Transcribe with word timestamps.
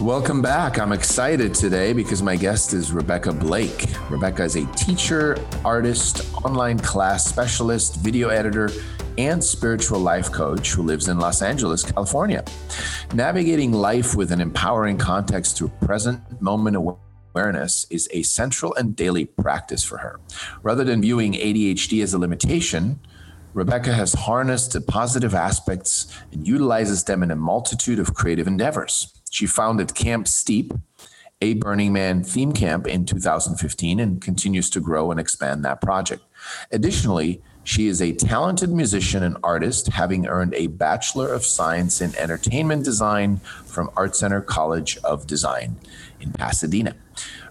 Welcome 0.00 0.40
back. 0.40 0.78
I'm 0.78 0.92
excited 0.92 1.52
today 1.54 1.92
because 1.92 2.22
my 2.22 2.36
guest 2.36 2.72
is 2.72 2.92
Rebecca 2.92 3.32
Blake. 3.32 3.86
Rebecca 4.08 4.44
is 4.44 4.54
a 4.54 4.64
teacher, 4.74 5.36
artist, 5.64 6.32
online 6.44 6.78
class 6.78 7.26
specialist, 7.26 7.96
video 7.96 8.28
editor, 8.28 8.70
and 9.18 9.42
spiritual 9.42 9.98
life 9.98 10.30
coach 10.30 10.70
who 10.70 10.84
lives 10.84 11.08
in 11.08 11.18
Los 11.18 11.42
Angeles, 11.42 11.82
California. 11.82 12.44
Navigating 13.12 13.72
life 13.72 14.14
with 14.14 14.30
an 14.30 14.40
empowering 14.40 14.98
context 14.98 15.58
through 15.58 15.72
present 15.80 16.40
moment 16.40 16.76
awareness 17.34 17.84
is 17.90 18.08
a 18.12 18.22
central 18.22 18.72
and 18.76 18.94
daily 18.94 19.24
practice 19.24 19.82
for 19.82 19.98
her. 19.98 20.20
Rather 20.62 20.84
than 20.84 21.02
viewing 21.02 21.32
ADHD 21.32 22.04
as 22.04 22.14
a 22.14 22.18
limitation, 22.18 23.00
Rebecca 23.52 23.92
has 23.92 24.12
harnessed 24.12 24.74
the 24.74 24.80
positive 24.80 25.34
aspects 25.34 26.16
and 26.30 26.46
utilizes 26.46 27.02
them 27.02 27.24
in 27.24 27.32
a 27.32 27.36
multitude 27.36 27.98
of 27.98 28.14
creative 28.14 28.46
endeavors. 28.46 29.17
She 29.30 29.46
founded 29.46 29.94
Camp 29.94 30.28
Steep, 30.28 30.72
a 31.40 31.54
Burning 31.54 31.92
Man 31.92 32.24
theme 32.24 32.52
camp 32.52 32.86
in 32.86 33.04
2015 33.04 34.00
and 34.00 34.20
continues 34.20 34.70
to 34.70 34.80
grow 34.80 35.10
and 35.10 35.20
expand 35.20 35.64
that 35.64 35.80
project. 35.80 36.22
Additionally, 36.72 37.42
she 37.68 37.86
is 37.86 38.00
a 38.00 38.12
talented 38.12 38.70
musician 38.70 39.22
and 39.22 39.36
artist, 39.44 39.88
having 39.88 40.26
earned 40.26 40.54
a 40.54 40.68
Bachelor 40.68 41.30
of 41.32 41.44
Science 41.44 42.00
in 42.00 42.16
Entertainment 42.16 42.82
Design 42.82 43.36
from 43.66 43.90
Art 43.94 44.16
Center 44.16 44.40
College 44.40 44.96
of 45.04 45.26
Design 45.26 45.76
in 46.18 46.32
Pasadena. 46.32 46.96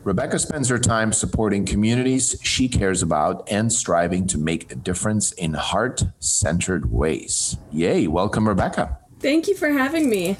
Rebecca 0.03 0.39
spends 0.39 0.69
her 0.69 0.79
time 0.79 1.13
supporting 1.13 1.65
communities 1.65 2.35
she 2.41 2.67
cares 2.67 3.03
about 3.03 3.47
and 3.51 3.71
striving 3.71 4.25
to 4.27 4.39
make 4.39 4.71
a 4.71 4.75
difference 4.75 5.33
in 5.33 5.53
heart 5.53 6.03
centered 6.19 6.91
ways. 6.91 7.57
Yay, 7.71 8.07
welcome, 8.07 8.47
Rebecca. 8.47 8.97
Thank 9.19 9.47
you 9.47 9.55
for 9.55 9.69
having 9.69 10.09
me. 10.09 10.37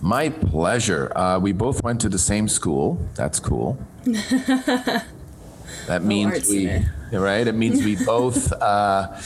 My 0.00 0.28
pleasure. 0.28 1.12
Uh, 1.16 1.38
we 1.38 1.52
both 1.52 1.82
went 1.82 2.00
to 2.02 2.08
the 2.08 2.18
same 2.18 2.48
school. 2.48 3.00
That's 3.14 3.40
cool. 3.40 3.78
that 4.04 6.02
means 6.02 6.48
we, 6.48 6.84
right? 7.12 7.46
It 7.46 7.54
means 7.54 7.84
we 7.84 7.96
both 8.04 8.52
uh, 8.52 9.20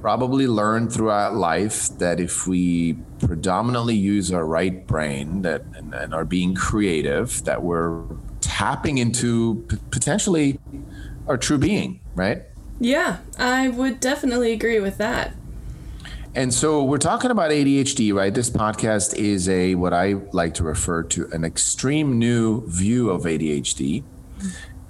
probably 0.00 0.46
learned 0.46 0.92
throughout 0.92 1.34
life 1.34 1.88
that 1.98 2.20
if 2.20 2.46
we 2.46 2.94
predominantly 3.18 3.94
use 3.94 4.32
our 4.32 4.46
right 4.46 4.86
brain 4.86 5.42
that 5.42 5.62
and, 5.74 5.94
and 5.94 6.14
are 6.14 6.24
being 6.24 6.54
creative, 6.54 7.44
that 7.44 7.62
we're 7.62 8.02
tapping 8.40 8.98
into 8.98 9.64
p- 9.68 9.78
potentially 9.90 10.58
our 11.28 11.36
true 11.36 11.58
being, 11.58 12.00
right? 12.14 12.42
Yeah, 12.78 13.18
I 13.38 13.68
would 13.68 14.00
definitely 14.00 14.52
agree 14.52 14.80
with 14.80 14.96
that. 14.98 15.34
And 16.32 16.54
so 16.54 16.84
we're 16.84 16.98
talking 16.98 17.32
about 17.32 17.50
ADHD, 17.50 18.14
right? 18.14 18.32
This 18.32 18.50
podcast 18.50 19.16
is 19.16 19.48
a 19.48 19.74
what 19.74 19.92
I 19.92 20.12
like 20.30 20.54
to 20.54 20.64
refer 20.64 21.02
to 21.02 21.28
an 21.32 21.42
extreme 21.42 22.20
new 22.20 22.64
view 22.68 23.10
of 23.10 23.22
ADHD. 23.22 24.04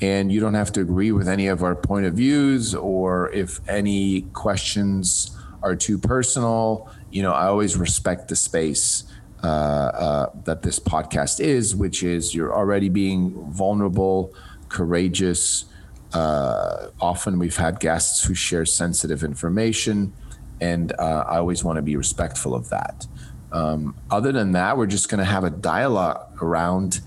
And 0.03 0.31
you 0.31 0.39
don't 0.39 0.53
have 0.53 0.71
to 0.73 0.83
agree 0.83 1.12
with 1.12 1.29
any 1.29 1.47
of 1.47 1.62
our 1.62 1.75
point 1.75 2.05
of 2.05 2.12
views 2.12 2.75
or 2.75 3.31
if 3.33 3.67
any 3.67 4.23
questions 4.34 5.34
are 5.62 5.75
too 5.75 5.97
personal. 5.97 6.91
You 7.11 7.23
know, 7.23 7.33
I 7.33 7.47
always 7.47 7.75
respect 7.75 8.29
the 8.29 8.37
space 8.37 9.05
uh, 9.43 9.47
uh, 9.47 10.31
that 10.45 10.61
this 10.61 10.79
podcast 10.79 11.41
is, 11.41 11.75
which 11.75 12.03
is 12.03 12.34
you're 12.34 12.55
already 12.55 12.91
being 12.91 13.50
vulnerable, 13.50 14.34
courageous. 14.69 15.65
Uh, 16.12 16.89
often 17.00 17.39
we've 17.39 17.56
had 17.56 17.81
guests 17.81 18.25
who 18.25 18.34
share 18.34 18.67
sensitive 18.67 19.25
information 19.25 20.12
and 20.60 20.93
uh, 20.98 21.25
I 21.28 21.38
always 21.38 21.65
want 21.65 21.76
to 21.76 21.82
be 21.82 21.97
respectful 21.97 22.54
of 22.54 22.69
that. 22.71 23.06
Um, 23.53 23.97
other 24.10 24.32
than 24.32 24.53
that, 24.53 24.76
we're 24.76 24.87
just 24.87 25.09
going 25.09 25.19
to 25.19 25.25
have 25.25 25.44
a 25.44 25.50
dialogue 25.50 26.38
around 26.41 27.00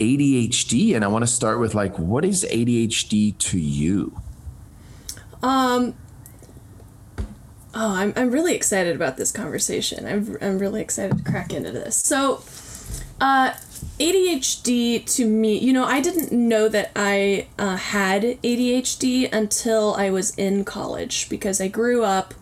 ADHD, 0.00 0.94
and 0.94 1.04
I 1.04 1.08
want 1.08 1.22
to 1.22 1.30
start 1.30 1.60
with 1.60 1.74
like, 1.74 1.98
what 1.98 2.24
is 2.24 2.44
ADHD 2.50 3.36
to 3.38 3.58
you? 3.58 4.20
Um. 5.42 5.94
Oh, 7.76 7.92
I'm 7.96 8.12
I'm 8.16 8.30
really 8.30 8.54
excited 8.54 8.94
about 8.94 9.16
this 9.16 9.32
conversation. 9.32 10.06
I'm 10.06 10.36
I'm 10.40 10.58
really 10.58 10.80
excited 10.80 11.18
to 11.18 11.24
crack 11.24 11.52
into 11.52 11.72
this. 11.72 11.96
So, 11.96 12.42
uh, 13.20 13.52
ADHD 13.98 15.04
to 15.16 15.26
me, 15.26 15.58
you 15.58 15.72
know, 15.72 15.84
I 15.84 16.00
didn't 16.00 16.32
know 16.32 16.68
that 16.68 16.92
I 16.94 17.48
uh, 17.58 17.76
had 17.76 18.22
ADHD 18.22 19.32
until 19.32 19.94
I 19.94 20.10
was 20.10 20.34
in 20.36 20.64
college 20.64 21.28
because 21.28 21.60
I 21.60 21.68
grew 21.68 22.04
up 22.04 22.32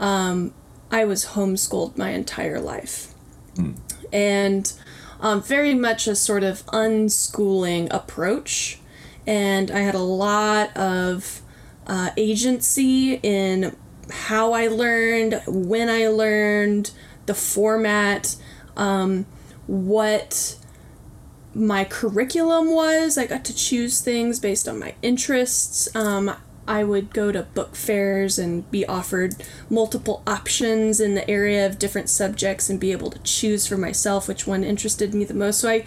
um, 0.00 0.52
I 0.90 1.04
was 1.04 1.26
homeschooled 1.26 1.96
my 1.96 2.10
entire 2.10 2.60
life. 2.60 3.14
Mm. 3.54 3.76
And 4.12 4.72
um, 5.20 5.42
very 5.42 5.74
much 5.74 6.08
a 6.08 6.16
sort 6.16 6.42
of 6.42 6.66
unschooling 6.66 7.88
approach. 7.92 8.80
And 9.26 9.70
I 9.70 9.80
had 9.80 9.94
a 9.94 9.98
lot 9.98 10.76
of 10.76 11.42
uh, 11.86 12.10
agency 12.16 13.20
in 13.22 13.76
how 14.10 14.52
I 14.52 14.66
learned, 14.66 15.40
when 15.46 15.88
I 15.88 16.08
learned, 16.08 16.90
the 17.26 17.34
format, 17.34 18.34
um, 18.76 19.26
what 19.66 20.56
my 21.54 21.84
curriculum 21.84 22.72
was. 22.74 23.18
I 23.18 23.26
got 23.26 23.44
to 23.44 23.54
choose 23.54 24.00
things 24.00 24.40
based 24.40 24.66
on 24.66 24.78
my 24.78 24.94
interests. 25.02 25.94
Um, 25.94 26.34
I 26.70 26.84
would 26.84 27.12
go 27.12 27.32
to 27.32 27.42
book 27.42 27.74
fairs 27.74 28.38
and 28.38 28.70
be 28.70 28.86
offered 28.86 29.34
multiple 29.68 30.22
options 30.24 31.00
in 31.00 31.16
the 31.16 31.28
area 31.28 31.66
of 31.66 31.80
different 31.80 32.08
subjects 32.08 32.70
and 32.70 32.78
be 32.78 32.92
able 32.92 33.10
to 33.10 33.18
choose 33.24 33.66
for 33.66 33.76
myself 33.76 34.28
which 34.28 34.46
one 34.46 34.62
interested 34.62 35.12
me 35.12 35.24
the 35.24 35.34
most. 35.34 35.58
So 35.58 35.68
I, 35.68 35.84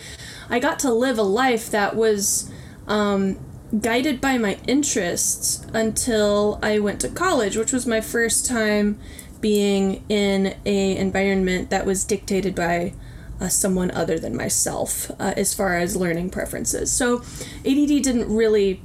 I 0.49 0.59
got 0.59 0.79
to 0.79 0.91
live 0.91 1.17
a 1.17 1.23
life 1.23 1.71
that 1.71 1.95
was 1.95 2.51
um, 2.85 3.39
guided 3.79 4.19
by 4.19 4.38
my 4.38 4.59
interests 4.67 5.66
until 5.73 6.59
I 6.61 6.79
went 6.79 7.00
to 7.00 7.07
college, 7.07 7.55
which 7.55 7.71
was 7.71 7.88
my 7.88 8.01
first 8.01 8.45
time 8.45 9.00
being 9.39 10.03
in 10.09 10.53
a 10.65 10.97
environment 10.97 11.69
that 11.69 11.85
was 11.85 12.03
dictated 12.03 12.55
by 12.55 12.94
uh, 13.39 13.47
someone 13.47 13.89
other 13.91 14.19
than 14.19 14.35
myself 14.35 15.09
uh, 15.11 15.33
as 15.38 15.53
far 15.53 15.77
as 15.77 15.95
learning 15.95 16.29
preferences. 16.29 16.91
So 16.91 17.19
ADD 17.65 18.03
didn't 18.03 18.27
really 18.27 18.81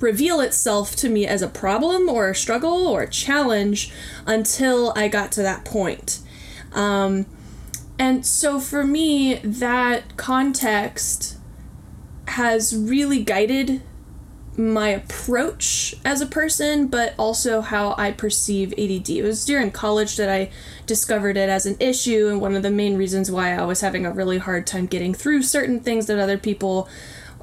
reveal 0.00 0.40
itself 0.40 0.96
to 0.96 1.08
me 1.08 1.26
as 1.26 1.42
a 1.42 1.48
problem 1.48 2.08
or 2.08 2.30
a 2.30 2.34
struggle 2.34 2.86
or 2.86 3.02
a 3.02 3.10
challenge 3.10 3.92
until 4.26 4.92
I 4.96 5.08
got 5.08 5.30
to 5.32 5.42
that 5.42 5.64
point. 5.64 6.20
Um, 6.72 7.26
and 7.98 8.24
so 8.24 8.60
for 8.60 8.82
me, 8.82 9.34
that 9.36 10.16
context 10.16 11.36
has 12.28 12.74
really 12.74 13.22
guided 13.22 13.82
my 14.56 14.88
approach 14.88 15.94
as 16.04 16.20
a 16.20 16.26
person, 16.26 16.86
but 16.86 17.14
also 17.18 17.60
how 17.60 17.94
I 17.96 18.12
perceive 18.12 18.72
ADD. 18.72 19.10
It 19.10 19.22
was 19.22 19.44
during 19.44 19.70
college 19.70 20.16
that 20.16 20.28
I 20.28 20.50
discovered 20.86 21.36
it 21.36 21.48
as 21.48 21.66
an 21.66 21.76
issue, 21.80 22.28
and 22.28 22.40
one 22.40 22.54
of 22.54 22.62
the 22.62 22.70
main 22.70 22.96
reasons 22.96 23.30
why 23.30 23.54
I 23.54 23.64
was 23.64 23.80
having 23.80 24.04
a 24.04 24.12
really 24.12 24.38
hard 24.38 24.66
time 24.66 24.86
getting 24.86 25.14
through 25.14 25.42
certain 25.42 25.80
things 25.80 26.06
that 26.06 26.18
other 26.18 26.38
people 26.38 26.88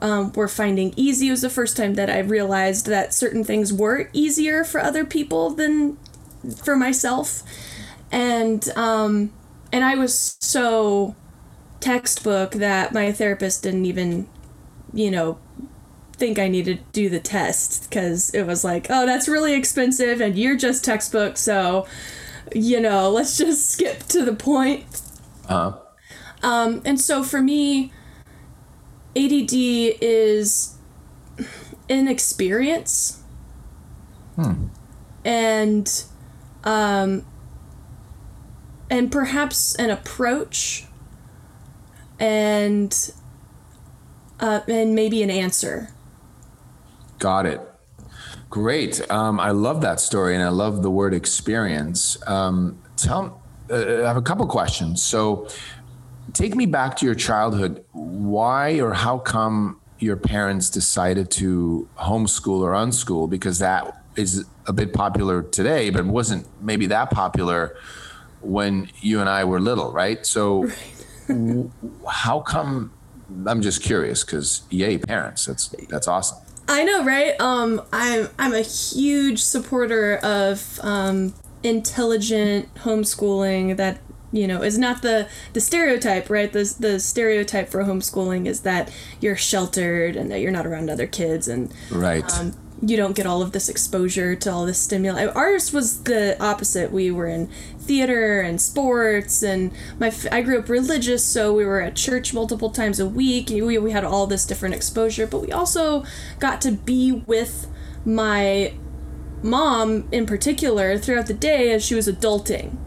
um, 0.01 0.31
were 0.33 0.47
finding 0.47 0.93
easy. 0.95 1.27
It 1.27 1.31
was 1.31 1.41
the 1.41 1.49
first 1.49 1.77
time 1.77 1.95
that 1.95 2.09
I 2.09 2.19
realized 2.19 2.85
that 2.87 3.13
certain 3.13 3.43
things 3.43 3.73
were 3.73 4.09
easier 4.13 4.63
for 4.63 4.81
other 4.81 5.05
people 5.05 5.51
than 5.51 5.97
for 6.63 6.75
myself, 6.75 7.43
and 8.11 8.67
um, 8.77 9.33
and 9.71 9.83
I 9.83 9.95
was 9.95 10.37
so 10.41 11.15
textbook 11.79 12.51
that 12.53 12.93
my 12.93 13.11
therapist 13.11 13.63
didn't 13.63 13.85
even, 13.85 14.27
you 14.93 15.11
know, 15.11 15.39
think 16.13 16.39
I 16.39 16.47
needed 16.47 16.79
to 16.79 16.91
do 16.91 17.09
the 17.09 17.19
test 17.19 17.89
because 17.89 18.31
it 18.31 18.43
was 18.43 18.63
like, 18.63 18.87
oh, 18.89 19.05
that's 19.05 19.27
really 19.27 19.53
expensive, 19.53 20.21
and 20.21 20.37
you're 20.37 20.57
just 20.57 20.83
textbook, 20.83 21.37
so 21.37 21.85
you 22.55 22.79
know, 22.79 23.09
let's 23.09 23.37
just 23.37 23.69
skip 23.69 24.03
to 24.03 24.23
the 24.23 24.33
point. 24.33 24.85
Uh 25.47 25.71
huh. 25.71 25.77
Um, 26.43 26.81
and 26.85 26.99
so 26.99 27.23
for 27.23 27.41
me, 27.41 27.91
ADD 29.15 29.53
is 30.01 30.77
an 31.89 32.07
experience. 32.07 33.21
Hmm. 34.35 34.67
And 35.25 36.03
um 36.63 37.25
and 38.89 39.11
perhaps 39.11 39.75
an 39.75 39.89
approach 39.89 40.85
and 42.19 43.11
uh, 44.39 44.61
and 44.67 44.95
maybe 44.95 45.23
an 45.23 45.29
answer 45.29 45.89
Got 47.19 47.47
it. 47.47 47.61
Great. 48.49 49.09
Um, 49.11 49.39
I 49.39 49.51
love 49.51 49.81
that 49.81 49.99
story, 49.99 50.35
and 50.35 50.43
I 50.43 50.49
love 50.49 50.83
the 50.83 50.91
word 50.91 51.13
experience. 51.13 52.17
Um, 52.27 52.81
tell. 52.95 53.41
Uh, 53.69 54.03
I 54.03 54.07
have 54.07 54.17
a 54.17 54.21
couple 54.21 54.47
questions. 54.47 55.03
So, 55.03 55.47
take 56.33 56.55
me 56.55 56.65
back 56.65 56.97
to 56.97 57.05
your 57.05 57.15
childhood. 57.15 57.83
Why 57.91 58.79
or 58.79 58.93
how 58.93 59.19
come 59.19 59.79
your 59.99 60.17
parents 60.17 60.69
decided 60.69 61.31
to 61.31 61.87
homeschool 61.97 62.61
or 62.61 62.73
unschool? 62.73 63.29
Because 63.29 63.59
that 63.59 64.01
is 64.15 64.45
a 64.65 64.73
bit 64.73 64.93
popular 64.93 65.43
today, 65.43 65.89
but 65.89 66.05
wasn't 66.05 66.45
maybe 66.61 66.87
that 66.87 67.11
popular 67.11 67.75
when 68.41 68.89
you 69.01 69.19
and 69.19 69.29
I 69.29 69.43
were 69.45 69.59
little, 69.59 69.91
right? 69.91 70.25
So, 70.25 70.69
right. 71.27 71.69
how 72.09 72.41
come? 72.41 72.93
I'm 73.45 73.61
just 73.61 73.83
curious 73.83 74.23
because 74.23 74.61
yay, 74.69 74.97
parents. 74.97 75.45
That's 75.45 75.67
that's 75.89 76.07
awesome. 76.07 76.37
I 76.67 76.83
know, 76.83 77.03
right? 77.03 77.39
Um, 77.39 77.81
I'm 77.93 78.29
I'm 78.37 78.53
a 78.53 78.61
huge 78.61 79.39
supporter 79.39 80.17
of 80.17 80.79
um, 80.81 81.33
intelligent 81.63 82.73
homeschooling 82.75 83.77
that 83.77 83.99
you 84.31 84.47
know 84.47 84.61
is 84.61 84.77
not 84.77 85.01
the 85.01 85.27
the 85.53 85.61
stereotype 85.61 86.29
right 86.29 86.51
the 86.51 86.75
the 86.79 86.99
stereotype 86.99 87.69
for 87.69 87.83
homeschooling 87.83 88.45
is 88.45 88.61
that 88.61 88.91
you're 89.21 89.37
sheltered 89.37 90.15
and 90.15 90.29
that 90.29 90.39
you're 90.39 90.51
not 90.51 90.65
around 90.67 90.89
other 90.89 91.07
kids 91.07 91.47
and 91.47 91.73
right 91.91 92.31
um, 92.37 92.53
you 92.81 92.95
don't 92.95 93.15
get 93.15 93.25
all 93.25 93.41
of 93.41 93.51
this 93.51 93.69
exposure 93.69 94.35
to 94.35 94.51
all 94.51 94.65
this 94.65 94.79
stimuli. 94.79 95.25
Ours 95.25 95.73
was 95.73 96.03
the 96.03 96.41
opposite. 96.41 96.91
We 96.91 97.09
were 97.09 97.27
in 97.27 97.47
theater 97.79 98.41
and 98.41 98.61
sports, 98.61 99.41
and 99.41 99.71
my 99.99 100.13
I 100.31 100.41
grew 100.41 100.59
up 100.59 100.69
religious, 100.69 101.25
so 101.25 101.53
we 101.53 101.65
were 101.65 101.81
at 101.81 101.95
church 101.95 102.33
multiple 102.33 102.69
times 102.69 102.99
a 102.99 103.07
week. 103.07 103.49
We 103.49 103.77
we 103.77 103.91
had 103.91 104.03
all 104.03 104.27
this 104.27 104.45
different 104.45 104.75
exposure, 104.75 105.25
but 105.25 105.41
we 105.41 105.51
also 105.51 106.03
got 106.39 106.61
to 106.61 106.71
be 106.71 107.11
with 107.11 107.67
my 108.05 108.73
mom 109.41 110.07
in 110.11 110.25
particular 110.25 110.97
throughout 110.97 111.27
the 111.27 111.33
day 111.33 111.71
as 111.71 111.83
she 111.83 111.95
was 111.95 112.07
adulting, 112.07 112.77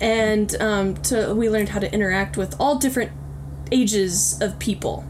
and 0.00 0.54
um, 0.60 0.96
to 1.02 1.34
we 1.34 1.48
learned 1.48 1.70
how 1.70 1.80
to 1.80 1.92
interact 1.92 2.36
with 2.36 2.54
all 2.60 2.76
different 2.76 3.12
ages 3.70 4.40
of 4.40 4.58
people. 4.58 5.04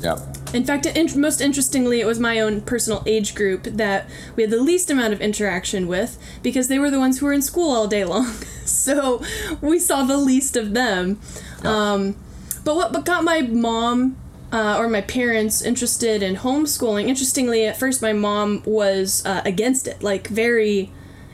Yeah. 0.00 0.18
In 0.54 0.64
fact, 0.64 0.86
in- 0.86 1.20
most 1.20 1.40
interestingly, 1.40 2.00
it 2.00 2.06
was 2.06 2.18
my 2.18 2.40
own 2.40 2.62
personal 2.62 3.02
age 3.06 3.34
group 3.34 3.64
that 3.64 4.08
we 4.34 4.42
had 4.42 4.50
the 4.50 4.60
least 4.62 4.90
amount 4.90 5.12
of 5.12 5.20
interaction 5.20 5.86
with 5.86 6.18
because 6.42 6.68
they 6.68 6.78
were 6.78 6.90
the 6.90 6.98
ones 6.98 7.18
who 7.18 7.26
were 7.26 7.32
in 7.32 7.42
school 7.42 7.70
all 7.70 7.86
day 7.86 8.04
long. 8.14 8.32
so 8.64 9.22
we 9.60 9.78
saw 9.78 10.04
the 10.04 10.16
least 10.16 10.56
of 10.56 10.74
them. 10.74 11.20
Yeah. 11.62 11.92
Um, 11.92 12.16
but 12.64 12.76
what 12.76 12.92
but 12.92 13.04
got 13.04 13.24
my 13.24 13.42
mom 13.42 14.16
uh, 14.52 14.76
or 14.78 14.88
my 14.88 15.00
parents 15.02 15.62
interested 15.62 16.22
in 16.22 16.36
homeschooling? 16.36 17.08
Interestingly, 17.08 17.66
at 17.66 17.76
first 17.76 18.00
my 18.00 18.12
mom 18.12 18.62
was 18.64 19.24
uh, 19.26 19.42
against 19.44 19.86
it, 19.86 20.02
like 20.02 20.28
very 20.28 20.90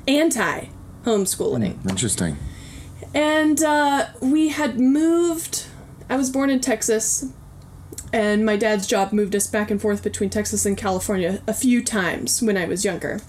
anti 0.09 0.69
homeschooling. 1.05 1.75
Mm, 1.75 1.91
interesting. 1.91 2.37
And 3.15 3.63
uh, 3.63 4.09
we 4.21 4.49
had 4.49 4.79
moved. 4.79 5.67
I 6.11 6.17
was 6.17 6.31
born 6.31 6.51
in 6.51 6.61
Texas 6.61 7.33
and 8.15 8.47
my 8.47 8.57
dad's 8.57 8.87
job 8.87 9.13
moved 9.13 9.35
us 9.35 9.49
back 9.49 9.73
and 9.73 9.83
forth 9.83 10.05
between 10.05 10.31
Texas 10.31 10.65
and 10.65 10.77
California 10.77 11.43
a 11.49 11.53
few 11.53 11.83
times 11.83 12.41
when 12.41 12.57
I 12.57 12.65
was 12.65 12.85
younger, 12.85 13.21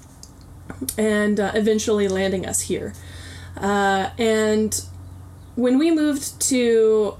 and 0.95 1.39
uh, 1.39 1.51
eventually 1.55 2.07
landing 2.07 2.45
us 2.45 2.61
here. 2.61 2.93
Uh, 3.57 4.11
and 4.19 4.85
when 5.55 5.79
we 5.79 5.89
moved 5.89 6.39
to 6.49 7.17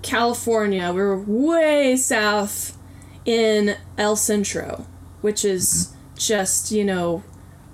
California, 0.00 0.90
we 0.90 1.02
were 1.02 1.18
way 1.20 1.96
south 1.96 2.78
in 3.26 3.76
El 3.98 4.16
Centro, 4.16 4.86
which 5.20 5.44
is 5.44 5.92
just 6.16 6.72
you 6.72 6.82
know 6.82 7.22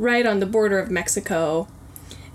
right 0.00 0.26
on 0.26 0.40
the 0.40 0.46
border 0.46 0.80
of 0.80 0.90
Mexico, 0.90 1.68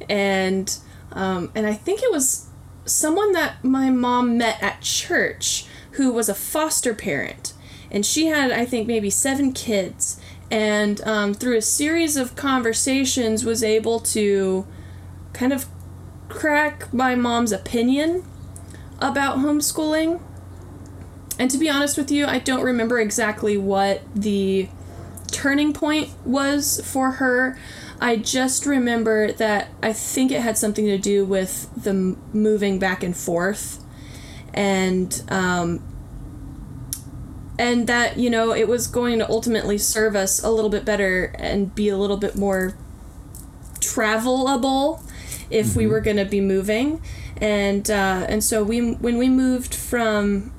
and 0.09 0.77
um, 1.11 1.51
and 1.55 1.67
I 1.67 1.73
think 1.73 2.01
it 2.01 2.11
was 2.11 2.47
someone 2.85 3.31
that 3.33 3.63
my 3.63 3.89
mom 3.89 4.37
met 4.37 4.61
at 4.61 4.81
church 4.81 5.65
who 5.91 6.11
was 6.11 6.29
a 6.29 6.33
foster 6.35 6.93
parent. 6.93 7.53
And 7.89 8.05
she 8.05 8.27
had, 8.27 8.51
I 8.51 8.65
think, 8.65 8.87
maybe 8.87 9.09
seven 9.09 9.51
kids. 9.51 10.19
And 10.49 11.01
um, 11.01 11.33
through 11.33 11.57
a 11.57 11.61
series 11.61 12.15
of 12.15 12.35
conversations, 12.35 13.43
was 13.43 13.63
able 13.63 13.99
to 13.99 14.65
kind 15.33 15.51
of 15.53 15.65
crack 16.29 16.93
my 16.93 17.15
mom's 17.15 17.51
opinion 17.51 18.25
about 18.99 19.37
homeschooling. 19.37 20.21
And 21.37 21.51
to 21.51 21.57
be 21.57 21.69
honest 21.69 21.97
with 21.97 22.11
you, 22.11 22.25
I 22.25 22.39
don't 22.39 22.63
remember 22.63 22.99
exactly 22.99 23.57
what 23.57 24.01
the 24.15 24.69
turning 25.31 25.73
point 25.73 26.09
was 26.25 26.81
for 26.85 27.11
her. 27.11 27.57
I 28.01 28.15
just 28.15 28.65
remember 28.65 29.31
that 29.33 29.69
I 29.83 29.93
think 29.93 30.31
it 30.31 30.41
had 30.41 30.57
something 30.57 30.85
to 30.85 30.97
do 30.97 31.23
with 31.23 31.69
the 31.75 31.93
moving 32.33 32.79
back 32.79 33.03
and 33.03 33.15
forth 33.15 33.83
and 34.55 35.21
um, 35.29 35.83
and 37.59 37.85
that 37.85 38.17
you 38.17 38.31
know 38.31 38.53
it 38.53 38.67
was 38.67 38.87
going 38.87 39.19
to 39.19 39.29
ultimately 39.29 39.77
serve 39.77 40.15
us 40.15 40.43
a 40.43 40.49
little 40.49 40.71
bit 40.71 40.83
better 40.83 41.25
and 41.37 41.75
be 41.75 41.89
a 41.89 41.97
little 41.97 42.17
bit 42.17 42.35
more 42.35 42.75
travelable 43.75 45.03
if 45.51 45.67
mm-hmm. 45.67 45.79
we 45.79 45.87
were 45.87 46.01
going 46.01 46.17
to 46.17 46.25
be 46.25 46.41
moving 46.41 47.01
and 47.37 47.91
uh, 47.91 48.25
and 48.27 48.43
so 48.43 48.63
we 48.63 48.93
when 48.93 49.19
we 49.19 49.29
moved 49.29 49.75
from 49.75 50.51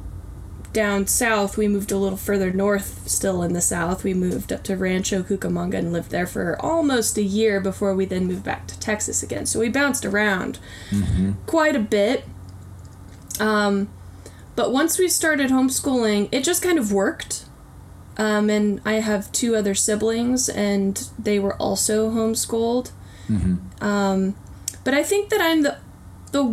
down 0.73 1.07
south 1.07 1.57
we 1.57 1.69
moved 1.69 1.93
a 1.93 1.97
little 1.97 2.17
further 2.17 2.51
north 2.51 3.09
still 3.09 3.43
in 3.43 3.53
the 3.53 3.61
south 3.61 4.05
we 4.05 4.15
moved 4.15 4.53
up 4.53 4.63
to 4.63 4.77
rancho 4.77 5.23
cucamonga 5.23 5.75
and 5.75 5.93
lived 5.93 6.11
there 6.11 6.27
for 6.27 6.61
almost 6.61 7.17
a 7.17 7.23
year 7.23 7.61
before 7.61 7.95
we 7.95 8.05
then 8.05 8.27
moved 8.27 8.45
back 8.45 8.67
to 8.67 8.79
texas 8.81 9.23
again 9.23 9.47
so 9.47 9.61
we 9.61 9.69
bounced 9.69 10.05
around 10.05 10.59
mm-hmm. 10.91 11.33
quite 11.47 11.77
a 11.77 11.81
bit 11.81 12.25
um, 13.41 13.89
but 14.55 14.73
once 14.73 14.99
we 14.99 15.09
started 15.09 15.51
homeschooling, 15.51 16.29
it 16.31 16.45
just 16.45 16.63
kind 16.63 16.79
of 16.79 16.93
worked. 16.93 17.47
Um, 18.17 18.51
and 18.51 18.81
I 18.85 18.95
have 18.95 19.33
two 19.33 19.57
other 19.57 19.75
siblings, 19.75 20.49
and 20.49 21.09
they 21.19 21.39
were 21.39 21.55
also 21.55 22.11
homeschooled. 22.11 22.93
Mm-hmm. 23.29 23.85
Um, 23.85 24.37
but 24.85 24.95
I 24.95 25.03
think 25.03 25.31
that 25.31 25.41
I'm 25.41 25.63
the 25.63 25.79
the 26.33 26.45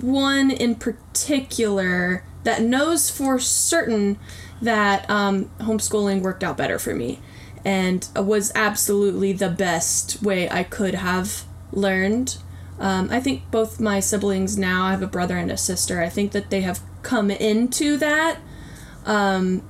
one 0.00 0.50
in 0.50 0.74
particular 0.74 2.24
that 2.48 2.62
knows 2.62 3.10
for 3.10 3.38
certain 3.38 4.18
that 4.62 5.08
um, 5.10 5.50
homeschooling 5.58 6.22
worked 6.22 6.42
out 6.42 6.56
better 6.56 6.78
for 6.78 6.94
me, 6.94 7.20
and 7.62 8.08
was 8.16 8.50
absolutely 8.54 9.34
the 9.34 9.50
best 9.50 10.22
way 10.22 10.48
I 10.48 10.62
could 10.62 10.94
have 10.94 11.44
learned. 11.72 12.38
Um, 12.80 13.10
I 13.10 13.20
think 13.20 13.50
both 13.50 13.80
my 13.80 14.00
siblings 14.00 14.56
now, 14.56 14.86
I 14.86 14.92
have 14.92 15.02
a 15.02 15.06
brother 15.06 15.36
and 15.36 15.50
a 15.50 15.58
sister, 15.58 16.00
I 16.00 16.08
think 16.08 16.32
that 16.32 16.48
they 16.48 16.62
have 16.62 16.80
come 17.02 17.30
into 17.30 17.98
that 17.98 18.38
um, 19.04 19.62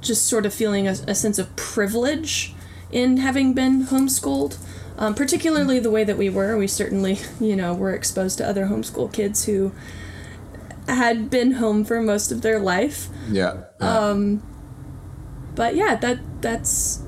just 0.00 0.26
sort 0.26 0.46
of 0.46 0.54
feeling 0.54 0.88
a, 0.88 0.92
a, 0.92 1.14
sense 1.14 1.38
of 1.38 1.54
privilege 1.56 2.54
in 2.90 3.18
having 3.18 3.52
been 3.52 3.84
homeschooled. 3.84 4.58
Um, 4.96 5.14
particularly 5.14 5.78
the 5.78 5.92
way 5.92 6.02
that 6.02 6.18
we 6.18 6.28
were. 6.28 6.56
We 6.56 6.66
certainly, 6.66 7.20
you 7.40 7.54
know, 7.54 7.72
were 7.72 7.92
exposed 7.92 8.38
to 8.38 8.48
other 8.48 8.66
homeschool 8.66 9.12
kids 9.12 9.44
who 9.44 9.70
had 10.88 11.30
been 11.30 11.52
home 11.52 11.84
for 11.84 12.00
most 12.00 12.32
of 12.32 12.42
their 12.42 12.58
life. 12.58 13.08
Yeah. 13.30 13.64
yeah. 13.80 13.98
Um, 13.98 14.42
but 15.54 15.74
yeah, 15.74 15.96
that 15.96 16.18
that's 16.40 17.02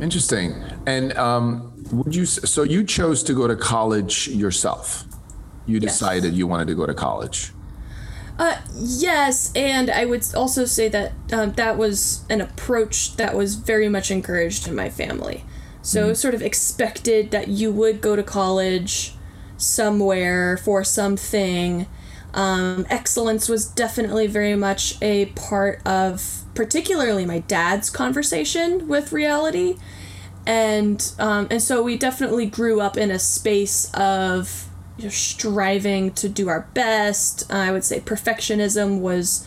interesting. 0.00 0.54
And 0.86 1.16
um, 1.16 1.72
would 1.92 2.14
you? 2.14 2.26
So 2.26 2.62
you 2.62 2.84
chose 2.84 3.22
to 3.24 3.34
go 3.34 3.46
to 3.46 3.56
college 3.56 4.28
yourself. 4.28 5.04
You 5.66 5.80
decided 5.80 6.32
yes. 6.32 6.34
you 6.34 6.46
wanted 6.46 6.68
to 6.68 6.74
go 6.74 6.86
to 6.86 6.94
college. 6.94 7.52
Uh, 8.38 8.58
yes, 8.74 9.50
and 9.56 9.90
I 9.90 10.04
would 10.04 10.22
also 10.34 10.66
say 10.66 10.88
that 10.88 11.12
um, 11.32 11.52
that 11.52 11.78
was 11.78 12.24
an 12.28 12.40
approach 12.40 13.16
that 13.16 13.34
was 13.34 13.54
very 13.54 13.88
much 13.88 14.10
encouraged 14.10 14.68
in 14.68 14.74
my 14.74 14.90
family. 14.90 15.44
So, 15.80 16.06
mm-hmm. 16.06 16.14
sort 16.14 16.34
of 16.34 16.42
expected 16.42 17.30
that 17.30 17.48
you 17.48 17.72
would 17.72 18.00
go 18.00 18.14
to 18.14 18.22
college 18.22 19.14
somewhere 19.56 20.58
for 20.58 20.84
something. 20.84 21.86
Um, 22.36 22.86
excellence 22.90 23.48
was 23.48 23.66
definitely 23.66 24.26
very 24.26 24.54
much 24.54 25.00
a 25.02 25.26
part 25.26 25.80
of, 25.86 26.42
particularly 26.54 27.24
my 27.24 27.38
dad's 27.38 27.88
conversation 27.90 28.86
with 28.86 29.10
reality, 29.10 29.78
and 30.46 31.12
um, 31.18 31.48
and 31.50 31.62
so 31.62 31.82
we 31.82 31.96
definitely 31.96 32.46
grew 32.46 32.80
up 32.80 32.96
in 32.98 33.10
a 33.10 33.18
space 33.18 33.90
of 33.94 34.68
you 34.98 35.04
know, 35.04 35.10
striving 35.10 36.12
to 36.12 36.28
do 36.28 36.48
our 36.48 36.68
best. 36.74 37.50
I 37.50 37.72
would 37.72 37.84
say 37.84 38.00
perfectionism 38.00 39.00
was 39.00 39.46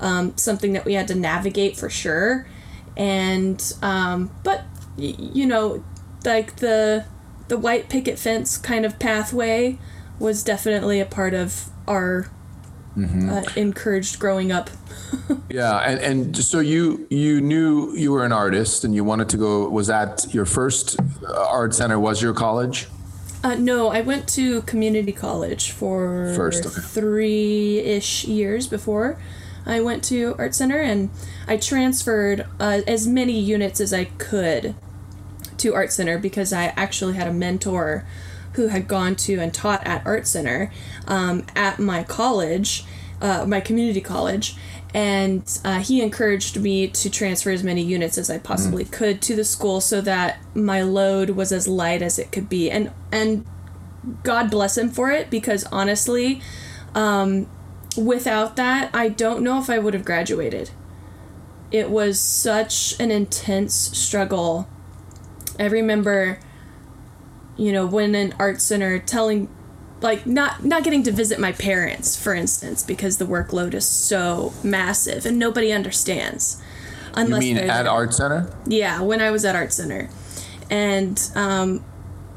um, 0.00 0.36
something 0.36 0.72
that 0.74 0.84
we 0.84 0.94
had 0.94 1.08
to 1.08 1.14
navigate 1.16 1.76
for 1.76 1.90
sure. 1.90 2.46
And 2.96 3.60
um, 3.82 4.30
but 4.44 4.64
you 4.96 5.46
know, 5.46 5.84
like 6.24 6.56
the 6.56 7.04
the 7.48 7.58
white 7.58 7.88
picket 7.88 8.18
fence 8.18 8.56
kind 8.56 8.84
of 8.84 8.98
pathway 8.98 9.78
was 10.18 10.42
definitely 10.42 11.00
a 11.00 11.06
part 11.06 11.34
of 11.34 11.70
our 11.86 12.30
uh, 12.96 13.42
encouraged 13.56 14.18
growing 14.18 14.52
up. 14.52 14.70
Yeah, 15.50 15.78
and 15.78 15.98
and 16.00 16.36
so 16.36 16.60
you 16.60 17.06
you 17.08 17.40
knew 17.40 17.94
you 17.94 18.12
were 18.12 18.22
an 18.26 18.32
artist 18.32 18.84
and 18.84 18.94
you 18.94 19.02
wanted 19.02 19.30
to 19.30 19.38
go. 19.38 19.66
Was 19.66 19.86
that 19.86 20.26
your 20.34 20.44
first 20.44 21.00
uh, 21.26 21.48
art 21.48 21.74
center? 21.74 21.98
Was 21.98 22.20
your 22.20 22.34
college? 22.34 22.88
Uh, 23.42 23.54
no, 23.54 23.88
I 23.88 24.02
went 24.02 24.28
to 24.30 24.60
community 24.62 25.12
college 25.12 25.70
for 25.70 26.34
First, 26.36 26.66
okay. 26.66 26.80
three 26.82 27.78
ish 27.78 28.24
years 28.24 28.66
before 28.66 29.18
I 29.64 29.80
went 29.80 30.02
to 30.04 30.34
art 30.38 30.54
center, 30.54 30.80
and 30.80 31.10
I 31.46 31.56
transferred 31.56 32.46
uh, 32.60 32.82
as 32.86 33.06
many 33.06 33.38
units 33.38 33.80
as 33.80 33.94
I 33.94 34.04
could 34.04 34.74
to 35.58 35.74
art 35.74 35.92
center 35.92 36.18
because 36.18 36.52
I 36.52 36.66
actually 36.76 37.14
had 37.14 37.28
a 37.28 37.32
mentor 37.32 38.04
who 38.58 38.66
had 38.66 38.88
gone 38.88 39.14
to 39.14 39.38
and 39.38 39.54
taught 39.54 39.86
at 39.86 40.04
art 40.04 40.26
center 40.26 40.72
um, 41.06 41.46
at 41.54 41.78
my 41.78 42.02
college, 42.02 42.84
uh, 43.20 43.46
my 43.46 43.60
community 43.60 44.00
college. 44.00 44.56
And 44.92 45.60
uh, 45.64 45.78
he 45.78 46.02
encouraged 46.02 46.60
me 46.60 46.88
to 46.88 47.08
transfer 47.08 47.50
as 47.50 47.62
many 47.62 47.82
units 47.82 48.18
as 48.18 48.28
I 48.28 48.38
possibly 48.38 48.84
could 48.84 49.22
to 49.22 49.36
the 49.36 49.44
school 49.44 49.80
so 49.80 50.00
that 50.00 50.38
my 50.54 50.82
load 50.82 51.30
was 51.30 51.52
as 51.52 51.68
light 51.68 52.02
as 52.02 52.18
it 52.18 52.32
could 52.32 52.48
be. 52.48 52.68
And 52.68 52.90
and 53.12 53.46
God 54.24 54.50
bless 54.50 54.76
him 54.76 54.88
for 54.88 55.12
it 55.12 55.30
because 55.30 55.64
honestly, 55.70 56.40
um, 56.96 57.48
without 57.96 58.56
that, 58.56 58.90
I 58.92 59.08
don't 59.08 59.42
know 59.42 59.60
if 59.60 59.70
I 59.70 59.78
would 59.78 59.94
have 59.94 60.04
graduated. 60.04 60.70
It 61.70 61.90
was 61.90 62.18
such 62.18 62.98
an 62.98 63.12
intense 63.12 63.74
struggle. 63.74 64.68
I 65.60 65.66
remember, 65.66 66.40
you 67.58 67.72
know, 67.72 67.84
when 67.84 68.14
in 68.14 68.34
art 68.38 68.62
center 68.62 68.98
telling 68.98 69.48
like 70.00 70.26
not 70.26 70.64
not 70.64 70.84
getting 70.84 71.02
to 71.02 71.10
visit 71.10 71.40
my 71.40 71.50
parents 71.50 72.14
for 72.14 72.32
instance 72.32 72.84
because 72.84 73.18
the 73.18 73.24
workload 73.24 73.74
is 73.74 73.84
so 73.84 74.52
massive 74.62 75.26
and 75.26 75.36
nobody 75.40 75.72
understands 75.72 76.62
You 77.16 77.24
unless 77.24 77.40
mean 77.40 77.58
at 77.58 77.86
art 77.86 78.14
center? 78.14 78.48
Yeah, 78.66 79.00
when 79.00 79.20
I 79.20 79.30
was 79.30 79.44
at 79.44 79.56
Art 79.56 79.72
Center. 79.72 80.08
And, 80.70 81.20
um, 81.34 81.84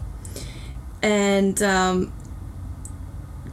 and 1.03 1.61
um, 1.63 2.13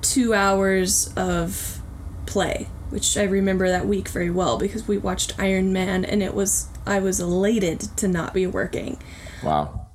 two 0.01 0.33
hours 0.33 1.13
of 1.15 1.79
play, 2.25 2.67
which 2.89 3.17
I 3.17 3.23
remember 3.23 3.69
that 3.69 3.85
week 3.87 4.07
very 4.09 4.29
well 4.29 4.57
because 4.57 4.85
we 4.87 4.97
watched 4.97 5.33
Iron 5.39 5.71
Man, 5.73 6.05
and 6.05 6.21
it 6.23 6.33
was 6.33 6.67
I 6.85 6.99
was 6.99 7.19
elated 7.19 7.79
to 7.97 8.07
not 8.07 8.33
be 8.33 8.47
working. 8.47 8.97
Wow. 9.43 9.87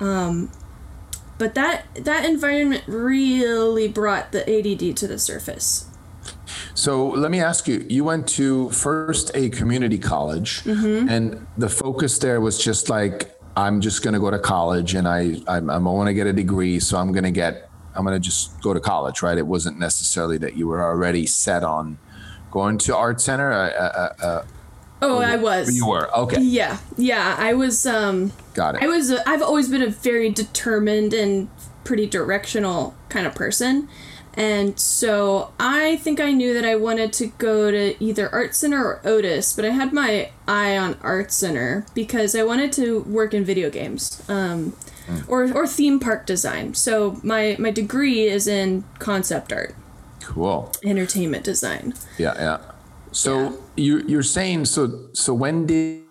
But 1.38 1.54
that 1.54 1.84
that 1.94 2.24
environment 2.24 2.84
really 2.86 3.88
brought 3.88 4.32
the 4.32 4.42
ADD 4.48 4.96
to 4.96 5.06
the 5.06 5.18
surface. 5.18 5.88
So 6.74 7.08
let 7.08 7.30
me 7.30 7.40
ask 7.40 7.68
you: 7.68 7.84
You 7.88 8.04
went 8.04 8.26
to 8.30 8.70
first 8.70 9.30
a 9.34 9.48
community 9.50 9.98
college, 9.98 10.62
Mm-hmm. 10.64 11.08
and 11.08 11.46
the 11.58 11.68
focus 11.68 12.18
there 12.18 12.40
was 12.40 12.58
just 12.62 12.88
like 12.88 13.38
I'm 13.56 13.80
just 13.80 14.02
going 14.02 14.14
to 14.14 14.20
go 14.20 14.30
to 14.30 14.38
college, 14.38 14.94
and 14.94 15.06
I 15.08 15.40
I'm, 15.46 15.68
I'm 15.70 15.84
want 15.84 16.08
to 16.08 16.14
get 16.14 16.26
a 16.26 16.32
degree, 16.32 16.80
so 16.80 16.98
I'm 16.98 17.12
going 17.12 17.24
to 17.24 17.30
get 17.30 17.68
I'm 17.94 18.04
going 18.04 18.14
to 18.20 18.24
just 18.24 18.60
go 18.62 18.74
to 18.74 18.80
college, 18.80 19.22
right? 19.22 19.38
It 19.38 19.46
wasn't 19.46 19.78
necessarily 19.78 20.38
that 20.38 20.56
you 20.56 20.68
were 20.68 20.82
already 20.82 21.26
set 21.26 21.64
on 21.64 21.98
going 22.50 22.78
to 22.78 22.96
art 22.96 23.20
center. 23.20 23.52
Uh, 23.52 24.44
uh, 25.14 25.18
Oh, 25.18 25.20
I 25.20 25.36
was. 25.36 25.74
you 25.76 25.86
were 25.88 26.14
okay, 26.16 26.40
Yeah, 26.40 26.78
yeah. 26.96 27.36
I 27.38 27.54
was. 27.54 27.86
Um, 27.86 28.32
got 28.54 28.74
it. 28.76 28.82
I 28.82 28.86
was. 28.86 29.10
I've 29.12 29.42
always 29.42 29.68
been 29.68 29.82
a 29.82 29.88
very 29.90 30.30
determined 30.30 31.12
and 31.14 31.48
pretty 31.84 32.06
directional 32.06 32.94
kind 33.08 33.26
of 33.26 33.34
person. 33.34 33.88
And 34.38 34.78
so 34.78 35.52
I 35.58 35.96
think 35.96 36.20
I 36.20 36.30
knew 36.32 36.52
that 36.52 36.64
I 36.64 36.76
wanted 36.76 37.10
to 37.14 37.28
go 37.38 37.70
to 37.70 37.94
either 38.04 38.28
Art 38.34 38.54
Center 38.54 38.84
or 38.84 39.00
Otis, 39.02 39.54
but 39.56 39.64
I 39.64 39.70
had 39.70 39.94
my 39.94 40.30
eye 40.46 40.76
on 40.76 40.98
Art 41.00 41.32
Center 41.32 41.86
because 41.94 42.36
I 42.36 42.42
wanted 42.42 42.70
to 42.74 43.00
work 43.04 43.32
in 43.32 43.46
video 43.46 43.70
games 43.70 44.22
um, 44.28 44.76
or, 45.26 45.50
or 45.54 45.66
theme 45.66 45.98
park 45.98 46.26
design. 46.26 46.74
So 46.74 47.18
my, 47.22 47.56
my 47.58 47.70
degree 47.70 48.24
is 48.26 48.46
in 48.46 48.84
concept 48.98 49.54
art, 49.54 49.74
cool. 50.22 50.70
entertainment 50.84 51.42
design. 51.44 51.94
Yeah, 52.18 52.34
yeah. 52.36 52.58
So 53.12 53.42
Yeah. 53.42 53.52
you 53.76 53.98
you're 54.06 54.22
saying 54.22 54.66
so 54.66 55.08
so 55.12 55.34
when 55.34 55.66
did 55.66 56.04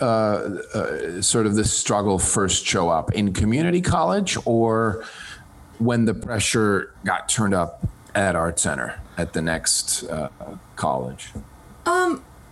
uh, 0.00 0.04
uh, 0.04 1.22
sort 1.22 1.46
of 1.46 1.54
this 1.54 1.72
struggle 1.72 2.18
first 2.18 2.66
show 2.66 2.88
up 2.88 3.12
in 3.12 3.32
community 3.32 3.80
college 3.80 4.36
or 4.44 5.04
when 5.78 6.04
the 6.04 6.14
pressure 6.14 6.92
got 7.04 7.28
turned 7.28 7.54
up 7.54 7.86
at 8.14 8.34
art 8.36 8.58
center 8.58 9.00
at 9.16 9.32
the 9.32 9.42
next 9.42 10.04
uh, 10.04 10.28
college? 10.76 11.28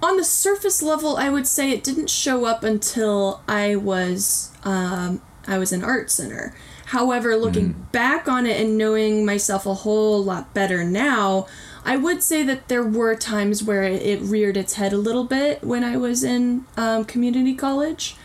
on 0.03 0.17
the 0.17 0.25
surface 0.25 0.83
level, 0.83 1.17
I 1.17 1.31
would 1.31 1.47
say 1.47 1.71
it 1.71 1.85
didn't 1.85 2.11
show 2.11 2.45
up 2.45 2.65
until 2.65 3.41
I 3.49 3.77
was 3.77 4.51
um, 4.65 5.23
I 5.47 5.59
was 5.59 5.73
in 5.73 5.85
art 5.85 6.11
center. 6.11 6.55
However, 6.87 7.37
looking 7.37 7.87
back 7.91 8.29
on 8.29 8.45
it 8.45 8.61
and 8.61 8.77
knowing 8.77 9.25
myself 9.25 9.65
a 9.65 9.73
whole 9.73 10.23
lot 10.23 10.53
better 10.53 10.85
now, 10.85 11.47
I 11.85 11.97
would 11.97 12.23
say 12.23 12.43
that 12.45 12.69
there 12.69 12.85
were 12.85 13.15
times 13.17 13.63
where 13.63 13.83
it, 13.83 14.03
it 14.03 14.21
reared 14.21 14.57
its 14.57 14.75
head 14.75 14.93
a 14.93 14.97
little 14.97 15.25
bit 15.25 15.63
when 15.65 15.83
I 15.85 15.97
was 15.97 16.23
in 16.23 16.65
um, 16.77 17.05
community 17.05 17.55
college. 17.55 18.17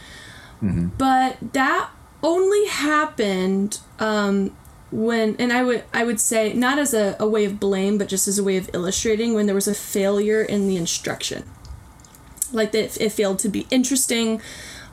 But 0.97 1.53
that 1.53 1.89
only 2.23 2.67
happened 2.67 3.79
um, 3.99 4.55
when, 4.91 5.35
and 5.37 5.53
I 5.53 5.63
would 5.63 5.83
I 5.93 6.03
would 6.03 6.19
say 6.19 6.53
not 6.53 6.79
as 6.79 6.93
a, 6.93 7.15
a 7.19 7.27
way 7.27 7.45
of 7.45 7.59
blame, 7.59 7.97
but 7.97 8.07
just 8.07 8.27
as 8.27 8.39
a 8.39 8.43
way 8.43 8.57
of 8.57 8.69
illustrating 8.73 9.33
when 9.33 9.45
there 9.45 9.55
was 9.55 9.67
a 9.67 9.75
failure 9.75 10.41
in 10.41 10.67
the 10.67 10.77
instruction 10.77 11.43
like 12.51 12.71
that 12.71 12.99
it 12.99 13.11
failed 13.11 13.39
to 13.39 13.49
be 13.49 13.67
interesting 13.69 14.41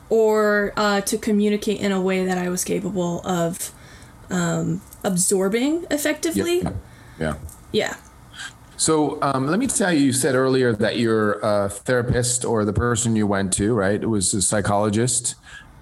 or 0.09 0.73
uh, 0.77 1.01
to 1.01 1.17
communicate 1.17 1.79
in 1.79 1.91
a 1.91 2.01
way 2.01 2.25
that 2.25 2.37
I 2.37 2.49
was 2.49 2.63
capable 2.63 3.25
of 3.25 3.71
um, 4.29 4.81
absorbing 5.03 5.85
effectively. 5.89 6.59
Yeah. 6.61 6.71
Yeah. 7.19 7.35
Yeah. 7.71 7.95
So 8.77 9.21
um, 9.21 9.47
let 9.47 9.59
me 9.59 9.67
tell 9.67 9.93
you, 9.93 9.99
you 9.99 10.13
said 10.13 10.35
earlier 10.35 10.73
that 10.73 10.97
your 10.97 11.43
uh, 11.43 11.69
therapist 11.69 12.43
or 12.43 12.65
the 12.65 12.73
person 12.73 13.15
you 13.15 13.25
went 13.27 13.53
to, 13.53 13.73
right, 13.73 14.01
it 14.01 14.07
was 14.07 14.33
a 14.33 14.41
psychologist, 14.41 15.35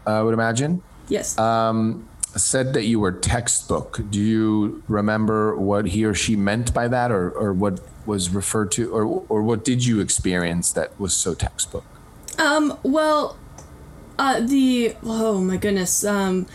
I 0.06 0.22
would 0.22 0.34
imagine. 0.34 0.82
Yes. 1.10 1.38
um, 1.38 2.08
said 2.36 2.74
that 2.74 2.86
you 2.86 3.00
were 3.00 3.12
textbook. 3.12 4.00
Do 4.10 4.20
you 4.20 4.84
remember 4.88 5.56
what 5.56 5.88
he 5.88 6.06
or 6.06 6.14
she 6.14 6.36
meant 6.36 6.74
by 6.74 6.88
that, 6.88 7.12
or, 7.12 7.30
or 7.32 7.54
what 7.54 7.80
was 8.06 8.30
referred 8.30 8.72
to, 8.74 8.92
or, 8.92 9.24
or 9.30 9.44
what 9.44 9.64
did 9.64 9.86
you 9.86 10.00
experience 10.00 10.72
that 10.72 11.00
was 11.00 11.14
so 11.14 11.34
textbook? 11.34 11.86
Um, 12.40 12.78
well, 12.84 13.38
uh, 14.18 14.40
the 14.40 14.96
oh 15.04 15.42
my 15.42 15.58
goodness, 15.58 16.04
um, 16.04 16.48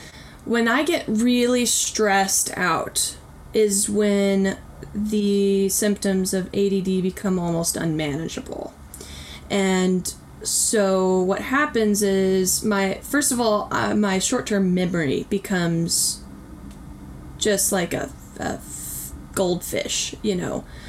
when 0.45 0.67
I 0.67 0.83
get 0.83 1.05
really 1.07 1.67
stressed 1.67 2.57
out 2.57 3.17
is 3.55 3.89
when 3.89 4.59
the 4.95 5.69
symptoms 5.69 6.35
of 6.35 6.47
ADD 6.55 7.03
become 7.03 7.39
almost 7.39 7.77
unmanageable, 7.77 8.73
and 9.51 10.15
so 10.43 11.21
what 11.21 11.41
happens 11.41 12.03
is 12.03 12.65
my 12.65 12.95
first 13.03 13.33
of 13.33 13.41
all 13.41 13.69
uh, 13.73 13.95
my 13.95 14.19
short-term 14.19 14.73
memory 14.73 15.27
becomes 15.29 16.23
just 17.39 17.73
like 17.73 17.95
a, 17.95 18.11
a 18.39 18.59
goldfish, 19.35 20.15
you 20.23 20.35
know. 20.35 20.65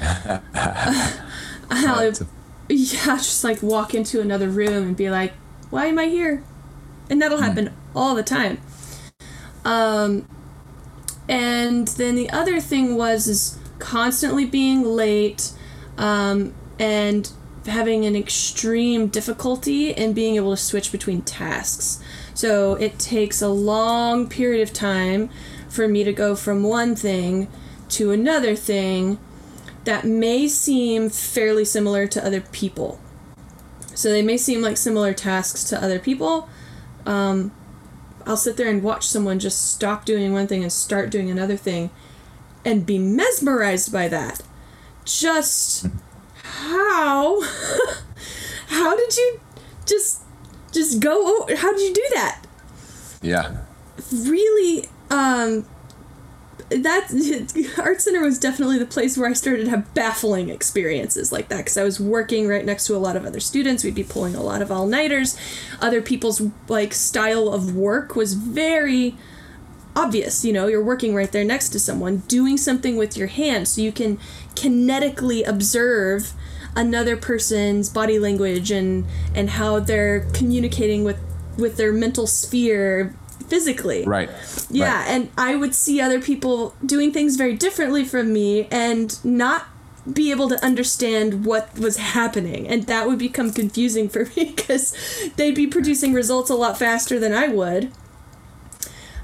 I'll, 1.70 2.12
yeah, 2.68 3.16
just 3.16 3.44
like 3.44 3.62
walk 3.62 3.94
into 3.94 4.20
another 4.20 4.48
room 4.48 4.88
and 4.88 4.96
be 4.96 5.08
like, 5.10 5.32
why 5.70 5.86
am 5.86 5.98
I 5.98 6.06
here? 6.06 6.42
And 7.08 7.22
that'll 7.22 7.40
happen 7.40 7.72
all 7.94 8.14
the 8.14 8.22
time. 8.22 8.60
Um, 9.64 10.28
and 11.28 11.86
then 11.88 12.16
the 12.16 12.30
other 12.30 12.60
thing 12.60 12.96
was 12.96 13.28
is 13.28 13.58
constantly 13.80 14.44
being 14.44 14.84
late, 14.84 15.52
um, 15.98 16.54
and 16.78 17.32
having 17.66 18.06
an 18.06 18.16
extreme 18.16 19.08
difficulty 19.08 19.90
in 19.90 20.12
being 20.12 20.36
able 20.36 20.52
to 20.52 20.56
switch 20.56 20.92
between 20.92 21.22
tasks. 21.22 22.02
So 22.34 22.74
it 22.74 22.98
takes 22.98 23.42
a 23.42 23.48
long 23.48 24.28
period 24.28 24.62
of 24.62 24.72
time 24.72 25.28
for 25.68 25.86
me 25.86 26.04
to 26.04 26.12
go 26.12 26.34
from 26.34 26.62
one 26.62 26.96
thing 26.96 27.48
to 27.90 28.12
another 28.12 28.56
thing 28.56 29.18
that 29.84 30.04
may 30.04 30.48
seem 30.48 31.10
fairly 31.10 31.64
similar 31.64 32.06
to 32.06 32.24
other 32.24 32.40
people. 32.40 33.00
So 33.94 34.10
they 34.10 34.22
may 34.22 34.36
seem 34.36 34.62
like 34.62 34.76
similar 34.76 35.12
tasks 35.12 35.64
to 35.64 35.82
other 35.82 35.98
people. 35.98 36.48
Um, 37.04 37.52
I'll 38.26 38.36
sit 38.36 38.56
there 38.56 38.68
and 38.68 38.82
watch 38.82 39.06
someone 39.06 39.38
just 39.38 39.72
stop 39.72 40.04
doing 40.04 40.32
one 40.32 40.46
thing 40.46 40.62
and 40.62 40.72
start 40.72 41.10
doing 41.10 41.30
another 41.30 41.56
thing 41.56 41.90
and 42.64 42.86
be 42.86 42.98
mesmerized 42.98 43.92
by 43.92 44.08
that. 44.08 44.42
Just 45.04 45.86
how 46.42 47.40
how 48.68 48.96
did 48.96 49.16
you 49.16 49.40
just 49.86 50.22
just 50.72 51.00
go 51.00 51.46
how 51.56 51.72
did 51.72 51.88
you 51.88 51.94
do 51.94 52.06
that? 52.14 52.42
Yeah. 53.22 53.58
Really 54.12 54.88
um 55.10 55.66
that 56.70 57.74
art 57.82 58.00
center 58.00 58.20
was 58.20 58.38
definitely 58.38 58.78
the 58.78 58.86
place 58.86 59.18
where 59.18 59.28
I 59.28 59.32
started 59.32 59.64
to 59.64 59.70
have 59.70 59.92
baffling 59.92 60.50
experiences 60.50 61.32
like 61.32 61.48
that 61.48 61.58
because 61.58 61.76
I 61.76 61.82
was 61.82 61.98
working 61.98 62.46
right 62.46 62.64
next 62.64 62.86
to 62.86 62.96
a 62.96 62.98
lot 62.98 63.16
of 63.16 63.26
other 63.26 63.40
students. 63.40 63.82
We'd 63.82 63.94
be 63.94 64.04
pulling 64.04 64.36
a 64.36 64.42
lot 64.42 64.62
of 64.62 64.70
all 64.70 64.86
nighters. 64.86 65.36
Other 65.80 66.00
people's 66.00 66.40
like 66.68 66.94
style 66.94 67.48
of 67.48 67.74
work 67.74 68.14
was 68.14 68.34
very 68.34 69.16
obvious. 69.96 70.44
You 70.44 70.52
know, 70.52 70.66
you're 70.66 70.82
working 70.82 71.14
right 71.14 71.30
there 71.30 71.44
next 71.44 71.70
to 71.70 71.80
someone 71.80 72.18
doing 72.28 72.56
something 72.56 72.96
with 72.96 73.16
your 73.16 73.28
hands, 73.28 73.70
so 73.70 73.80
you 73.80 73.92
can 73.92 74.18
kinetically 74.54 75.46
observe 75.46 76.32
another 76.76 77.16
person's 77.16 77.88
body 77.88 78.18
language 78.18 78.70
and 78.70 79.04
and 79.34 79.50
how 79.50 79.80
they're 79.80 80.20
communicating 80.32 81.04
with 81.04 81.18
with 81.56 81.76
their 81.76 81.92
mental 81.92 82.26
sphere 82.26 83.14
physically. 83.48 84.04
Right. 84.04 84.30
Yeah, 84.70 84.94
right. 84.94 85.08
and 85.08 85.30
I 85.36 85.56
would 85.56 85.74
see 85.74 86.00
other 86.00 86.20
people 86.20 86.74
doing 86.84 87.12
things 87.12 87.36
very 87.36 87.54
differently 87.54 88.04
from 88.04 88.32
me 88.32 88.68
and 88.70 89.22
not 89.24 89.66
be 90.10 90.30
able 90.30 90.48
to 90.48 90.64
understand 90.64 91.44
what 91.44 91.78
was 91.78 91.98
happening 91.98 92.66
and 92.66 92.84
that 92.84 93.06
would 93.06 93.18
become 93.18 93.52
confusing 93.52 94.08
for 94.08 94.24
me 94.36 94.54
because 94.56 94.96
they'd 95.36 95.54
be 95.54 95.66
producing 95.66 96.14
results 96.14 96.48
a 96.48 96.54
lot 96.54 96.78
faster 96.78 97.18
than 97.18 97.34
I 97.34 97.48
would 97.48 97.92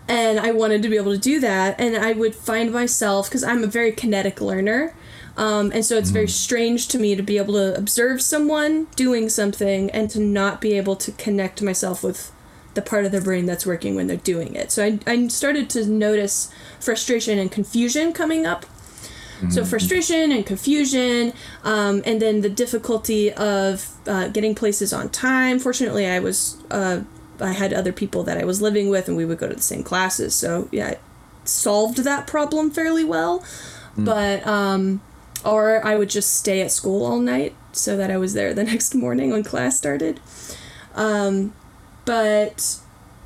and 0.09 0.39
I 0.39 0.53
wanted 0.53 0.83
to 0.83 0.89
be 0.89 0.97
able 0.97 1.13
to 1.13 1.19
do 1.19 1.41
that 1.41 1.81
and 1.81 1.97
I 1.97 2.13
would 2.13 2.35
find 2.35 2.73
myself 2.73 3.29
because 3.29 3.43
I'm 3.43 3.65
a 3.65 3.69
very 3.69 3.93
kinetic 3.93 4.41
learner 4.41 4.95
um, 5.37 5.71
and 5.73 5.85
so 5.85 5.99
it's 5.99 6.11
very 6.11 6.29
strange 6.29 6.89
to 6.89 6.99
me 6.99 7.15
to 7.15 7.23
be 7.23 7.37
able 7.37 7.55
to 7.55 7.77
observe 7.77 8.23
someone 8.23 8.87
doing 8.97 9.29
something 9.29 9.91
and 9.91 10.09
to 10.11 10.21
not 10.21 10.61
be 10.61 10.75
able 10.75 10.97
to 10.97 11.13
connect 11.13 11.61
myself 11.61 12.03
with 12.03 12.33
the 12.75 12.83
part 12.83 13.05
of 13.05 13.13
their 13.13 13.21
brain 13.21 13.45
that's 13.47 13.67
working 13.67 13.95
when 13.95 14.07
they're 14.07 14.17
doing 14.17 14.55
it. 14.55 14.71
So 14.71 14.85
I, 14.85 14.99
I 15.07 15.29
started 15.29 15.69
to 15.71 15.87
notice 15.87 16.51
frustration 16.81 17.39
and 17.39 17.51
confusion 17.51 18.13
coming 18.13 18.47
up. 18.47 18.65
So 19.51 19.67
frustration 19.67 20.33
and 20.33 20.47
confusion, 20.47 21.35
um, 21.63 22.03
and 22.07 22.23
then 22.23 22.41
the 22.41 22.49
difficulty 22.49 23.31
of 23.35 23.91
uh, 24.07 24.29
getting 24.29 24.55
places 24.55 24.95
on 24.95 25.11
time. 25.11 25.59
Fortunately, 25.59 26.07
I 26.07 26.21
was 26.21 26.57
uh, 26.71 27.03
I 27.41 27.53
had 27.53 27.73
other 27.73 27.93
people 27.93 28.23
that 28.25 28.39
I 28.39 28.45
was 28.45 28.63
living 28.63 28.89
with, 28.89 29.09
and 29.09 29.17
we 29.17 29.25
would 29.25 29.39
go 29.39 29.49
to 29.49 29.55
the 29.55 29.63
same 29.63 29.83
classes. 29.83 30.35
So 30.35 30.69
yeah, 30.73 30.91
it 30.91 31.01
solved 31.45 31.99
that 31.99 32.27
problem 32.27 32.71
fairly 32.71 33.05
well. 33.05 33.45
But 33.99 34.47
um, 34.47 35.01
or 35.45 35.85
I 35.85 35.97
would 35.97 36.11
just 36.11 36.35
stay 36.35 36.61
at 36.61 36.71
school 36.71 37.05
all 37.05 37.19
night 37.19 37.55
so 37.73 37.97
that 37.97 38.11
I 38.11 38.19
was 38.19 38.35
there 38.35 38.53
the 38.53 38.65
next 38.73 38.95
morning 38.95 39.31
when 39.31 39.43
class 39.43 39.77
started. 39.77 40.21
Um, 40.95 41.55
but 42.05 42.79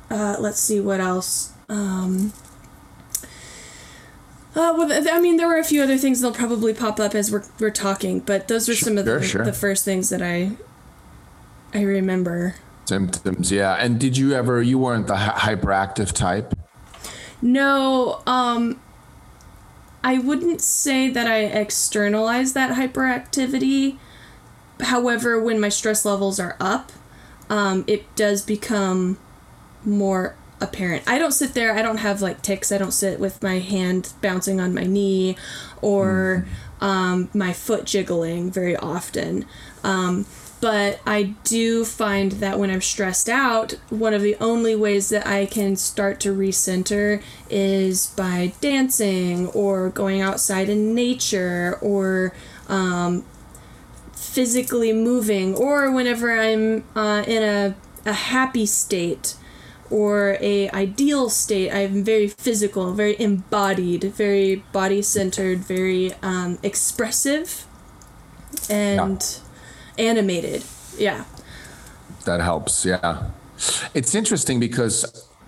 uh, 0.09 0.37
let's 0.39 0.59
see 0.59 0.79
what 0.79 0.99
else. 0.99 1.53
Um, 1.67 2.33
uh, 4.53 4.73
well, 4.77 4.91
I 5.09 5.21
mean, 5.21 5.37
there 5.37 5.47
were 5.47 5.57
a 5.57 5.63
few 5.63 5.81
other 5.81 5.97
things 5.97 6.19
that'll 6.19 6.35
probably 6.35 6.73
pop 6.73 6.99
up 6.99 7.15
as 7.15 7.31
we're, 7.31 7.43
we're 7.59 7.69
talking, 7.69 8.19
but 8.19 8.49
those 8.49 8.67
are 8.67 8.75
some 8.75 8.97
of 8.97 9.05
the, 9.05 9.21
sure. 9.21 9.45
the 9.45 9.53
first 9.53 9.85
things 9.85 10.09
that 10.09 10.21
I 10.21 10.51
I 11.73 11.83
remember. 11.83 12.55
Symptoms. 12.85 13.51
Yeah. 13.51 13.73
And 13.75 13.99
did 13.99 14.17
you 14.17 14.33
ever? 14.33 14.61
You 14.61 14.79
weren't 14.79 15.07
the 15.07 15.15
hy- 15.15 15.55
hyperactive 15.55 16.11
type. 16.11 16.53
No, 17.41 18.21
um, 18.27 18.79
I 20.03 20.19
wouldn't 20.19 20.61
say 20.61 21.09
that 21.09 21.27
I 21.27 21.39
externalize 21.39 22.53
that 22.53 22.75
hyperactivity. 22.75 23.97
However, 24.79 25.41
when 25.41 25.59
my 25.59 25.69
stress 25.69 26.05
levels 26.05 26.39
are 26.39 26.55
up, 26.59 26.91
um, 27.49 27.83
it 27.87 28.13
does 28.15 28.41
become 28.41 29.17
more 29.83 30.35
apparent. 30.59 31.03
I 31.07 31.17
don't 31.17 31.31
sit 31.31 31.53
there, 31.53 31.73
I 31.73 31.81
don't 31.81 31.97
have 31.97 32.21
like 32.21 32.41
tics, 32.41 32.71
I 32.71 32.77
don't 32.77 32.91
sit 32.91 33.19
with 33.19 33.41
my 33.41 33.59
hand 33.59 34.13
bouncing 34.21 34.61
on 34.61 34.73
my 34.73 34.83
knee 34.83 35.35
or 35.81 36.45
um, 36.79 37.29
my 37.33 37.51
foot 37.51 37.85
jiggling 37.85 38.51
very 38.51 38.75
often. 38.75 39.45
Um, 39.83 40.25
but 40.61 41.01
I 41.07 41.23
do 41.43 41.83
find 41.83 42.33
that 42.33 42.59
when 42.59 42.69
I'm 42.69 42.81
stressed 42.81 43.27
out, 43.27 43.73
one 43.89 44.13
of 44.13 44.21
the 44.21 44.35
only 44.39 44.75
ways 44.75 45.09
that 45.09 45.25
I 45.25 45.47
can 45.47 45.75
start 45.75 46.19
to 46.21 46.33
recenter 46.33 47.21
is 47.49 48.07
by 48.07 48.53
dancing 48.61 49.47
or 49.47 49.89
going 49.89 50.21
outside 50.21 50.69
in 50.69 50.93
nature 50.93 51.79
or 51.81 52.33
um, 52.69 53.25
physically 54.13 54.93
moving 54.93 55.55
or 55.55 55.91
whenever 55.91 56.31
I'm 56.39 56.83
uh, 56.95 57.23
in 57.25 57.41
a, 57.41 57.75
a 58.05 58.13
happy 58.13 58.67
state 58.67 59.35
or 59.89 60.37
a 60.39 60.69
ideal 60.69 61.29
state 61.29 61.69
i'm 61.69 62.01
very 62.01 62.29
physical 62.29 62.93
very 62.93 63.19
embodied 63.19 64.01
very 64.03 64.55
body 64.71 65.01
centered 65.01 65.59
very 65.59 66.13
um, 66.23 66.57
expressive. 66.63 67.65
And 68.69 69.21
animated 70.01 70.63
yeah 70.97 71.23
That 72.25 72.41
helps. 72.41 72.85
Yeah. 72.85 73.31
It's 73.93 74.13
interesting 74.15 74.59
because 74.59 75.05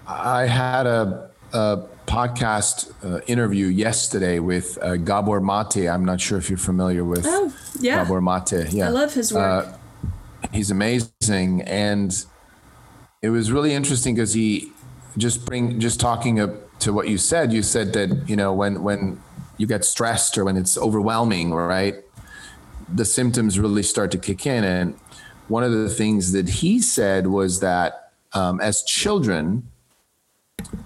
I 0.07 0.45
had 0.47 0.85
a, 0.87 1.29
a 1.53 1.85
podcast 2.07 2.91
uh, 3.03 3.21
interview 3.27 3.67
yesterday 3.67 4.39
with 4.39 4.77
uh, 4.81 4.97
Gabor 4.97 5.39
Mate. 5.39 5.87
I'm 5.87 6.05
not 6.05 6.19
sure 6.19 6.37
if 6.37 6.49
you're 6.49 6.57
familiar 6.71 7.03
with 7.05 7.25
oh 7.27 7.51
yeah 7.79 8.03
Gabor 8.03 8.21
Mate. 8.21 8.71
Yeah. 8.73 8.87
i 8.87 8.89
love 8.89 9.13
his 9.13 9.31
work 9.33 9.65
Uh, 9.65 9.77
he's 10.51 10.71
amazing 10.71 11.61
and 11.63 12.25
it 13.21 13.29
was 13.29 13.51
really 13.51 13.73
interesting 13.73 14.15
because 14.15 14.33
he 14.33 14.71
just 15.17 15.45
bring 15.45 15.79
just 15.79 15.99
talking 15.99 16.35
to 16.79 16.91
what 16.93 17.07
you 17.07 17.17
said 17.17 17.53
you 17.53 17.61
said 17.63 17.93
that 17.93 18.09
you 18.29 18.35
know 18.35 18.51
when 18.53 18.83
when 18.83 19.19
you 19.57 19.67
get 19.67 19.85
stressed 19.85 20.37
or 20.37 20.43
when 20.45 20.57
it's 20.57 20.77
overwhelming 20.77 21.53
right 21.53 21.95
the 22.87 23.05
symptoms 23.05 23.59
really 23.59 23.83
start 23.83 24.11
to 24.11 24.17
kick 24.17 24.45
in. 24.45 24.63
And 24.63 24.95
one 25.47 25.63
of 25.63 25.71
the 25.71 25.89
things 25.89 26.31
that 26.31 26.49
he 26.49 26.79
said 26.79 27.27
was 27.27 27.59
that 27.59 28.11
um, 28.33 28.59
as 28.61 28.83
children 28.83 29.69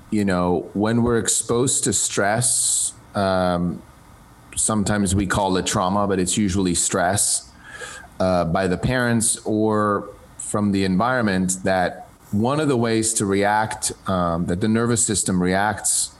you 0.10 0.24
know 0.26 0.70
when 0.74 1.04
we're 1.04 1.18
exposed 1.18 1.84
to 1.84 1.94
stress 1.94 2.94
um, 3.16 3.82
sometimes 4.56 5.16
we 5.16 5.26
call 5.26 5.58
it 5.58 5.66
trauma 5.66 6.08
but 6.08 6.20
it's 6.20 6.38
usually 6.38 6.74
stress 6.74 7.52
uh, 8.20 8.46
by 8.46 8.68
the 8.68 8.78
parents 8.78 9.38
or 9.46 10.10
from 10.38 10.72
the 10.72 10.84
environment 10.84 11.58
that 11.64 12.08
one 12.32 12.60
of 12.60 12.68
the 12.68 12.78
ways 12.78 13.14
to 13.14 13.26
react 13.26 13.92
um, 14.10 14.46
that 14.46 14.62
the 14.62 14.68
nervous 14.68 15.06
system 15.06 15.42
reacts 15.42 16.12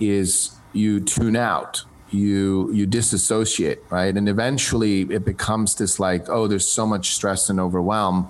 is 0.00 0.56
you 0.72 1.00
tune 1.00 1.36
out 1.36 1.82
you 2.16 2.72
you 2.72 2.86
disassociate 2.86 3.80
right? 3.90 4.16
And 4.16 4.28
eventually 4.28 5.02
it 5.02 5.24
becomes 5.24 5.74
this 5.74 6.00
like 6.00 6.28
oh 6.28 6.46
there's 6.46 6.66
so 6.66 6.86
much 6.86 7.14
stress 7.14 7.50
and 7.50 7.60
overwhelm. 7.60 8.28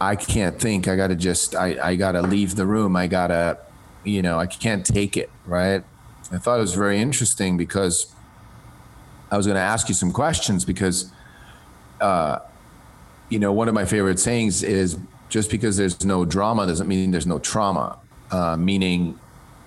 I 0.00 0.16
can't 0.16 0.58
think. 0.58 0.88
I 0.88 0.96
gotta 0.96 1.16
just 1.16 1.54
i, 1.54 1.76
I 1.90 1.96
gotta 1.96 2.22
leave 2.22 2.56
the 2.56 2.66
room. 2.66 2.96
I 2.96 3.06
gotta 3.06 3.58
you 4.02 4.22
know 4.22 4.38
i 4.38 4.46
can't 4.46 4.84
take 4.84 5.16
it 5.16 5.30
right? 5.46 5.84
I 6.32 6.38
thought 6.38 6.58
it 6.58 6.62
was 6.62 6.74
very 6.74 7.00
interesting 7.00 7.56
because 7.56 8.14
i 9.30 9.36
was 9.36 9.46
going 9.46 9.56
to 9.56 9.60
ask 9.60 9.88
you 9.88 9.94
some 9.94 10.12
questions 10.12 10.64
because 10.64 11.12
you 13.30 13.38
know, 13.38 13.52
one 13.52 13.68
of 13.68 13.74
my 13.74 13.84
favorite 13.84 14.18
sayings 14.18 14.62
is 14.62 14.98
just 15.28 15.50
because 15.50 15.76
there's 15.76 16.04
no 16.04 16.24
drama 16.24 16.66
doesn't 16.66 16.88
mean 16.88 17.12
there's 17.12 17.26
no 17.26 17.38
trauma. 17.38 17.98
Uh, 18.30 18.56
meaning, 18.56 19.18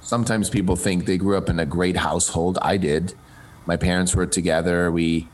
sometimes 0.04 0.50
people 0.50 0.76
think 0.76 1.06
they 1.06 1.18
grew 1.18 1.38
up 1.38 1.50
in 1.50 1.60
a 1.60 1.66
great 1.66 1.98
household. 1.98 2.60
I 2.62 2.78
did. 2.78 3.14
My 3.66 3.78
parents 3.78 4.16
were 4.16 4.26
together. 4.26 4.92
We, 4.92 5.28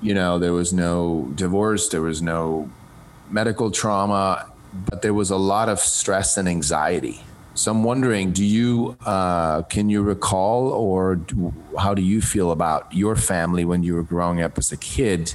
you 0.00 0.14
know, 0.14 0.38
there 0.38 0.52
was 0.52 0.72
no 0.72 1.30
divorce, 1.34 1.88
there 1.88 2.02
was 2.02 2.22
no 2.22 2.70
medical 3.30 3.70
trauma, 3.70 4.50
but 4.72 5.02
there 5.02 5.14
was 5.14 5.30
a 5.30 5.36
lot 5.36 5.68
of 5.68 5.78
stress 5.78 6.36
and 6.36 6.48
anxiety. 6.48 7.20
So 7.54 7.72
I'm 7.72 7.82
wondering, 7.82 8.32
do 8.32 8.44
you, 8.44 8.96
uh, 9.04 9.62
can 9.62 9.90
you 9.90 10.02
recall 10.02 10.68
or 10.68 11.16
do, 11.16 11.52
how 11.78 11.94
do 11.94 12.02
you 12.02 12.20
feel 12.22 12.52
about 12.52 12.94
your 12.94 13.16
family 13.16 13.64
when 13.64 13.82
you 13.82 13.94
were 13.94 14.04
growing 14.04 14.40
up 14.40 14.56
as 14.56 14.70
a 14.72 14.76
kid? 14.76 15.34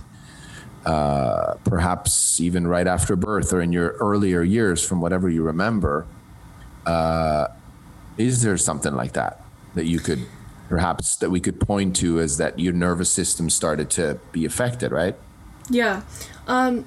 uh, 0.86 1.56
perhaps 1.64 2.40
even 2.40 2.68
right 2.68 2.86
after 2.86 3.16
birth 3.16 3.52
or 3.52 3.62
in 3.62 3.72
your 3.72 3.92
earlier 4.00 4.44
years 4.44 4.88
from 4.88 5.02
whatever 5.02 5.30
you 5.30 5.42
remember. 5.42 6.06
Uh, 6.86 7.48
is 8.18 8.42
there 8.42 8.58
something 8.58 8.96
like 8.96 9.14
that 9.14 9.42
that 9.76 9.86
you 9.86 10.00
could 10.00 10.26
perhaps 10.70 11.16
that 11.18 11.30
we 11.30 11.40
could 11.40 11.60
point 11.60 11.96
to 11.98 12.20
as 12.20 12.38
that 12.38 12.58
your 12.60 12.74
nervous 12.74 13.12
system 13.12 13.50
started 13.50 13.90
to 13.92 14.20
be 14.32 14.46
affected, 14.46 14.92
right? 14.92 15.16
Yeah. 15.70 16.02
Um, 16.48 16.86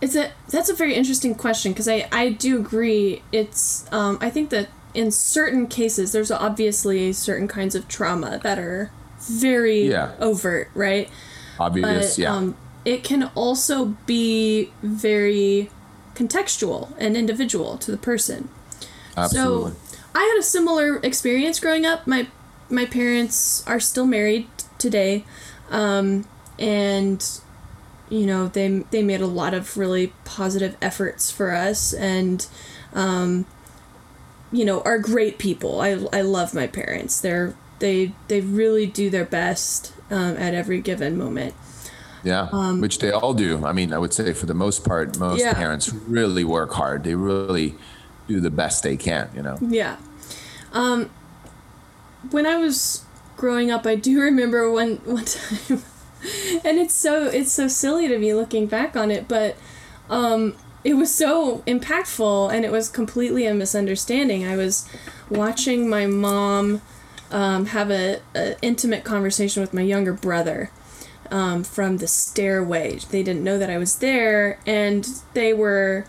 It's 0.00 0.16
a 0.16 0.32
that's 0.50 0.68
a 0.70 0.74
very 0.74 0.94
interesting 0.94 1.34
question 1.34 1.72
because 1.72 1.86
I 1.88 2.08
I 2.10 2.30
do 2.30 2.58
agree. 2.58 3.22
It's 3.32 3.84
um 3.92 4.18
I 4.20 4.30
think 4.30 4.50
that 4.50 4.68
in 4.94 5.10
certain 5.10 5.66
cases 5.68 6.12
there's 6.12 6.30
obviously 6.30 7.12
certain 7.12 7.48
kinds 7.48 7.74
of 7.74 7.86
trauma 7.88 8.40
that 8.42 8.58
are 8.58 8.90
very 9.20 9.88
Yeah. 9.88 10.10
overt, 10.20 10.70
right? 10.74 11.08
Obvious, 11.60 12.16
But 12.16 12.18
yeah. 12.22 12.34
um, 12.34 12.56
it 12.84 13.04
can 13.04 13.30
also 13.36 13.96
be 14.06 14.70
very 14.82 15.70
contextual 16.16 16.88
and 16.98 17.16
individual 17.16 17.78
to 17.78 17.90
the 17.90 17.96
person. 17.96 18.48
Absolutely. 19.16 19.70
So 19.72 19.76
I 20.14 20.20
had 20.22 20.38
a 20.38 20.42
similar 20.42 20.96
experience 20.98 21.58
growing 21.60 21.86
up. 21.86 22.06
My 22.06 22.28
my 22.70 22.86
parents 22.86 23.66
are 23.66 23.80
still 23.80 24.06
married 24.06 24.48
today, 24.78 25.24
um, 25.70 26.26
and 26.58 27.24
you 28.10 28.26
know 28.26 28.48
they 28.48 28.68
they 28.90 29.02
made 29.02 29.20
a 29.20 29.26
lot 29.26 29.54
of 29.54 29.76
really 29.76 30.12
positive 30.24 30.76
efforts 30.82 31.30
for 31.30 31.52
us, 31.52 31.92
and 31.94 32.46
um, 32.94 33.46
you 34.50 34.64
know 34.64 34.82
are 34.82 34.98
great 34.98 35.38
people. 35.38 35.80
I 35.80 35.90
I 36.12 36.20
love 36.22 36.54
my 36.54 36.66
parents. 36.66 37.20
They're 37.20 37.54
they 37.78 38.12
they 38.28 38.40
really 38.40 38.86
do 38.86 39.10
their 39.10 39.24
best 39.24 39.92
um, 40.10 40.36
at 40.36 40.54
every 40.54 40.80
given 40.80 41.16
moment. 41.16 41.54
Yeah, 42.24 42.46
which 42.78 43.00
they 43.00 43.10
all 43.10 43.34
do. 43.34 43.66
I 43.66 43.72
mean, 43.72 43.92
I 43.92 43.98
would 43.98 44.14
say 44.14 44.32
for 44.32 44.46
the 44.46 44.54
most 44.54 44.84
part, 44.84 45.18
most 45.18 45.40
um, 45.42 45.46
Yeah. 45.48 45.54
parents 45.54 45.92
really 45.92 46.44
work 46.44 46.72
hard. 46.74 47.02
They 47.02 47.16
really 47.16 47.74
do 48.32 48.40
the 48.40 48.50
best 48.50 48.82
they 48.82 48.96
can. 48.96 49.30
You 49.34 49.42
know. 49.42 49.58
Yeah. 49.60 49.96
Um, 50.72 51.10
when 52.30 52.46
I 52.46 52.56
was 52.56 53.04
growing 53.36 53.70
up, 53.70 53.86
I 53.86 53.94
do 53.94 54.20
remember 54.28 54.70
one 54.70 54.96
one 55.04 55.24
time, 55.24 55.82
and 56.64 56.78
it's 56.78 56.94
so 56.94 57.26
it's 57.26 57.52
so 57.52 57.68
silly 57.68 58.08
to 58.08 58.18
me 58.18 58.34
looking 58.34 58.66
back 58.66 58.96
on 58.96 59.10
it, 59.10 59.28
but 59.28 59.56
um, 60.08 60.54
it 60.84 60.94
was 60.94 61.14
so 61.14 61.58
impactful, 61.66 62.52
and 62.52 62.64
it 62.64 62.72
was 62.72 62.88
completely 62.88 63.46
a 63.46 63.54
misunderstanding. 63.54 64.46
I 64.46 64.56
was 64.56 64.88
watching 65.30 65.88
my 65.88 66.06
mom 66.06 66.82
um, 67.30 67.66
have 67.66 67.90
a, 67.90 68.20
a 68.34 68.60
intimate 68.62 69.04
conversation 69.04 69.60
with 69.60 69.72
my 69.72 69.82
younger 69.82 70.12
brother. 70.12 70.70
Um, 71.30 71.64
from 71.64 71.96
the 71.96 72.08
stairway. 72.08 72.98
They 72.98 73.22
didn't 73.22 73.42
know 73.42 73.56
that 73.56 73.70
I 73.70 73.78
was 73.78 73.96
there, 74.00 74.58
and 74.66 75.08
they 75.32 75.54
were 75.54 76.04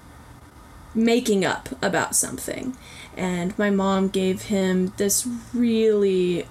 making 0.93 1.43
up 1.43 1.69
about 1.81 2.15
something. 2.15 2.75
And 3.15 3.57
my 3.57 3.69
mom 3.69 4.09
gave 4.09 4.43
him 4.43 4.93
this 4.97 5.27
really 5.53 6.47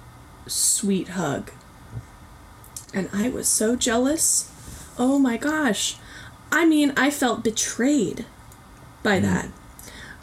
sweet 0.47 1.09
hug. 1.09 1.51
And 2.93 3.09
I 3.13 3.29
was 3.29 3.47
so 3.47 3.75
jealous. 3.75 4.49
Oh 4.97 5.19
my 5.19 5.37
gosh. 5.37 5.97
I 6.51 6.65
mean, 6.65 6.93
I 6.95 7.09
felt 7.09 7.43
betrayed 7.43 8.25
by 9.01 9.19
mm. 9.19 9.23
that. 9.23 9.49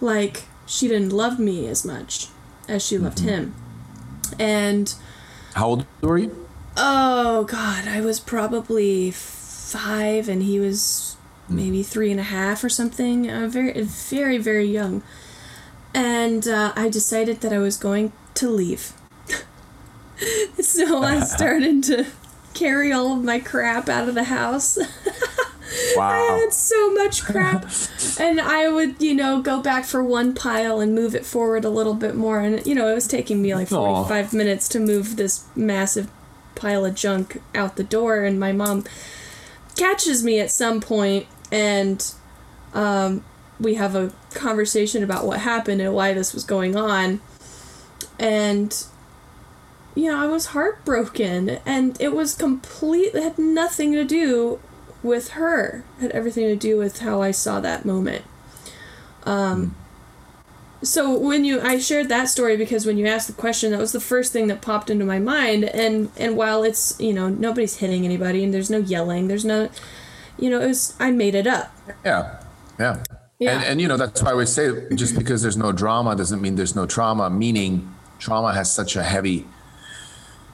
Like, 0.01 0.45
she 0.67 0.89
didn't 0.89 1.11
love 1.13 1.39
me 1.39 1.67
as 1.67 1.85
much 1.85 2.29
as 2.69 2.87
she 2.87 2.97
loved 2.97 3.19
mm-hmm. 3.19 3.29
him. 3.29 3.55
And 4.39 4.95
How 5.55 5.67
old 5.67 5.87
were 6.01 6.19
you? 6.19 6.49
Oh 6.77 7.45
God, 7.45 7.89
I 7.89 8.01
was 8.01 8.21
probably 8.21 9.11
five, 9.11 10.29
and 10.29 10.43
he 10.43 10.61
was 10.61 11.10
maybe 11.51 11.83
three 11.83 12.11
and 12.11 12.21
a 12.21 12.25
half 12.25 12.63
or 12.63 12.69
something. 12.69 13.31
Uh, 13.31 13.49
very, 13.49 13.83
very, 13.83 14.39
very 14.39 14.67
young. 14.67 15.03
And 15.95 16.47
uh, 16.47 16.73
I 16.77 16.89
decided 16.89 17.41
that 17.41 17.53
I 17.53 17.59
was 17.59 17.77
going 17.77 18.13
to 18.35 18.49
leave. 18.49 18.93
so 20.61 21.03
I 21.03 21.21
started 21.25 21.83
to 21.85 22.07
carry 22.55 22.93
all 22.93 23.13
of 23.13 23.25
my 23.25 23.39
crap 23.41 23.89
out 23.89 24.09
of 24.09 24.15
the 24.15 24.25
house. 24.25 24.79
Wow. 25.97 26.11
I 26.11 26.39
had 26.41 26.53
so 26.53 26.93
much 26.95 27.25
crap. 27.25 27.65
and 28.19 28.41
I 28.41 28.69
would, 28.69 29.01
you 29.01 29.15
know, 29.15 29.41
go 29.41 29.61
back 29.61 29.85
for 29.85 30.03
one 30.03 30.35
pile 30.35 30.81
and 30.81 30.95
move 30.95 31.15
it 31.15 31.25
forward 31.25 31.65
a 31.65 31.71
little 31.71 31.95
bit 31.95 32.15
more. 32.15 32.41
And, 32.41 32.65
you 32.67 32.75
know, 32.75 32.89
it 32.89 32.95
was 32.95 33.07
taking 33.07 33.41
me 33.41 33.55
like 33.55 33.71
Aw. 33.73 34.05
45 34.05 34.33
minutes 34.33 34.69
to 34.71 34.81
move 34.81 35.17
this 35.17 35.47
massive 35.55 36.11
pile 36.55 36.85
of 36.85 36.95
junk 36.95 37.41
out 37.55 37.77
the 37.77 37.85
door. 37.85 38.25
And 38.25 38.39
my 38.39 38.53
mom 38.53 38.85
catches 39.77 40.25
me 40.25 40.41
at 40.41 40.51
some 40.51 40.81
point 40.81 41.27
and 41.51 42.13
um, 42.75 43.25
we 43.59 43.75
have 43.75 43.95
a 43.95 44.13
conversation 44.35 45.03
about 45.03 45.27
what 45.27 45.41
happened 45.41 45.81
and 45.81 45.95
why 45.95 46.13
this 46.13 46.33
was 46.33 46.45
going 46.45 46.77
on. 46.77 47.21
And 48.19 48.75
you 49.95 50.11
know, 50.11 50.19
I 50.19 50.27
was 50.27 50.47
heartbroken 50.47 51.59
and 51.67 52.01
it 52.01 52.13
was 52.15 52.35
complete 52.35 53.15
it 53.15 53.23
had 53.23 53.39
nothing 53.39 53.93
to 53.93 54.05
do 54.05 54.61
with 55.03 55.31
her. 55.31 55.85
It 55.99 56.03
had 56.03 56.11
everything 56.13 56.47
to 56.47 56.57
do 56.57 56.77
with 56.77 57.01
how 57.01 57.23
I 57.23 57.33
saw 57.33 57.61
that 57.61 57.85
moment. 57.85 58.25
Um 59.25 59.75
so 60.83 61.19
when 61.19 61.45
you 61.45 61.61
I 61.61 61.79
shared 61.79 62.09
that 62.09 62.29
story 62.29 62.57
because 62.57 62.87
when 62.87 62.97
you 62.97 63.07
asked 63.07 63.27
the 63.27 63.35
question 63.35 63.73
that 63.73 63.81
was 63.81 63.93
the 63.93 64.01
first 64.01 64.33
thing 64.33 64.47
that 64.47 64.63
popped 64.63 64.91
into 64.91 65.05
my 65.05 65.19
mind 65.19 65.65
and 65.65 66.11
and 66.17 66.37
while 66.37 66.63
it's, 66.63 66.99
you 67.01 67.13
know, 67.13 67.29
nobody's 67.29 67.79
hitting 67.79 68.05
anybody 68.05 68.45
and 68.45 68.55
there's 68.55 68.71
no 68.71 68.79
yelling, 68.79 69.29
there's 69.29 69.45
no 69.45 69.69
you 70.41 70.51
know, 70.51 70.61
it 70.61 70.67
was 70.67 70.95
I 70.99 71.11
made 71.11 71.35
it 71.35 71.47
up. 71.47 71.75
Yeah. 72.05 72.41
Yeah. 72.79 73.03
Yeah. 73.39 73.57
And, 73.57 73.65
and 73.65 73.81
you 73.81 73.89
know 73.89 73.97
that's 73.97 74.23
why 74.23 74.35
we 74.35 74.45
say 74.45 74.71
just 74.95 75.17
because 75.17 75.41
there's 75.41 75.57
no 75.57 75.73
drama 75.73 76.15
doesn't 76.15 76.43
mean 76.43 76.57
there's 76.57 76.77
no 76.77 76.87
trauma. 76.87 77.31
Meaning, 77.31 77.95
trauma 78.19 78.53
has 78.53 78.71
such 78.73 78.97
a 78.97 79.03
heavy 79.03 79.47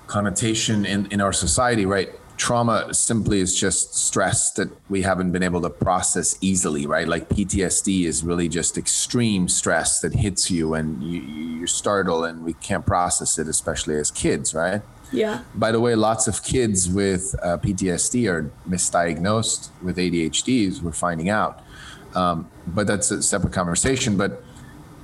connotation 0.06 0.86
in 0.86 1.06
in 1.06 1.20
our 1.20 1.32
society, 1.32 1.84
right? 1.84 2.10
Trauma 2.36 2.92
simply 2.92 3.40
is 3.40 3.58
just 3.58 3.94
stress 3.94 4.52
that 4.52 4.68
we 4.90 5.02
haven't 5.02 5.32
been 5.32 5.42
able 5.42 5.62
to 5.62 5.70
process 5.70 6.36
easily, 6.42 6.86
right? 6.86 7.08
Like 7.08 7.30
PTSD 7.30 8.04
is 8.04 8.22
really 8.22 8.48
just 8.48 8.76
extreme 8.76 9.48
stress 9.48 10.00
that 10.00 10.14
hits 10.14 10.50
you 10.50 10.74
and 10.74 11.02
you, 11.02 11.22
you're 11.22 11.66
startled 11.66 12.26
and 12.26 12.44
we 12.44 12.52
can't 12.52 12.84
process 12.84 13.38
it, 13.38 13.48
especially 13.48 13.96
as 13.96 14.10
kids, 14.10 14.54
right? 14.54 14.82
Yeah. 15.12 15.42
By 15.54 15.72
the 15.72 15.80
way, 15.80 15.94
lots 15.94 16.26
of 16.28 16.42
kids 16.42 16.88
with 16.88 17.34
uh, 17.42 17.58
PTSD 17.58 18.28
are 18.30 18.50
misdiagnosed 18.68 19.70
with 19.82 19.96
ADHDs. 19.96 20.82
We're 20.82 20.92
finding 20.92 21.28
out, 21.28 21.62
um, 22.14 22.48
but 22.66 22.86
that's 22.86 23.10
a 23.10 23.22
separate 23.22 23.52
conversation. 23.52 24.16
But 24.16 24.42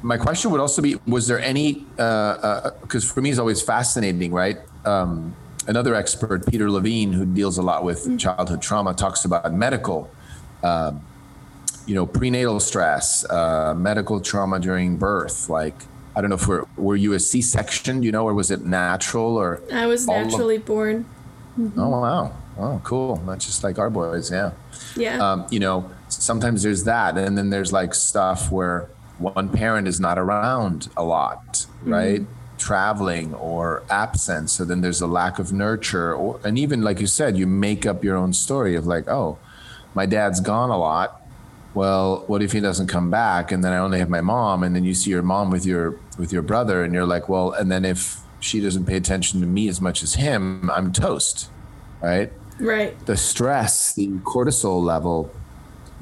my 0.02 0.16
question 0.16 0.50
would 0.50 0.60
also 0.60 0.82
be: 0.82 0.96
Was 1.06 1.26
there 1.28 1.40
any? 1.40 1.86
Because 1.96 3.10
for 3.10 3.20
me, 3.20 3.30
it's 3.30 3.38
always 3.38 3.62
fascinating, 3.62 4.32
right? 4.32 4.58
Um, 4.84 5.36
another 5.68 5.94
expert, 5.94 6.46
Peter 6.46 6.70
Levine, 6.70 7.12
who 7.12 7.24
deals 7.24 7.58
a 7.58 7.62
lot 7.62 7.84
with 7.84 8.18
childhood 8.18 8.60
trauma, 8.60 8.94
talks 8.94 9.24
about 9.24 9.52
medical. 9.52 10.10
um 10.62 11.00
you 11.86 11.94
know, 11.94 12.06
prenatal 12.06 12.60
stress, 12.60 13.28
uh, 13.28 13.74
medical 13.76 14.20
trauma 14.20 14.60
during 14.60 14.96
birth. 14.96 15.48
Like, 15.48 15.74
I 16.14 16.20
don't 16.20 16.30
know 16.30 16.36
if 16.36 16.46
we're, 16.46 16.64
were 16.76 16.96
you 16.96 17.14
a 17.14 17.20
C-section, 17.20 18.02
you 18.02 18.12
know, 18.12 18.24
or 18.26 18.34
was 18.34 18.50
it 18.50 18.64
natural 18.64 19.36
or? 19.36 19.60
I 19.72 19.86
was 19.86 20.06
all 20.08 20.16
of- 20.16 20.26
naturally 20.26 20.58
born. 20.58 21.06
Oh 21.76 21.88
wow! 21.90 22.32
Oh, 22.58 22.80
cool. 22.82 23.16
That's 23.26 23.44
just 23.44 23.62
like 23.62 23.78
our 23.78 23.90
boys. 23.90 24.30
Yeah. 24.32 24.52
Yeah. 24.96 25.18
Um, 25.18 25.46
you 25.50 25.60
know, 25.60 25.90
sometimes 26.08 26.62
there's 26.62 26.84
that, 26.84 27.18
and 27.18 27.36
then 27.36 27.50
there's 27.50 27.72
like 27.74 27.94
stuff 27.94 28.50
where 28.50 28.88
one 29.18 29.50
parent 29.50 29.86
is 29.86 30.00
not 30.00 30.18
around 30.18 30.88
a 30.96 31.04
lot, 31.04 31.66
right? 31.84 32.22
Traveling 32.56 33.34
or 33.34 33.82
absent. 33.90 34.48
So 34.48 34.64
then 34.64 34.80
there's 34.80 35.02
a 35.02 35.06
lack 35.06 35.38
of 35.38 35.52
nurture, 35.52 36.14
or 36.14 36.40
and 36.42 36.58
even 36.58 36.80
like 36.80 37.00
you 37.00 37.06
said, 37.06 37.36
you 37.36 37.46
make 37.46 37.84
up 37.84 38.02
your 38.02 38.16
own 38.16 38.32
story 38.32 38.74
of 38.74 38.86
like, 38.86 39.08
oh, 39.08 39.36
my 39.94 40.06
dad's 40.06 40.40
gone 40.40 40.70
a 40.70 40.78
lot. 40.78 41.20
Well, 41.74 42.24
what 42.28 42.42
if 42.42 42.52
he 42.52 42.60
doesn't 42.60 42.86
come 42.86 43.10
back, 43.10 43.52
and 43.52 43.62
then 43.62 43.72
I 43.74 43.78
only 43.78 43.98
have 43.98 44.08
my 44.08 44.20
mom, 44.22 44.62
and 44.62 44.74
then 44.74 44.84
you 44.84 44.94
see 44.94 45.10
your 45.10 45.22
mom 45.22 45.50
with 45.50 45.66
your 45.66 45.96
with 46.18 46.32
your 46.32 46.42
brother, 46.42 46.84
and 46.84 46.94
you're 46.94 47.06
like, 47.06 47.28
well, 47.28 47.52
and 47.52 47.70
then 47.70 47.84
if 47.84 48.20
she 48.40 48.60
doesn't 48.60 48.86
pay 48.86 48.96
attention 48.96 49.40
to 49.40 49.46
me 49.46 49.68
as 49.68 49.80
much 49.80 50.02
as 50.02 50.14
him, 50.14 50.70
I'm 50.70 50.92
toast, 50.92 51.50
right? 52.00 52.32
right. 52.60 53.06
the 53.06 53.16
stress, 53.16 53.94
the 53.94 54.08
cortisol 54.08 54.82
level 54.82 55.30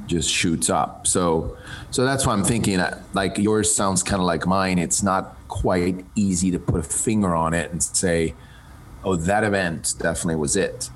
just 0.06 0.30
shoots 0.30 0.70
up. 0.70 1.06
So, 1.06 1.56
so 1.90 2.04
that's 2.04 2.26
why 2.26 2.32
I'm 2.32 2.44
thinking 2.44 2.80
uh, 2.80 3.02
like 3.12 3.38
yours 3.38 3.74
sounds 3.74 4.02
kind 4.02 4.20
of 4.20 4.26
like 4.26 4.46
mine. 4.46 4.78
It's 4.78 5.02
not 5.02 5.36
quite 5.48 6.04
easy 6.14 6.50
to 6.50 6.58
put 6.58 6.80
a 6.80 6.82
finger 6.82 7.34
on 7.34 7.54
it 7.54 7.70
and 7.70 7.82
say, 7.82 8.34
oh, 9.04 9.16
that 9.16 9.44
event 9.44 9.94
definitely 9.98 10.36
was 10.36 10.56
it. 10.56 10.90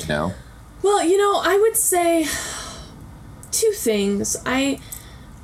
You 0.00 0.08
know? 0.08 0.34
Well, 0.82 1.04
you 1.04 1.18
know, 1.18 1.40
I 1.42 1.58
would 1.58 1.76
say 1.76 2.26
two 3.50 3.72
things. 3.72 4.36
I 4.44 4.80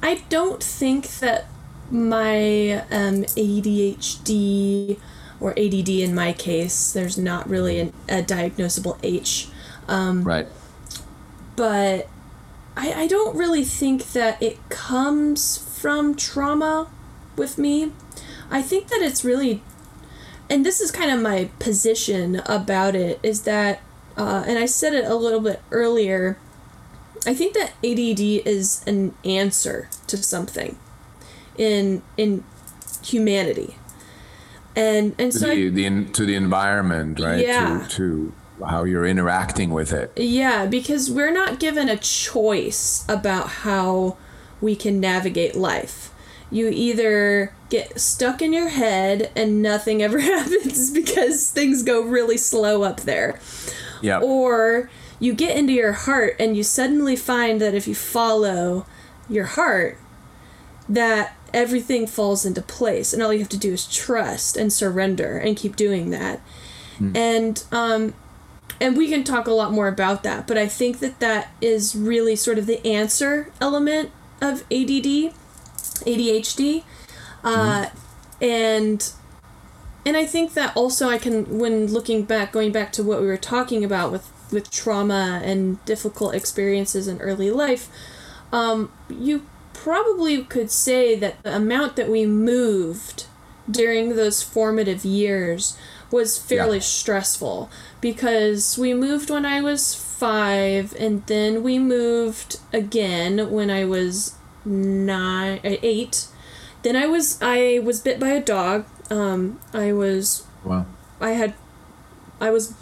I 0.03 0.23
don't 0.29 0.63
think 0.63 1.09
that 1.21 1.47
my 1.93 2.73
um, 2.91 3.23
ADHD 3.37 4.99
or 5.41 5.51
ADD 5.59 5.89
in 5.89 6.15
my 6.15 6.33
case, 6.33 6.93
there's 6.93 7.19
not 7.19 7.49
really 7.49 7.79
an, 7.79 7.93
a 8.09 8.23
diagnosable 8.23 8.99
H, 9.03 9.49
Right. 9.89 10.49
but 11.55 12.09
I, 12.77 12.93
I 13.03 13.07
don't 13.07 13.37
really 13.37 13.65
think 13.65 14.13
that 14.13 14.43
it 14.43 14.59
comes 14.71 15.59
from 15.59 16.15
trauma 16.15 16.89
with 17.37 17.59
me. 17.59 17.93
I 18.51 18.63
think 18.63 18.89
that 18.89 19.03
it's 19.03 19.25
really, 19.25 19.63
and 20.49 20.65
this 20.65 20.81
is 20.81 20.91
kind 20.91 21.11
of 21.11 21.21
my 21.21 21.51
position 21.59 22.41
about 22.47 22.95
it, 22.95 23.21
is 23.23 23.43
that, 23.43 23.81
uh, 24.17 24.45
and 24.47 24.59
I 24.59 24.65
said 24.67 24.95
it 24.95 25.05
a 25.05 25.15
little 25.15 25.41
bit 25.41 25.61
earlier, 25.71 26.39
I 27.27 27.35
think 27.35 27.55
that 27.55 27.73
ADD 27.85 28.47
is 28.47 28.83
an 28.87 29.15
answer 29.25 29.91
to 30.07 30.17
something 30.17 30.79
in 31.57 32.03
in 32.17 32.45
humanity. 33.05 33.77
And 34.75 35.15
and 35.19 35.35
so 35.35 35.49
the, 35.49 35.69
the 35.69 36.05
to 36.13 36.27
the 36.27 36.35
environment, 36.35 37.21
right? 37.21 37.45
Yeah. 37.45 37.87
To, 37.89 37.97
to 37.97 38.33
how 38.67 38.85
you're 38.85 39.07
interacting 39.07 39.71
with 39.71 39.93
it. 39.93 40.13
yeah, 40.17 40.67
because 40.67 41.11
we're 41.11 41.33
not 41.33 41.59
given 41.59 41.89
a 41.89 41.97
choice 41.97 43.05
about 43.09 43.49
how 43.49 44.17
we 44.61 44.77
can 44.77 45.01
navigate 45.01 45.57
life. 45.57 46.13
You 46.51 46.69
either 46.69 47.55
get 47.71 47.99
stuck 47.99 48.41
in 48.43 48.53
your 48.53 48.69
head 48.69 49.33
and 49.35 49.63
nothing 49.63 50.03
ever 50.03 50.19
happens 50.21 50.91
because 50.91 51.51
things 51.51 51.83
go 51.83 52.03
really 52.03 52.37
slow 52.37 52.83
up 52.83 53.01
there. 53.01 53.41
Yeah. 54.01 54.21
Or 54.21 54.91
you 55.19 55.33
get 55.33 55.57
into 55.57 55.73
your 55.73 55.93
heart 55.93 56.37
and 56.39 56.57
you 56.57 56.63
suddenly 56.63 57.17
find 57.17 57.61
that 57.61 57.75
if 57.75 57.89
you 57.89 57.95
follow 57.95 58.87
your 59.29 59.47
heart, 59.47 59.99
that 60.89 61.37
everything 61.55 62.07
falls 62.07 62.45
into 62.45 62.63
place 62.63 63.13
and 63.13 63.23
all 63.23 63.33
you 63.33 63.39
have 63.41 63.49
to 63.49 63.59
do 63.59 63.73
is 63.73 63.87
trust 63.87 64.57
and 64.57 64.73
surrender 64.73 65.39
and 65.39 65.57
keep 65.57 65.77
doing 65.77 66.11
that. 66.11 66.41
And 67.15 67.65
um 67.73 68.15
and 68.81 68.97
we 68.97 69.09
can 69.09 69.23
talk 69.23 69.47
a 69.47 69.53
lot 69.53 69.73
more 69.73 69.89
about 69.89 70.23
that, 70.25 70.47
but 70.47 70.59
I 70.59 70.67
think 70.67 70.99
that 71.01 71.21
that 71.21 71.53
is 71.61 71.95
really 71.95 72.37
sort 72.37 72.59
of 72.59 72.67
the 72.67 72.85
answer 72.87 73.53
element 73.61 74.11
of 74.41 74.63
ADD, 74.71 75.33
ADHD. 76.05 76.85
Uh 77.45 77.87
and 78.41 79.13
and 80.05 80.17
I 80.17 80.25
think 80.25 80.55
that 80.55 80.77
also 80.77 81.09
I 81.09 81.19
can 81.19 81.59
when 81.59 81.87
looking 81.87 82.25
back 82.25 82.53
going 82.53 82.73
back 82.73 82.93
to 82.93 83.03
what 83.03 83.21
we 83.21 83.27
were 83.27 83.37
talking 83.37 83.85
about 83.85 84.11
with 84.11 84.29
with 84.53 84.71
trauma 84.71 85.41
and 85.45 85.83
difficult 85.85 86.35
experiences 86.35 87.09
in 87.09 87.21
early 87.21 87.51
life 87.51 87.89
um, 88.53 88.93
you 89.09 89.47
probably 89.83 90.45
could 90.45 90.71
say 90.71 91.17
that 91.17 91.43
the 91.43 91.57
amount 91.57 91.97
that 91.97 92.09
we 92.09 92.25
moved 92.27 93.27
during 93.71 94.15
those 94.17 94.43
formative 94.43 95.05
years 95.05 95.77
was 96.11 96.39
fairly 96.39 96.77
Yeah. 96.79 96.83
stressful 96.85 97.69
because 98.01 98.79
we 98.79 98.95
moved 98.95 99.29
when 99.31 99.45
I 99.47 99.61
was 99.61 99.95
five 99.95 100.95
and 100.99 101.27
then 101.27 101.63
we 101.65 101.79
moved 101.79 102.61
again 102.73 103.51
when 103.51 103.71
I 103.71 103.85
was 103.85 104.35
nine 104.65 105.59
uh, 105.65 105.77
eight 105.83 106.27
then 106.83 106.95
I 106.97 107.07
was 107.07 107.39
I 107.43 107.81
was 107.83 107.99
bit 108.01 108.21
by 108.21 108.29
a 108.29 108.41
dog 108.41 108.85
um, 109.11 109.59
I 109.73 109.93
was 109.93 110.45
Wow. 110.65 110.87
I 111.21 111.31
had 111.31 111.55
I 112.41 112.51
was 112.51 112.75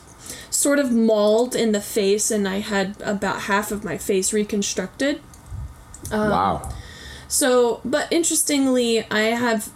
sort 0.51 0.79
of 0.79 0.93
mauled 0.93 1.55
in 1.57 1.73
the 1.73 1.81
face 1.81 2.31
and 2.31 2.47
I 2.47 2.59
had 2.61 2.97
about 3.01 3.43
half 3.43 3.71
of 3.73 3.85
my 3.85 3.97
face 3.97 4.33
reconstructed. 4.35 5.21
Um, 6.13 6.31
wow. 6.31 6.69
So, 7.31 7.81
but 7.85 8.09
interestingly, 8.11 9.09
I 9.09 9.21
have 9.21 9.71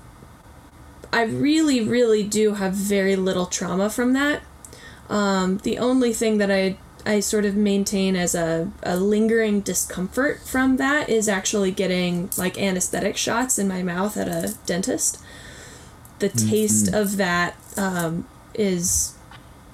I 1.13 1.23
really 1.23 1.81
really 1.81 2.25
do 2.25 2.55
have 2.55 2.75
very 2.75 3.15
little 3.15 3.47
trauma 3.47 3.89
from 3.89 4.13
that. 4.15 4.43
Um, 5.09 5.59
the 5.59 5.79
only 5.79 6.13
thing 6.13 6.39
that 6.39 6.51
I 6.51 6.77
I 7.07 7.21
sort 7.21 7.45
of 7.45 7.55
maintain 7.55 8.17
as 8.17 8.35
a, 8.35 8.73
a 8.83 8.97
lingering 8.97 9.61
discomfort 9.61 10.41
from 10.41 10.79
that 10.79 11.09
is 11.09 11.29
actually 11.29 11.71
getting 11.71 12.29
like 12.37 12.59
anesthetic 12.59 13.17
shots 13.17 13.57
in 13.57 13.69
my 13.69 13.85
mouth 13.85 14.17
at 14.17 14.27
a 14.27 14.57
dentist. 14.67 15.23
The 16.19 16.31
taste 16.31 16.93
of 16.93 17.19
that 17.19 17.55
um, 17.77 18.27
is 18.55 19.15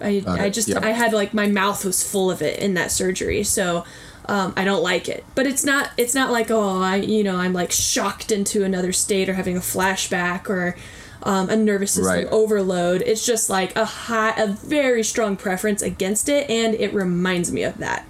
I, 0.03 0.23
I 0.27 0.51
just 0.51 0.69
Yep. 0.69 0.83
I 0.83 0.91
had 0.91 1.15
like 1.15 1.33
my 1.33 1.47
mouth 1.47 1.83
was 1.85 2.03
full 2.03 2.31
of 2.31 2.43
it 2.43 2.59
in 2.59 2.75
that 2.75 2.91
surgery 2.91 3.43
so 3.43 3.85
um, 4.31 4.53
I 4.57 4.65
don't 4.65 4.83
like 4.83 5.09
it 5.09 5.25
but 5.35 5.47
it's 5.47 5.65
not 5.65 5.91
it's 5.97 6.15
not 6.15 6.31
like 6.31 6.51
oh 6.51 6.81
I 6.81 6.97
you 6.97 7.25
know 7.25 7.37
I'm 7.37 7.53
like 7.53 7.73
shocked 7.73 8.31
into 8.31 8.65
another 8.65 8.93
state 8.93 9.29
or 9.29 9.35
having 9.35 9.57
a 9.57 9.61
flashback 9.61 10.49
or 10.49 10.77
um, 11.23 11.51
a 11.51 11.57
nervous 11.57 11.93
system 11.93 12.15
Right. 12.25 12.27
overload 12.29 13.03
it's 13.03 13.27
just 13.27 13.51
like 13.51 13.75
a 13.77 13.85
high 13.85 14.35
a 14.39 14.47
very 14.47 15.03
strong 15.03 15.37
preference 15.37 15.83
against 15.83 16.29
it 16.29 16.49
and 16.49 16.75
it 16.75 16.95
reminds 16.95 17.51
me 17.53 17.63
of 17.65 17.77
that 17.79 18.07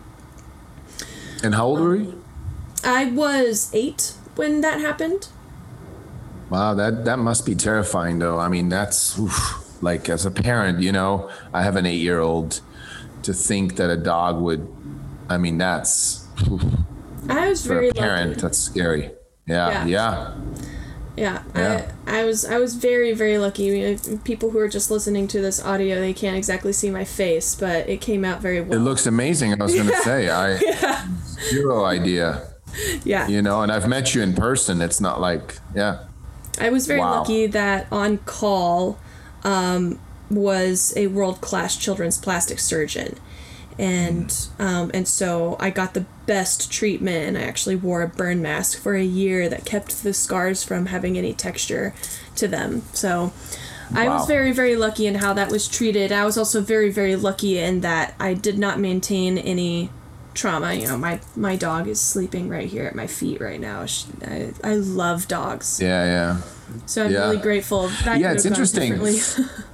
And 1.43 1.55
how 1.55 1.67
old 1.67 1.81
were 1.81 1.97
you? 1.97 2.23
I 2.85 3.07
was 3.07 3.71
eight 3.75 4.15
when 4.37 4.61
that 4.61 4.79
happened 4.81 5.29
Wow, 6.51 6.75
that 6.75 7.05
that 7.05 7.19
must 7.19 7.47
be 7.47 7.55
terrifying, 7.55 8.19
though. 8.19 8.39
I 8.41 8.49
mean, 8.49 8.69
that's 8.69 9.17
oof, 9.19 9.65
like 9.81 10.09
as 10.09 10.27
a 10.27 10.33
parent, 10.33 10.81
you 10.81 10.91
know, 10.91 11.31
I 11.53 11.63
have 11.63 11.77
an 11.77 11.87
eight-year-old. 11.87 12.61
To 13.25 13.35
think 13.35 13.77
that 13.77 13.91
a 13.91 13.97
dog 13.99 14.41
would, 14.41 14.67
I 15.31 15.38
mean, 15.38 15.57
that's 15.59 16.27
I 17.29 17.49
was 17.49 17.62
for 17.62 17.75
very 17.75 17.88
a 17.90 17.95
parent. 17.95 18.31
lucky 18.31 18.40
That's 18.43 18.59
scary. 18.59 19.11
Yeah, 19.47 19.87
Yeah. 19.87 19.87
yeah, 19.87 20.35
Yeah, 21.16 21.43
Yeah. 21.55 21.93
I, 22.07 22.21
I 22.21 22.25
was 22.25 22.45
I 22.45 22.59
was 22.59 22.75
very 22.75 23.12
very 23.14 23.38
lucky. 23.38 23.97
People 24.25 24.51
who 24.51 24.59
are 24.59 24.69
just 24.69 24.90
listening 24.90 25.29
to 25.29 25.40
this 25.40 25.64
audio, 25.64 26.01
they 26.01 26.12
can't 26.12 26.37
exactly 26.37 26.73
see 26.73 26.90
my 26.90 27.05
face, 27.05 27.55
but 27.55 27.88
it 27.88 28.01
came 28.01 28.25
out 28.25 28.40
very 28.40 28.61
well. 28.61 28.77
It 28.79 28.83
looks 28.83 29.07
amazing. 29.07 29.53
I 29.53 29.62
was 29.64 29.75
going 29.75 29.87
to 29.97 29.97
say, 30.03 30.29
I 30.29 30.59
yeah. 30.59 31.07
zero 31.51 31.85
idea, 31.85 32.49
yeah, 33.05 33.29
you 33.29 33.40
know. 33.43 33.62
And 33.62 33.71
I've 33.73 33.88
met 33.88 34.14
you 34.14 34.23
in 34.23 34.35
person. 34.35 34.81
It's 34.83 35.01
not 35.01 35.21
like, 35.21 35.59
yeah, 35.75 36.05
I 36.61 36.71
was 36.71 36.87
very 36.87 37.01
Wow. 37.01 37.21
lucky 37.21 37.47
that 37.49 37.87
on 37.93 38.19
call 38.19 38.99
um, 39.45 39.99
was 40.31 40.93
a 40.97 41.07
world 41.09 41.40
class 41.40 41.77
children's 41.77 42.19
plastic 42.19 42.59
surgeon, 42.61 43.16
and 43.81 44.49
um, 44.59 44.90
and 44.93 45.09
so 45.09 45.57
I 45.59 45.71
got 45.71 45.95
the 45.95 46.05
best 46.27 46.71
treatment, 46.71 47.27
and 47.29 47.38
I 47.38 47.43
actually 47.43 47.77
wore 47.77 48.03
a 48.03 48.09
burn 48.09 48.43
mask 48.43 48.79
for 48.81 48.95
a 48.95 49.03
year 49.03 49.49
that 49.49 49.64
kept 49.64 50.03
the 50.03 50.12
scars 50.12 50.62
from 50.62 50.87
having 50.87 51.16
any 51.19 51.33
texture 51.33 51.95
to 52.37 52.47
them. 52.47 52.83
So. 52.93 53.33
I 53.93 54.09
was 54.09 54.29
very, 54.29 54.53
very 54.53 54.77
lucky 54.77 55.09
in 55.09 55.16
how 55.16 55.33
that 55.33 55.51
was 55.51 55.66
treated. 55.66 56.12
I 56.12 56.25
was 56.25 56.38
also 56.38 56.61
very, 56.61 56.90
very 56.93 57.16
lucky 57.16 57.59
in 57.59 57.81
that 57.81 58.14
I 58.21 58.35
did 58.35 58.57
not 58.57 58.79
maintain 58.79 59.37
any 59.37 59.90
trauma. 60.33 60.75
You 60.75 60.87
know, 60.87 60.97
my 60.97 61.19
my 61.35 61.57
dog 61.57 61.88
is 61.88 62.01
sleeping 62.01 62.49
right 62.49 62.69
here 62.69 62.85
at 62.85 62.95
my 62.95 63.09
feet 63.09 63.40
right 63.40 63.59
now. 63.61 63.87
She, 63.87 64.07
I, 64.25 64.53
I 64.62 64.75
love 64.77 65.27
dogs. 65.27 65.81
yeah, 65.83 66.05
yeah. 66.05 66.40
So 66.87 67.05
I'm 67.07 67.11
Yeah. 67.12 67.19
really 67.25 67.38
grateful. 67.38 67.88
That 68.05 68.21
Yeah, 68.21 68.33
it's 68.33 68.45
interesting. 68.47 68.93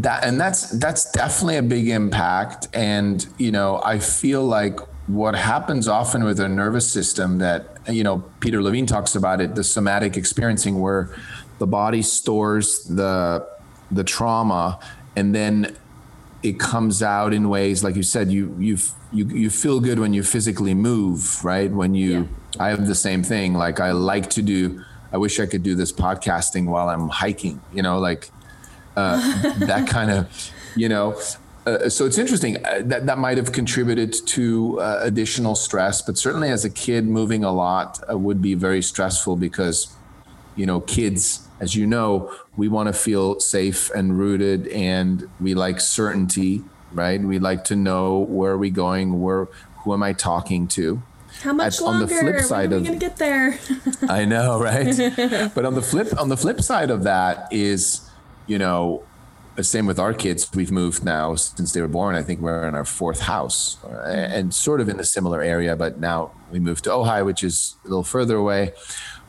that 0.00 0.24
and 0.24 0.40
that's 0.40 0.70
that's 0.70 1.10
definitely 1.12 1.56
a 1.56 1.62
big 1.62 1.88
impact. 1.88 2.68
And 2.72 3.26
you 3.38 3.52
know 3.52 3.80
i 3.84 3.98
feel 3.98 4.44
like 4.44 4.80
what 5.06 5.34
happens 5.34 5.88
often 5.88 6.24
with 6.24 6.40
our 6.40 6.48
nervous 6.48 6.90
system 6.90 7.38
that 7.38 7.76
you 7.88 8.04
know 8.04 8.24
peter 8.40 8.62
levine 8.62 8.86
talks 8.86 9.16
about 9.16 9.40
it 9.40 9.54
the 9.54 9.64
somatic 9.64 10.16
experiencing 10.16 10.80
where 10.80 11.14
the 11.58 11.66
body 11.66 12.02
stores 12.02 12.84
the 12.84 13.46
the 13.90 14.04
trauma 14.04 14.78
and 15.16 15.34
then 15.34 15.76
it 16.42 16.58
comes 16.58 17.02
out 17.02 17.34
in 17.34 17.48
ways 17.48 17.82
like 17.82 17.96
you 17.96 18.02
said 18.02 18.30
you 18.30 18.54
you 18.58 18.78
you 19.12 19.26
you 19.26 19.50
feel 19.50 19.80
good 19.80 19.98
when 19.98 20.14
you 20.14 20.22
physically 20.22 20.74
move 20.74 21.44
right? 21.44 21.70
When 21.70 21.94
you 21.94 22.28
i 22.58 22.70
have 22.70 22.86
the 22.86 22.94
same 22.94 23.22
thing. 23.22 23.54
Like 23.54 23.80
i 23.80 23.92
like 23.92 24.30
to 24.30 24.42
do 24.42 24.82
i 25.12 25.16
wish 25.18 25.38
i 25.40 25.46
could 25.46 25.62
do 25.62 25.74
this 25.74 25.92
podcasting 25.92 26.66
while 26.66 26.88
i'm 26.88 27.08
hiking 27.08 27.60
you 27.74 27.82
know 27.82 27.98
like 27.98 28.30
uh, 28.96 29.18
that 29.58 29.86
kind 29.88 30.10
of 30.10 30.50
you 30.76 30.88
know 30.88 31.14
uh, 31.66 31.88
so 31.88 32.04
it's 32.06 32.18
interesting 32.18 32.56
uh, 32.66 32.80
that 32.84 33.06
that 33.06 33.18
might 33.18 33.36
have 33.38 33.52
contributed 33.52 34.12
to 34.26 34.80
uh, 34.80 34.98
additional 35.02 35.54
stress 35.54 36.02
but 36.02 36.18
certainly 36.18 36.48
as 36.50 36.64
a 36.64 36.70
kid 36.70 37.06
moving 37.06 37.44
a 37.44 37.52
lot 37.52 38.00
uh, 38.10 38.18
would 38.18 38.42
be 38.42 38.54
very 38.54 38.82
stressful 38.82 39.36
because 39.36 39.94
you 40.56 40.66
know 40.66 40.80
kids 40.80 41.46
as 41.60 41.74
you 41.74 41.86
know 41.86 42.30
we 42.56 42.68
want 42.68 42.86
to 42.88 42.92
feel 42.92 43.38
safe 43.40 43.90
and 43.94 44.18
rooted 44.18 44.66
and 44.68 45.28
we 45.40 45.54
like 45.54 45.80
certainty 45.80 46.62
right 46.92 47.20
we 47.22 47.38
like 47.38 47.64
to 47.64 47.76
know 47.76 48.18
where 48.18 48.52
are 48.52 48.58
we 48.58 48.68
going 48.70 49.20
where 49.22 49.46
who 49.78 49.92
am 49.94 50.02
i 50.02 50.12
talking 50.12 50.66
to 50.68 51.02
How 51.42 51.52
much 51.54 51.80
on 51.80 51.94
the 52.00 52.06
longer? 52.06 52.20
flip 52.20 52.34
when 52.34 52.44
side 52.44 52.72
are 52.72 52.76
we 52.76 52.76
of- 52.82 52.86
gonna 52.86 52.98
get 52.98 53.16
there? 53.16 53.58
I 54.08 54.24
know, 54.26 54.60
right? 54.60 54.94
but 55.54 55.64
on 55.64 55.74
the 55.74 55.80
flip 55.82 56.08
on 56.20 56.28
the 56.28 56.36
flip 56.36 56.60
side 56.60 56.90
of 56.90 57.04
that 57.04 57.48
is, 57.50 58.01
you 58.46 58.58
know, 58.58 59.02
same 59.60 59.86
with 59.86 59.98
our 59.98 60.14
kids. 60.14 60.50
We've 60.54 60.70
moved 60.70 61.04
now 61.04 61.34
since 61.34 61.72
they 61.72 61.80
were 61.80 61.88
born. 61.88 62.14
I 62.14 62.22
think 62.22 62.40
we're 62.40 62.66
in 62.66 62.74
our 62.74 62.84
fourth 62.84 63.20
house, 63.20 63.76
uh, 63.84 63.88
and 64.06 64.54
sort 64.54 64.80
of 64.80 64.88
in 64.88 64.98
a 64.98 65.04
similar 65.04 65.42
area. 65.42 65.76
But 65.76 66.00
now 66.00 66.32
we 66.50 66.58
moved 66.58 66.84
to 66.84 66.90
Ojai, 66.90 67.24
which 67.24 67.44
is 67.44 67.76
a 67.84 67.88
little 67.88 68.04
further 68.04 68.36
away. 68.36 68.72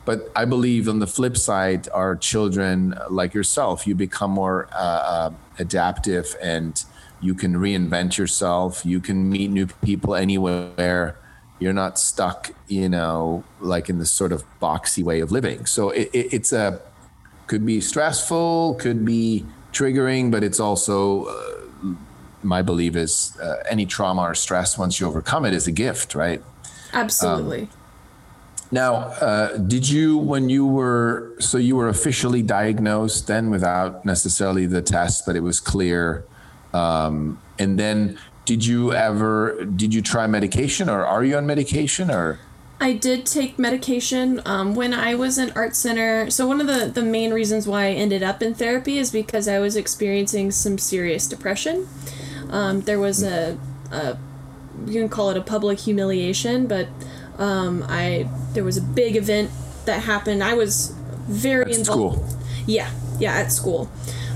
But 0.04 0.30
I 0.36 0.44
believe 0.44 0.88
on 0.88 0.98
the 0.98 1.06
flip 1.06 1.36
side, 1.36 1.88
our 1.92 2.16
children, 2.16 2.94
like 3.10 3.32
yourself, 3.34 3.86
you 3.86 3.94
become 3.94 4.30
more 4.30 4.68
uh, 4.72 4.76
uh, 4.76 5.30
adaptive 5.58 6.36
and 6.42 6.82
you 7.20 7.34
can 7.34 7.54
reinvent 7.54 8.18
yourself. 8.18 8.84
You 8.84 9.00
can 9.00 9.30
meet 9.30 9.50
new 9.50 9.66
people 9.66 10.14
anywhere 10.14 11.16
you're 11.60 11.72
not 11.72 11.98
stuck 11.98 12.50
you 12.66 12.88
know 12.88 13.44
like 13.60 13.88
in 13.88 13.98
this 13.98 14.10
sort 14.10 14.32
of 14.32 14.44
boxy 14.60 15.02
way 15.02 15.20
of 15.20 15.30
living 15.30 15.64
so 15.64 15.90
it, 15.90 16.10
it, 16.12 16.34
it's 16.34 16.52
a 16.52 16.80
could 17.54 17.66
be 17.66 17.80
stressful 17.80 18.74
could 18.80 19.04
be 19.04 19.44
triggering 19.72 20.30
but 20.30 20.42
it's 20.42 20.60
also 20.60 21.24
uh, 21.26 21.94
my 22.42 22.60
belief 22.62 22.94
is 22.96 23.36
uh, 23.42 23.62
any 23.68 23.86
trauma 23.86 24.22
or 24.22 24.34
stress 24.34 24.76
once 24.76 24.98
you 24.98 25.06
overcome 25.06 25.44
it 25.44 25.54
is 25.54 25.66
a 25.66 25.72
gift 25.72 26.14
right 26.14 26.42
Absolutely. 26.94 27.62
Um, 27.62 27.70
now, 28.70 28.94
uh, 28.94 29.56
did 29.58 29.88
you, 29.88 30.16
when 30.16 30.48
you 30.48 30.66
were, 30.66 31.34
so 31.38 31.58
you 31.58 31.76
were 31.76 31.88
officially 31.88 32.42
diagnosed 32.42 33.26
then 33.26 33.50
without 33.50 34.04
necessarily 34.04 34.66
the 34.66 34.82
test, 34.82 35.26
but 35.26 35.36
it 35.36 35.40
was 35.40 35.60
clear. 35.60 36.24
Um, 36.72 37.40
and 37.58 37.78
then 37.78 38.18
did 38.46 38.64
you 38.64 38.92
ever, 38.92 39.64
did 39.64 39.94
you 39.94 40.02
try 40.02 40.26
medication 40.26 40.88
or 40.88 41.04
are 41.04 41.22
you 41.22 41.36
on 41.36 41.46
medication 41.46 42.10
or? 42.10 42.38
I 42.84 42.92
did 42.92 43.24
take 43.24 43.58
medication 43.58 44.42
um, 44.44 44.74
when 44.74 44.92
I 44.92 45.14
was 45.14 45.38
in 45.38 45.50
art 45.52 45.74
center. 45.74 46.28
So 46.30 46.46
one 46.46 46.60
of 46.60 46.66
the, 46.66 46.84
the 46.84 47.00
main 47.00 47.32
reasons 47.32 47.66
why 47.66 47.86
I 47.86 47.92
ended 47.92 48.22
up 48.22 48.42
in 48.42 48.52
therapy 48.52 48.98
is 48.98 49.10
because 49.10 49.48
I 49.48 49.58
was 49.58 49.74
experiencing 49.74 50.50
some 50.50 50.76
serious 50.76 51.26
depression. 51.26 51.88
Um, 52.50 52.82
there 52.82 52.98
was 52.98 53.22
a, 53.22 53.58
a, 53.90 54.18
you 54.84 55.00
can 55.00 55.08
call 55.08 55.30
it 55.30 55.38
a 55.38 55.40
public 55.40 55.80
humiliation, 55.80 56.66
but 56.66 56.88
um, 57.38 57.86
I 57.88 58.28
there 58.52 58.64
was 58.64 58.76
a 58.76 58.82
big 58.82 59.16
event 59.16 59.50
that 59.86 60.02
happened. 60.02 60.44
I 60.44 60.52
was 60.52 60.94
very 61.26 61.72
at 61.72 61.78
involved. 61.78 62.28
School. 62.28 62.38
Yeah, 62.66 62.90
yeah, 63.18 63.32
at 63.32 63.50
school. 63.50 63.90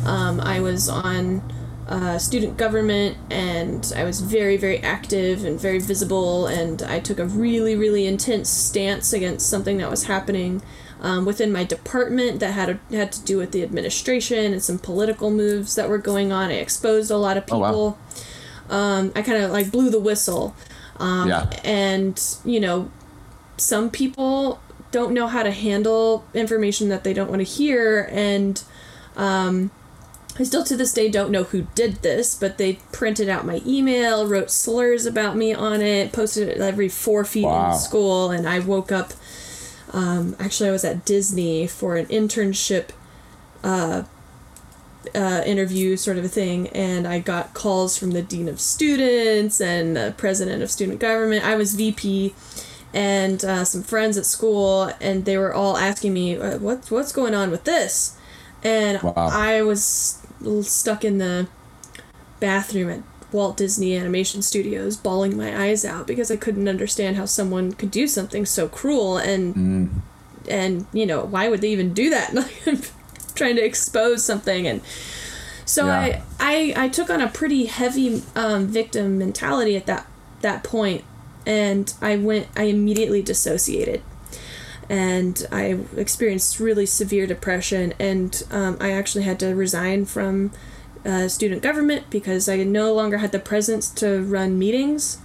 Um, 0.07 0.41
I 0.41 0.61
was 0.61 0.89
on 0.89 1.43
uh, 1.89 2.19
student 2.19 2.57
government, 2.59 3.17
and 3.31 3.93
I 3.97 4.05
was 4.05 4.21
very, 4.21 4.57
very 4.57 4.79
active 4.79 5.45
and 5.45 5.59
very 5.59 5.79
visible. 5.79 6.47
And 6.47 6.83
I 6.83 7.01
took 7.01 7.19
a 7.19 7.25
really, 7.25 7.75
really 7.75 8.07
intense 8.07 8.51
stance 8.51 9.13
against 9.13 9.49
something 9.49 9.79
that 9.79 9.91
was 9.91 10.05
happening 10.05 10.63
um, 11.01 11.25
within 11.25 11.51
my 11.51 11.65
department 11.65 12.41
that 12.41 12.53
had 12.53 12.69
a, 12.69 12.95
had 12.95 13.13
to 13.13 13.25
do 13.25 13.39
with 13.39 13.53
the 13.53 13.63
administration 13.63 14.53
and 14.53 14.63
some 14.63 14.79
political 14.79 15.31
moves 15.31 15.75
that 15.77 15.89
were 15.89 15.99
going 15.99 16.31
on. 16.33 16.51
I 16.51 16.55
exposed 16.55 17.11
a 17.11 17.17
lot 17.17 17.37
of 17.37 17.47
people. 17.47 17.65
Oh, 17.65 17.97
wow. 18.71 18.77
Um, 18.77 19.13
I 19.17 19.23
kind 19.23 19.43
of 19.43 19.51
like 19.51 19.71
blew 19.71 19.89
the 19.91 20.01
whistle. 20.01 20.55
Um, 20.99 21.29
yeah. 21.29 21.49
And, 21.65 22.21
you 22.45 22.61
know, 22.61 22.91
some 23.57 23.89
people 23.89 24.61
don't 24.91 25.13
know 25.13 25.27
how 25.27 25.43
to 25.43 25.51
handle 25.51 26.25
information 26.35 26.89
that 26.91 27.03
they 27.05 27.15
don't 27.15 27.31
want 27.31 27.41
to 27.41 27.45
hear. 27.45 28.09
And 28.13 28.63
um, 29.17 29.71
I 30.39 30.45
still 30.45 30.63
to 30.65 30.77
this 30.77 30.93
day 30.93 31.09
don't 31.09 31.31
know 31.31 31.45
who 31.45 31.63
did 31.75 31.97
this, 31.97 32.35
but 32.35 32.59
they 32.59 32.75
printed 32.93 33.29
out 33.29 33.45
my 33.45 33.61
email, 33.67 34.27
wrote 34.27 34.51
slurs 34.51 35.05
about 35.05 35.37
me 35.37 35.53
on 35.53 35.81
it, 35.81 36.13
posted 36.13 36.49
it 36.49 36.61
every 36.61 36.89
four 36.89 37.25
feet 37.25 37.45
wow. 37.45 37.73
in 37.73 37.79
school. 37.79 38.31
And 38.31 38.49
I 38.49 38.61
woke 38.61 38.93
up. 38.93 39.13
Um, 39.93 40.37
actually, 40.39 40.69
I 40.69 40.73
was 40.73 40.85
at 40.85 41.05
Disney 41.05 41.67
for 41.67 41.97
an 41.97 42.07
internship 42.07 42.91
uh, 43.65 44.05
uh, 45.15 45.43
interview 45.45 45.97
sort 45.97 46.19
of 46.19 46.25
a 46.25 46.29
thing, 46.29 46.69
and 46.69 47.07
I 47.07 47.19
got 47.19 47.55
calls 47.55 47.99
from 47.99 48.13
the 48.13 48.23
dean 48.23 48.49
of 48.49 48.61
students 48.61 49.61
and 49.61 49.97
the 49.97 50.15
president 50.17 50.63
of 50.63 50.71
student 50.71 51.01
government. 51.01 51.45
I 51.45 51.57
was 51.57 51.75
VP, 51.75 52.35
and 52.93 53.45
uh, 53.45 53.65
some 53.65 53.83
friends 53.83 54.17
at 54.17 54.27
school, 54.27 54.93
and 55.01 55.25
they 55.25 55.39
were 55.39 55.53
all 55.53 55.77
asking 55.77 56.13
me, 56.13 56.37
uh, 56.37 56.59
"What 56.59 56.91
what's 56.91 57.13
going 57.13 57.35
on 57.35 57.51
with 57.51 57.65
this?" 57.65 58.17
And 58.63 59.03
wow. 59.03 59.15
I 59.17 59.63
was 59.63 60.21
stuck 60.63 61.05
in 61.05 61.19
the 61.19 61.49
bathroom 62.41 62.91
at 62.91 63.03
Walt 63.33 63.57
Disney 63.57 63.97
Animation 63.97 64.43
Studios, 64.43 64.97
bawling 64.97 65.37
my 65.37 65.65
eyes 65.65 65.85
out 65.85 66.07
because 66.07 66.31
I 66.31 66.37
couldn't 66.37 66.69
understand 66.69 67.17
how 67.17 67.27
someone 67.27 67.73
could 67.73 67.91
do 67.91 68.07
something 68.07 68.47
so 68.47 68.69
cruel 68.69 69.19
and. 69.19 69.55
Mm. 69.55 69.91
And 70.49 70.87
you 70.95 71.05
know 71.05 71.27
why 71.27 71.49
would 71.49 71.61
they 71.61 71.69
even 71.73 71.93
do 71.93 72.09
that? 72.09 72.33
Like 72.67 72.91
trying 73.35 73.57
to 73.57 73.65
expose 73.65 74.25
something 74.25 74.67
and 74.67 74.83
so 75.65 75.87
yeah. 75.87 76.23
I, 76.41 76.75
I 76.77 76.85
I 76.85 76.89
took 76.89 77.09
on 77.09 77.21
a 77.21 77.29
pretty 77.29 77.67
heavy 77.67 78.23
um, 78.35 78.67
victim 78.67 79.19
mentality 79.19 79.77
at 79.77 79.87
that 79.87 80.07
that 80.41 80.65
point 80.65 81.05
and 81.47 81.93
I 82.03 82.17
went 82.17 82.49
I 82.57 82.65
immediately 82.65 83.23
dissociated 83.23 84.03
and 84.89 85.47
I 85.53 85.79
experienced 85.97 86.61
really 86.61 86.87
severe 86.87 87.27
depression 87.27 87.95
and 87.99 88.43
um, 88.51 88.77
I 88.81 88.93
actually 88.93 89.25
had 89.25 89.39
to 89.41 89.55
resign 89.55 90.05
from 90.05 90.51
uh, 91.05 91.29
student 91.29 91.63
government 91.63 92.11
because 92.11 92.49
I 92.49 92.63
no 92.65 92.93
longer 92.93 93.19
had 93.19 93.33
the 93.33 93.39
presence 93.39 93.91
to 93.93 94.23
run 94.23 94.59
meetings 94.59 95.19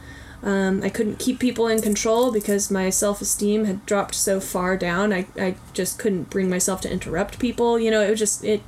um, 0.44 0.84
I 0.84 0.90
couldn't 0.90 1.20
keep 1.20 1.40
people 1.40 1.68
in 1.68 1.82
control 1.82 2.32
because 2.32 2.70
my 2.70 2.90
self 2.90 3.22
esteem 3.22 3.64
had 3.64 3.86
dropped 3.86 4.14
so 4.14 4.42
far 4.42 4.76
down. 4.76 5.14
I, 5.14 5.26
I 5.38 5.56
just 5.74 5.98
couldn't 5.98 6.30
bring 6.30 6.50
myself 6.50 6.82
to 6.82 6.92
interrupt 6.92 7.40
people. 7.40 7.80
You 7.80 7.90
know, 7.90 8.02
it 8.02 8.10
was 8.10 8.20
just 8.20 8.44
it 8.44 8.62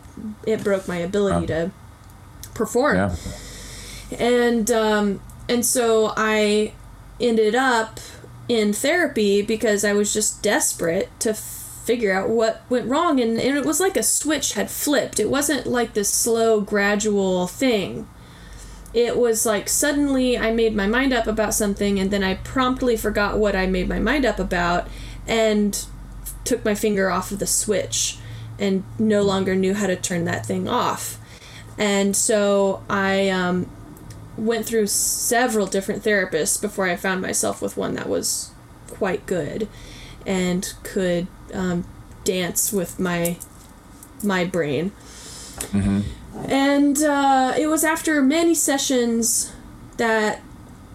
it 0.48 0.64
broke 0.64 0.88
my 0.88 0.98
ability 0.98 1.48
to 1.48 1.72
perform. 2.54 2.96
Yeah. 2.96 3.16
And 4.18 4.72
um, 4.72 5.22
and 5.50 5.66
so 5.66 6.14
I 6.16 6.72
ended 7.20 7.56
up 7.56 8.00
in 8.48 8.74
therapy 8.74 9.42
because 9.42 9.84
I 9.84 9.94
was 9.94 10.14
just 10.14 10.44
desperate 10.44 11.10
to 11.22 11.34
figure 11.34 12.14
out 12.14 12.30
what 12.30 12.64
went 12.70 12.90
wrong 12.90 13.20
and, 13.20 13.40
and 13.40 13.58
it 13.58 13.66
was 13.66 13.80
like 13.80 13.98
a 13.98 14.04
switch 14.04 14.54
had 14.54 14.70
flipped. 14.70 15.20
It 15.20 15.30
wasn't 15.30 15.68
like 15.68 15.94
this 15.94 16.10
slow 16.10 16.62
gradual 16.62 17.48
thing 17.48 18.08
it 18.96 19.18
was 19.18 19.46
like 19.46 19.68
suddenly 19.68 20.38
I 20.38 20.52
made 20.52 20.74
my 20.74 20.88
mind 20.88 21.12
up 21.12 21.28
about 21.28 21.54
something 21.54 22.00
and 22.00 22.10
then 22.10 22.24
I 22.24 22.36
promptly 22.36 22.96
forgot 22.96 23.38
what 23.38 23.54
I 23.54 23.68
made 23.68 23.90
my 23.90 24.00
mind 24.00 24.26
up 24.26 24.40
about 24.40 24.88
and 25.28 25.86
took 26.46 26.64
my 26.64 26.74
finger 26.74 27.10
off 27.12 27.30
of 27.32 27.40
the 27.40 27.46
switch 27.46 28.18
and 28.58 28.86
no 28.98 29.22
longer 29.22 29.54
knew 29.54 29.74
how 29.74 29.88
to 29.88 29.98
turn 29.98 30.24
that 30.26 30.46
thing 30.46 30.70
off. 30.70 31.20
And 31.78 32.16
so 32.16 32.84
I 32.90 33.28
um, 33.28 33.70
went 34.38 34.66
through 34.66 34.88
several 34.88 35.66
different 35.66 36.04
therapists 36.04 36.62
before 36.62 36.88
I 36.88 36.96
found 36.96 37.22
myself 37.22 37.62
with 37.62 37.78
one 37.78 37.96
that 37.96 38.10
was 38.10 38.52
quite 38.90 39.26
good 39.26 39.68
and 40.26 40.74
could 40.84 41.28
um, 41.54 41.86
dance 42.24 42.74
with 42.74 43.00
my 43.00 43.38
my 44.24 44.44
brain. 44.44 44.92
Mm-hmm. 45.58 46.02
And 46.50 47.02
uh, 47.02 47.54
it 47.58 47.68
was 47.68 47.84
after 47.84 48.22
many 48.22 48.54
sessions 48.56 49.54
that, 49.98 50.42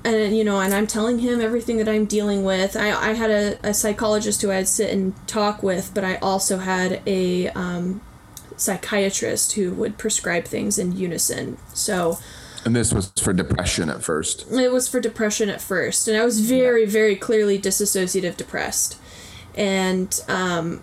and 0.05 0.37
you 0.37 0.45
know, 0.45 0.61
and 0.61 0.75
I'm 0.75 0.87
telling 0.87 1.21
him 1.21 1.41
everything 1.41 1.79
that 1.79 1.89
I'm 1.89 2.05
dealing 2.05 2.45
with. 2.45 2.77
I, 2.77 2.91
I 2.91 3.13
had 3.15 3.31
a, 3.31 3.69
a 3.69 3.75
psychologist 3.75 4.43
who 4.43 4.51
I'd 4.51 4.69
sit 4.69 4.91
and 4.91 5.15
talk 5.27 5.63
with, 5.63 5.93
but 5.95 6.05
I 6.05 6.17
also 6.17 6.59
had 6.59 7.01
a 7.07 7.49
um, 7.51 8.03
psychiatrist 8.57 9.53
who 9.53 9.73
would 9.73 9.97
prescribe 9.97 10.45
things 10.45 10.79
in 10.79 10.97
unison. 10.97 11.57
So. 11.73 12.19
And 12.65 12.77
this 12.77 12.93
was 12.93 13.11
for 13.11 13.33
depression 13.33 13.89
at 13.89 14.03
first. 14.03 14.51
It 14.53 14.71
was 14.71 14.89
for 14.89 15.01
depression 15.01 15.49
at 15.49 15.61
first, 15.61 16.09
and 16.09 16.17
I 16.17 16.25
was 16.25 16.41
very, 16.41 16.85
very 16.85 17.17
clearly 17.17 17.59
dissociative 17.59 18.37
depressed, 18.37 18.99
and 19.55 20.21
um, 20.29 20.83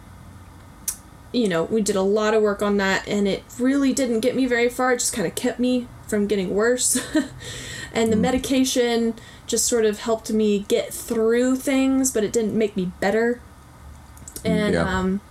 you 1.32 1.48
know, 1.48 1.64
we 1.64 1.82
did 1.82 1.96
a 1.96 2.02
lot 2.02 2.34
of 2.34 2.42
work 2.42 2.62
on 2.62 2.78
that 2.78 3.08
and 3.08 3.28
it 3.28 3.44
really 3.60 3.94
didn't 3.94 4.22
get 4.22 4.36
me 4.36 4.46
very 4.46 4.70
far. 4.70 4.94
It 4.94 5.00
just 5.00 5.14
kind 5.14 5.28
of 5.28 5.36
kept 5.36 5.60
me 5.60 5.88
from 6.08 6.28
getting 6.28 6.56
worse. 6.56 6.96
and 7.94 8.12
the 8.12 8.18
mm. 8.18 8.22
medication 8.22 9.14
just 9.46 9.66
sort 9.66 9.86
of 9.86 10.00
helped 10.00 10.32
me 10.32 10.60
get 10.68 10.94
through 10.94 11.58
things, 11.58 12.12
but 12.12 12.24
it 12.24 12.34
didn't 12.34 12.58
make 12.58 12.76
me 12.76 12.92
better. 13.00 13.42
And 14.44 14.74
yeah. 14.74 15.00
um 15.00 15.22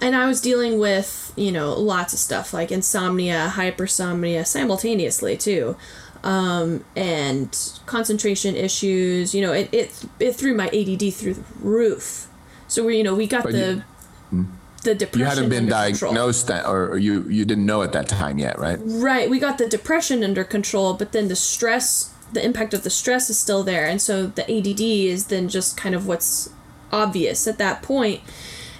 and 0.00 0.14
I 0.14 0.26
was 0.26 0.40
dealing 0.40 0.78
with, 0.78 1.32
you 1.36 1.52
know, 1.52 1.72
lots 1.72 2.12
of 2.12 2.18
stuff 2.18 2.52
like 2.52 2.70
insomnia, 2.70 3.52
hypersomnia 3.54 4.46
simultaneously 4.46 5.36
too. 5.36 5.76
Um, 6.22 6.84
and 6.96 7.56
concentration 7.86 8.56
issues, 8.56 9.34
you 9.34 9.42
know, 9.42 9.52
it, 9.52 9.68
it 9.72 10.04
it 10.18 10.32
threw 10.34 10.54
my 10.54 10.66
ADD 10.68 11.14
through 11.14 11.34
the 11.34 11.44
roof. 11.60 12.28
So 12.68 12.84
we, 12.84 12.98
you 12.98 13.04
know, 13.04 13.14
we 13.14 13.26
got 13.26 13.44
but 13.44 13.52
the 13.52 13.84
you, 14.32 14.38
mm 14.38 14.46
the 14.86 14.94
depression. 14.94 15.20
You 15.20 15.26
hadn't 15.26 15.48
been 15.50 15.68
diagnosed 15.68 16.46
that, 16.46 16.66
or 16.66 16.96
you 16.96 17.28
you 17.28 17.44
didn't 17.44 17.66
know 17.66 17.82
at 17.82 17.92
that 17.92 18.08
time 18.08 18.38
yet, 18.38 18.58
right? 18.58 18.78
Right. 18.82 19.28
We 19.28 19.38
got 19.38 19.58
the 19.58 19.68
depression 19.68 20.24
under 20.24 20.44
control, 20.44 20.94
but 20.94 21.12
then 21.12 21.28
the 21.28 21.36
stress, 21.36 22.14
the 22.32 22.42
impact 22.42 22.72
of 22.72 22.84
the 22.84 22.90
stress 22.90 23.28
is 23.28 23.38
still 23.38 23.62
there, 23.62 23.86
and 23.86 24.00
so 24.00 24.28
the 24.28 24.44
ADD 24.44 24.80
is 24.80 25.26
then 25.26 25.48
just 25.48 25.76
kind 25.76 25.94
of 25.94 26.06
what's 26.06 26.48
obvious 26.90 27.46
at 27.46 27.58
that 27.58 27.82
point. 27.82 28.22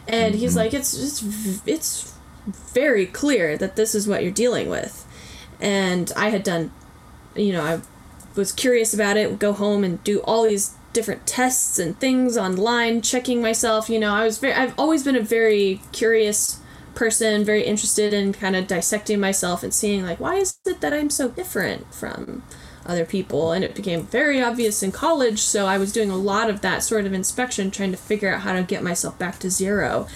And 0.08 0.34
mm-hmm. 0.34 0.40
he's 0.40 0.56
like, 0.56 0.72
it's 0.72 0.94
it's 0.94 1.62
it's 1.66 2.14
very 2.46 3.06
clear 3.06 3.56
that 3.58 3.76
this 3.76 3.94
is 3.94 4.06
what 4.06 4.22
you're 4.22 4.32
dealing 4.32 4.68
with, 4.68 5.04
and 5.60 6.12
I 6.16 6.30
had 6.30 6.42
done, 6.42 6.72
you 7.34 7.52
know, 7.52 7.62
I 7.62 7.80
was 8.36 8.52
curious 8.52 8.94
about 8.94 9.16
it. 9.16 9.30
Would 9.30 9.40
go 9.40 9.52
home 9.52 9.82
and 9.82 10.02
do 10.04 10.20
all 10.20 10.44
these 10.44 10.74
different 10.92 11.26
tests 11.26 11.78
and 11.78 11.98
things 11.98 12.38
online, 12.38 13.02
checking 13.02 13.42
myself. 13.42 13.90
You 13.90 13.98
know, 13.98 14.14
I 14.14 14.24
was 14.24 14.38
very, 14.38 14.54
I've 14.54 14.78
always 14.78 15.02
been 15.02 15.16
a 15.16 15.20
very 15.20 15.80
curious 15.92 16.60
person, 16.94 17.44
very 17.44 17.64
interested 17.64 18.14
in 18.14 18.32
kind 18.32 18.56
of 18.56 18.66
dissecting 18.66 19.20
myself 19.20 19.62
and 19.62 19.74
seeing, 19.74 20.02
like, 20.04 20.18
why 20.18 20.36
is 20.36 20.58
it 20.64 20.80
that 20.80 20.94
I'm 20.94 21.10
so 21.10 21.28
different 21.28 21.92
from 21.92 22.42
other 22.88 23.04
people? 23.04 23.52
And 23.52 23.64
it 23.64 23.74
became 23.74 24.02
very 24.02 24.42
obvious 24.42 24.82
in 24.82 24.92
college, 24.92 25.40
so 25.40 25.66
I 25.66 25.78
was 25.78 25.92
doing 25.92 26.10
a 26.10 26.16
lot 26.16 26.50
of 26.50 26.60
that 26.62 26.82
sort 26.82 27.06
of 27.06 27.12
inspection, 27.12 27.70
trying 27.70 27.90
to 27.90 27.96
figure 27.96 28.32
out 28.32 28.42
how 28.42 28.54
to 28.54 28.62
get 28.62 28.82
myself 28.82 29.18
back 29.18 29.38
to 29.40 29.50
zero. 29.50 30.06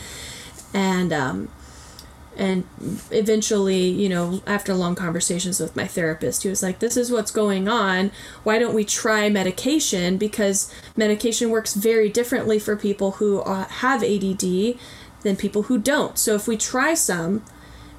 And, 0.73 1.13
um, 1.13 1.49
and 2.37 2.65
eventually 3.11 3.87
you 3.89 4.09
know 4.09 4.41
after 4.47 4.73
long 4.73 4.95
conversations 4.95 5.61
with 5.61 5.75
my 5.77 5.87
therapist 5.87 6.43
he 6.43 6.49
was 6.49 6.63
like 6.63 6.79
this 6.79 6.97
is 6.97 7.11
what's 7.11 7.31
going 7.31 7.69
on 7.69 8.11
why 8.45 8.59
don't 8.59 8.75
we 8.75 8.85
try 8.85 9.29
medication 9.29 10.17
because 10.17 10.73
medication 10.97 11.51
works 11.51 11.75
very 11.75 12.09
differently 12.09 12.59
for 12.59 12.77
people 12.77 13.13
who 13.13 13.41
uh, 13.41 13.65
have 13.65 14.03
ADD 14.03 14.79
than 15.23 15.37
people 15.37 15.65
who 15.65 15.79
don't 15.79 16.19
so 16.19 16.35
if 16.35 16.49
we 16.49 16.57
try 16.57 16.95
some 16.95 17.45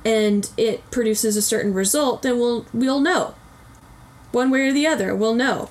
and 0.03 0.49
it 0.57 0.89
produces 0.91 1.35
a 1.37 1.41
certain 1.41 1.73
result 1.73 2.23
then 2.23 2.39
we'll 2.39 2.65
we'll 2.73 2.99
know 2.99 3.35
one 4.31 4.49
way 4.49 4.67
or 4.67 4.73
the 4.73 4.87
other 4.87 5.15
we'll 5.15 5.35
know 5.35 5.69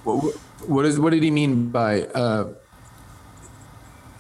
What, 0.66 0.84
is 0.84 0.98
what 1.00 1.11
did 1.12 1.22
he 1.22 1.30
mean 1.30 1.70
by? 1.70 2.02
Uh, 2.02 2.52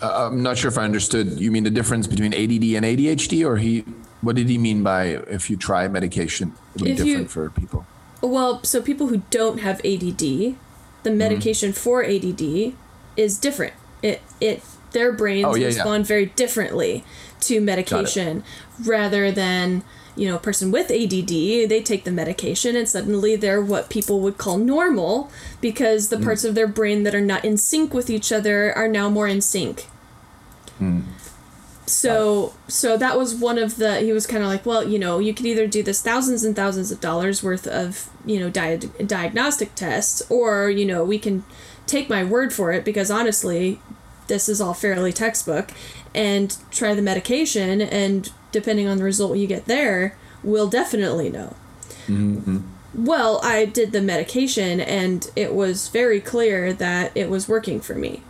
uh, 0.02 0.28
I'm 0.28 0.42
not 0.42 0.56
sure 0.56 0.68
if 0.70 0.78
I 0.78 0.84
understood. 0.84 1.38
You 1.38 1.50
mean 1.50 1.64
the 1.64 1.70
difference 1.70 2.06
between 2.06 2.32
ADD 2.32 2.64
and 2.74 2.84
ADHD, 2.86 3.46
or 3.46 3.56
he? 3.58 3.84
What 4.22 4.36
did 4.36 4.48
he 4.48 4.56
mean 4.58 4.82
by 4.82 5.04
if 5.28 5.50
you 5.50 5.56
try 5.56 5.86
medication, 5.88 6.54
it'll 6.74 6.86
be 6.86 6.90
If 6.92 6.98
you- 7.00 7.04
different 7.04 7.30
for 7.30 7.50
people? 7.50 7.86
Well, 8.22 8.62
so 8.64 8.82
people 8.82 9.06
who 9.08 9.22
don't 9.30 9.58
have 9.60 9.80
ADD, 9.84 10.20
Mm-hmm. 10.20 11.02
the 11.04 11.10
medication 11.10 11.72
for 11.72 12.04
ADD 12.04 12.74
is 13.16 13.38
different. 13.38 13.74
It 14.02 14.20
it 14.40 14.62
their 14.92 15.12
brains 15.12 15.46
Oh, 15.46 15.54
yeah, 15.54 15.68
yeah. 15.68 15.74
respond 15.74 16.06
very 16.06 16.26
differently 16.26 17.04
to 17.42 17.60
medication 17.60 18.42
rather 18.84 19.30
than 19.32 19.82
you 20.16 20.28
know 20.28 20.36
a 20.36 20.40
person 20.40 20.70
with 20.70 20.90
ADD. 20.90 21.28
They 21.68 21.82
take 21.82 22.04
the 22.04 22.10
medication 22.10 22.76
and 22.76 22.88
suddenly 22.88 23.36
they're 23.36 23.62
what 23.62 23.88
people 23.90 24.20
would 24.20 24.38
call 24.38 24.58
normal 24.58 25.30
because 25.60 26.06
Mm. 26.06 26.10
the 26.10 26.18
parts 26.24 26.44
of 26.44 26.54
their 26.54 26.66
brain 26.68 27.02
that 27.04 27.14
are 27.14 27.20
not 27.20 27.44
in 27.44 27.56
sync 27.56 27.94
with 27.94 28.10
each 28.10 28.32
other 28.32 28.72
are 28.76 28.88
now 28.88 29.08
more 29.08 29.28
in 29.28 29.40
sync. 29.40 29.86
Mm. 30.80 31.02
So 31.86 32.54
so 32.68 32.96
that 32.96 33.18
was 33.18 33.34
one 33.34 33.58
of 33.58 33.76
the 33.76 34.00
he 34.00 34.12
was 34.12 34.26
kind 34.26 34.42
of 34.44 34.48
like 34.48 34.64
well 34.64 34.86
you 34.88 34.98
know 34.98 35.18
you 35.18 35.34
could 35.34 35.46
either 35.46 35.66
do 35.66 35.82
this 35.82 36.00
thousands 36.00 36.44
and 36.44 36.54
thousands 36.54 36.92
of 36.92 37.00
dollars 37.00 37.42
worth 37.42 37.66
of 37.66 38.08
you 38.24 38.38
know 38.38 38.48
dia- 38.48 38.78
diagnostic 38.78 39.74
tests 39.74 40.22
or 40.30 40.70
you 40.70 40.84
know 40.84 41.02
we 41.04 41.18
can 41.18 41.42
take 41.86 42.08
my 42.08 42.22
word 42.22 42.52
for 42.52 42.70
it 42.70 42.84
because 42.84 43.10
honestly 43.10 43.80
this 44.28 44.48
is 44.48 44.60
all 44.60 44.72
fairly 44.74 45.12
textbook 45.12 45.72
and 46.14 46.56
try 46.70 46.94
the 46.94 47.02
medication 47.02 47.80
and 47.80 48.32
depending 48.52 48.86
on 48.88 48.96
the 48.98 49.04
result 49.04 49.36
you 49.36 49.46
get 49.46 49.66
there 49.66 50.16
we'll 50.42 50.68
definitely 50.68 51.30
know 51.30 51.54
well 52.94 53.40
i 53.44 53.64
did 53.64 53.92
the 53.92 54.00
medication 54.00 54.80
and 54.80 55.30
it 55.36 55.54
was 55.54 55.88
very 55.88 56.20
clear 56.20 56.72
that 56.72 57.12
it 57.14 57.30
was 57.30 57.48
working 57.48 57.80
for 57.80 57.94
me 57.94 58.22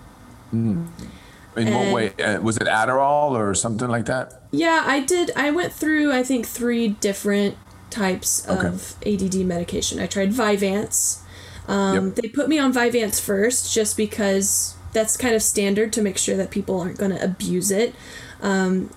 In 1.56 1.74
what 1.74 1.92
way? 1.94 2.12
Uh, 2.22 2.40
was 2.40 2.56
it 2.58 2.64
Adderall 2.68 3.32
or 3.32 3.54
something 3.54 3.88
like 3.88 4.06
that? 4.06 4.42
Yeah, 4.52 4.84
I 4.86 5.00
did. 5.00 5.32
I 5.36 5.50
went 5.50 5.72
through, 5.72 6.12
I 6.12 6.22
think, 6.22 6.46
three 6.46 6.88
different 6.88 7.56
types 7.90 8.46
Okay. 8.48 8.66
of 8.68 8.94
ADD 9.04 9.44
medication. 9.44 9.98
I 9.98 10.06
tried 10.06 10.30
Vyvanse. 10.30 11.18
Um, 11.66 12.06
Yep. 12.06 12.14
They 12.16 12.28
put 12.28 12.48
me 12.48 12.58
on 12.58 12.72
Vyvanse 12.72 13.20
first 13.20 13.74
just 13.74 13.96
because 13.96 14.74
that's 14.92 15.16
kind 15.16 15.34
of 15.34 15.42
standard 15.42 15.92
to 15.94 16.02
make 16.02 16.18
sure 16.18 16.36
that 16.36 16.50
people 16.50 16.80
aren't 16.80 16.98
going 16.98 17.12
to 17.12 17.22
abuse 17.22 17.70
it. 17.70 17.94
Um, 18.42 18.90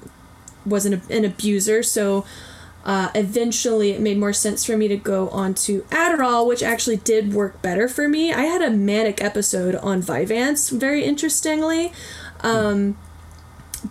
wasn't 0.66 1.10
an 1.10 1.26
abuser, 1.26 1.84
so 1.84 2.26
uh, 2.86 3.10
eventually 3.16 3.92
it 3.92 4.02
made 4.02 4.18
more 4.18 4.34
sense 4.34 4.66
for 4.66 4.76
me 4.78 4.88
to 4.88 4.98
go 4.98 5.30
on 5.30 5.54
to 5.54 5.82
Adderall, 5.84 6.48
which 6.48 6.64
actually 6.64 6.98
did 6.98 7.34
work 7.34 7.62
better 7.62 7.88
for 7.88 8.08
me. 8.08 8.32
I 8.34 8.44
had 8.44 8.62
a 8.62 8.70
manic 8.70 9.22
episode 9.24 9.76
on 9.76 10.02
Vyvanse, 10.02 10.72
very 10.72 11.04
interestingly 11.04 11.92
Um, 12.42 12.98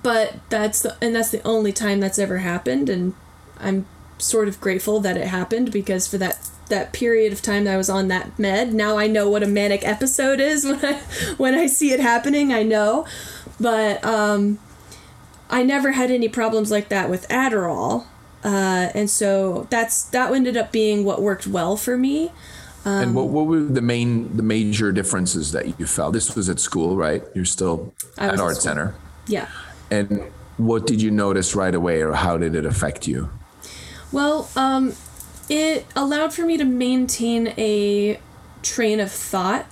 but 0.03 0.35
that's 0.49 0.81
the 0.81 0.97
and 1.03 1.15
that's 1.15 1.31
the 1.31 1.43
only 1.47 1.73
time 1.73 2.01
that's 2.01 2.19
ever 2.19 2.39
happened 2.39 2.89
and 2.89 3.15
i'm 3.61 3.85
sort 4.19 4.49
of 4.49 4.61
grateful 4.61 5.01
that 5.01 5.17
it 5.17 5.27
happened 5.27 5.73
because 5.73 6.07
for 6.07 6.19
that 6.19 6.49
that 6.69 6.93
period 6.93 7.33
of 7.33 7.43
time 7.43 7.65
that 7.65 7.75
i 7.75 7.77
was 7.77 7.91
on 7.91 8.09
that 8.09 8.39
med 8.39 8.73
now 8.73 8.97
i 8.97 9.07
know 9.07 9.29
what 9.29 9.43
a 9.43 9.47
manic 9.47 9.85
episode 9.87 10.41
is 10.41 10.65
when 10.67 10.85
i 10.85 10.95
when 11.37 11.55
i 11.55 11.67
see 11.67 11.93
it 11.93 12.01
happening 12.01 12.53
i 12.53 12.63
know 12.63 13.05
but 13.61 14.03
um 14.05 14.59
i 15.51 15.63
never 15.63 15.93
had 15.93 16.11
any 16.11 16.29
problems 16.29 16.71
like 16.71 16.89
that 16.89 17.11
with 17.11 17.29
adderall 17.29 18.07
uh, 18.45 18.91
and 18.95 19.09
so 19.09 19.67
that's 19.71 20.03
that 20.05 20.33
ended 20.33 20.57
up 20.57 20.73
being 20.73 21.05
what 21.05 21.23
worked 21.23 21.47
well 21.47 21.77
for 21.77 21.97
me 21.97 22.31
and 22.85 23.11
Um, 23.11 23.15
what, 23.15 23.29
what 23.29 23.47
were 23.47 23.61
the 23.61 23.81
main, 23.81 24.37
the 24.37 24.43
major 24.43 24.91
differences 24.91 25.53
that 25.53 25.79
you 25.79 25.87
felt? 25.87 26.15
This 26.15 26.35
was 26.35 26.49
at 26.49 26.59
school, 26.59 26.97
right? 26.97 27.23
You're 27.33 27.45
still 27.45 27.95
I 28.19 28.27
at 28.27 28.33
was 28.33 28.41
at 28.41 28.45
Art. 28.45 28.57
Center. 28.57 28.95
yeah 29.29 29.47
And 29.93 30.21
what 30.57 30.85
did 30.89 31.01
you 31.01 31.13
notice 31.13 31.55
right 31.55 31.73
away, 31.77 32.03
or 32.03 32.13
how 32.15 32.37
did 32.39 32.57
it 32.57 32.67
affect 32.67 33.07
you? 33.07 33.31
Well, 34.13 34.51
um, 34.55 34.95
it 35.49 35.87
allowed 35.97 36.33
for 36.35 36.43
me 36.43 36.57
to 36.59 36.65
maintain 36.65 37.49
a 37.59 38.21
train 38.63 39.01
of 39.01 39.11
thought 39.11 39.67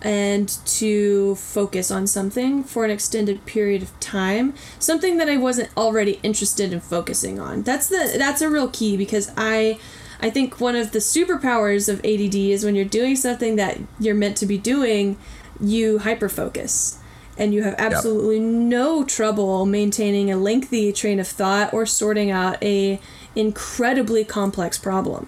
and 0.00 0.48
to 0.64 1.34
focus 1.36 1.90
on 1.90 2.06
something 2.06 2.64
for 2.64 2.84
an 2.84 2.90
extended 2.90 3.44
period 3.46 3.82
of 3.82 4.00
time 4.00 4.52
something 4.80 5.16
that 5.16 5.28
i 5.28 5.36
wasn't 5.36 5.70
already 5.76 6.18
interested 6.24 6.72
in 6.72 6.80
focusing 6.80 7.38
on. 7.38 7.62
That's 7.62 7.88
the 7.88 8.14
that's 8.18 8.40
a 8.40 8.48
real 8.48 8.68
key 8.68 8.96
because 8.96 9.30
i 9.36 9.78
i 10.20 10.28
think 10.28 10.60
one 10.60 10.74
of 10.74 10.90
the 10.90 10.98
superpowers 10.98 11.88
of 11.88 11.98
ADD 12.00 12.34
is 12.34 12.64
when 12.64 12.74
you're 12.74 12.84
doing 12.84 13.14
something 13.14 13.56
that 13.56 13.78
you're 14.00 14.14
meant 14.14 14.36
to 14.38 14.46
be 14.46 14.58
doing 14.58 15.18
you 15.60 16.00
hyper 16.00 16.28
focus 16.28 16.98
and 17.42 17.52
you 17.52 17.64
have 17.64 17.74
absolutely 17.76 18.38
no 18.38 19.04
trouble 19.04 19.66
maintaining 19.66 20.30
a 20.30 20.36
lengthy 20.36 20.92
train 20.92 21.18
of 21.18 21.26
thought 21.26 21.74
or 21.74 21.84
sorting 21.84 22.30
out 22.30 22.62
a 22.62 23.00
incredibly 23.34 24.24
complex 24.24 24.78
problem. 24.78 25.26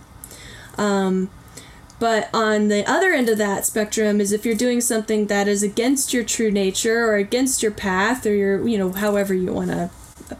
Um, 0.78 1.28
but 1.98 2.30
on 2.32 2.68
the 2.68 2.88
other 2.88 3.12
end 3.12 3.28
of 3.28 3.36
that 3.38 3.66
spectrum 3.66 4.20
is 4.20 4.30
if 4.30 4.46
you're 4.46 4.54
doing 4.54 4.80
something 4.80 5.26
that 5.26 5.48
is 5.48 5.64
against 5.64 6.14
your 6.14 6.22
true 6.22 6.52
nature 6.52 7.04
or 7.04 7.16
against 7.16 7.64
your 7.64 7.72
path 7.72 8.24
or 8.26 8.34
your, 8.34 8.66
you 8.68 8.78
know, 8.78 8.92
however 8.92 9.34
you 9.34 9.52
want 9.52 9.70
to 9.72 9.90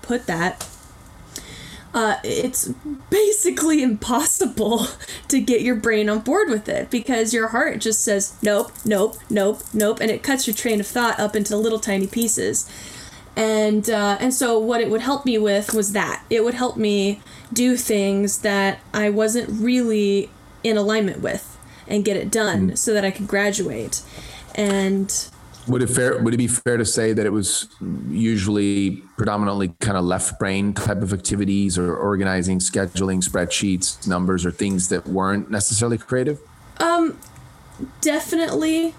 put 0.01 0.27
that, 0.27 0.69
uh, 1.95 2.17
it's 2.25 2.69
basically 3.09 3.83
impossible 3.83 4.89
to 5.29 5.41
get 5.41 5.63
your 5.63 5.77
brain 5.77 6.09
on 6.09 6.19
board 6.19 6.49
with 6.49 6.69
it 6.69 6.91
because 6.91 7.33
your 7.33 7.49
heart 7.49 7.79
just 7.79 8.03
says 8.03 8.37
nope, 8.43 8.73
nope, 8.85 9.17
nope, 9.31 9.63
nope, 9.73 10.01
and 10.01 10.11
it 10.11 10.23
cuts 10.23 10.47
your 10.47 10.55
train 10.55 10.81
of 10.81 10.87
thought 10.87 11.19
up 11.21 11.37
into 11.37 11.57
little 11.57 11.79
tiny 11.79 12.07
pieces. 12.07 12.69
And 13.37 13.89
uh, 13.89 14.17
and 14.21 14.35
so 14.35 14.59
what 14.59 14.81
it 14.81 14.91
would 14.91 15.01
help 15.01 15.25
me 15.25 15.39
with 15.39 15.73
was 15.73 15.93
that 15.93 16.25
it 16.31 16.45
would 16.45 16.55
help 16.55 16.77
me 16.77 17.21
do 17.53 17.77
things 17.77 18.39
that 18.39 18.81
I 18.93 19.11
wasn't 19.11 19.49
really 19.61 20.31
in 20.63 20.77
alignment 20.77 21.21
with 21.21 21.57
and 21.87 22.05
get 22.05 22.17
it 22.17 22.31
done 22.31 22.77
so 22.77 22.93
that 22.93 23.05
I 23.05 23.11
could 23.11 23.27
graduate. 23.29 24.03
And 24.55 25.13
Would 25.67 25.83
it 25.83 25.89
fair? 25.89 26.23
Would 26.23 26.35
it 26.35 26.39
be 26.39 26.47
fair 26.47 26.77
to 26.77 26.85
say 26.85 27.13
that 27.13 27.25
it 27.25 27.33
was 27.33 27.69
usually 28.11 29.03
predominantly 29.17 29.75
kind 29.81 29.97
of 29.97 30.05
left 30.05 30.39
brain 30.39 30.75
type 30.75 31.03
of 31.03 31.13
activities, 31.13 31.79
or 31.79 31.97
organizing, 31.97 32.59
scheduling, 32.59 33.27
spreadsheets, 33.27 34.07
numbers, 34.07 34.45
or 34.45 34.51
things 34.51 34.89
that 34.89 35.07
weren't 35.07 35.51
necessarily 35.51 35.99
creative? 35.99 36.39
definitely 38.01 38.95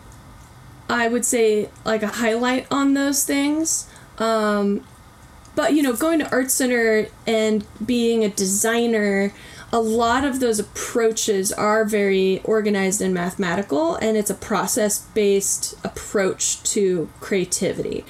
I 0.90 1.08
would 1.08 1.26
say 1.26 1.70
like 1.84 2.04
a 2.04 2.08
highlight 2.08 2.68
on 2.72 2.94
those 2.94 3.24
things. 3.24 3.90
Um, 4.18 4.86
but 5.56 5.74
you 5.74 5.82
know, 5.82 5.94
going 5.94 6.20
to 6.20 6.32
art 6.32 6.52
center 6.52 7.08
and 7.26 7.66
being 7.86 8.24
a 8.24 8.30
designer, 8.30 9.34
a 9.76 9.82
lot 9.82 10.24
of 10.24 10.40
those 10.40 10.58
approaches 10.58 11.52
are 11.52 11.84
very 11.84 12.40
organized 12.46 13.02
and 13.02 13.14
mathematical, 13.14 13.96
and 13.96 14.16
it's 14.16 14.30
a 14.30 14.36
process 14.36 15.00
based 15.00 15.76
approach 15.84 16.64
to 16.64 17.10
creativity. 17.20 18.06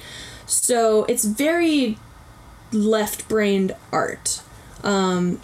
So 0.46 1.04
it's 1.06 1.24
very 1.24 1.98
left 2.70 3.28
brained 3.28 3.74
art. 3.90 4.42
Um, 4.84 5.40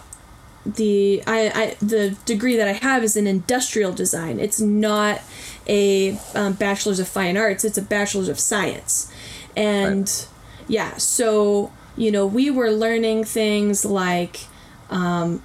the 0.65 1.21
I, 1.27 1.51
I 1.53 1.75
the 1.85 2.15
degree 2.23 2.55
that 2.55 2.69
I 2.69 2.71
have 2.71 3.03
is 3.03 3.17
in 3.17 3.27
industrial 3.27 3.91
design. 3.91 4.39
It's 4.39 4.61
not 4.61 5.19
a 5.67 6.17
um, 6.33 6.53
bachelor's 6.53 6.99
of 6.99 7.07
fine 7.09 7.35
arts. 7.35 7.65
It's 7.65 7.77
a 7.77 7.81
bachelor's 7.81 8.29
of 8.29 8.39
science, 8.39 9.11
and 9.57 10.09
yeah. 10.69 10.95
So 10.95 11.73
you 11.97 12.11
know, 12.11 12.25
we 12.25 12.49
were 12.49 12.71
learning 12.71 13.25
things 13.25 13.83
like 13.83 14.39
um, 14.89 15.43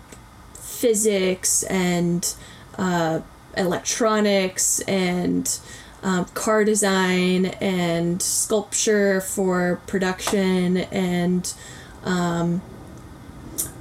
physics 0.79 1.65
and 1.65 2.35
uh, 2.79 3.21
electronics 3.57 4.81
and 4.83 5.59
um, 6.03 6.27
car 6.27 6.65
design 6.65 7.47
and 7.61 8.23
sculpture 8.23 9.21
for 9.21 9.81
production 9.87 10.79
and 10.79 11.55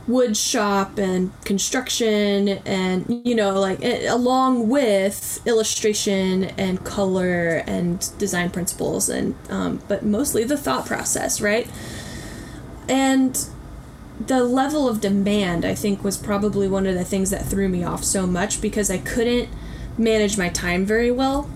wood 0.07 0.37
shop 0.37 0.97
and 0.97 1.31
construction 1.43 2.49
and 2.65 3.21
you 3.25 3.35
know 3.35 3.59
like 3.59 3.81
it, 3.83 4.05
along 4.09 4.69
with 4.69 5.45
illustration 5.45 6.45
and 6.57 6.83
color 6.85 7.63
and 7.67 8.09
design 8.17 8.49
principles 8.49 9.09
and 9.09 9.35
um, 9.49 9.81
but 9.87 10.03
mostly 10.05 10.43
the 10.43 10.57
thought 10.57 10.85
process 10.85 11.41
right? 11.41 11.69
And 12.89 13.37
the 14.19 14.43
level 14.43 14.89
of 14.89 15.01
demand 15.01 15.63
I 15.63 15.75
think 15.75 16.03
was 16.03 16.17
probably 16.17 16.67
one 16.67 16.87
of 16.87 16.95
the 16.95 17.05
things 17.05 17.29
that 17.29 17.45
threw 17.45 17.69
me 17.69 17.83
off 17.83 18.03
so 18.03 18.25
much 18.25 18.61
because 18.61 18.89
I 18.89 18.97
couldn't 18.97 19.49
manage 19.97 20.37
my 20.37 20.49
time 20.49 20.85
very 20.85 21.11
well. 21.11 21.49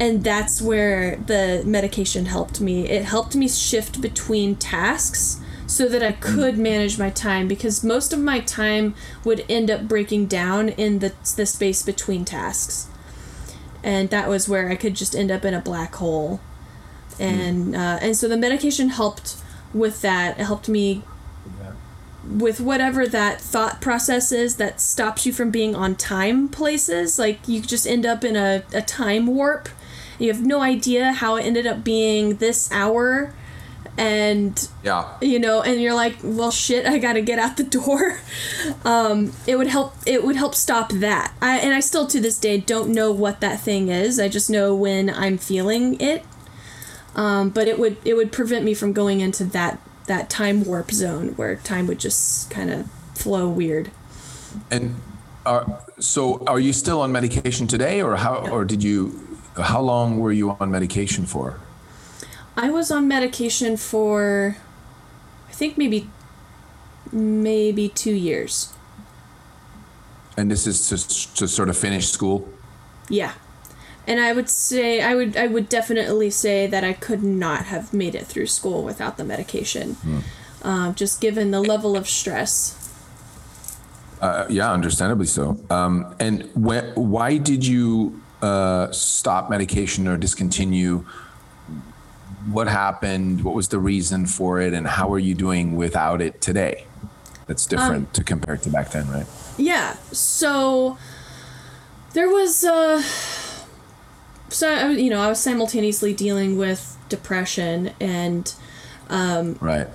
And 0.00 0.24
that's 0.24 0.60
where 0.60 1.16
the 1.16 1.62
medication 1.64 2.26
helped 2.26 2.60
me. 2.60 2.88
It 2.88 3.04
helped 3.04 3.36
me 3.36 3.48
shift 3.48 4.00
between 4.00 4.56
tasks 4.56 5.40
so 5.66 5.88
that 5.88 6.02
I 6.02 6.12
could 6.12 6.58
manage 6.58 6.98
my 6.98 7.10
time 7.10 7.48
because 7.48 7.82
most 7.82 8.12
of 8.12 8.18
my 8.18 8.40
time 8.40 8.94
would 9.24 9.44
end 9.48 9.70
up 9.70 9.88
breaking 9.88 10.26
down 10.26 10.70
in 10.70 10.98
the 10.98 11.12
the 11.36 11.46
space 11.46 11.82
between 11.82 12.24
tasks. 12.24 12.88
And 13.82 14.10
that 14.10 14.28
was 14.28 14.48
where 14.48 14.70
I 14.70 14.76
could 14.76 14.94
just 14.94 15.14
end 15.14 15.30
up 15.30 15.44
in 15.44 15.54
a 15.54 15.60
black 15.60 15.94
hole. 15.96 16.40
And 17.18 17.76
uh, 17.76 17.98
and 18.00 18.16
so 18.16 18.28
the 18.28 18.36
medication 18.36 18.88
helped 18.88 19.36
with 19.72 20.02
that. 20.02 20.38
It 20.38 20.44
helped 20.44 20.68
me 20.68 21.02
with 22.28 22.60
whatever 22.60 23.06
that 23.06 23.40
thought 23.40 23.80
process 23.80 24.32
is 24.32 24.56
that 24.56 24.80
stops 24.80 25.26
you 25.26 25.32
from 25.32 25.50
being 25.50 25.74
on 25.74 25.94
time 25.96 26.48
places. 26.48 27.18
Like 27.18 27.46
you 27.48 27.60
just 27.60 27.86
end 27.86 28.04
up 28.06 28.24
in 28.24 28.36
a, 28.36 28.62
a 28.72 28.82
time 28.82 29.26
warp. 29.26 29.68
You 30.18 30.32
have 30.32 30.44
no 30.44 30.60
idea 30.62 31.12
how 31.12 31.36
it 31.36 31.42
ended 31.42 31.66
up 31.66 31.84
being 31.84 32.36
this 32.36 32.70
hour. 32.72 33.34
And 33.96 34.68
Yeah. 34.82 35.06
you 35.20 35.38
know, 35.38 35.62
and 35.62 35.80
you're 35.80 35.94
like, 35.94 36.16
well, 36.22 36.50
shit, 36.50 36.84
I 36.84 36.98
gotta 36.98 37.20
get 37.20 37.38
out 37.38 37.56
the 37.56 37.64
door. 37.64 38.20
Um, 38.84 39.32
it 39.46 39.56
would 39.56 39.66
help. 39.66 39.94
It 40.06 40.24
would 40.24 40.36
help 40.36 40.54
stop 40.54 40.90
that. 40.92 41.32
I 41.40 41.58
and 41.58 41.74
I 41.74 41.80
still 41.80 42.06
to 42.08 42.20
this 42.20 42.38
day 42.38 42.58
don't 42.58 42.90
know 42.90 43.12
what 43.12 43.40
that 43.40 43.60
thing 43.60 43.88
is. 43.88 44.18
I 44.18 44.28
just 44.28 44.48
know 44.50 44.74
when 44.74 45.08
I'm 45.10 45.38
feeling 45.38 45.98
it. 46.00 46.24
Um, 47.14 47.50
but 47.50 47.68
it 47.68 47.78
would 47.78 47.96
it 48.04 48.14
would 48.14 48.32
prevent 48.32 48.64
me 48.64 48.74
from 48.74 48.92
going 48.92 49.20
into 49.20 49.44
that 49.44 49.80
that 50.06 50.28
time 50.30 50.64
warp 50.64 50.90
zone 50.90 51.28
where 51.30 51.56
time 51.56 51.86
would 51.86 51.98
just 51.98 52.50
kind 52.50 52.70
of 52.70 52.90
flow 53.14 53.48
weird. 53.48 53.90
And 54.70 55.00
are, 55.46 55.82
so 55.98 56.44
are 56.46 56.60
you 56.60 56.72
still 56.72 57.00
on 57.00 57.12
medication 57.12 57.66
today 57.66 58.02
or 58.02 58.16
how 58.16 58.48
or 58.48 58.64
did 58.64 58.82
you 58.82 59.38
how 59.56 59.80
long 59.80 60.18
were 60.18 60.32
you 60.32 60.52
on 60.60 60.70
medication 60.70 61.26
for? 61.26 61.60
I 62.56 62.70
was 62.70 62.90
on 62.90 63.08
medication 63.08 63.76
for, 63.76 64.56
I 65.48 65.52
think 65.52 65.76
maybe, 65.76 66.08
maybe 67.12 67.88
two 67.88 68.14
years. 68.14 68.72
And 70.36 70.50
this 70.50 70.66
is 70.66 70.88
to, 70.88 71.36
to 71.36 71.48
sort 71.48 71.68
of 71.68 71.76
finish 71.76 72.08
school? 72.08 72.48
Yeah. 73.08 73.32
And 74.06 74.20
I 74.20 74.32
would 74.32 74.50
say 74.50 75.00
I 75.00 75.14
would 75.14 75.36
I 75.36 75.46
would 75.46 75.68
definitely 75.68 76.30
say 76.30 76.66
that 76.66 76.84
I 76.84 76.92
could 76.92 77.22
not 77.22 77.64
have 77.66 77.92
made 77.94 78.14
it 78.14 78.26
through 78.26 78.46
school 78.46 78.82
without 78.84 79.16
the 79.16 79.24
medication, 79.24 79.96
um, 80.62 80.94
just 80.94 81.20
given 81.20 81.50
the 81.50 81.60
level 81.60 81.96
of 81.96 82.06
stress. 82.08 82.80
Uh, 84.20 84.46
yeah, 84.48 84.70
understandably 84.72 85.26
so. 85.26 85.58
Um, 85.70 86.14
and 86.18 86.48
when, 86.54 86.84
why 86.94 87.36
did 87.38 87.66
you 87.66 88.20
uh, 88.42 88.90
stop 88.92 89.50
medication 89.50 90.06
or 90.06 90.16
discontinue? 90.16 91.04
What 92.50 92.68
happened? 92.68 93.42
What 93.42 93.54
was 93.54 93.68
the 93.68 93.78
reason 93.78 94.26
for 94.26 94.60
it? 94.60 94.74
And 94.74 94.86
how 94.86 95.12
are 95.12 95.18
you 95.18 95.34
doing 95.34 95.76
without 95.76 96.20
it 96.20 96.40
today? 96.40 96.86
That's 97.46 97.66
different 97.66 98.14
to 98.14 98.24
compare 98.24 98.56
to 98.56 98.70
back 98.70 98.90
then, 98.92 99.08
right? 99.10 99.26
Yeah. 99.58 99.94
So 100.12 100.96
there 102.12 102.28
was 102.28 102.64
uh 102.64 103.02
so 104.48 104.68
I, 104.72 104.90
you 104.90 105.10
know, 105.10 105.20
I 105.20 105.28
was 105.28 105.40
simultaneously 105.40 106.12
dealing 106.14 106.56
with 106.56 106.96
depression 107.08 107.90
and 108.00 108.52
um, 109.10 109.56
Right. 109.60 109.88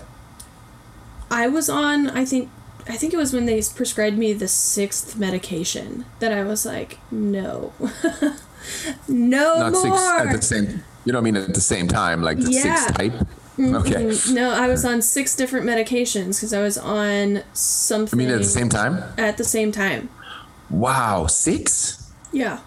I 1.31 1.47
was 1.47 1.69
on 1.69 2.09
I 2.09 2.25
think 2.25 2.49
I 2.87 2.93
think 2.97 3.13
it 3.13 3.17
was 3.17 3.33
when 3.33 3.45
they 3.45 3.61
prescribed 3.75 4.17
me 4.17 4.33
the 4.33 4.47
sixth 4.47 5.15
medication 5.15 6.05
that 6.19 6.31
I 6.31 6.43
was 6.43 6.65
like, 6.65 6.97
no. 7.11 7.71
no 9.07 9.59
Not 9.59 9.71
more. 9.73 9.81
six 9.81 10.01
at 10.25 10.31
the 10.35 10.41
same. 10.41 10.83
You 11.05 11.13
don't 11.13 11.23
mean 11.23 11.37
at 11.37 11.53
the 11.53 11.61
same 11.61 11.87
time, 11.87 12.21
like 12.23 12.39
the 12.39 12.51
Yeah. 12.51 12.75
six 12.85 12.91
type. 12.97 13.13
Okay. 13.59 14.17
no, 14.33 14.51
I 14.51 14.67
was 14.67 14.85
on 14.85 15.01
six 15.01 15.35
different 15.35 15.65
medications 15.65 16.37
because 16.37 16.53
I 16.53 16.61
was 16.61 16.77
on 16.77 17.37
I 17.37 17.43
something 17.53 18.17
mean 18.17 18.29
at 18.29 18.37
the 18.39 18.43
same 18.45 18.69
time. 18.69 19.03
at 19.17 19.37
the 19.37 19.43
same 19.43 19.71
time. 19.71 20.09
Wow, 20.69 21.27
six. 21.27 22.09
Yeah. 22.31 22.59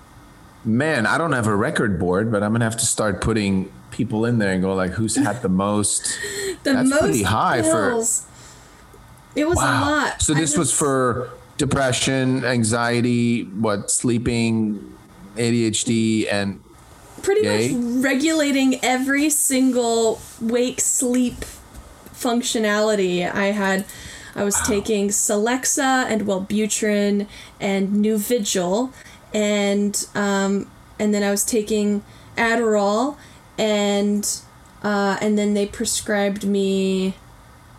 Man, 0.65 1.07
I 1.07 1.19
don't 1.19 1.33
have 1.33 1.47
a 1.49 1.57
record 1.57 1.99
board, 1.99 2.31
but 2.31 2.43
I'm 2.43 2.53
gonna 2.53 2.65
have 2.65 2.77
to 2.79 2.87
start 2.87 3.21
putting 3.21 3.71
people 3.91 4.25
in 4.25 4.39
there 4.39 4.53
and 4.53 4.63
go 4.63 4.75
like, 4.75 4.93
who's 4.93 5.17
had 5.17 5.43
the 5.43 5.49
most? 5.49 6.19
The 6.63 6.75
That's 6.75 6.91
most 6.91 7.01
pretty 7.01 7.23
high 7.25 7.61
for- 7.63 7.91
It 9.35 9.49
was 9.49 9.57
Wow. 9.57 9.63
a 9.65 9.91
lot. 9.91 10.23
So 10.23 10.33
this 10.33 10.57
was 10.57 10.73
for 10.73 11.31
depression, 11.59 12.45
anxiety, 12.45 13.43
what 13.43 13.91
sleeping, 13.91 14.95
ADHD, 15.37 16.29
and 16.31 16.61
pretty 17.23 17.43
Yay. 17.47 17.73
much 17.75 18.05
regulating 18.05 18.79
every 18.85 19.29
single 19.29 20.21
wake 20.41 20.81
sleep 20.81 21.45
functionality 22.15 23.29
I 23.33 23.47
had. 23.47 23.85
I 24.37 24.45
was 24.45 24.55
taking 24.63 25.09
Celexa 25.09 26.07
and 26.07 26.23
Wellbutrin 26.23 27.27
and 27.61 28.05
Nuvigil, 28.05 28.93
and 29.35 30.07
um, 30.15 30.71
and 30.99 31.13
then 31.13 31.23
I 31.23 31.31
was 31.31 31.45
taking 31.45 32.03
Adderall, 32.37 33.17
and 33.59 34.29
uh, 34.83 35.19
and 35.21 35.39
then 35.39 35.55
they 35.55 35.67
prescribed 35.67 36.45
me 36.45 37.15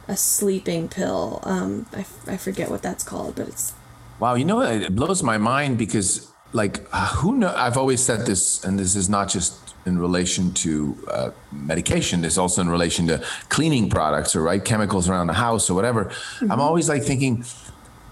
a 0.07 0.17
sleeping 0.17 0.89
pill. 0.89 1.39
Um, 1.43 1.85
I, 1.93 2.01
f- 2.01 2.27
I 2.27 2.37
forget 2.37 2.69
what 2.69 2.81
that's 2.81 3.03
called, 3.03 3.35
but 3.35 3.47
it's 3.47 3.73
Wow, 4.19 4.35
you 4.35 4.45
know? 4.45 4.61
It 4.61 4.95
blows 4.95 5.23
my 5.23 5.37
mind 5.37 5.77
because, 5.77 6.31
like, 6.53 6.87
who 6.91 7.35
know? 7.37 7.53
I've 7.55 7.77
always 7.77 8.01
said 8.01 8.25
this, 8.25 8.63
and 8.63 8.79
this 8.79 8.95
is 8.95 9.09
not 9.09 9.27
just 9.27 9.75
in 9.85 9.99
relation 9.99 10.53
to 10.53 10.97
uh, 11.09 11.31
medication. 11.51 12.21
This 12.21 12.37
also 12.37 12.61
in 12.61 12.69
relation 12.69 13.07
to 13.07 13.21
cleaning 13.49 13.89
products 13.89 14.35
or 14.35 14.41
right 14.41 14.63
chemicals 14.63 15.09
around 15.09 15.27
the 15.27 15.33
house 15.33 15.69
or 15.69 15.73
whatever. 15.73 16.09
I'm 16.41 16.61
always 16.61 16.87
like 16.87 17.03
thinking, 17.03 17.43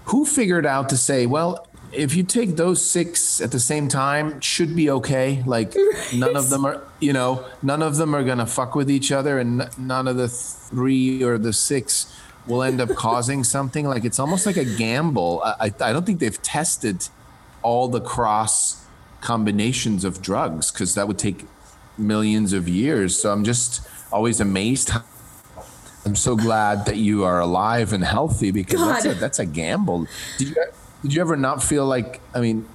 who 0.06 0.26
figured 0.26 0.66
out 0.66 0.88
to 0.90 0.96
say, 0.96 1.24
well, 1.24 1.66
if 1.92 2.14
you 2.14 2.22
take 2.22 2.56
those 2.56 2.84
six 2.84 3.40
at 3.40 3.50
the 3.52 3.60
same 3.60 3.88
time, 3.88 4.40
should 4.40 4.74
be 4.74 4.90
okay. 4.90 5.42
Like 5.46 5.74
none 6.14 6.36
of 6.36 6.50
them 6.50 6.64
are, 6.64 6.82
you 7.00 7.12
know, 7.12 7.44
none 7.62 7.82
of 7.82 7.96
them 7.96 8.14
are 8.14 8.24
gonna 8.24 8.46
fuck 8.46 8.74
with 8.74 8.90
each 8.90 9.12
other, 9.12 9.38
and 9.38 9.68
none 9.78 10.08
of 10.08 10.16
the 10.16 10.28
three 10.28 11.22
or 11.22 11.38
the 11.38 11.52
six 11.52 12.14
will 12.46 12.62
end 12.62 12.80
up 12.80 12.90
causing 12.90 13.44
something. 13.56 13.86
Like 13.86 14.04
it's 14.04 14.18
almost 14.18 14.46
like 14.46 14.56
a 14.56 14.64
gamble. 14.64 15.42
I, 15.44 15.54
I 15.60 15.88
I 15.88 15.92
don't 15.92 16.06
think 16.06 16.20
they've 16.20 16.42
tested 16.42 17.08
all 17.62 17.88
the 17.88 18.00
cross 18.00 18.84
combinations 19.20 20.04
of 20.04 20.20
drugs 20.20 20.72
because 20.72 20.94
that 20.94 21.06
would 21.06 21.18
take 21.18 21.46
millions 21.96 22.52
of 22.52 22.68
years. 22.68 23.20
So 23.20 23.32
I'm 23.32 23.44
just 23.44 23.86
always 24.10 24.40
amazed. 24.40 24.90
I'm 26.04 26.16
so 26.16 26.34
glad 26.34 26.86
that 26.86 26.96
you 26.96 27.22
are 27.24 27.38
alive 27.38 27.92
and 27.92 28.02
healthy 28.02 28.50
because 28.50 28.80
that's 28.80 29.04
a, 29.04 29.14
that's 29.14 29.38
a 29.38 29.46
gamble. 29.46 30.06
Did 30.38 30.48
you 30.48 30.56
did 31.02 31.14
you 31.14 31.20
ever 31.20 31.36
not 31.36 31.62
feel 31.62 31.86
like 31.86 32.20
I 32.34 32.40
mean, 32.40 32.68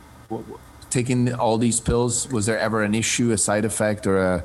taking 0.89 1.33
all 1.33 1.57
these 1.57 1.79
pills 1.79 2.29
was 2.29 2.45
there 2.45 2.59
ever 2.59 2.83
an 2.83 2.93
issue, 2.93 3.31
a 3.31 3.37
side 3.37 3.65
effect, 3.65 4.05
or 4.05 4.17
a? 4.17 4.43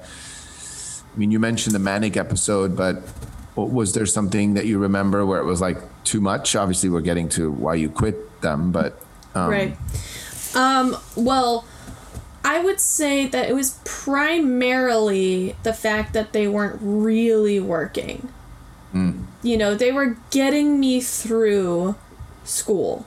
I 1.14 1.18
mean, 1.18 1.30
you 1.30 1.39
mentioned 1.39 1.74
the 1.74 1.78
manic 1.78 2.16
episode, 2.16 2.74
but 2.76 3.03
was 3.55 3.93
there 3.93 4.07
something 4.07 4.55
that 4.55 4.64
you 4.64 4.78
remember 4.78 5.26
where 5.26 5.41
it 5.41 5.45
was 5.45 5.61
like 5.61 5.76
too 6.05 6.20
much? 6.20 6.57
Obviously, 6.57 6.89
we're 6.89 7.03
getting 7.03 7.28
to 7.30 7.51
why 7.51 7.74
you 7.74 7.91
quit 7.91 8.41
them, 8.41 8.72
but 8.72 8.99
um, 9.35 9.51
Right. 9.51 9.76
Um, 10.55 10.97
well, 11.16 11.66
I 12.45 12.62
would 12.62 12.80
say 12.80 13.26
that 13.26 13.49
it 13.49 13.55
was 13.55 13.78
primarily 13.85 15.55
the 15.62 15.72
fact 15.72 16.12
that 16.14 16.33
they 16.33 16.49
weren't 16.49 16.78
really 16.80 17.61
working. 17.61 18.28
You 19.43 19.57
know, 19.57 19.74
they 19.74 19.93
were 19.93 20.16
getting 20.30 20.78
me 20.80 21.01
through 21.01 21.95
school. 22.45 23.07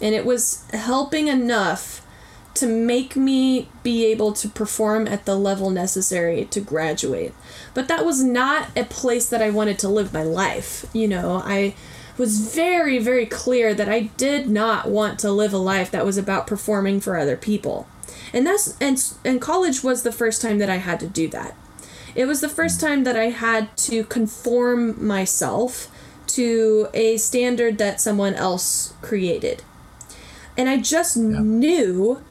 And 0.00 0.14
it 0.14 0.24
was 0.24 0.64
helping 0.72 1.28
enough 1.28 2.06
to 2.54 2.66
make 2.66 3.16
me 3.16 3.68
be 3.82 4.04
able 4.06 4.32
to 4.32 4.48
perform 4.48 5.06
at 5.06 5.24
the 5.24 5.36
level 5.36 5.70
necessary 5.70 6.44
to 6.46 6.60
graduate. 6.60 7.32
But 7.74 7.88
that 7.88 8.04
was 8.04 8.22
not 8.22 8.68
a 8.76 8.84
place 8.84 9.28
that 9.28 9.42
I 9.42 9.50
wanted 9.50 9.78
to 9.80 9.88
live 9.88 10.12
my 10.12 10.22
life. 10.22 10.84
You 10.92 11.08
know, 11.08 11.42
I 11.44 11.74
was 12.18 12.54
very, 12.54 12.98
very 12.98 13.24
clear 13.24 13.72
that 13.72 13.88
I 13.88 14.00
did 14.18 14.48
not 14.48 14.90
want 14.90 15.18
to 15.20 15.32
live 15.32 15.52
a 15.52 15.58
life 15.58 15.90
that 15.90 16.04
was 16.04 16.18
about 16.18 16.46
performing 16.46 17.00
for 17.00 17.16
other 17.16 17.36
people. 17.36 17.86
And 18.32 18.46
that's 18.46 18.76
and 18.80 19.02
and 19.24 19.40
college 19.40 19.82
was 19.82 20.02
the 20.02 20.12
first 20.12 20.42
time 20.42 20.58
that 20.58 20.70
I 20.70 20.76
had 20.76 21.00
to 21.00 21.06
do 21.06 21.28
that. 21.28 21.56
It 22.14 22.26
was 22.26 22.40
the 22.40 22.48
first 22.48 22.80
time 22.80 23.04
that 23.04 23.16
I 23.16 23.30
had 23.30 23.76
to 23.78 24.04
conform 24.04 25.04
myself 25.04 25.88
to 26.28 26.88
a 26.92 27.16
standard 27.16 27.78
that 27.78 28.00
someone 28.00 28.34
else 28.34 28.92
created. 29.00 29.62
And 30.60 30.68
I 30.68 30.76
just 30.76 31.16
knew 31.16 32.22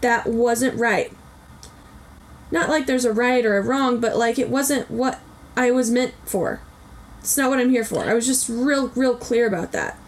that 0.00 0.26
wasn't 0.26 0.80
right. 0.80 1.12
Not 2.50 2.70
like 2.70 2.86
there's 2.86 3.04
a 3.04 3.12
right 3.12 3.44
or 3.44 3.58
a 3.58 3.62
wrong, 3.62 4.00
but 4.00 4.16
like 4.16 4.38
it 4.38 4.48
wasn't 4.48 4.90
what 4.90 5.20
I 5.54 5.70
was 5.70 5.90
meant 5.90 6.14
for. 6.24 6.62
It's 7.20 7.36
not 7.36 7.50
what 7.50 7.58
I'm 7.58 7.68
here 7.68 7.84
for. 7.84 8.06
I 8.08 8.14
was 8.14 8.24
just 8.26 8.48
real, 8.48 8.88
real 8.96 9.16
clear 9.16 9.46
about 9.46 9.72
that. 9.72 9.98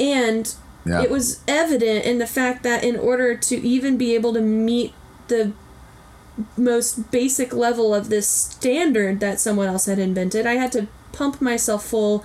And 0.00 0.54
Yeah. 0.86 1.02
it 1.02 1.10
was 1.10 1.40
evident 1.46 2.06
in 2.06 2.16
the 2.16 2.26
fact 2.26 2.62
that 2.62 2.82
in 2.82 2.96
order 2.96 3.36
to 3.36 3.56
even 3.60 3.98
be 3.98 4.14
able 4.14 4.32
to 4.32 4.40
meet 4.40 4.94
the 5.28 5.52
most 6.56 7.10
basic 7.10 7.52
level 7.52 7.94
of 7.94 8.08
this 8.08 8.26
standard 8.26 9.20
that 9.20 9.38
someone 9.38 9.68
else 9.68 9.84
had 9.84 9.98
invented, 9.98 10.46
I 10.46 10.54
had 10.54 10.72
to 10.72 10.86
pump 11.12 11.42
myself 11.42 11.84
full 11.84 12.24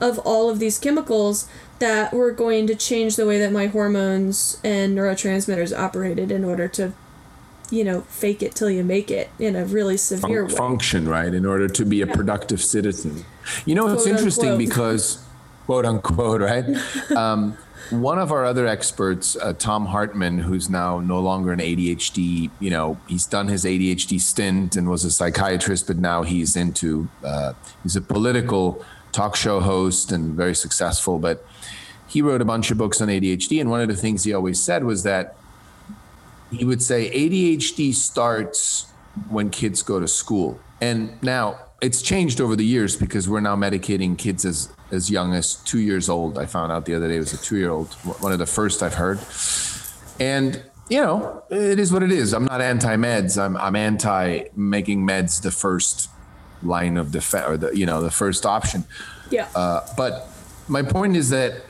of 0.00 0.20
all 0.20 0.48
of 0.48 0.60
these 0.60 0.78
chemicals 0.78 1.48
that 1.78 2.12
were 2.12 2.30
going 2.30 2.66
to 2.66 2.74
change 2.74 3.16
the 3.16 3.26
way 3.26 3.38
that 3.38 3.52
my 3.52 3.66
hormones 3.66 4.58
and 4.64 4.96
neurotransmitters 4.96 5.76
operated 5.76 6.30
in 6.30 6.44
order 6.44 6.68
to, 6.68 6.92
you 7.70 7.84
know, 7.84 8.02
fake 8.02 8.42
it 8.42 8.54
till 8.54 8.70
you 8.70 8.82
make 8.82 9.10
it 9.10 9.28
in 9.38 9.56
a 9.56 9.64
really 9.64 9.96
severe 9.96 10.44
Fun- 10.44 10.52
way. 10.52 10.56
function, 10.56 11.08
right? 11.08 11.32
In 11.32 11.44
order 11.44 11.68
to 11.68 11.84
be 11.84 12.00
a 12.00 12.06
productive 12.06 12.62
citizen. 12.62 13.24
You 13.64 13.74
know, 13.74 13.88
it's 13.88 14.06
interesting 14.06 14.50
unquote. 14.50 14.68
because, 14.68 15.22
quote 15.66 15.84
unquote, 15.84 16.40
right? 16.40 16.64
um, 17.16 17.56
one 17.90 18.18
of 18.18 18.32
our 18.32 18.44
other 18.44 18.66
experts, 18.66 19.36
uh, 19.36 19.52
Thom 19.52 19.86
Hartmann, 19.86 20.38
who's 20.38 20.68
now 20.68 20.98
no 20.98 21.20
longer 21.20 21.52
an 21.52 21.60
ADHD, 21.60 22.50
you 22.58 22.70
know, 22.70 22.98
he's 23.06 23.26
done 23.26 23.46
his 23.48 23.64
ADHD 23.64 24.20
stint 24.20 24.76
and 24.76 24.88
was 24.88 25.04
a 25.04 25.10
psychiatrist, 25.10 25.86
but 25.86 25.96
now 25.96 26.22
he's 26.22 26.56
into, 26.56 27.08
uh, 27.22 27.52
he's 27.82 27.94
a 27.94 28.00
political 28.00 28.84
talk 29.12 29.36
show 29.36 29.60
host 29.60 30.10
and 30.10 30.34
very 30.34 30.54
successful. 30.54 31.18
But 31.18 31.46
he 32.08 32.22
wrote 32.22 32.40
a 32.40 32.44
bunch 32.44 32.70
of 32.70 32.78
books 32.78 33.00
on 33.00 33.08
ADHD. 33.08 33.60
And 33.60 33.70
one 33.70 33.80
of 33.80 33.88
the 33.88 33.96
things 33.96 34.24
he 34.24 34.32
always 34.32 34.60
said 34.60 34.84
was 34.84 35.02
that 35.02 35.36
he 36.50 36.64
would 36.64 36.82
say 36.82 37.10
ADHD 37.10 37.94
starts 37.94 38.86
when 39.28 39.50
kids 39.50 39.82
go 39.82 39.98
to 39.98 40.08
school. 40.08 40.60
And 40.80 41.20
now 41.22 41.58
it's 41.80 42.02
changed 42.02 42.40
over 42.40 42.56
the 42.56 42.64
years 42.64 42.96
because 42.96 43.28
we're 43.28 43.40
now 43.40 43.56
medicating 43.56 44.16
kids 44.16 44.44
as 44.44 44.72
as 44.92 45.10
young 45.10 45.34
as 45.34 45.56
two 45.56 45.80
years 45.80 46.08
old. 46.08 46.38
I 46.38 46.46
found 46.46 46.70
out 46.70 46.84
the 46.84 46.94
other 46.94 47.08
day 47.08 47.16
it 47.16 47.20
was 47.20 47.32
a 47.32 47.38
two 47.38 47.56
year 47.56 47.70
old, 47.70 47.92
one 48.20 48.32
of 48.32 48.38
the 48.38 48.46
first 48.46 48.82
I've 48.82 48.94
heard. 48.94 49.18
And 50.20 50.62
you 50.88 51.00
know, 51.00 51.42
it 51.50 51.80
is 51.80 51.92
what 51.92 52.02
it 52.02 52.12
is. 52.12 52.32
I'm 52.32 52.44
not 52.44 52.60
anti 52.60 52.96
meds. 52.96 53.40
I'm 53.40 53.56
I'm 53.56 53.74
anti 53.74 54.44
making 54.54 55.06
meds 55.06 55.42
the 55.42 55.50
first 55.50 56.08
line 56.62 56.96
of 56.96 57.10
defense 57.12 57.46
or 57.46 57.56
the 57.56 57.76
you 57.76 57.86
know 57.86 58.00
the 58.00 58.10
first 58.10 58.46
option. 58.46 58.84
Yeah. 59.30 59.48
Uh, 59.54 59.80
but 59.96 60.28
my 60.68 60.82
point 60.82 61.16
is 61.16 61.30
that 61.30 61.62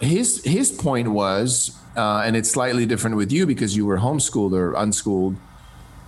his 0.00 0.42
his 0.44 0.70
point 0.72 1.08
was, 1.08 1.76
uh, 1.96 2.22
and 2.24 2.36
it's 2.36 2.50
slightly 2.50 2.86
different 2.86 3.16
with 3.16 3.32
you 3.32 3.46
because 3.46 3.76
you 3.76 3.86
were 3.86 3.98
homeschooled 3.98 4.52
or 4.52 4.74
unschooled, 4.74 5.36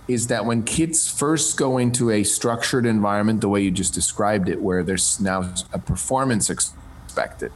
is 0.07 0.27
that 0.27 0.45
when 0.45 0.63
kids 0.63 1.09
first 1.09 1.57
go 1.57 1.77
into 1.77 2.11
a 2.11 2.23
structured 2.23 2.85
environment, 2.85 3.41
the 3.41 3.49
way 3.49 3.61
you 3.61 3.71
just 3.71 3.93
described 3.93 4.49
it, 4.49 4.61
where 4.61 4.83
there's 4.83 5.19
now 5.19 5.53
a 5.73 5.79
performance 5.79 6.49
expected 6.49 7.51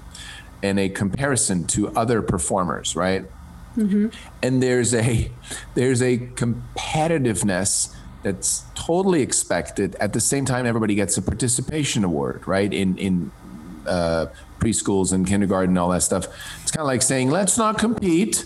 and 0.63 0.79
a 0.79 0.89
comparison 0.89 1.65
to 1.65 1.89
other 1.95 2.21
performers, 2.21 2.95
right? 2.95 3.25
And 4.43 4.61
there's 4.61 4.93
a 4.93 5.31
there's 5.75 6.01
a 6.01 6.17
competitiveness 6.17 7.95
that's 8.23 8.63
totally 8.75 9.21
expected. 9.21 9.95
At 9.95 10.13
the 10.13 10.19
same 10.19 10.45
time, 10.45 10.65
everybody 10.65 10.93
gets 10.95 11.17
a 11.17 11.21
participation 11.21 12.03
award, 12.03 12.47
right? 12.47 12.71
In 12.71 12.97
in 12.97 13.31
uh, 13.87 14.27
preschools 14.61 15.11
and 15.11 15.27
kindergarten 15.27 15.71
and 15.71 15.79
all 15.79 15.89
that 15.89 16.03
stuff. 16.03 16.27
It's 16.61 16.71
kind 16.71 16.81
of 16.81 16.87
like 16.87 17.01
saying, 17.01 17.29
let's 17.29 17.57
not 17.57 17.77
compete. 17.77 18.45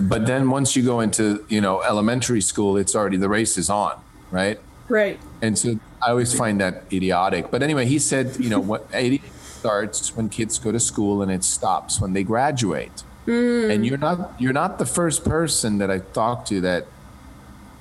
But 0.00 0.26
then 0.26 0.50
once 0.50 0.76
you 0.76 0.84
go 0.84 1.00
into, 1.00 1.44
you 1.48 1.60
know, 1.60 1.82
elementary 1.82 2.40
school, 2.40 2.76
it's 2.76 2.94
already 2.94 3.16
the 3.16 3.28
race 3.28 3.58
is 3.58 3.68
on, 3.68 4.00
right? 4.30 4.60
right. 4.88 5.18
And 5.42 5.58
so 5.58 5.80
I 6.00 6.10
always 6.10 6.32
find 6.32 6.60
that 6.60 6.84
idiotic. 6.92 7.50
But 7.50 7.62
anyway, 7.62 7.86
he 7.86 7.98
said, 7.98 8.36
you 8.38 8.48
know, 8.48 8.60
what 8.60 8.86
ADD 8.94 9.20
starts 9.32 10.16
when 10.16 10.28
kids 10.28 10.58
go 10.58 10.70
to 10.70 10.78
school 10.78 11.20
and 11.20 11.32
it 11.32 11.42
stops 11.42 12.00
when 12.00 12.12
they 12.12 12.22
graduate. 12.22 13.02
Mm. 13.26 13.74
And 13.74 13.86
you're 13.86 13.98
not 13.98 14.32
you're 14.38 14.52
not 14.52 14.78
the 14.78 14.86
first 14.86 15.24
person 15.24 15.78
that 15.78 15.90
I 15.90 15.98
talked 15.98 16.48
to 16.48 16.60
that 16.62 16.86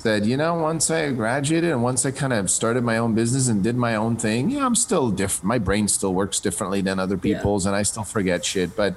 said, 0.08 0.26
you 0.26 0.38
know, 0.38 0.54
once 0.54 0.90
I 0.90 1.12
graduated 1.12 1.70
and 1.70 1.84
once 1.84 2.06
I 2.06 2.12
kind 2.12 2.32
of 2.32 2.50
started 2.50 2.82
my 2.82 2.98
own 2.98 3.14
business 3.14 3.50
and 3.50 3.62
did 3.62 3.76
my 3.76 3.96
own 3.96 4.16
thing, 4.16 4.50
yeah, 4.50 4.66
I'm 4.66 4.74
still 4.74 5.12
different. 5.12 5.44
My 5.44 5.60
brain 5.60 5.90
still 5.90 6.14
works 6.14 6.40
differently 6.40 6.80
than 6.80 6.98
other 6.98 7.16
Yeah. 7.22 7.36
people's 7.36 7.66
and 7.66 7.76
I 7.76 7.84
still 7.84 8.06
forget 8.06 8.46
shit, 8.46 8.74
but 8.78 8.96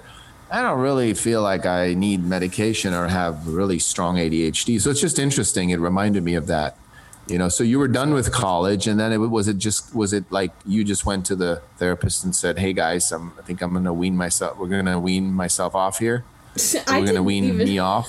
I 0.53 0.63
don't 0.63 0.79
really 0.79 1.13
feel 1.15 1.43
like 1.43 1.67
I 1.67 1.95
need 1.95 2.23
medication 2.25 2.95
or 2.95 3.09
have 3.09 3.45
really 3.49 3.81
strong 3.81 4.19
ADHD. 4.19 4.81
So 4.81 4.91
it's 4.91 5.01
just 5.01 5.19
interesting. 5.19 5.71
It 5.71 5.81
reminded 5.81 6.23
me 6.23 6.37
of 6.37 6.47
that. 6.47 6.77
You 7.27 7.39
know, 7.39 7.49
so 7.49 7.65
you 7.65 7.81
were 7.81 7.89
done 7.89 8.15
with 8.15 8.31
college 8.31 8.87
and 8.87 8.99
then 9.01 9.13
it 9.13 9.19
was 9.19 9.49
it 9.49 9.59
just 9.59 9.93
was 9.93 10.13
it 10.13 10.25
like 10.31 10.53
you 10.65 10.85
just 10.85 11.05
went 11.07 11.27
to 11.27 11.35
the 11.35 11.61
therapist 11.79 12.23
and 12.25 12.35
said, 12.37 12.57
"Hey 12.59 12.73
guys, 12.73 13.11
I'm, 13.11 13.33
I 13.37 13.43
think 13.43 13.63
I'm 13.63 13.73
going 13.73 13.85
to 13.85 13.93
wean 13.93 14.17
myself 14.17 14.59
we're 14.59 14.69
going 14.69 14.87
to 14.87 14.99
wean 14.99 15.33
myself 15.33 15.75
off 15.75 15.99
here. 15.99 16.23
I 16.87 16.99
we're 17.01 17.07
going 17.11 17.17
to 17.17 17.23
wean 17.23 17.45
even, 17.45 17.59
me 17.59 17.79
off." 17.81 18.09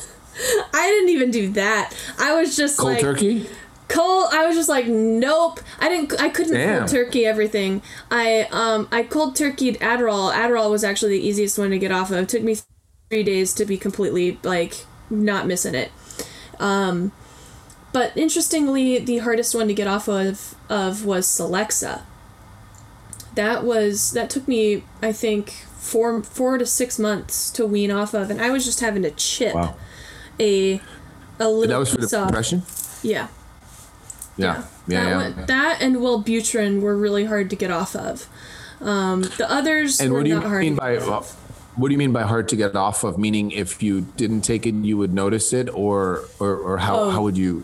I 0.74 0.88
didn't 0.90 1.10
even 1.10 1.32
do 1.32 1.50
that. 1.54 1.94
I 2.20 2.34
was 2.40 2.56
just 2.56 2.78
Cold 2.78 2.94
like 2.94 3.02
turkey? 3.02 3.48
cold. 3.88 4.30
I 4.32 4.46
was 4.48 4.56
just 4.56 4.70
like, 4.70 4.88
nope. 4.88 5.60
I 5.80 5.90
didn't. 5.90 6.20
I 6.22 6.30
couldn't 6.30 6.54
Damn. 6.54 6.80
cold 6.80 6.90
turkey 6.90 7.26
everything. 7.26 7.82
I 8.10 8.48
um 8.52 8.88
I 8.92 9.04
cold 9.04 9.36
turkeyed 9.36 9.78
Adderall. 9.80 10.34
Adderall 10.34 10.72
was 10.72 10.84
actually 10.84 11.18
the 11.20 11.28
easiest 11.28 11.58
one 11.60 11.72
to 11.72 11.78
get 11.80 11.92
off 11.92 12.12
of. 12.12 12.18
It 12.18 12.30
took 12.30 12.44
me 12.44 12.58
three 13.10 13.24
days 13.24 13.54
to 13.56 13.66
be 13.66 13.78
completely 13.78 14.40
like 14.44 14.86
not 15.10 15.46
missing 15.48 15.76
it. 15.76 15.92
Um, 16.60 17.12
but 17.92 18.16
interestingly, 18.16 19.00
the 19.00 19.18
hardest 19.20 19.54
one 19.54 19.68
to 19.68 19.74
get 19.74 19.88
off 19.88 20.08
of 20.08 20.56
of 20.70 21.06
was 21.06 21.28
Celexa. 21.28 22.02
That 23.36 23.64
was 23.64 24.12
that 24.12 24.30
took 24.30 24.48
me 24.48 24.84
I 25.02 25.12
think 25.12 25.52
four 25.78 26.22
four 26.24 26.58
to 26.58 26.66
six 26.66 26.98
months 27.00 27.50
to 27.52 27.66
wean 27.66 27.92
off 27.92 28.14
of, 28.14 28.30
and 28.30 28.42
I 28.42 28.50
was 28.52 28.64
just 28.64 28.80
having 28.80 29.04
to 29.04 29.12
chip 29.12 29.56
Wow. 29.56 29.76
A 30.42 30.82
a 31.40 31.48
little 31.48 31.68
That 31.68 31.80
was 31.80 31.90
for 31.94 32.02
off. 32.04 32.28
depression? 32.28 32.64
Yeah. 33.04 33.28
Yeah. 34.38 34.54
that, 34.54 34.66
Yeah, 34.88 35.08
yeah. 35.10 35.18
One, 35.18 35.46
that 35.48 35.78
and 35.82 35.96
Wellbutrin 35.98 36.82
were 36.82 36.96
really 36.98 37.26
hard 37.26 37.50
to 37.50 37.56
get 37.56 37.72
off 37.72 37.96
of. 37.96 38.28
Um, 38.82 39.24
the 39.38 39.50
others 39.50 40.00
And 40.02 40.12
were 40.12 40.20
what 40.20 40.24
do 40.26 40.30
you 40.32 40.40
mean 40.42 40.76
by 40.76 40.98
what 40.98 41.88
do 41.88 41.92
you 41.94 41.98
mean 41.98 42.12
by 42.12 42.24
hard 42.24 42.50
to 42.50 42.56
get 42.56 42.76
off 42.76 43.04
of? 43.04 43.18
Meaning, 43.18 43.52
if 43.52 43.82
you 43.82 44.02
didn't 44.18 44.42
take 44.42 44.66
it, 44.66 44.74
you 44.76 44.98
would 44.98 45.14
notice 45.14 45.54
it, 45.54 45.70
or 45.74 46.26
or, 46.40 46.56
or 46.58 46.78
how 46.80 47.00
Oh. 47.00 47.10
how 47.12 47.22
would 47.22 47.38
you? 47.38 47.64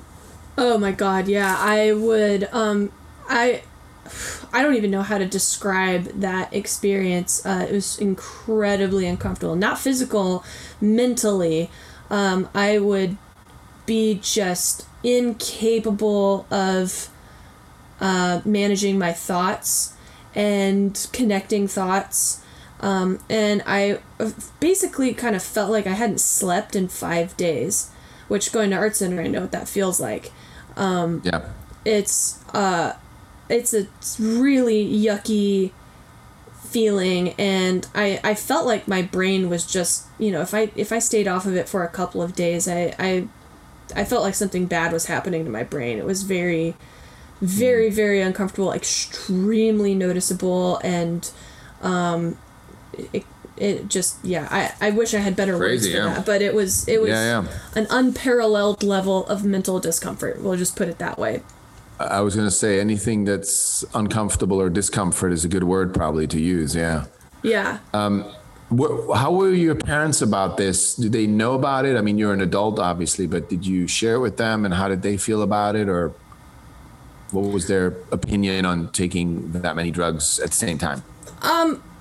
Oh 0.57 0.77
my 0.77 0.91
god, 0.91 1.27
yeah. 1.27 1.55
I 1.59 1.91
would 1.93 2.47
um 2.53 2.91
I 3.29 3.61
I 4.53 4.61
don't 4.63 4.75
even 4.75 4.91
know 4.91 5.01
how 5.01 5.17
to 5.17 5.25
describe 5.25 6.05
that 6.21 6.53
experience. 6.53 7.45
Uh, 7.45 7.65
it 7.69 7.73
was 7.73 7.99
incredibly 7.99 9.05
uncomfortable. 9.07 9.55
Not 9.55 9.77
physical, 9.79 10.43
mentally. 10.79 11.69
Um, 12.09 12.49
I 12.53 12.79
would 12.79 13.17
be 13.85 14.19
just 14.21 14.85
incapable 15.03 16.45
of 16.51 17.09
uh, 17.99 18.41
managing 18.45 18.99
my 18.99 19.13
thoughts 19.13 19.93
and 20.35 21.07
connecting 21.13 21.67
thoughts. 21.67 22.43
Um, 22.79 23.19
and 23.29 23.63
I 23.65 23.99
uh, 24.19 24.31
basically 24.59 25.13
kind 25.13 25.35
of 25.35 25.41
felt 25.41 25.71
like 25.71 25.87
I 25.87 25.93
hadn't 25.93 26.19
slept 26.19 26.75
in 26.75 26.87
five 26.89 27.35
days, 27.35 27.89
which 28.27 28.51
going 28.51 28.69
to 28.69 28.75
art 28.75 28.95
center, 28.95 29.21
I 29.21 29.27
know 29.27 29.41
what 29.41 29.51
that 29.51 29.67
feels 29.67 29.99
like. 29.99 30.31
Yeah. 31.23 31.49
It's 31.85 32.43
uh, 32.53 32.93
it's 33.49 33.73
a 33.73 33.87
really 34.19 34.85
yucky 34.85 35.71
feeling, 36.67 37.33
and 37.33 37.87
I 37.95 38.19
I 38.23 38.35
felt 38.35 38.65
like 38.65 38.87
my 38.87 39.01
brain 39.01 39.49
was 39.49 39.65
just 39.65 40.05
you 40.19 40.31
know 40.31 40.41
if 40.41 40.53
I 40.53 40.71
if 40.75 40.91
I 40.91 40.99
stayed 40.99 41.27
off 41.27 41.45
of 41.45 41.55
it 41.55 41.67
for 41.69 41.83
a 41.83 41.89
couple 41.89 42.21
of 42.21 42.35
days, 42.35 42.67
I 42.67 42.93
I 42.99 43.27
I 43.95 44.03
felt 44.03 44.23
like 44.23 44.35
something 44.35 44.65
bad 44.65 44.91
was 44.91 45.05
happening 45.05 45.45
to 45.45 45.51
my 45.51 45.63
brain. 45.63 45.97
It 45.97 46.05
was 46.05 46.23
very 46.23 46.75
very 47.41 47.89
very 47.91 48.19
uncomfortable 48.21 48.73
extremely 48.73 49.93
noticeable 49.93 50.77
and 50.83 51.29
um 51.83 52.35
it, 53.13 53.23
it 53.57 53.87
just 53.87 54.17
yeah 54.25 54.47
i 54.49 54.87
i 54.87 54.89
wish 54.89 55.13
i 55.13 55.19
had 55.19 55.35
better 55.35 55.55
Crazy, 55.55 55.73
words 55.73 55.87
for 55.87 55.97
yeah. 55.97 56.15
that 56.15 56.25
but 56.25 56.41
it 56.41 56.55
was 56.55 56.87
it 56.87 56.99
was 56.99 57.09
Yeah, 57.11 57.43
yeah. 57.43 57.47
an 57.75 57.85
unparalleled 57.91 58.81
level 58.81 59.27
of 59.27 59.45
mental 59.45 59.79
discomfort 59.79 60.41
we'll 60.41 60.57
just 60.57 60.75
put 60.75 60.87
it 60.87 60.97
that 60.97 61.19
way 61.19 61.43
I 61.99 62.21
was 62.21 62.35
going 62.35 62.47
to 62.47 62.51
say 62.51 62.79
anything 62.79 63.25
that's 63.25 63.83
uncomfortable 63.93 64.61
or 64.61 64.69
discomfort 64.69 65.31
is 65.31 65.43
a 65.45 65.47
good 65.47 65.63
word 65.63 65.93
probably 65.93 66.27
to 66.27 66.39
use. 66.39 66.75
Yeah. 66.75 67.05
yeah 67.43 67.79
Wh- 68.69 69.15
How 69.15 69.31
were 69.31 69.51
your 69.51 69.75
parents 69.75 70.21
about 70.21 70.57
this? 70.57 70.95
Did 70.95 71.11
they 71.11 71.25
know 71.25 71.53
about 71.55 71.85
it? 71.85 71.97
I 71.97 72.01
mean, 72.01 72.17
you're 72.17 72.33
an 72.33 72.41
adult, 72.41 72.79
obviously, 72.79 73.25
but 73.25 73.49
did 73.49 73.65
you 73.65 73.87
share 73.87 74.15
it 74.15 74.19
with 74.19 74.37
them, 74.37 74.65
and 74.65 74.73
how 74.73 74.87
did 74.89 75.01
they 75.01 75.17
feel 75.17 75.41
about 75.41 75.75
it, 75.75 75.87
or 75.89 76.13
what 77.31 77.51
was 77.51 77.67
their 77.67 77.95
opinion 78.11 78.65
on 78.65 78.91
taking 78.91 79.51
that 79.53 79.75
many 79.75 79.91
drugs 79.91 80.39
at 80.39 80.49
the 80.49 80.55
same 80.55 80.77
time? 80.77 81.03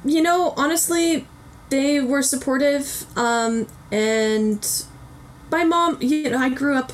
you 0.05 0.23
know 0.23 0.55
honestly 0.57 1.27
they 1.71 2.01
were 2.01 2.23
supportive 2.23 3.05
um 3.19 3.67
and 3.91 4.85
my 5.51 5.65
mom 5.65 5.99
you 6.01 6.31
know 6.31 6.39
i 6.39 6.49
grew 6.49 6.77
up 6.77 6.93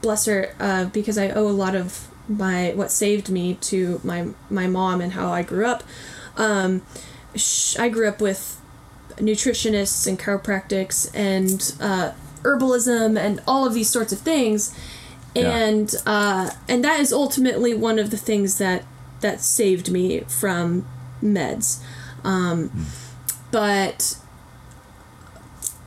bless 0.00 0.26
her 0.26 0.54
uh, 0.60 0.84
because 0.86 1.18
i 1.18 1.28
owe 1.30 1.48
a 1.48 1.50
lot 1.50 1.74
of 1.74 2.06
my 2.30 2.72
what 2.76 2.90
saved 2.90 3.28
me 3.28 3.54
to 3.54 4.00
my 4.04 4.28
my 4.48 4.66
mom 4.66 5.00
and 5.00 5.12
how 5.12 5.30
i 5.32 5.42
grew 5.42 5.66
up 5.66 5.82
Um, 6.36 6.82
sh- 7.34 7.76
I 7.78 7.88
grew 7.88 8.08
up 8.08 8.20
with 8.20 8.60
nutritionists 9.16 10.06
and 10.06 10.18
chiropractics 10.18 11.10
and 11.14 11.74
uh, 11.80 12.12
herbalism 12.42 13.18
and 13.18 13.40
all 13.46 13.66
of 13.66 13.74
these 13.74 13.90
sorts 13.90 14.12
of 14.12 14.20
things, 14.20 14.74
and 15.36 15.92
yeah. 15.92 16.12
uh, 16.12 16.50
and 16.68 16.82
that 16.84 17.00
is 17.00 17.12
ultimately 17.12 17.74
one 17.74 17.98
of 17.98 18.10
the 18.10 18.16
things 18.16 18.58
that 18.58 18.84
that 19.20 19.40
saved 19.40 19.90
me 19.90 20.20
from 20.20 20.86
meds. 21.22 21.82
Um, 22.24 22.70
mm. 22.70 22.84
But 23.50 24.16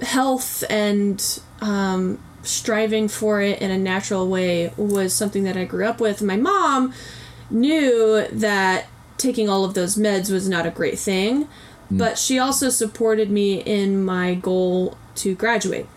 health 0.02 0.64
and 0.70 1.40
um, 1.62 2.20
striving 2.44 3.08
for 3.08 3.42
it 3.42 3.62
in 3.62 3.72
a 3.72 3.78
natural 3.78 4.28
way 4.28 4.72
was 4.78 5.14
something 5.14 5.44
that 5.44 5.58
I 5.58 5.66
grew 5.66 5.86
up 5.86 6.00
with. 6.00 6.22
My 6.22 6.38
mom 6.38 6.94
knew 7.50 8.28
that 8.32 8.86
taking 9.18 9.50
all 9.50 9.64
of 9.64 9.74
those 9.74 9.96
meds 9.96 10.32
was 10.32 10.50
not 10.50 10.66
a 10.66 10.72
great 10.72 11.00
thing, 11.00 11.46
mm. 11.46 11.98
but 11.98 12.18
she 12.18 12.38
also 12.38 12.70
supported 12.70 13.30
me 13.30 13.62
in 13.62 14.04
my 14.04 14.36
goal 14.36 14.98
to 15.16 15.36
graduate 15.36 15.88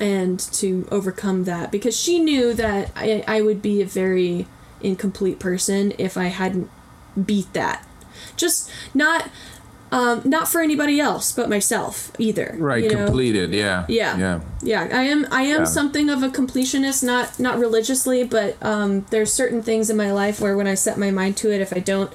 and 0.00 0.38
to 0.38 0.86
overcome 0.90 1.44
that 1.44 1.70
because 1.70 1.98
she 1.98 2.18
knew 2.18 2.52
that 2.52 2.90
I, 2.96 3.24
I 3.26 3.40
would 3.40 3.62
be 3.62 3.80
a 3.80 3.86
very 3.86 4.46
incomplete 4.80 5.38
person 5.38 5.92
if 5.98 6.16
I 6.16 6.26
hadn't 6.26 6.70
beat 7.24 7.52
that. 7.52 7.86
Just 8.36 8.70
not 8.92 9.30
um, 9.94 10.22
not 10.24 10.48
for 10.48 10.60
anybody 10.60 10.98
else 10.98 11.30
but 11.30 11.48
myself 11.48 12.10
either. 12.18 12.56
Right, 12.58 12.82
you 12.82 12.90
know? 12.90 13.04
completed. 13.04 13.52
Yeah. 13.52 13.86
Yeah. 13.88 14.18
Yeah. 14.18 14.40
Yeah. 14.60 14.88
I 14.92 15.02
am. 15.04 15.24
I 15.30 15.42
am 15.42 15.60
yeah. 15.60 15.64
something 15.64 16.10
of 16.10 16.24
a 16.24 16.28
completionist, 16.28 17.04
not 17.04 17.38
not 17.38 17.58
religiously, 17.58 18.24
but 18.24 18.60
um, 18.60 19.06
there's 19.10 19.32
certain 19.32 19.62
things 19.62 19.90
in 19.90 19.96
my 19.96 20.10
life 20.10 20.40
where 20.40 20.56
when 20.56 20.66
I 20.66 20.74
set 20.74 20.98
my 20.98 21.12
mind 21.12 21.36
to 21.38 21.52
it, 21.52 21.60
if 21.60 21.72
I 21.72 21.78
don't, 21.78 22.12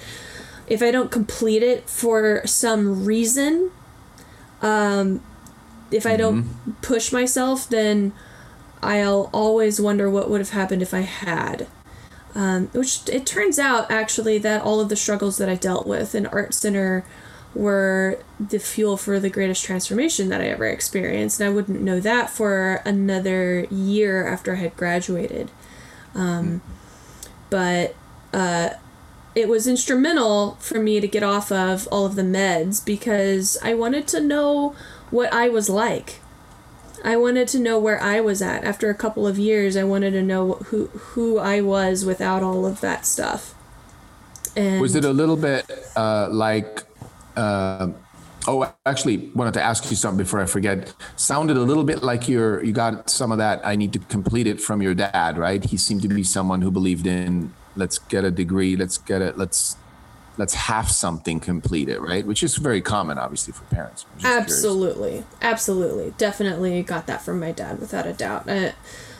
if 0.67 0.83
I 0.83 0.91
don't 0.91 1.09
complete 1.09 1.63
it 1.63 1.89
for 1.89 2.45
some 2.45 3.05
reason, 3.05 3.71
um, 4.61 5.23
if 5.89 6.05
I 6.05 6.17
don't 6.17 6.43
mm-hmm. 6.43 6.71
push 6.81 7.13
myself, 7.13 7.69
then 7.69 8.11
I'll 8.83 9.29
always 9.31 9.79
wonder 9.79 10.09
what 10.09 10.29
would 10.29 10.41
have 10.41 10.49
happened 10.49 10.81
if 10.81 10.93
I 10.93 11.01
had. 11.01 11.67
Um, 12.35 12.67
which 12.73 13.07
it 13.09 13.25
turns 13.25 13.57
out 13.57 13.89
actually 13.89 14.37
that 14.39 14.61
all 14.61 14.81
of 14.81 14.89
the 14.89 14.95
struggles 14.95 15.37
that 15.37 15.49
I 15.49 15.55
dealt 15.55 15.87
with 15.87 16.13
in 16.13 16.27
Art 16.27 16.53
Center 16.53 17.05
were 17.53 18.19
the 18.39 18.59
fuel 18.59 18.95
for 18.95 19.19
the 19.19 19.29
greatest 19.29 19.65
transformation 19.65 20.29
that 20.29 20.41
I 20.41 20.45
ever 20.45 20.67
experienced. 20.67 21.39
And 21.39 21.49
I 21.49 21.53
wouldn't 21.53 21.81
know 21.81 21.99
that 21.99 22.29
for 22.29 22.81
another 22.85 23.65
year 23.71 24.27
after 24.27 24.53
I 24.53 24.59
had 24.59 24.75
graduated. 24.77 25.51
Um, 26.13 26.61
but 27.49 27.95
uh, 28.33 28.71
it 29.35 29.47
was 29.47 29.67
instrumental 29.67 30.57
for 30.59 30.79
me 30.79 30.99
to 30.99 31.07
get 31.07 31.23
off 31.23 31.51
of 31.51 31.87
all 31.91 32.05
of 32.05 32.15
the 32.15 32.21
meds 32.23 32.83
because 32.83 33.57
I 33.63 33.73
wanted 33.73 34.07
to 34.09 34.19
know 34.19 34.75
what 35.09 35.33
I 35.33 35.49
was 35.49 35.69
like. 35.69 36.19
I 37.03 37.15
wanted 37.15 37.47
to 37.49 37.59
know 37.59 37.79
where 37.79 38.01
I 38.01 38.19
was 38.19 38.41
at. 38.41 38.63
After 38.63 38.89
a 38.89 38.95
couple 38.95 39.25
of 39.25 39.39
years, 39.39 39.77
I 39.77 39.83
wanted 39.83 40.11
to 40.11 40.21
know 40.21 40.53
who 40.65 40.87
who 40.87 41.39
I 41.39 41.61
was 41.61 42.03
without 42.03 42.43
all 42.43 42.65
of 42.65 42.81
that 42.81 43.05
stuff. 43.05 43.55
And 44.55 44.81
was 44.81 44.95
it 44.95 45.05
a 45.05 45.13
little 45.13 45.37
bit 45.37 45.69
uh, 45.95 46.27
like 46.29 46.83
uh, 47.39 47.91
oh, 48.47 48.73
actually, 48.85 49.31
wanted 49.35 49.53
to 49.53 49.61
ask 49.61 49.89
you 49.89 49.95
something 49.95 50.17
before 50.17 50.41
I 50.41 50.45
forget. 50.45 50.93
Sounded 51.15 51.57
a 51.57 51.61
little 51.61 51.83
bit 51.83 52.03
like 52.03 52.27
you're 52.27 52.63
you 52.63 52.73
got 52.73 53.09
some 53.09 53.31
of 53.31 53.37
that. 53.37 53.61
I 53.65 53.75
need 53.75 53.93
to 53.93 53.99
complete 53.99 54.47
it 54.47 54.59
from 54.59 54.81
your 54.81 54.93
dad, 54.93 55.37
right? 55.37 55.63
He 55.63 55.77
seemed 55.77 56.01
to 56.03 56.07
be 56.07 56.23
someone 56.23 56.61
who 56.61 56.71
believed 56.71 57.07
in 57.07 57.53
let's 57.75 57.97
get 57.97 58.23
a 58.23 58.31
degree, 58.31 58.75
let's 58.75 58.97
get 58.97 59.21
it, 59.21 59.37
let's 59.37 59.77
let's 60.37 60.53
have 60.53 60.89
something 60.89 61.39
completed, 61.39 61.99
right? 61.99 62.25
Which 62.25 62.43
is 62.43 62.55
very 62.55 62.81
common, 62.81 63.17
obviously, 63.17 63.53
for 63.53 63.63
parents. 63.65 64.05
Absolutely, 64.23 65.09
curious. 65.09 65.25
absolutely, 65.41 66.13
definitely 66.17 66.81
got 66.83 67.07
that 67.07 67.21
from 67.21 67.39
my 67.39 67.51
dad 67.51 67.79
without 67.79 68.05
a 68.05 68.13
doubt. 68.13 68.47
Uh, 68.47 68.71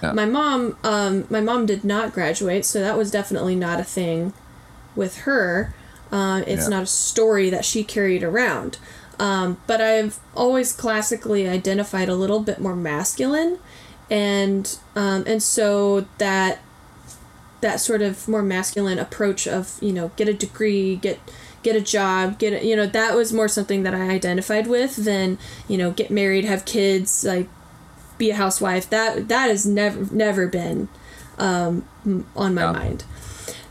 yeah. 0.01 0.13
My 0.13 0.25
mom, 0.25 0.77
um, 0.83 1.25
my 1.29 1.41
mom 1.41 1.65
did 1.65 1.83
not 1.83 2.13
graduate, 2.13 2.65
so 2.65 2.79
that 2.79 2.97
was 2.97 3.11
definitely 3.11 3.55
not 3.55 3.79
a 3.79 3.83
thing 3.83 4.33
with 4.95 5.19
her. 5.19 5.73
Uh, 6.11 6.43
it's 6.47 6.63
yeah. 6.63 6.69
not 6.69 6.83
a 6.83 6.87
story 6.87 7.49
that 7.49 7.65
she 7.65 7.83
carried 7.83 8.23
around. 8.23 8.77
Um, 9.19 9.57
but 9.67 9.81
I've 9.81 10.19
always 10.33 10.71
classically 10.71 11.47
identified 11.47 12.07
a 12.07 12.15
little 12.15 12.39
bit 12.39 12.59
more 12.59 12.75
masculine, 12.75 13.59
and 14.09 14.77
um, 14.95 15.25
and 15.27 15.43
so 15.43 16.07
that 16.19 16.59
that 17.61 17.81
sort 17.81 18.01
of 18.01 18.27
more 18.29 18.41
masculine 18.41 18.97
approach 18.97 19.45
of 19.45 19.77
you 19.81 19.91
know 19.91 20.11
get 20.15 20.29
a 20.29 20.33
degree, 20.33 20.95
get 20.95 21.19
get 21.63 21.75
a 21.75 21.81
job, 21.81 22.39
get 22.39 22.53
a, 22.53 22.65
you 22.65 22.77
know 22.77 22.85
that 22.85 23.13
was 23.13 23.33
more 23.33 23.49
something 23.49 23.83
that 23.83 23.93
I 23.93 24.09
identified 24.09 24.67
with 24.67 24.95
than 24.95 25.37
you 25.67 25.77
know 25.77 25.91
get 25.91 26.09
married, 26.09 26.45
have 26.45 26.63
kids, 26.63 27.25
like 27.25 27.49
be 28.17 28.29
a 28.29 28.35
housewife. 28.35 28.89
That 28.89 29.27
that 29.27 29.49
has 29.49 29.65
never 29.65 30.13
never 30.15 30.47
been 30.47 30.87
um, 31.37 31.85
on 32.37 32.53
my 32.53 32.61
yeah. 32.61 32.71
mind. 32.71 33.03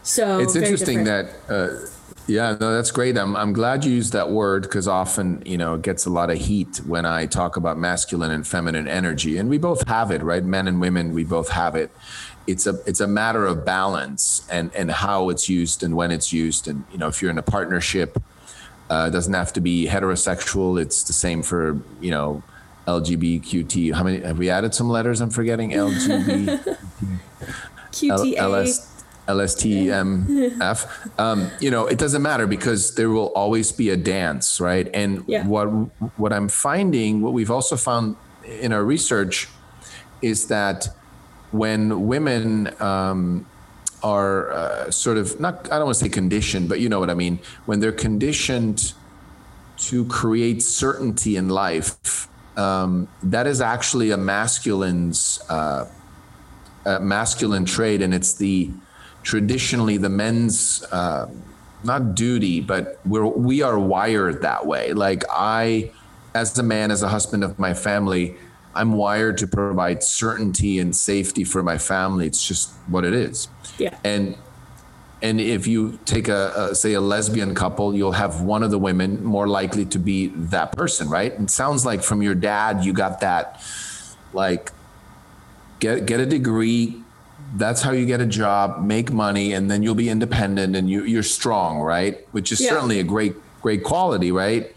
So 0.03 0.41
it's 0.41 0.57
interesting 0.57 1.05
different. 1.05 1.47
that. 1.47 1.55
Uh, 1.55 1.87
yeah, 2.29 2.57
no, 2.61 2.75
that's 2.75 2.91
great. 2.91 3.17
I'm, 3.17 3.35
I'm 3.35 3.55
glad 3.55 3.87
you 3.87 3.93
used 3.93 4.13
that 4.13 4.29
word 4.31 4.63
because 4.63 4.87
often, 4.87 5.43
you 5.47 5.57
know, 5.57 5.75
it 5.75 5.83
gets 5.83 6.05
a 6.05 6.11
lot 6.11 6.29
of 6.29 6.37
heat 6.37 6.77
when 6.85 7.07
I 7.07 7.25
talk 7.25 7.57
about 7.57 7.79
masculine 7.79 8.31
and 8.31 8.47
feminine 8.47 8.87
energy. 8.87 9.39
And 9.39 9.49
we 9.49 9.57
both 9.57 9.89
have 9.89 10.11
it, 10.11 10.23
right? 10.23 10.45
Men 10.45 10.69
and 10.69 10.79
women, 10.79 11.15
we 11.15 11.25
both 11.25 11.49
have 11.49 11.75
it. 11.75 11.91
It's 12.47 12.67
a 12.67 12.81
it's 12.87 13.01
a 13.01 13.07
matter 13.07 13.47
of 13.47 13.65
balance 13.65 14.47
and 14.51 14.71
and 14.75 14.91
how 14.91 15.31
it's 15.31 15.49
used 15.49 15.83
and 15.83 15.97
when 15.97 16.11
it's 16.11 16.33
used. 16.33 16.69
And 16.69 16.85
you 16.93 16.99
know, 16.99 17.09
if 17.09 17.21
you're 17.21 17.31
in 17.31 17.39
a 17.39 17.43
partnership, 17.43 18.23
uh, 18.91 19.07
it 19.09 19.13
doesn't 19.13 19.35
have 19.35 19.53
to 19.55 19.61
be 19.61 19.87
heterosexual. 19.87 20.81
It's 20.81 21.03
the 21.03 21.13
same 21.13 21.43
for, 21.43 21.79
you 22.01 22.11
know, 22.11 22.43
LGBTQ. 22.87 23.95
How 23.95 24.03
many 24.03 24.21
have 24.21 24.39
we 24.39 24.51
added 24.51 24.75
some 24.75 24.89
letters 24.89 25.21
I'm 25.21 25.31
forgetting? 25.31 25.71
LGBT 25.71 26.77
QTA. 27.93 28.98
LSTMF. 29.29 31.19
Um, 31.19 31.51
you 31.61 31.71
know, 31.71 31.87
it 31.87 31.99
doesn't 31.99 32.23
matter 32.23 32.47
because 32.47 32.95
there 32.95 33.11
will 33.11 33.33
always 33.35 33.71
be 33.73 33.91
a 33.91 33.97
dance, 33.97 34.61
right? 34.61 34.89
And 34.95 35.25
yeah. 35.27 35.47
what 35.47 35.67
what 36.19 36.33
I'm 36.33 36.49
finding, 36.49 37.21
what 37.21 37.33
we've 37.33 37.51
also 37.51 37.77
found 37.77 38.17
in 38.45 38.73
our 38.73 38.85
research, 38.85 39.49
is 40.23 40.49
that 40.49 40.89
when 41.51 42.07
women 42.07 42.75
um, 42.81 43.47
are 44.03 44.53
uh, 44.53 44.91
sort 44.91 45.19
of 45.19 45.39
not, 45.41 45.67
I 45.71 45.77
don't 45.77 45.87
want 45.87 45.99
to 45.99 46.05
say 46.05 46.09
conditioned, 46.09 46.69
but 46.69 46.81
you 46.81 46.89
know 46.89 47.01
what 47.01 47.11
I 47.11 47.15
mean. 47.15 47.39
When 47.67 47.81
they're 47.81 47.93
conditioned 47.93 48.95
to 49.79 50.05
create 50.07 50.63
certainty 50.63 51.37
in 51.37 51.49
life, 51.49 52.29
um, 52.57 53.09
that 53.23 53.47
is 53.47 53.61
actually 53.61 54.11
a 54.11 54.17
masculine's 54.17 55.41
uh, 55.49 55.87
a 56.85 57.01
masculine 57.01 57.65
trait, 57.65 58.01
and 58.01 58.15
it's 58.15 58.35
the 58.35 58.71
traditionally 59.23 59.97
the 59.97 60.09
men's 60.09 60.83
uh, 60.93 61.29
not 61.85 62.15
duty, 62.15 62.61
but 62.61 63.01
we're 63.05 63.27
we 63.27 63.63
are 63.63 63.79
wired 63.79 64.43
that 64.43 64.67
way. 64.67 64.93
Like 64.93 65.25
I, 65.31 65.91
as 66.35 66.59
a 66.59 66.63
man, 66.63 66.91
as 66.91 67.03
a 67.03 67.09
husband 67.09 67.45
of 67.45 67.59
my 67.59 67.75
family, 67.75 68.37
I'm 68.75 68.93
wired 68.93 69.39
to 69.39 69.47
provide 69.47 70.03
certainty 70.03 70.79
and 70.79 70.95
safety 70.95 71.45
for 71.45 71.63
my 71.63 71.79
family. 71.79 72.27
It's 72.27 72.47
just 72.47 72.71
what 72.89 73.05
it 73.05 73.15
is. 73.15 73.49
Yeah. 73.79 73.97
And 74.05 74.37
and 75.21 75.41
if 75.41 75.67
you 75.67 75.99
take 76.05 76.29
a, 76.29 76.69
a, 76.71 76.75
say 76.75 76.93
a 76.93 77.01
lesbian 77.01 77.55
couple, 77.55 77.95
you'll 77.95 78.13
have 78.13 78.43
one 78.43 78.63
of 78.63 78.71
the 78.71 78.79
women 78.79 79.25
more 79.25 79.49
likely 79.49 79.85
to 79.87 79.99
be 79.99 80.29
that 80.29 80.73
person, 80.73 81.09
right? 81.09 81.33
It 81.33 81.51
sounds 81.51 81.85
like 81.85 82.03
from 82.03 82.23
your 82.23 82.37
dad 82.37 82.85
you 82.85 82.93
got 82.93 83.21
that 83.21 83.61
like 84.33 84.71
get 85.81 86.07
get 86.07 86.21
a 86.21 86.27
degree, 86.27 87.03
that's 87.57 87.83
how 87.83 87.93
you 87.93 88.07
get 88.07 88.21
a 88.21 88.27
job, 88.27 88.85
make 88.85 89.13
money, 89.13 89.53
and 89.53 89.71
then 89.71 89.83
you'll 89.83 89.95
be 89.95 90.09
independent 90.09 90.77
and 90.77 90.91
you, 90.91 91.05
you're 91.05 91.23
strong, 91.23 91.81
right? 91.81 92.27
Which 92.33 92.53
is 92.53 92.61
yeah. 92.61 92.71
certainly 92.71 93.01
a 93.01 93.05
great, 93.05 93.35
great 93.63 93.85
quality, 93.85 94.33
right? 94.33 94.75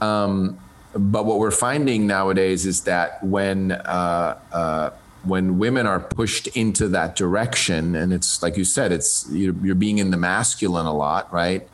Um, 0.00 0.58
but 0.94 1.24
what 1.24 1.38
we're 1.38 1.50
finding 1.50 2.06
nowadays 2.06 2.66
is 2.66 2.82
that 2.82 3.22
when 3.24 3.72
uh, 3.72 4.38
uh, 4.52 4.90
when 5.24 5.58
women 5.58 5.86
are 5.86 6.00
pushed 6.00 6.48
into 6.48 6.88
that 6.88 7.16
direction, 7.16 7.94
and 7.94 8.12
it's 8.12 8.42
like 8.42 8.56
you 8.56 8.64
said, 8.64 8.92
it's 8.92 9.26
you're, 9.30 9.54
you're 9.62 9.74
being 9.74 9.98
in 9.98 10.10
the 10.10 10.16
masculine 10.16 10.86
a 10.86 10.94
lot, 10.94 11.32
right? 11.32 11.66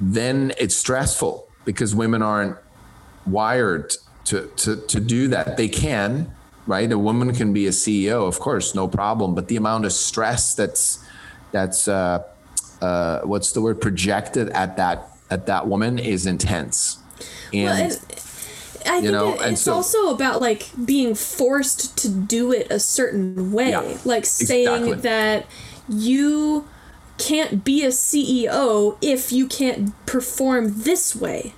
Then 0.00 0.52
it's 0.58 0.76
stressful 0.76 1.48
because 1.64 1.94
women 1.94 2.22
aren't 2.22 2.56
wired 3.26 3.94
to 4.26 4.46
to 4.56 4.76
to 4.76 5.00
do 5.00 5.28
that. 5.28 5.56
They 5.56 5.68
can, 5.68 6.34
right? 6.66 6.90
A 6.90 6.98
woman 6.98 7.34
can 7.34 7.52
be 7.52 7.66
a 7.66 7.70
CEO, 7.70 8.26
of 8.26 8.38
course, 8.38 8.74
no 8.74 8.88
problem. 8.88 9.34
But 9.34 9.48
the 9.48 9.56
amount 9.56 9.84
of 9.84 9.92
stress 9.92 10.54
that's 10.54 11.04
that's 11.50 11.88
uh, 11.88 12.24
uh, 12.80 13.20
what's 13.20 13.52
the 13.52 13.60
word 13.60 13.80
projected 13.80 14.48
at 14.50 14.76
that 14.76 15.08
at 15.30 15.46
that 15.46 15.66
woman 15.66 15.98
is 15.98 16.26
intense. 16.26 16.98
And, 17.52 17.64
well, 17.64 17.76
and 17.76 17.92
I 18.86 19.00
think 19.00 19.12
know, 19.12 19.34
it, 19.34 19.52
it's 19.52 19.62
so, 19.62 19.74
also 19.74 20.14
about 20.14 20.40
like 20.40 20.70
being 20.84 21.14
forced 21.14 21.96
to 21.98 22.08
do 22.08 22.52
it 22.52 22.70
a 22.70 22.78
certain 22.78 23.52
way, 23.52 23.70
yeah, 23.70 23.98
like 24.04 24.24
saying 24.24 24.88
exactly. 24.88 25.00
that 25.02 25.46
you 25.88 26.68
can't 27.18 27.64
be 27.64 27.84
a 27.84 27.88
CEO 27.88 28.96
if 29.00 29.32
you 29.32 29.46
can't 29.46 29.94
perform 30.06 30.82
this 30.82 31.14
way. 31.14 31.54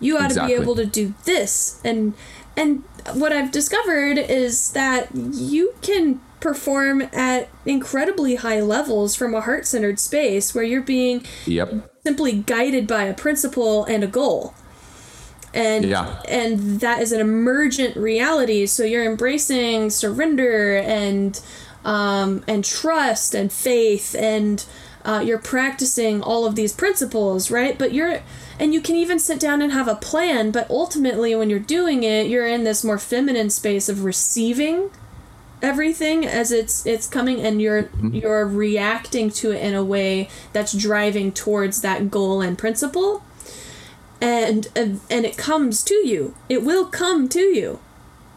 You 0.00 0.16
ought 0.16 0.26
Exactly. 0.26 0.54
to 0.54 0.58
be 0.58 0.62
able 0.62 0.74
to 0.76 0.86
do 0.86 1.14
this 1.24 1.80
and 1.84 2.14
and 2.56 2.82
what 3.14 3.32
I've 3.32 3.50
discovered 3.50 4.18
is 4.18 4.72
that 4.72 5.08
you 5.14 5.74
can 5.82 6.20
perform 6.40 7.02
at 7.12 7.48
incredibly 7.66 8.36
high 8.36 8.60
levels 8.60 9.14
from 9.16 9.34
a 9.34 9.40
heart-centered 9.40 9.98
space 9.98 10.54
where 10.54 10.64
you're 10.64 10.82
being 10.82 11.24
Yep. 11.46 11.90
simply 12.04 12.32
guided 12.32 12.86
by 12.86 13.04
a 13.04 13.14
principle 13.14 13.84
and 13.84 14.04
a 14.04 14.06
goal 14.06 14.54
and 15.54 15.84
Yeah. 15.84 16.20
and 16.28 16.80
that 16.80 17.00
is 17.00 17.12
an 17.12 17.20
emergent 17.20 17.96
reality 17.96 18.66
so 18.66 18.82
you're 18.84 19.04
embracing 19.04 19.88
surrender 19.90 20.76
and 20.76 21.40
um, 21.84 22.42
and 22.46 22.64
trust 22.64 23.34
and 23.34 23.52
faith 23.52 24.14
and 24.18 24.64
uh, 25.04 25.22
you're 25.24 25.38
practicing 25.38 26.22
all 26.22 26.44
of 26.46 26.54
these 26.56 26.72
principles 26.72 27.50
right 27.50 27.78
but 27.78 27.92
you're 27.92 28.20
and 28.58 28.72
you 28.72 28.80
can 28.80 28.96
even 28.96 29.18
sit 29.18 29.40
down 29.40 29.60
and 29.62 29.72
have 29.72 29.88
a 29.88 29.96
plan 29.96 30.50
but 30.50 30.68
ultimately 30.70 31.34
when 31.34 31.50
you're 31.50 31.58
doing 31.58 32.02
it 32.02 32.26
you're 32.26 32.46
in 32.46 32.64
this 32.64 32.84
more 32.84 32.98
feminine 32.98 33.50
space 33.50 33.88
of 33.88 34.04
receiving 34.04 34.90
everything 35.62 36.26
as 36.26 36.52
it's 36.52 36.84
it's 36.86 37.06
coming 37.06 37.40
and 37.40 37.60
you're 37.62 37.84
mm-hmm. 37.84 38.14
you're 38.14 38.46
reacting 38.46 39.30
to 39.30 39.50
it 39.50 39.62
in 39.62 39.74
a 39.74 39.82
way 39.84 40.28
that's 40.52 40.72
driving 40.72 41.32
towards 41.32 41.80
that 41.80 42.10
goal 42.10 42.40
and 42.42 42.58
principle 42.58 43.22
and 44.20 44.68
and, 44.76 45.00
and 45.10 45.24
it 45.24 45.36
comes 45.38 45.82
to 45.82 45.94
you 45.94 46.34
it 46.48 46.62
will 46.62 46.84
come 46.86 47.28
to 47.28 47.40
you 47.40 47.78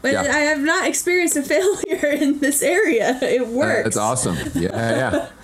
but 0.02 0.14
Yeah. 0.14 0.22
i 0.22 0.40
have 0.40 0.62
not 0.62 0.88
experienced 0.88 1.36
a 1.36 1.44
failure 1.54 2.08
in 2.08 2.40
this 2.40 2.62
area 2.62 3.20
it 3.22 3.48
works 3.48 3.84
That's 3.84 3.98
awesome. 3.98 4.38
Yeah, 4.56 4.72
yeah. 4.72 5.28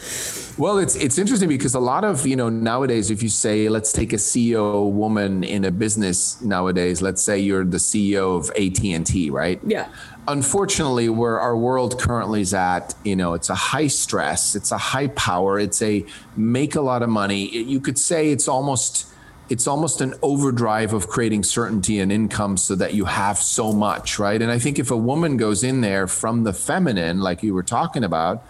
Well, 0.57 0.77
it's 0.77 0.95
it's 0.95 1.17
interesting 1.17 1.49
because 1.49 1.73
a 1.73 1.79
lot 1.79 2.03
of 2.03 2.27
you 2.27 2.35
know 2.35 2.49
nowadays, 2.49 3.09
if 3.09 3.23
you 3.23 3.29
say 3.29 3.69
let's 3.69 3.91
take 3.91 4.13
a 4.13 4.17
CEO 4.17 4.91
woman 4.91 5.43
in 5.43 5.65
a 5.65 5.71
business 5.71 6.39
nowadays, 6.41 7.01
let's 7.01 7.23
say 7.23 7.39
you're 7.39 7.65
the 7.65 7.77
CEO 7.77 8.37
of 8.37 8.49
AT 8.51 8.83
and 8.83 9.05
T, 9.05 9.29
right? 9.29 9.59
yeah 9.65 9.89
Unfortunately, 10.27 11.09
where 11.09 11.39
our 11.39 11.57
world 11.57 11.99
currently 11.99 12.41
is 12.41 12.53
at, 12.53 12.95
you 13.03 13.15
know, 13.15 13.33
it's 13.33 13.49
a 13.49 13.55
high 13.55 13.87
stress, 13.87 14.55
it's 14.55 14.71
a 14.71 14.77
high 14.77 15.07
power, 15.07 15.59
it's 15.59 15.81
a 15.81 16.05
make 16.37 16.75
a 16.75 16.81
lot 16.81 17.01
of 17.01 17.09
money. 17.09 17.49
You 17.49 17.81
could 17.81 17.97
say 17.97 18.29
it's 18.29 18.47
almost 18.47 19.07
it's 19.49 19.67
almost 19.67 20.01
an 20.01 20.13
overdrive 20.21 20.93
of 20.93 21.07
creating 21.07 21.43
certainty 21.43 21.99
and 21.99 22.11
income 22.11 22.57
so 22.57 22.75
that 22.75 22.93
you 22.93 23.05
have 23.05 23.37
so 23.37 23.73
much, 23.73 24.17
right? 24.17 24.41
And 24.41 24.51
I 24.51 24.59
think 24.59 24.79
if 24.79 24.91
a 24.91 24.97
woman 24.97 25.35
goes 25.35 25.63
in 25.63 25.81
there 25.81 26.07
from 26.07 26.43
the 26.43 26.53
feminine, 26.53 27.19
like 27.19 27.43
you 27.43 27.53
were 27.53 27.63
talking 27.63 28.03
about, 28.03 28.45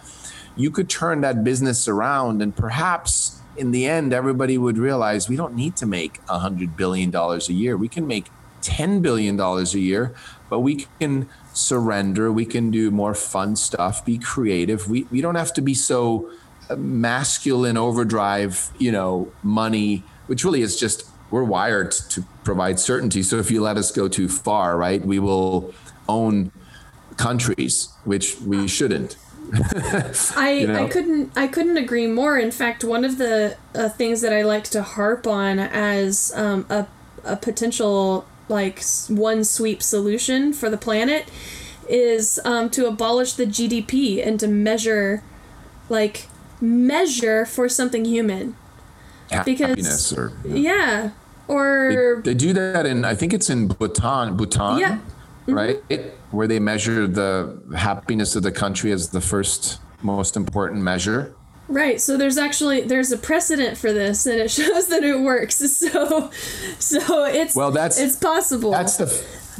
you 0.56 0.70
could 0.70 0.88
turn 0.88 1.20
that 1.22 1.44
business 1.44 1.88
around 1.88 2.42
and 2.42 2.54
perhaps 2.54 3.40
in 3.56 3.70
the 3.70 3.86
end 3.86 4.12
everybody 4.12 4.58
would 4.58 4.78
realize 4.78 5.28
we 5.28 5.36
don't 5.36 5.54
need 5.54 5.76
to 5.76 5.86
make 5.86 6.20
a 6.28 6.38
hundred 6.38 6.76
billion 6.76 7.10
dollars 7.10 7.48
a 7.48 7.52
year. 7.52 7.76
We 7.76 7.88
can 7.88 8.06
make 8.06 8.26
10 8.62 9.02
billion 9.02 9.36
dollars 9.36 9.74
a 9.74 9.80
year 9.80 10.14
but 10.48 10.60
we 10.60 10.86
can 11.00 11.28
surrender. 11.52 12.30
We 12.32 12.44
can 12.44 12.70
do 12.70 12.90
more 12.90 13.14
fun 13.14 13.56
stuff 13.56 14.04
be 14.04 14.18
creative. 14.18 14.88
We, 14.88 15.04
we 15.10 15.20
don't 15.20 15.34
have 15.34 15.52
to 15.54 15.60
be 15.62 15.74
so 15.74 16.30
masculine 16.76 17.76
overdrive 17.76 18.70
you 18.78 18.90
know 18.90 19.30
money 19.42 20.02
which 20.26 20.44
really 20.44 20.62
is 20.62 20.78
just 20.78 21.06
we're 21.30 21.44
wired 21.44 21.90
to 21.90 22.22
provide 22.44 22.78
certainty. 22.78 23.22
So 23.22 23.38
if 23.38 23.50
you 23.50 23.60
let 23.60 23.76
us 23.76 23.90
go 23.90 24.08
too 24.08 24.28
far 24.28 24.76
right 24.76 25.04
we 25.04 25.18
will 25.18 25.74
own 26.08 26.52
countries 27.16 27.88
which 28.04 28.40
we 28.40 28.66
shouldn't 28.66 29.16
I, 30.36 30.50
You 30.60 30.66
know? 30.68 30.84
I 30.84 30.88
couldn't 30.88 31.32
I 31.36 31.46
couldn't 31.46 31.76
agree 31.76 32.06
more. 32.06 32.38
In 32.38 32.50
fact, 32.50 32.84
one 32.84 33.04
of 33.04 33.18
the 33.18 33.56
uh, 33.74 33.88
things 33.88 34.20
that 34.20 34.32
I 34.32 34.42
like 34.42 34.64
to 34.64 34.82
harp 34.82 35.26
on 35.26 35.58
as 35.58 36.32
um, 36.34 36.66
a 36.70 36.86
a 37.24 37.36
potential 37.36 38.26
like 38.48 38.82
one 39.08 39.44
sweep 39.44 39.82
solution 39.82 40.52
for 40.52 40.68
the 40.68 40.76
planet 40.76 41.28
is 41.88 42.38
um, 42.44 42.68
to 42.70 42.86
abolish 42.86 43.34
the 43.34 43.46
GDP 43.46 44.26
and 44.26 44.38
to 44.40 44.46
measure 44.48 45.22
like 45.88 46.28
measure 46.60 47.44
for 47.46 47.68
something 47.68 48.04
human. 48.04 48.56
Because- 49.44 49.68
happiness 49.70 50.12
or 50.12 50.32
Yeah. 50.44 51.10
Or 51.46 52.22
they 52.24 52.32
do 52.32 52.52
that 52.54 52.86
in 52.86 53.04
i 53.04 53.14
think 53.14 53.34
it's 53.34 53.50
in 53.50 53.68
bhutan 53.68 54.34
bhutan 54.36 54.78
Yeah. 54.78 54.98
Mm-hmm. 55.46 55.54
right 55.54 56.12
where 56.30 56.46
they 56.48 56.58
measure 56.58 57.06
the 57.06 57.60
happiness 57.76 58.34
of 58.34 58.42
the 58.42 58.50
country 58.52 58.92
as 58.92 59.10
the 59.10 59.20
first 59.20 59.78
most 60.02 60.36
important 60.36 60.82
measure 60.82 61.34
Right. 61.66 61.98
So 61.98 62.18
there's 62.18 62.36
actually 62.36 62.82
there's 62.82 63.10
a 63.10 63.16
precedent 63.16 63.78
for 63.78 63.90
this, 63.90 64.26
and 64.26 64.38
it 64.38 64.50
shows 64.60 64.88
that 64.88 65.02
it 65.02 65.18
works. 65.20 65.56
So, 65.80 66.30
so 66.78 67.24
it's 67.24 67.56
Well, 67.56 67.70
that's- 67.70 67.98
it's 67.98 68.16
possible. 68.16 68.70
that's 68.70 68.98
the 68.98 69.06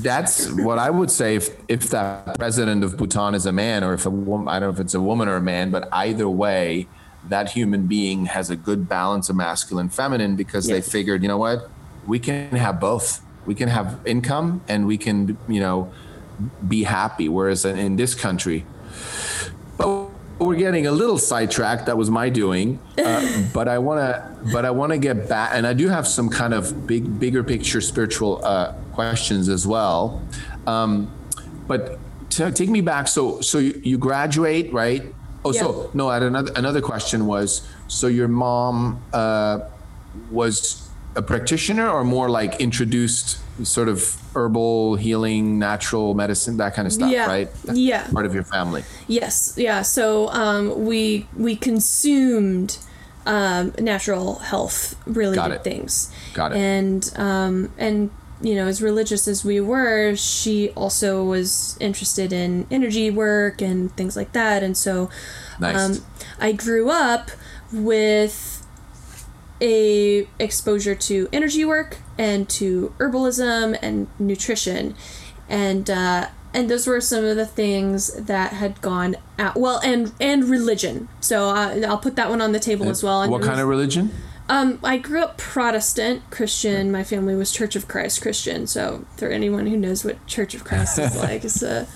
that's 0.03 0.51
what 0.51 0.77
i 0.79 0.91
would 0.91 1.11
say 1.11 1.37
if 1.37 1.51
if 1.69 1.89
that 1.91 2.37
president 2.37 2.83
of 2.85 2.97
bhutan 2.97 3.33
is 3.35 3.47
a 3.47 3.53
man 3.53 3.85
or 3.85 3.95
if 3.95 4.05
a 4.07 4.11
woman 4.11 4.49
i 4.49 4.59
don't 4.59 4.69
know 4.71 4.75
if 4.75 4.81
it's 4.81 4.95
a 4.95 5.01
woman 5.01 5.29
or 5.29 5.37
a 5.37 5.41
man 5.41 5.71
but 5.71 5.89
either 5.93 6.29
way 6.29 6.89
that 7.29 7.49
human 7.53 7.87
being 7.87 8.27
has 8.27 8.51
a 8.51 8.57
good 8.57 8.89
balance 8.89 9.31
of 9.31 9.37
masculine 9.37 9.89
feminine 9.89 10.35
because 10.35 10.67
they 10.67 10.81
figured 10.81 11.23
you 11.23 11.29
know 11.29 11.39
what 11.39 11.71
we 12.09 12.19
can 12.19 12.51
have 12.51 12.81
both 12.81 13.23
we 13.47 13.55
can 13.55 13.69
have 13.69 14.01
income 14.05 14.63
and 14.69 14.87
we 14.87 14.99
can 14.99 15.37
you 15.49 15.61
know 15.61 15.93
be 16.67 16.83
happy. 16.85 17.29
Whereas 17.29 17.65
in, 17.65 17.97
this 17.97 18.15
country 18.15 18.65
but 19.77 20.11
we're 20.39 20.57
getting 20.57 20.87
a 20.87 20.93
little 20.93 21.19
sidetracked. 21.19 21.87
That 21.87 21.97
was 21.97 22.11
my 22.11 22.29
doing. 22.29 22.79
Uh, 22.99 23.45
but 23.55 23.69
i 23.69 23.79
want 23.79 24.01
to 24.01 24.53
but 24.53 24.65
i 24.65 24.71
want 24.71 24.93
to 24.93 24.99
get 24.99 25.29
back 25.29 25.51
and 25.55 25.67
i 25.67 25.73
do 25.73 25.89
have 25.89 26.07
some 26.07 26.29
kind 26.29 26.55
of 26.55 26.87
big 26.87 27.19
bigger 27.19 27.43
picture 27.43 27.81
spiritual 27.81 28.45
uh, 28.45 28.73
questions 28.93 29.49
as 29.49 29.67
well. 29.67 30.23
Um, 30.67 31.13
but 31.67 31.99
to 32.31 32.51
take 32.51 32.69
me 32.69 32.81
back. 32.81 33.09
So 33.09 33.41
so 33.41 33.59
you, 33.59 33.81
you 33.85 33.99
graduate 33.99 34.73
right? 34.73 35.15
Oh 35.45 35.53
so 35.53 35.91
no 35.95 36.09
I 36.09 36.15
had 36.15 36.23
another 36.23 36.53
another 36.57 36.81
question 36.81 37.27
was 37.27 37.67
so 37.89 38.07
your 38.07 38.29
mom 38.29 39.03
uh, 39.13 39.61
was 40.31 40.84
a 41.17 41.23
practitioner 41.23 41.89
or 41.89 42.05
more 42.05 42.29
like 42.29 42.61
introduced 42.61 43.39
sort 43.65 43.89
of 43.89 44.17
herbal 44.35 44.97
healing 44.97 45.59
natural 45.61 46.15
medicine 46.15 46.57
that 46.57 46.75
kind 46.75 46.87
of 46.87 46.93
stuff 46.93 47.11
Yeah. 47.11 47.27
right 47.27 47.49
That's 47.65 47.79
Yeah. 47.79 48.07
part 48.09 48.27
of 48.27 48.35
your 48.35 48.43
family 48.45 48.83
Yes, 49.07 49.55
yeah. 49.57 49.83
So 49.83 50.29
um, 50.31 50.85
we 50.87 51.27
we 51.37 51.55
consumed 51.57 52.79
um, 53.27 53.73
natural 53.81 54.35
health 54.41 54.97
related 55.07 55.63
things. 55.65 56.11
Got 56.35 56.53
it. 56.53 56.59
And 56.59 57.11
um, 57.17 57.73
and 57.79 58.11
you 58.43 58.55
know, 58.57 58.67
as 58.67 58.83
religious 58.83 59.27
as 59.29 59.45
we 59.45 59.61
were, 59.61 60.15
she 60.17 60.69
also 60.71 61.25
was 61.25 61.79
interested 61.81 62.33
in 62.33 62.67
energy 62.71 63.11
work 63.11 63.63
and 63.63 63.91
things 63.97 64.17
like 64.17 64.33
that. 64.33 64.63
And 64.63 64.77
so 64.77 65.09
Nice. 65.59 65.77
um, 65.99 66.05
I 66.41 66.53
grew 66.53 66.91
up 66.91 67.31
with 67.73 68.54
a 69.61 70.29
exposure 70.39 70.95
to 70.95 71.29
energy 71.33 71.65
work 71.65 71.99
and 72.19 72.49
to 72.49 72.95
herbalism 72.99 73.79
and 73.81 74.09
nutrition 74.19 74.95
and 75.49 75.89
uh, 75.89 76.29
and 76.53 76.71
those 76.71 76.87
were 76.87 77.01
some 77.01 77.25
of 77.25 77.37
the 77.37 77.47
things 77.47 78.13
that 78.15 78.53
had 78.53 78.81
gone 78.81 79.17
out 79.39 79.57
well 79.57 79.81
and 79.85 80.13
and 80.21 80.45
religion 80.45 81.09
so 81.21 81.51
uh, 81.51 81.83
i'll 81.87 81.99
put 81.99 82.17
that 82.17 82.31
one 82.31 82.41
on 82.41 82.53
the 82.53 82.61
table 82.61 82.89
as 82.89 83.03
well 83.03 83.23
and 83.23 83.31
what 83.31 83.43
kind 83.43 83.61
of 83.61 83.69
religion 83.69 84.11
um, 84.47 84.79
I 84.85 84.99
grew 84.99 85.23
up 85.23 85.39
Protestant 85.39 86.31
Christian. 86.31 86.93
My 86.93 87.03
family 87.03 87.35
was 87.35 87.51
Church 87.51 87.77
of 87.77 87.89
Christ 87.89 88.21
Christian. 88.21 88.67
So, 88.67 89.07
for 89.17 89.29
anyone 89.29 89.67
who 89.67 89.77
knows 89.77 90.05
what 90.05 90.27
Church 90.27 90.55
of 90.55 90.65
Christ 90.65 90.99
is 90.99 91.17
like, 91.23 91.45
it's 91.47 91.63
a 91.63 91.87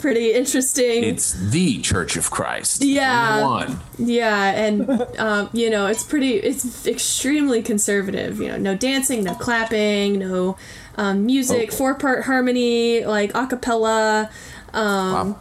pretty 0.00 0.32
interesting. 0.32 1.04
it's 1.04 1.32
the 1.50 1.78
church 1.80 2.16
of 2.16 2.30
christ 2.30 2.82
Yeah. 2.82 3.42
one 3.46 3.80
Yeah, 3.98 4.50
and 4.50 4.88
um, 5.18 5.50
you 5.52 5.68
know, 5.70 5.86
it's 5.86 6.02
pretty 6.04 6.34
it's 6.34 6.86
extremely 6.86 7.62
conservative, 7.62 8.40
you 8.40 8.48
know, 8.48 8.56
no 8.56 8.74
dancing, 8.76 9.24
no 9.24 9.34
clapping, 9.34 10.18
no 10.18 10.56
um, 10.96 11.24
music, 11.26 11.70
Oh. 11.72 11.76
four-part 11.76 12.24
harmony, 12.24 13.04
like 13.04 13.34
a 13.34 13.46
cappella, 13.46 14.30
um, 14.72 15.12
wow 15.12 15.36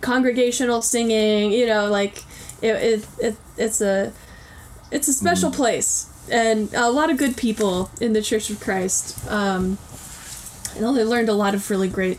congregational 0.00 0.80
singing, 0.82 1.52
you 1.52 1.66
know, 1.66 1.86
like 1.90 2.24
it, 2.62 2.74
it, 2.74 3.06
it 3.20 3.36
it's 3.58 3.80
a 3.80 4.12
it's 4.90 5.08
a 5.08 5.12
special 5.12 5.50
Mm. 5.50 5.54
place 5.54 6.08
and 6.30 6.72
a 6.74 6.90
lot 6.90 7.10
of 7.10 7.16
good 7.18 7.36
people 7.36 7.90
in 8.00 8.12
the 8.14 8.22
Church 8.22 8.48
of 8.50 8.58
Christ. 8.60 9.04
Um, 9.30 9.76
and 10.74 10.96
they 10.96 11.04
learned 11.04 11.28
a 11.28 11.34
lot 11.34 11.54
of 11.54 11.70
really 11.70 11.86
great 11.88 12.18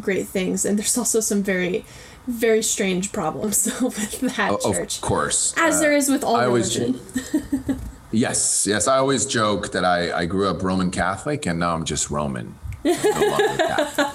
great 0.00 0.26
things 0.28 0.64
and 0.64 0.78
there's 0.78 0.96
also 0.98 1.20
some 1.20 1.42
very 1.42 1.84
very 2.28 2.62
strange 2.62 3.12
problems 3.12 3.66
with 3.80 4.20
that 4.36 4.50
O- 4.50 4.72
church. 4.72 4.96
of 4.96 5.02
course. 5.02 5.54
As 5.56 5.76
Uh, 5.76 5.80
there 5.80 5.92
is 5.96 6.08
with 6.08 6.24
all 6.24 6.36
I 6.36 6.46
always- 6.46 6.76
religion. 6.78 7.00
yes 8.12 8.66
yes 8.66 8.86
i 8.88 8.96
always 8.98 9.26
joke 9.26 9.72
that 9.72 9.84
i 9.84 9.98
i 10.22 10.24
grew 10.26 10.46
up 10.48 10.62
roman 10.62 10.90
catholic 10.90 11.44
and 11.46 11.58
now 11.58 11.74
i'm 11.74 11.84
just 11.84 12.08
roman. 12.10 12.54
I'm 12.84 12.92
no 13.02 14.12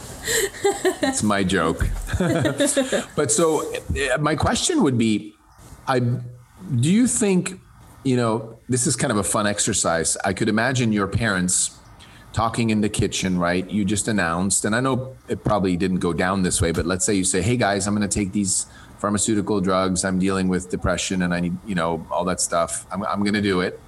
it's 1.10 1.24
my 1.24 1.44
joke. 1.44 1.82
But 3.16 3.32
so 3.32 3.46
uh, 3.74 4.18
my 4.20 4.36
question 4.36 4.82
would 4.84 4.98
be 4.98 5.34
i 5.88 6.00
do 6.00 6.90
you 7.00 7.06
think, 7.08 7.60
you 8.04 8.16
know, 8.16 8.60
this 8.70 8.86
is 8.88 8.96
kind 8.96 9.12
of 9.12 9.18
a 9.18 9.24
fun 9.24 9.46
exercise. 9.48 10.16
I 10.24 10.32
could 10.34 10.48
imagine 10.48 10.94
your 10.94 11.08
parents 11.08 11.72
talking 12.34 12.70
in 12.70 12.82
the 12.82 12.90
kitchen, 12.90 13.38
right? 13.38 13.70
You 13.70 13.84
just 13.84 14.08
announced, 14.08 14.66
and 14.66 14.76
I 14.76 14.80
know 14.80 15.16
it 15.28 15.44
probably 15.44 15.76
didn't 15.78 16.00
go 16.00 16.14
down 16.14 16.44
this 16.44 16.62
way, 16.62 16.72
but 16.72 16.86
let's 16.86 17.06
say 17.06 17.14
you 17.14 17.24
say, 17.24 17.42
hey 17.42 17.58
guys, 17.58 17.88
I'm 17.88 17.96
going 17.96 18.08
to 18.08 18.20
take 18.20 18.32
these 18.32 18.68
pharmaceutical 19.00 19.60
drugs. 19.60 20.06
I'm 20.06 20.20
dealing 20.20 20.48
with 20.48 20.70
depression 20.70 21.24
and 21.24 21.34
I 21.34 21.40
need, 21.40 21.58
you 21.66 21.76
know, 21.76 22.06
all 22.12 22.24
that 22.26 22.40
stuff. 22.40 22.86
I'm, 22.92 23.04
I'm 23.04 23.20
going 23.22 23.34
to 23.34 23.42
do 23.42 23.62
it. 23.62 23.80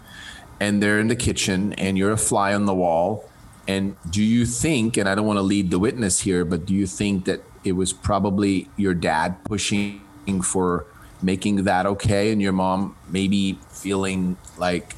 And 0.60 0.82
they're 0.82 1.00
in 1.00 1.08
the 1.08 1.16
kitchen 1.16 1.74
and 1.74 1.98
you're 1.98 2.12
a 2.12 2.18
fly 2.18 2.54
on 2.54 2.66
the 2.66 2.74
wall. 2.74 3.30
And 3.68 3.96
do 4.10 4.22
you 4.22 4.46
think, 4.46 4.98
and 4.98 5.08
I 5.08 5.16
don't 5.16 5.26
want 5.26 5.38
to 5.38 5.44
lead 5.44 5.72
the 5.72 5.80
witness 5.80 6.20
here, 6.22 6.44
but 6.44 6.66
do 6.66 6.74
you 6.74 6.88
think 6.88 7.26
that 7.26 7.42
it 7.64 7.74
was 7.74 7.94
probably 7.94 8.70
your 8.76 8.94
dad 8.94 9.44
pushing 9.46 10.02
for 10.44 10.86
making 11.22 11.64
that 11.64 11.86
okay 11.86 12.32
and 12.32 12.42
your 12.42 12.52
mom 12.52 12.96
maybe 13.08 13.58
feeling 13.70 14.36
like 14.58 14.96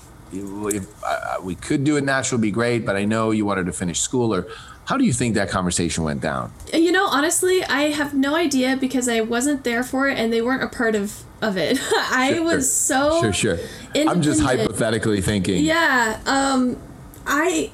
if 0.67 1.03
uh, 1.03 1.37
we 1.41 1.55
could 1.55 1.83
do 1.83 1.97
it 1.97 2.03
natural 2.03 2.39
be 2.39 2.51
great 2.51 2.85
but 2.85 2.95
i 2.95 3.05
know 3.05 3.31
you 3.31 3.45
wanted 3.45 3.65
to 3.65 3.73
finish 3.73 3.99
school 3.99 4.33
or 4.33 4.47
how 4.85 4.97
do 4.97 5.03
you 5.03 5.13
think 5.13 5.33
that 5.33 5.49
conversation 5.49 6.03
went 6.03 6.21
down? 6.21 6.53
You 6.71 6.91
know 6.91 7.07
honestly 7.07 7.63
i 7.63 7.89
have 7.89 8.13
no 8.13 8.35
idea 8.35 8.77
because 8.77 9.09
i 9.09 9.21
wasn't 9.21 9.63
there 9.63 9.83
for 9.83 10.07
it 10.07 10.17
and 10.17 10.31
they 10.31 10.41
weren't 10.41 10.63
a 10.63 10.67
part 10.67 10.95
of 10.95 11.23
of 11.41 11.57
it. 11.57 11.79
I 11.93 12.33
sure, 12.35 12.43
was 12.43 12.73
so 12.73 13.21
sure 13.21 13.33
sure. 13.33 13.57
I'm 13.95 14.21
just 14.21 14.41
hypothetically 14.41 15.21
thinking. 15.21 15.63
Yeah 15.63 16.19
um 16.25 16.77
i 17.25 17.71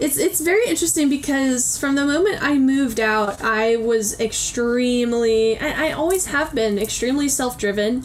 it's 0.00 0.18
it's 0.18 0.40
very 0.40 0.66
interesting 0.66 1.08
because 1.08 1.78
from 1.78 1.94
the 1.94 2.04
moment 2.04 2.42
I 2.42 2.58
moved 2.58 2.98
out, 3.00 3.40
I 3.42 3.76
was 3.76 4.18
extremely 4.18 5.58
I, 5.58 5.88
I 5.88 5.92
always 5.92 6.26
have 6.26 6.54
been 6.54 6.78
extremely 6.78 7.28
self 7.28 7.56
driven, 7.56 8.04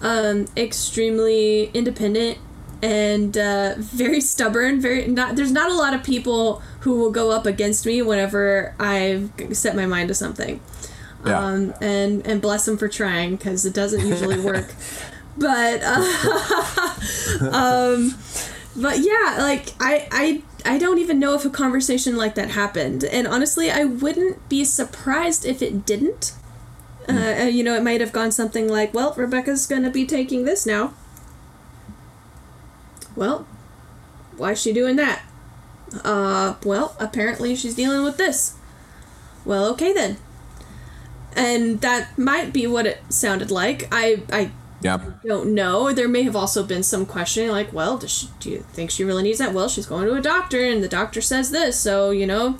um, 0.00 0.46
extremely 0.56 1.70
independent, 1.74 2.38
and 2.84 3.38
uh, 3.38 3.74
very 3.78 4.20
stubborn. 4.20 4.78
Very 4.80 5.06
not 5.06 5.36
there's 5.36 5.52
not 5.52 5.70
a 5.70 5.74
lot 5.74 5.94
of 5.94 6.02
people 6.04 6.62
who 6.80 6.96
will 6.96 7.10
go 7.10 7.30
up 7.30 7.46
against 7.46 7.86
me 7.86 8.02
whenever 8.02 8.74
I've 8.78 9.30
set 9.52 9.74
my 9.74 9.86
mind 9.86 10.08
to 10.08 10.14
something. 10.14 10.60
Yeah. 11.24 11.38
Um, 11.38 11.74
and 11.80 12.26
and 12.26 12.42
bless 12.42 12.66
them 12.66 12.76
for 12.76 12.88
trying 12.88 13.36
because 13.36 13.64
it 13.64 13.72
doesn't 13.72 14.06
usually 14.06 14.38
work. 14.52 14.74
but 15.38 15.80
uh, 15.82 16.90
um, 17.50 18.14
but 18.76 18.98
yeah, 18.98 19.36
like 19.38 19.72
I 19.80 20.06
I 20.12 20.42
I 20.66 20.76
don't 20.76 20.98
even 20.98 21.18
know 21.18 21.34
if 21.34 21.46
a 21.46 21.50
conversation 21.50 22.16
like 22.16 22.34
that 22.34 22.50
happened. 22.50 23.02
And 23.02 23.26
honestly, 23.26 23.70
I 23.70 23.84
wouldn't 23.84 24.46
be 24.50 24.62
surprised 24.66 25.46
if 25.46 25.62
it 25.62 25.86
didn't. 25.86 26.34
Mm. 27.08 27.44
Uh, 27.44 27.48
you 27.48 27.64
know, 27.64 27.74
it 27.74 27.82
might 27.82 28.00
have 28.00 28.12
gone 28.12 28.30
something 28.30 28.68
like, 28.68 28.92
well, 28.92 29.14
Rebecca's 29.16 29.66
going 29.66 29.82
to 29.82 29.90
be 29.90 30.06
taking 30.06 30.44
this 30.44 30.66
now. 30.66 30.94
Well, 33.16 33.46
why 34.36 34.52
is 34.52 34.60
she 34.60 34.72
doing 34.72 34.96
that? 34.96 35.22
Uh, 36.02 36.54
well, 36.64 36.96
apparently 36.98 37.54
she's 37.54 37.74
dealing 37.74 38.02
with 38.02 38.16
this. 38.16 38.56
Well, 39.44 39.66
okay 39.72 39.92
then. 39.92 40.16
And 41.36 41.80
that 41.80 42.16
might 42.16 42.52
be 42.52 42.66
what 42.66 42.86
it 42.86 43.02
sounded 43.08 43.50
like. 43.50 43.88
I, 43.92 44.22
I 44.32 44.50
Yep. 44.84 45.22
Don't 45.26 45.54
know. 45.54 45.92
There 45.94 46.08
may 46.08 46.24
have 46.24 46.36
also 46.36 46.62
been 46.62 46.82
some 46.82 47.06
questioning, 47.06 47.50
like, 47.50 47.72
well, 47.72 47.96
does 47.96 48.10
she, 48.10 48.28
do 48.38 48.50
you 48.50 48.58
think 48.74 48.90
she 48.90 49.02
really 49.02 49.22
needs 49.22 49.38
that? 49.38 49.54
Well, 49.54 49.66
she's 49.70 49.86
going 49.86 50.06
to 50.06 50.14
a 50.14 50.20
doctor, 50.20 50.62
and 50.62 50.84
the 50.84 50.88
doctor 50.88 51.22
says 51.22 51.50
this, 51.50 51.80
so 51.80 52.10
you 52.10 52.26
know. 52.26 52.58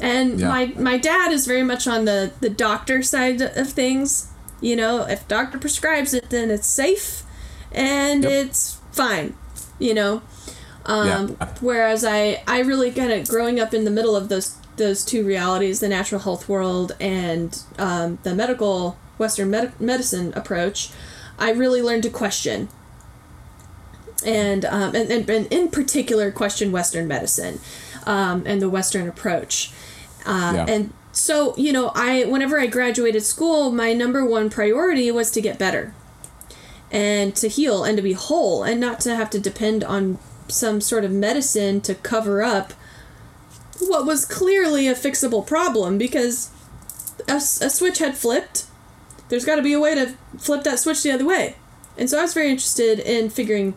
And 0.00 0.40
yeah. 0.40 0.48
my 0.48 0.66
my 0.78 0.96
dad 0.96 1.30
is 1.30 1.46
very 1.46 1.62
much 1.62 1.86
on 1.86 2.06
the 2.06 2.32
the 2.40 2.48
doctor 2.48 3.02
side 3.02 3.42
of 3.42 3.70
things. 3.70 4.30
You 4.62 4.76
know, 4.76 5.02
if 5.02 5.28
doctor 5.28 5.58
prescribes 5.58 6.14
it, 6.14 6.30
then 6.30 6.50
it's 6.50 6.66
safe, 6.66 7.22
and 7.70 8.22
yep. 8.22 8.32
it's 8.32 8.80
fine. 8.90 9.34
You 9.82 9.94
know. 9.94 10.22
Um, 10.84 11.36
yeah. 11.40 11.48
Whereas 11.60 12.04
I 12.04 12.42
I 12.46 12.60
really 12.60 12.90
kind 12.90 13.12
of 13.12 13.28
growing 13.28 13.60
up 13.60 13.72
in 13.72 13.84
the 13.84 13.90
middle 13.90 14.16
of 14.16 14.28
those 14.28 14.56
those 14.76 15.04
two 15.04 15.24
realities, 15.24 15.80
the 15.80 15.88
natural 15.88 16.20
health 16.20 16.48
world 16.48 16.96
and 17.00 17.62
um, 17.78 18.18
the 18.22 18.34
medical 18.34 18.98
Western 19.18 19.50
med- 19.50 19.78
medicine 19.80 20.32
approach. 20.34 20.90
I 21.38 21.50
really 21.52 21.82
learned 21.82 22.04
to 22.04 22.10
question. 22.10 22.68
And, 24.24 24.64
um, 24.64 24.94
and, 24.94 25.10
and, 25.10 25.28
and 25.28 25.46
in 25.52 25.68
particular, 25.68 26.30
question 26.30 26.70
Western 26.70 27.08
medicine 27.08 27.58
um, 28.06 28.44
and 28.46 28.62
the 28.62 28.70
Western 28.70 29.08
approach. 29.08 29.72
Uh, 30.24 30.52
yeah. 30.54 30.66
And 30.68 30.92
so, 31.10 31.56
you 31.56 31.72
know, 31.72 31.90
I 31.94 32.24
whenever 32.24 32.58
I 32.58 32.66
graduated 32.66 33.24
school, 33.24 33.72
my 33.72 33.92
number 33.92 34.24
one 34.24 34.48
priority 34.48 35.10
was 35.10 35.30
to 35.32 35.40
get 35.40 35.58
better 35.58 35.92
and 36.92 37.34
to 37.34 37.48
heal 37.48 37.82
and 37.82 37.96
to 37.96 38.02
be 38.02 38.12
whole 38.12 38.62
and 38.62 38.80
not 38.80 39.00
to 39.00 39.16
have 39.16 39.30
to 39.30 39.40
depend 39.40 39.82
on 39.82 40.18
some 40.46 40.80
sort 40.80 41.04
of 41.04 41.10
medicine 41.10 41.80
to 41.80 41.94
cover 41.94 42.42
up 42.42 42.72
what 43.80 44.06
was 44.06 44.24
clearly 44.24 44.86
a 44.86 44.94
fixable 44.94 45.44
problem 45.44 45.98
because 45.98 46.50
a, 47.26 47.36
a 47.36 47.40
switch 47.70 47.98
had 47.98 48.16
flipped 48.16 48.66
there's 49.32 49.46
got 49.46 49.56
to 49.56 49.62
be 49.62 49.72
a 49.72 49.80
way 49.80 49.94
to 49.94 50.14
flip 50.38 50.62
that 50.64 50.78
switch 50.78 51.02
the 51.02 51.10
other 51.10 51.24
way. 51.24 51.56
And 51.96 52.10
so 52.10 52.18
I 52.18 52.22
was 52.22 52.34
very 52.34 52.50
interested 52.50 52.98
in 52.98 53.30
figuring 53.30 53.72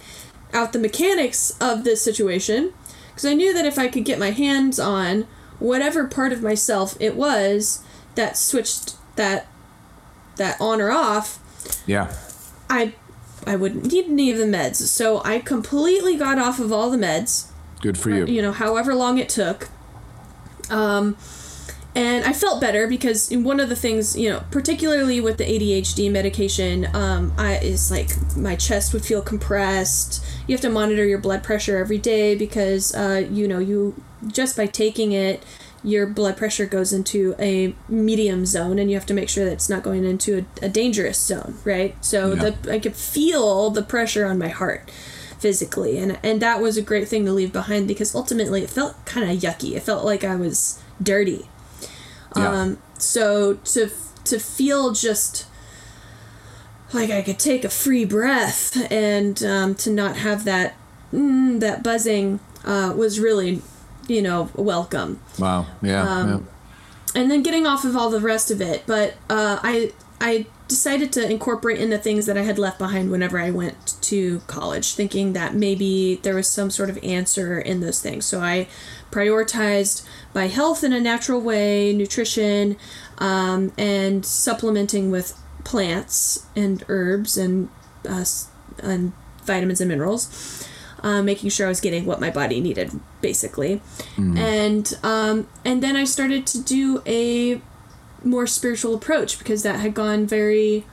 out 0.54 0.74
the 0.74 0.80
mechanics 0.80 1.56
of 1.62 1.86
this 1.86 2.02
situation 2.02 2.74
because 3.08 3.24
I 3.24 3.36
knew 3.36 3.54
that 3.54 3.66
if 3.66 3.80
I 3.80 3.88
could 3.88 4.04
get 4.04 4.20
my 4.20 4.32
hands 4.32 4.82
on 4.82 5.28
whatever 5.60 6.08
part 6.08 6.34
of 6.34 6.44
myself 6.44 6.98
it 7.00 7.16
was 7.16 7.82
that 8.16 8.36
switched 8.36 8.96
that 9.16 9.48
that 10.36 10.60
on 10.60 10.82
or 10.82 10.92
off, 10.92 11.40
yeah, 11.88 12.14
I 12.70 12.94
I 13.46 13.56
wouldn't 13.56 13.92
need 13.92 14.06
any 14.06 14.32
of 14.32 14.38
the 14.38 14.46
meds. 14.46 14.76
So 14.76 15.22
I 15.24 15.40
completely 15.40 16.18
got 16.18 16.40
off 16.40 16.60
of 16.60 16.72
all 16.72 16.90
the 16.90 16.98
meds. 16.98 17.50
Good 17.82 17.98
for 17.98 18.10
you. 18.10 18.26
You 18.26 18.42
know, 18.42 18.52
however 18.52 18.96
long 18.96 19.18
it 19.18 19.30
took. 19.30 19.70
Um, 20.70 21.18
and 21.96 22.26
I 22.26 22.34
felt 22.34 22.60
better 22.60 22.88
because 22.88 23.32
one 23.32 23.62
of 23.62 23.70
the 23.70 23.76
things, 23.76 24.18
you 24.18 24.30
know, 24.30 24.44
particularly 24.52 25.22
with 25.22 25.38
the 25.38 25.46
ADHD 25.46 26.12
medication, 26.12 26.94
um, 26.94 27.34
I 27.38 27.58
is 27.60 27.90
like 27.90 28.10
my 28.36 28.58
chest 28.58 28.94
would 28.94 29.06
feel 29.06 29.22
compressed. 29.22 30.24
You 30.46 30.54
have 30.56 30.62
to 30.62 30.70
monitor 30.70 31.06
your 31.06 31.20
blood 31.20 31.42
pressure 31.42 31.78
every 31.78 31.98
day 31.98 32.36
because, 32.36 32.94
uh, 32.94 33.26
you 33.32 33.48
know, 33.48 33.60
you 33.60 34.04
just 34.28 34.58
by 34.58 34.66
taking 34.66 35.14
it, 35.14 35.42
your 35.84 36.08
blood 36.08 36.38
pressure 36.38 36.66
goes 36.66 36.92
into 36.94 37.36
a 37.40 37.76
medium 37.88 38.46
zone, 38.46 38.80
and 38.80 38.90
you 38.90 38.96
have 38.96 39.06
to 39.08 39.14
make 39.14 39.30
sure 39.30 39.46
that 39.46 39.54
it's 39.54 39.70
not 39.70 39.84
going 39.84 40.04
into 40.04 40.46
a, 40.62 40.66
a 40.66 40.70
dangerous 40.70 41.20
zone, 41.20 41.58
right? 41.64 41.96
So 42.04 42.34
yeah. 42.34 42.50
the 42.50 42.72
I 42.74 42.80
could 42.80 42.96
feel 42.96 43.70
the 43.70 43.84
pressure 43.84 44.26
on 44.26 44.38
my 44.38 44.50
heart 44.50 44.90
physically, 45.40 45.98
and 45.98 46.18
and 46.24 46.42
that 46.42 46.62
was 46.62 46.78
a 46.78 46.82
great 46.82 47.08
thing 47.08 47.26
to 47.26 47.32
leave 47.32 47.54
behind 47.54 47.88
because 47.88 48.16
ultimately 48.16 48.64
it 48.64 48.70
felt 48.70 49.06
kind 49.06 49.30
of 49.30 49.38
yucky. 49.38 49.76
It 49.76 49.84
felt 49.84 50.06
like 50.06 50.24
I 50.24 50.36
was 50.36 50.82
dirty 51.02 51.48
yeah. 52.36 52.50
Um, 52.50 52.78
so 52.98 53.56
to 53.56 53.90
to 54.26 54.40
feel 54.40 54.92
just 54.92 55.48
like 56.94 57.10
I 57.10 57.22
could 57.22 57.40
take 57.40 57.64
a 57.64 57.70
free 57.70 58.06
breath 58.06 58.92
and 58.92 59.42
um, 59.44 59.76
to 59.76 59.90
not 59.90 60.18
have 60.18 60.44
that 60.46 60.76
mm, 61.14 61.60
that 61.60 61.84
buzzing 61.84 62.40
uh, 62.64 62.94
was 62.96 63.20
really, 63.20 63.62
you 64.08 64.22
know, 64.22 64.50
welcome. 64.56 65.20
Wow. 65.40 65.66
Yeah, 65.82 66.04
um, 66.04 66.30
yeah. 66.30 67.22
And 67.22 67.32
then 67.32 67.44
getting 67.44 67.66
off 67.66 67.86
of 67.86 67.96
all 67.96 68.10
the 68.10 68.20
rest 68.20 68.52
of 68.52 68.62
it, 68.62 68.84
but 68.86 69.14
uh, 69.30 69.60
I 69.64 69.94
I 70.20 70.48
decided 70.68 71.12
to 71.14 71.30
incorporate 71.30 71.80
in 71.80 71.90
the 71.90 71.98
things 71.98 72.26
that 72.26 72.38
I 72.38 72.42
had 72.42 72.58
left 72.58 72.80
behind 72.80 73.12
whenever 73.12 73.40
I 73.40 73.52
went 73.52 74.02
to 74.02 74.40
college, 74.48 74.94
thinking 74.94 75.34
that 75.34 75.54
maybe 75.54 76.16
there 76.24 76.36
was 76.36 76.48
some 76.48 76.72
sort 76.72 76.90
of 76.90 76.98
answer 77.04 77.60
in 77.60 77.82
those 77.82 78.02
things. 78.02 78.26
So 78.26 78.42
I 78.42 78.68
prioritized 79.12 80.08
my 80.34 80.48
health 80.48 80.84
in 80.84 80.94
a 80.94 81.00
natural 81.00 81.40
way, 81.40 81.94
nutrition, 81.94 82.78
um, 83.20 83.74
and 83.78 84.26
supplementing 84.26 85.12
with 85.12 85.38
plants 85.64 86.46
and 86.56 86.84
herbs 86.90 87.38
and, 87.38 87.70
uh, 88.08 88.26
and 88.82 89.14
vitamins 89.44 89.82
and 89.82 89.90
minerals. 89.90 90.65
Uh, 91.06 91.22
making 91.22 91.52
sure 91.52 91.68
I 91.68 91.70
was 91.70 91.82
getting 91.82 92.08
what 92.08 92.20
my 92.20 92.32
body 92.32 92.60
needed, 92.60 92.90
basically, 93.22 93.76
mm-hmm. 94.16 94.36
and 94.40 94.98
um, 95.04 95.48
and 95.64 95.84
then 95.84 95.96
I 95.96 96.04
started 96.04 96.48
to 96.48 96.64
do 96.64 97.04
a 97.06 97.62
more 98.24 98.48
spiritual 98.48 98.96
approach 98.96 99.38
because 99.38 99.62
that 99.62 99.82
had 99.82 99.94
gone 99.94 100.26
very 100.26 100.84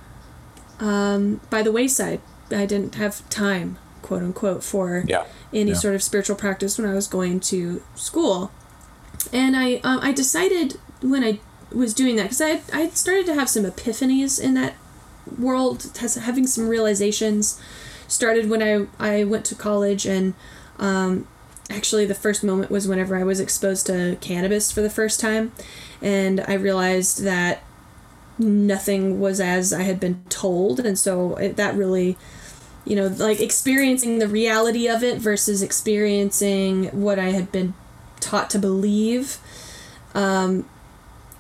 um, 0.81 1.41
by 1.49 1.63
the 1.63 1.73
wayside. 1.73 2.21
I 2.51 2.67
didn't 2.67 2.97
have 2.97 3.27
time, 3.31 3.79
quote 4.03 4.23
unquote, 4.23 4.63
for 4.63 5.05
yeah. 5.09 5.25
any 5.51 5.71
yeah. 5.71 5.77
sort 5.79 5.95
of 5.95 6.03
spiritual 6.03 6.37
practice 6.37 6.77
when 6.77 6.87
I 6.87 6.93
was 6.93 7.07
going 7.07 7.41
to 7.41 7.83
school. 7.95 8.53
And 9.33 9.57
I 9.57 9.77
um, 9.77 10.01
I 10.03 10.13
decided 10.13 10.79
when 11.01 11.25
I 11.25 11.41
was 11.75 11.95
doing 11.95 12.17
that 12.17 12.25
because 12.25 12.43
I 12.43 12.61
I 12.71 12.91
started 12.91 13.25
to 13.25 13.35
have 13.35 13.49
some 13.49 13.65
epiphanies 13.65 14.39
in 14.39 14.53
that 14.55 14.75
world, 15.39 15.91
having 16.21 16.47
some 16.47 16.69
realizations. 16.69 17.59
Started 18.13 18.51
when 18.51 18.63
I 18.63 18.87
I 18.99 19.25
went 19.25 19.45
to 19.47 19.55
college 19.55 20.07
and 20.07 20.35
um, 20.79 21.27
actually 21.71 22.05
the 22.07 22.15
first 22.15 22.45
moment 22.45 22.71
was 22.71 22.87
whenever 22.87 23.17
I 23.17 23.25
was 23.25 23.41
exposed 23.41 23.87
to 23.87 24.19
cannabis 24.21 24.71
for 24.71 24.83
the 24.83 24.91
first 24.91 25.19
time 25.19 25.53
and 26.03 26.41
I 26.41 26.55
realized 26.55 27.23
that 27.25 27.63
nothing 28.39 29.21
was 29.21 29.41
as 29.41 29.73
I 29.73 29.83
had 29.83 30.01
been 30.01 30.23
told, 30.29 30.81
and 30.81 30.99
so 30.99 31.37
it, 31.37 31.57
that 31.57 31.75
really, 31.75 32.17
you 32.85 32.97
know, 32.97 33.07
like 33.07 33.41
experiencing 33.41 34.19
the 34.19 34.29
reality 34.29 34.89
of 34.89 35.03
it 35.03 35.19
versus 35.19 35.63
experiencing 35.63 36.87
what 36.87 37.19
I 37.19 37.31
had 37.31 37.53
been 37.53 37.75
taught 38.21 38.51
to 38.51 38.59
believe. 38.59 39.39
Um, 40.15 40.69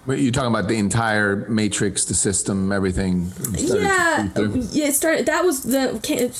but 0.05 0.19
you're 0.19 0.33
talking 0.33 0.51
about 0.53 0.69
the 0.69 0.79
entire 0.79 1.49
matrix, 1.49 2.05
the 2.05 2.15
system, 2.15 2.73
everything. 2.73 3.33
Yeah, 3.53 4.29
yeah. 4.37 4.87
It 4.87 4.95
started. 4.95 5.27
That 5.27 5.45
was 5.45 5.63
the 5.63 6.01
can, 6.03 6.33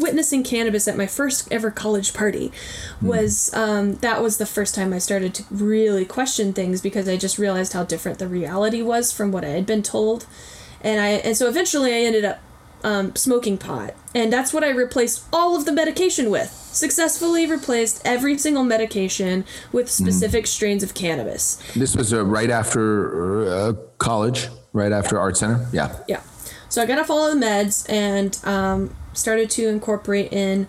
witnessing 0.00 0.42
cannabis 0.42 0.88
at 0.88 0.96
my 0.96 1.06
first 1.06 1.52
ever 1.52 1.70
college 1.70 2.14
party. 2.14 2.52
Hmm. 3.00 3.06
Was 3.06 3.52
um, 3.54 3.96
that 3.96 4.22
was 4.22 4.38
the 4.38 4.46
first 4.46 4.74
time 4.74 4.92
I 4.92 4.98
started 4.98 5.34
to 5.34 5.44
really 5.50 6.06
question 6.06 6.52
things 6.54 6.80
because 6.80 7.08
I 7.08 7.16
just 7.16 7.38
realized 7.38 7.74
how 7.74 7.84
different 7.84 8.18
the 8.18 8.28
reality 8.28 8.80
was 8.80 9.12
from 9.12 9.30
what 9.30 9.44
I 9.44 9.50
had 9.50 9.66
been 9.66 9.82
told, 9.82 10.26
and 10.80 11.00
I 11.00 11.08
and 11.08 11.36
so 11.36 11.48
eventually 11.48 11.92
I 11.92 11.98
ended 11.98 12.24
up 12.24 12.40
um, 12.82 13.14
smoking 13.16 13.58
pot, 13.58 13.94
and 14.14 14.32
that's 14.32 14.52
what 14.52 14.64
I 14.64 14.70
replaced 14.70 15.24
all 15.32 15.56
of 15.56 15.64
the 15.64 15.72
medication 15.72 16.30
with 16.30 16.50
successfully 16.72 17.46
replaced 17.46 18.00
every 18.04 18.38
single 18.38 18.64
medication 18.64 19.44
with 19.72 19.86
hmm. 19.86 20.04
specific 20.04 20.44
mm. 20.44 20.48
strains 20.48 20.82
of 20.82 20.94
cannabis. 20.94 21.56
This 21.74 21.94
was 21.94 22.12
uh, 22.12 22.24
right 22.24 22.50
after 22.50 23.46
uh, 23.46 23.72
college, 23.98 24.48
right 24.72 24.92
after 24.92 25.18
Art 25.18 25.36
Center. 25.36 25.66
Yeah. 25.72 25.98
Yeah. 26.08 26.22
So 26.68 26.82
I 26.82 26.86
got 26.86 26.98
off 26.98 27.10
all 27.10 27.26
of 27.26 27.38
the 27.38 27.44
meds 27.44 27.88
and 27.90 28.38
um, 28.44 28.96
started 29.12 29.50
to 29.50 29.68
incorporate 29.68 30.32
in 30.32 30.66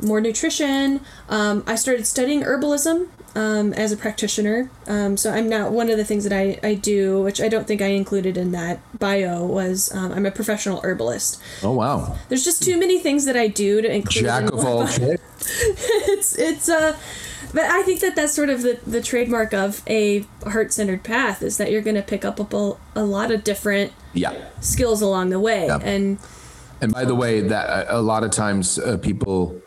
more 0.00 0.20
nutrition. 0.20 1.00
Um, 1.30 1.64
I 1.66 1.76
started 1.76 2.06
studying 2.06 2.42
herbalism 2.42 3.08
um, 3.36 3.74
as 3.74 3.92
a 3.92 3.96
practitioner. 3.96 4.70
Um, 4.86 5.16
so 5.16 5.30
I'm 5.30 5.48
not 5.48 5.70
one 5.70 5.90
of 5.90 5.98
the 5.98 6.04
things 6.04 6.24
that 6.24 6.32
I, 6.32 6.58
I 6.66 6.74
do, 6.74 7.22
which 7.22 7.40
I 7.40 7.48
don't 7.48 7.66
think 7.66 7.82
I 7.82 7.88
included 7.88 8.36
in 8.38 8.50
that 8.52 8.80
bio, 8.98 9.44
was 9.44 9.94
um, 9.94 10.12
I'm 10.12 10.24
a 10.24 10.30
professional 10.30 10.80
herbalist. 10.82 11.40
Oh 11.62 11.72
wow! 11.72 12.16
There's 12.28 12.44
just 12.44 12.62
too 12.62 12.80
many 12.80 12.98
things 12.98 13.26
that 13.26 13.36
I 13.36 13.48
do 13.48 13.82
to 13.82 13.94
include. 13.94 14.24
Jack 14.24 14.50
of 14.50 14.64
all 14.64 14.88
trades. 14.88 15.20
it's 15.38 16.38
it's 16.38 16.68
uh, 16.70 16.96
but 17.52 17.64
I 17.64 17.82
think 17.82 18.00
that 18.00 18.16
that's 18.16 18.32
sort 18.34 18.48
of 18.48 18.62
the 18.62 18.80
the 18.86 19.02
trademark 19.02 19.52
of 19.52 19.82
a 19.86 20.24
heart 20.44 20.72
centered 20.72 21.04
path 21.04 21.42
is 21.42 21.58
that 21.58 21.70
you're 21.70 21.82
going 21.82 21.96
to 21.96 22.02
pick 22.02 22.24
up 22.24 22.40
a, 22.40 22.76
a 22.94 23.04
lot 23.04 23.30
of 23.30 23.44
different 23.44 23.92
yeah 24.14 24.34
skills 24.60 25.02
along 25.02 25.30
the 25.30 25.40
way 25.40 25.68
and. 25.68 26.18
And 26.78 26.92
by 26.92 27.06
the 27.06 27.14
way, 27.14 27.40
that 27.40 27.86
a 27.88 28.02
lot 28.02 28.22
of 28.22 28.32
times 28.32 28.78
uh, 28.78 28.98
people 28.98 29.62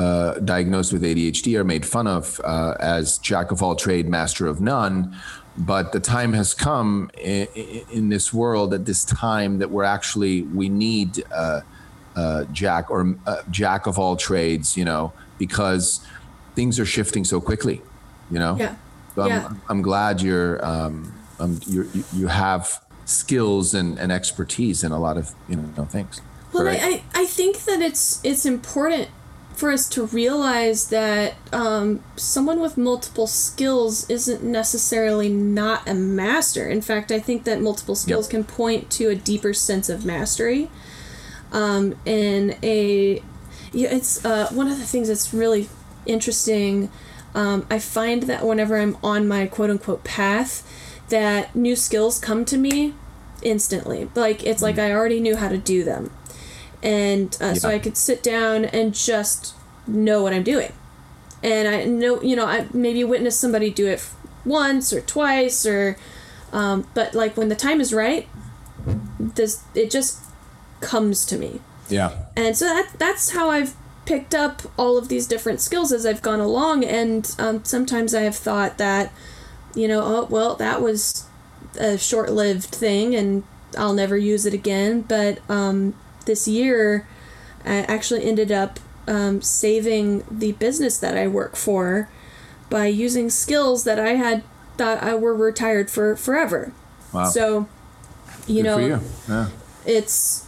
uh, 0.00 0.38
diagnosed 0.38 0.94
with 0.94 1.02
ADHD 1.02 1.58
are 1.58 1.64
made 1.64 1.84
fun 1.84 2.06
of 2.06 2.40
uh, 2.42 2.74
as 2.80 3.18
jack 3.18 3.50
of 3.50 3.62
all 3.62 3.76
trade, 3.76 4.08
master 4.08 4.46
of 4.46 4.58
none. 4.58 5.14
But 5.58 5.92
the 5.92 6.00
time 6.00 6.32
has 6.32 6.54
come 6.54 7.10
in, 7.18 7.46
in 7.92 8.08
this 8.08 8.32
world 8.32 8.72
at 8.72 8.86
this 8.86 9.04
time 9.04 9.58
that 9.58 9.70
we're 9.70 9.84
actually 9.84 10.42
we 10.42 10.70
need 10.70 11.22
uh, 11.30 11.60
uh 12.16 12.44
jack 12.44 12.90
or 12.90 13.14
uh, 13.26 13.42
jack 13.50 13.86
of 13.86 13.98
all 13.98 14.16
trades, 14.16 14.74
you 14.74 14.86
know, 14.86 15.12
because 15.38 16.00
things 16.54 16.80
are 16.80 16.86
shifting 16.86 17.22
so 17.22 17.38
quickly, 17.38 17.82
you 18.30 18.38
know. 18.38 18.56
Yeah. 18.58 18.76
So 19.14 19.22
I'm, 19.22 19.28
yeah. 19.28 19.52
I'm 19.68 19.82
glad 19.82 20.22
you're, 20.22 20.64
um, 20.64 21.12
um, 21.38 21.60
you're 21.66 21.86
you 22.14 22.28
have 22.28 22.82
skills 23.04 23.74
and, 23.74 23.98
and 23.98 24.10
expertise 24.10 24.82
in 24.82 24.92
a 24.92 24.98
lot 24.98 25.18
of 25.18 25.34
you 25.46 25.56
know 25.56 25.84
things. 25.84 26.22
Well, 26.54 26.66
I, 26.66 26.72
I, 26.72 27.02
I 27.14 27.26
think 27.26 27.64
that 27.64 27.82
it's 27.82 28.24
it's 28.24 28.46
important 28.46 29.10
for 29.60 29.70
us 29.70 29.86
to 29.90 30.06
realize 30.06 30.88
that 30.88 31.34
um, 31.52 32.02
someone 32.16 32.60
with 32.60 32.78
multiple 32.78 33.26
skills 33.26 34.08
isn't 34.08 34.42
necessarily 34.42 35.28
not 35.28 35.86
a 35.86 35.92
master. 35.92 36.66
In 36.66 36.80
fact, 36.80 37.12
I 37.12 37.20
think 37.20 37.44
that 37.44 37.60
multiple 37.60 37.94
skills 37.94 38.26
yep. 38.26 38.30
can 38.30 38.44
point 38.44 38.90
to 38.92 39.10
a 39.10 39.14
deeper 39.14 39.52
sense 39.52 39.90
of 39.90 40.02
mastery. 40.06 40.70
Um, 41.52 41.94
and 42.06 42.56
a, 42.62 43.22
yeah, 43.70 43.94
it's 43.94 44.24
uh, 44.24 44.48
one 44.50 44.66
of 44.66 44.78
the 44.78 44.86
things 44.86 45.08
that's 45.08 45.34
really 45.34 45.68
interesting. 46.06 46.90
Um, 47.34 47.66
I 47.70 47.80
find 47.80 48.22
that 48.22 48.46
whenever 48.46 48.78
I'm 48.78 48.96
on 49.02 49.28
my 49.28 49.46
quote 49.46 49.68
unquote 49.68 50.04
path, 50.04 50.66
that 51.10 51.54
new 51.54 51.76
skills 51.76 52.18
come 52.18 52.46
to 52.46 52.56
me 52.56 52.94
instantly. 53.42 54.08
Like 54.14 54.42
it's 54.42 54.62
like 54.62 54.76
mm. 54.76 54.84
I 54.84 54.92
already 54.92 55.20
knew 55.20 55.36
how 55.36 55.50
to 55.50 55.58
do 55.58 55.84
them 55.84 56.10
and 56.82 57.36
uh, 57.40 57.46
yeah. 57.46 57.54
so 57.54 57.68
I 57.68 57.78
could 57.78 57.96
sit 57.96 58.22
down 58.22 58.64
and 58.64 58.94
just 58.94 59.54
know 59.86 60.22
what 60.22 60.32
I'm 60.32 60.42
doing. 60.42 60.72
And 61.42 61.68
I 61.68 61.84
know, 61.84 62.20
you 62.22 62.36
know, 62.36 62.46
I 62.46 62.66
maybe 62.72 63.02
witness 63.04 63.38
somebody 63.38 63.70
do 63.70 63.86
it 63.86 64.06
once 64.44 64.92
or 64.92 65.00
twice, 65.00 65.64
or, 65.66 65.96
um, 66.52 66.86
but 66.94 67.14
like 67.14 67.36
when 67.36 67.48
the 67.48 67.56
time 67.56 67.80
is 67.80 67.92
right, 67.92 68.28
this 69.18 69.62
it 69.74 69.90
just 69.90 70.18
comes 70.80 71.24
to 71.26 71.36
me. 71.38 71.60
Yeah. 71.88 72.26
And 72.36 72.56
so 72.56 72.66
that 72.66 72.92
that's 72.98 73.30
how 73.30 73.50
I've 73.50 73.74
picked 74.06 74.34
up 74.34 74.62
all 74.76 74.98
of 74.98 75.08
these 75.08 75.26
different 75.26 75.60
skills 75.60 75.92
as 75.92 76.04
I've 76.04 76.22
gone 76.22 76.40
along. 76.40 76.84
And 76.84 77.34
um, 77.38 77.64
sometimes 77.64 78.14
I 78.14 78.22
have 78.22 78.36
thought 78.36 78.78
that, 78.78 79.12
you 79.74 79.86
know, 79.88 80.02
oh 80.02 80.26
well, 80.30 80.56
that 80.56 80.82
was 80.82 81.26
a 81.78 81.96
short-lived 81.96 82.64
thing, 82.64 83.14
and 83.14 83.44
I'll 83.78 83.94
never 83.94 84.16
use 84.16 84.46
it 84.46 84.54
again. 84.54 85.02
But 85.02 85.38
um, 85.48 85.94
this 86.26 86.46
year, 86.46 87.06
I 87.64 87.80
actually 87.82 88.24
ended 88.24 88.52
up 88.52 88.80
um, 89.06 89.42
saving 89.42 90.24
the 90.30 90.52
business 90.52 90.98
that 90.98 91.16
I 91.16 91.26
work 91.26 91.56
for 91.56 92.08
by 92.68 92.86
using 92.86 93.30
skills 93.30 93.84
that 93.84 93.98
I 93.98 94.10
had 94.10 94.44
thought 94.76 95.02
I 95.02 95.14
were 95.14 95.34
retired 95.34 95.90
for 95.90 96.16
forever. 96.16 96.72
Wow. 97.12 97.24
So, 97.24 97.68
you 98.46 98.62
Good 98.62 98.64
know, 98.64 98.78
you. 98.78 99.00
Yeah. 99.28 99.48
it's 99.84 100.46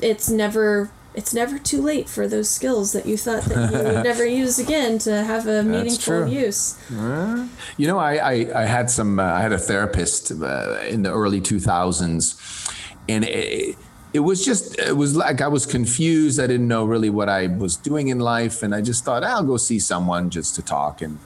it's 0.00 0.28
never 0.28 0.90
it's 1.14 1.34
never 1.34 1.58
too 1.58 1.82
late 1.82 2.08
for 2.08 2.26
those 2.26 2.48
skills 2.48 2.92
that 2.92 3.06
you 3.06 3.16
thought 3.16 3.42
that 3.44 3.70
you 3.70 3.78
would 3.78 4.04
never 4.04 4.24
use 4.24 4.58
again 4.58 4.98
to 4.98 5.24
have 5.24 5.46
a 5.46 5.62
meaningful 5.62 6.26
use. 6.26 6.78
You 6.90 7.86
know, 7.86 7.98
I, 7.98 8.14
I, 8.16 8.62
I 8.62 8.64
had 8.64 8.90
some, 8.90 9.18
uh, 9.18 9.24
I 9.24 9.40
had 9.40 9.52
a 9.52 9.58
therapist 9.58 10.32
uh, 10.32 10.78
in 10.88 11.02
the 11.02 11.12
early 11.12 11.40
2000s 11.40 12.72
and 13.08 13.24
it, 13.24 13.76
it 14.12 14.20
was 14.20 14.44
just 14.44 14.78
it 14.78 14.96
was 14.96 15.16
like 15.16 15.40
I 15.40 15.48
was 15.48 15.64
confused. 15.64 16.38
I 16.38 16.46
didn't 16.46 16.68
know 16.68 16.84
really 16.84 17.10
what 17.10 17.28
I 17.28 17.46
was 17.46 17.76
doing 17.76 18.08
in 18.08 18.18
life, 18.18 18.62
and 18.62 18.74
I 18.74 18.80
just 18.80 19.04
thought 19.04 19.24
I'll 19.24 19.44
go 19.44 19.56
see 19.56 19.78
someone 19.78 20.30
just 20.30 20.54
to 20.56 20.62
talk. 20.62 21.00
And 21.00 21.18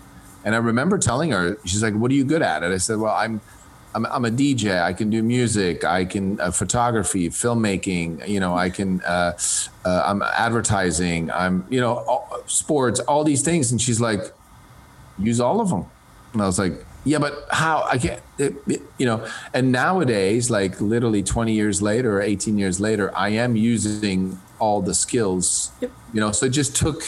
and 0.44 0.54
I 0.54 0.58
remember 0.58 0.98
telling 0.98 1.32
her, 1.32 1.58
she's 1.64 1.82
like, 1.82 1.94
"What 1.94 2.10
are 2.10 2.14
you 2.14 2.24
good 2.24 2.42
at?" 2.42 2.62
And 2.62 2.72
I 2.72 2.78
said, 2.78 2.98
"Well, 2.98 3.14
I'm." 3.14 3.40
I'm, 3.94 4.04
I'm 4.04 4.26
a 4.26 4.30
DJ. 4.30 4.78
I 4.78 4.92
can 4.92 5.08
do 5.08 5.22
music. 5.22 5.82
I 5.82 6.04
can 6.04 6.38
uh, 6.38 6.50
photography, 6.50 7.30
filmmaking. 7.30 8.28
You 8.28 8.40
know, 8.40 8.54
I 8.54 8.68
can. 8.68 9.00
Uh, 9.00 9.38
uh, 9.86 10.02
I'm 10.04 10.20
advertising. 10.20 11.30
I'm 11.30 11.64
you 11.70 11.80
know 11.80 11.94
all, 12.06 12.42
sports, 12.44 13.00
all 13.00 13.24
these 13.24 13.40
things. 13.40 13.72
And 13.72 13.80
she's 13.80 13.98
like, 13.98 14.20
use 15.18 15.40
all 15.40 15.62
of 15.62 15.70
them. 15.70 15.86
And 16.34 16.42
I 16.42 16.46
was 16.46 16.58
like, 16.58 16.84
yeah, 17.06 17.18
but 17.18 17.46
how 17.52 17.84
I 17.84 17.98
can't, 17.98 18.20
it, 18.36 18.54
it, 18.66 18.82
you 18.98 19.06
know, 19.06 19.26
and 19.54 19.70
nowadays, 19.70 20.50
like 20.50 20.80
literally 20.80 21.22
20 21.22 21.52
years 21.52 21.80
later 21.80 22.18
or 22.18 22.20
18 22.20 22.58
years 22.58 22.80
later, 22.80 23.16
I 23.16 23.28
am 23.28 23.54
using 23.54 24.40
all 24.58 24.82
the 24.82 24.92
skills, 24.92 25.70
yep. 25.80 25.92
you 26.12 26.20
know, 26.20 26.32
so 26.32 26.46
it 26.46 26.50
just 26.50 26.74
took 26.74 27.02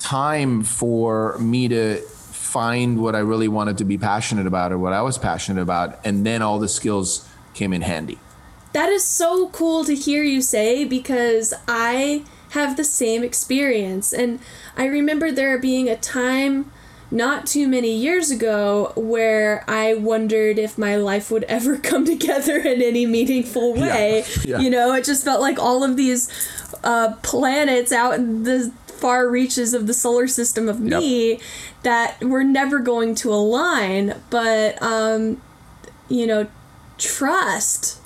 time 0.00 0.64
for 0.64 1.38
me 1.38 1.68
to 1.68 2.00
find 2.00 3.00
what 3.00 3.14
I 3.14 3.20
really 3.20 3.46
wanted 3.46 3.78
to 3.78 3.84
be 3.84 3.96
passionate 3.96 4.48
about 4.48 4.72
or 4.72 4.78
what 4.78 4.92
I 4.92 5.02
was 5.02 5.16
passionate 5.16 5.62
about. 5.62 6.00
And 6.04 6.26
then 6.26 6.42
all 6.42 6.58
the 6.58 6.68
skills 6.68 7.28
came 7.54 7.72
in 7.72 7.82
handy. 7.82 8.18
That 8.72 8.88
is 8.88 9.04
so 9.04 9.48
cool 9.50 9.84
to 9.84 9.94
hear 9.94 10.24
you 10.24 10.42
say 10.42 10.84
because 10.84 11.54
I 11.68 12.24
have 12.50 12.76
the 12.76 12.84
same 12.84 13.22
experience. 13.22 14.12
And 14.12 14.40
I 14.76 14.86
remember 14.86 15.30
there 15.30 15.56
being 15.58 15.88
a 15.88 15.96
time 15.96 16.72
not 17.10 17.46
too 17.46 17.66
many 17.66 17.94
years 17.94 18.30
ago 18.30 18.92
where 18.94 19.64
I 19.66 19.94
wondered 19.94 20.58
if 20.58 20.76
my 20.76 20.96
life 20.96 21.30
would 21.30 21.44
ever 21.48 21.78
come 21.78 22.04
together 22.04 22.56
in 22.58 22.82
any 22.82 23.06
meaningful 23.06 23.74
way. 23.74 24.24
Yeah. 24.42 24.42
Yeah. 24.44 24.58
You 24.60 24.70
know, 24.70 24.94
it 24.94 25.04
just 25.04 25.24
felt 25.24 25.40
like 25.40 25.58
all 25.58 25.84
of 25.84 25.96
these 25.96 26.30
uh, 26.84 27.14
planets 27.22 27.92
out 27.92 28.14
in 28.14 28.42
the 28.44 28.72
far 28.86 29.28
reaches 29.28 29.74
of 29.74 29.86
the 29.86 29.94
solar 29.94 30.26
system 30.26 30.68
of 30.68 30.80
me 30.80 31.32
yep. 31.32 31.40
that 31.82 32.22
were 32.22 32.44
never 32.44 32.80
going 32.80 33.14
to 33.14 33.32
align. 33.32 34.20
But, 34.30 34.80
um, 34.82 35.40
you 36.08 36.26
know, 36.26 36.48
trust. 36.98 38.00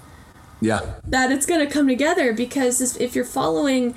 Yeah. 0.60 0.94
That 1.04 1.32
it's 1.32 1.46
going 1.46 1.66
to 1.66 1.72
come 1.72 1.88
together 1.88 2.32
because 2.32 2.96
if 2.96 3.16
you're 3.16 3.24
following 3.24 3.94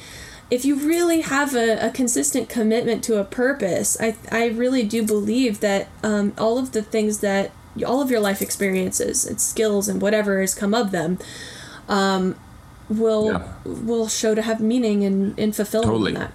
if 0.51 0.63
you 0.63 0.75
really 0.75 1.21
have 1.21 1.55
a, 1.55 1.87
a 1.87 1.89
consistent 1.89 2.49
commitment 2.49 3.03
to 3.05 3.19
a 3.19 3.23
purpose, 3.23 3.97
I, 3.99 4.15
I 4.31 4.47
really 4.47 4.83
do 4.83 5.03
believe 5.03 5.59
that 5.61 5.87
um, 6.03 6.33
all 6.37 6.57
of 6.57 6.71
the 6.71 6.81
things 6.81 7.19
that 7.19 7.51
all 7.85 8.01
of 8.01 8.09
your 8.09 8.19
life 8.19 8.41
experiences 8.41 9.25
and 9.25 9.41
skills 9.41 9.87
and 9.87 10.01
whatever 10.01 10.39
has 10.39 10.53
come 10.53 10.73
of 10.73 10.91
them 10.91 11.17
um, 11.89 12.35
will 12.87 13.31
yeah. 13.33 13.53
will 13.65 14.07
show 14.07 14.35
to 14.35 14.41
have 14.41 14.61
meaning 14.61 15.03
and, 15.03 15.37
and 15.39 15.55
fulfillment 15.55 15.91
totally. 15.91 16.13
in 16.13 16.19
that. 16.19 16.31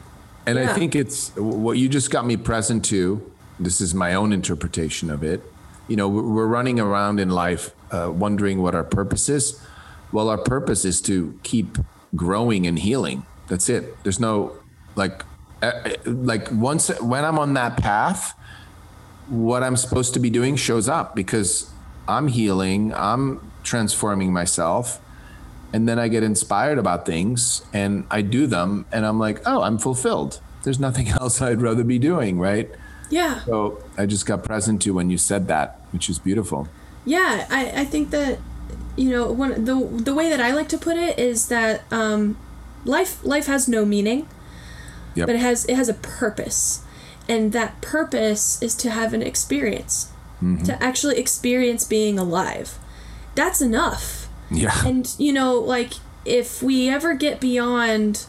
And 0.47 0.59
yeah. 0.59 0.70
I 0.70 0.74
think 0.74 0.95
it's 0.95 1.35
what 1.37 1.78
you 1.78 1.89
just 1.89 2.11
got 2.11 2.27
me 2.27 2.37
present 2.37 2.85
to. 2.87 3.31
This 3.59 3.81
is 3.81 3.95
my 3.95 4.15
own 4.15 4.32
interpretation 4.32 5.11
of 5.11 5.23
it. 5.23 5.43
You 5.87 5.97
know, 5.97 6.09
we're 6.09 6.47
running 6.47 6.81
around 6.81 7.20
in 7.20 7.31
life 7.31 7.74
uh, 7.91 8.11
wondering 8.12 8.62
what 8.62 8.74
our 8.74 8.85
purpose 8.85 9.28
is. 9.28 9.61
well, 10.12 10.28
our 10.28 10.39
purpose 10.39 10.85
is 10.85 11.01
to 11.03 11.39
keep 11.43 11.78
growing 12.16 12.66
and 12.66 12.78
healing. 12.78 13.24
That's 13.51 13.68
it. 13.68 14.02
There's 14.05 14.20
no 14.20 14.56
like, 14.94 15.24
like 16.06 16.48
once 16.52 16.89
when 17.01 17.24
I'm 17.24 17.39
on 17.39 17.52
that 17.55 17.77
path, 17.77 18.32
what 19.28 19.62
I'm 19.62 19.77
supposed 19.77 20.14
to 20.14 20.20
be 20.20 20.31
doing 20.31 20.56
shows 20.56 20.89
up 20.89 21.14
because 21.14 21.70
I'm 22.09 22.28
healing, 22.28 22.94
I'm 22.94 23.52
transforming 23.62 24.32
myself. 24.32 25.01
And 25.72 25.89
then 25.89 26.01
I 26.01 26.09
get 26.09 26.24
inspired 26.24 26.78
about 26.78 27.06
things 27.06 27.62
and 27.72 28.06
I 28.10 28.22
do 28.22 28.47
them 28.47 28.86
and 28.90 29.06
I'm 29.06 29.18
like, 29.18 29.40
oh, 29.47 29.62
I'm 29.62 29.78
fulfilled. 29.78 30.40
There's 30.64 30.81
nothing 30.81 31.09
else 31.20 31.43
I'd 31.43 31.60
rather 31.60 31.85
be 31.85 31.98
doing, 31.98 32.39
right? 32.39 32.70
Yeah. 33.10 33.44
So 33.44 33.82
I 33.98 34.06
just 34.06 34.27
got 34.27 34.44
present 34.44 34.82
to 34.82 34.94
when 34.94 35.10
you 35.10 35.18
said 35.18 35.48
that, 35.48 35.81
which 35.93 36.09
is 36.09 36.18
beautiful. 36.18 36.68
Yeah, 37.05 37.47
I, 37.51 37.82
I 37.82 37.85
think 37.85 38.10
that 38.10 38.39
you 38.97 39.10
know 39.10 39.31
one 39.32 39.64
the 39.64 39.74
the 39.74 40.14
way 40.14 40.28
that 40.28 40.40
I 40.40 40.52
like 40.52 40.68
to 40.70 40.78
put 40.78 40.97
it 40.97 41.18
is 41.18 41.48
that 41.48 41.82
um, 41.90 42.36
life 42.85 43.24
life 43.24 43.47
has 43.47 43.69
no 43.69 43.85
meaning, 43.85 44.28
Yep. 45.15 45.27
but 45.27 45.36
it 45.36 45.40
has 45.40 45.65
it 45.66 45.77
has 45.77 45.89
a 45.89 45.94
purpose, 45.94 46.82
and 47.28 47.52
that 47.52 47.81
purpose 47.81 48.61
is 48.62 48.74
to 48.77 48.90
have 48.90 49.12
an 49.15 49.23
experience, 49.23 50.11
to 50.65 50.82
actually 50.82 51.19
experience 51.19 51.85
being 51.85 52.19
alive. 52.19 52.78
That's 53.35 53.61
enough. 53.61 54.28
Yeah. 54.51 54.73
And 54.86 55.15
you 55.19 55.32
know, 55.32 55.55
like 55.55 55.93
if 56.24 56.62
we 56.62 56.89
ever 56.89 57.15
get 57.15 57.40
beyond 57.40 58.27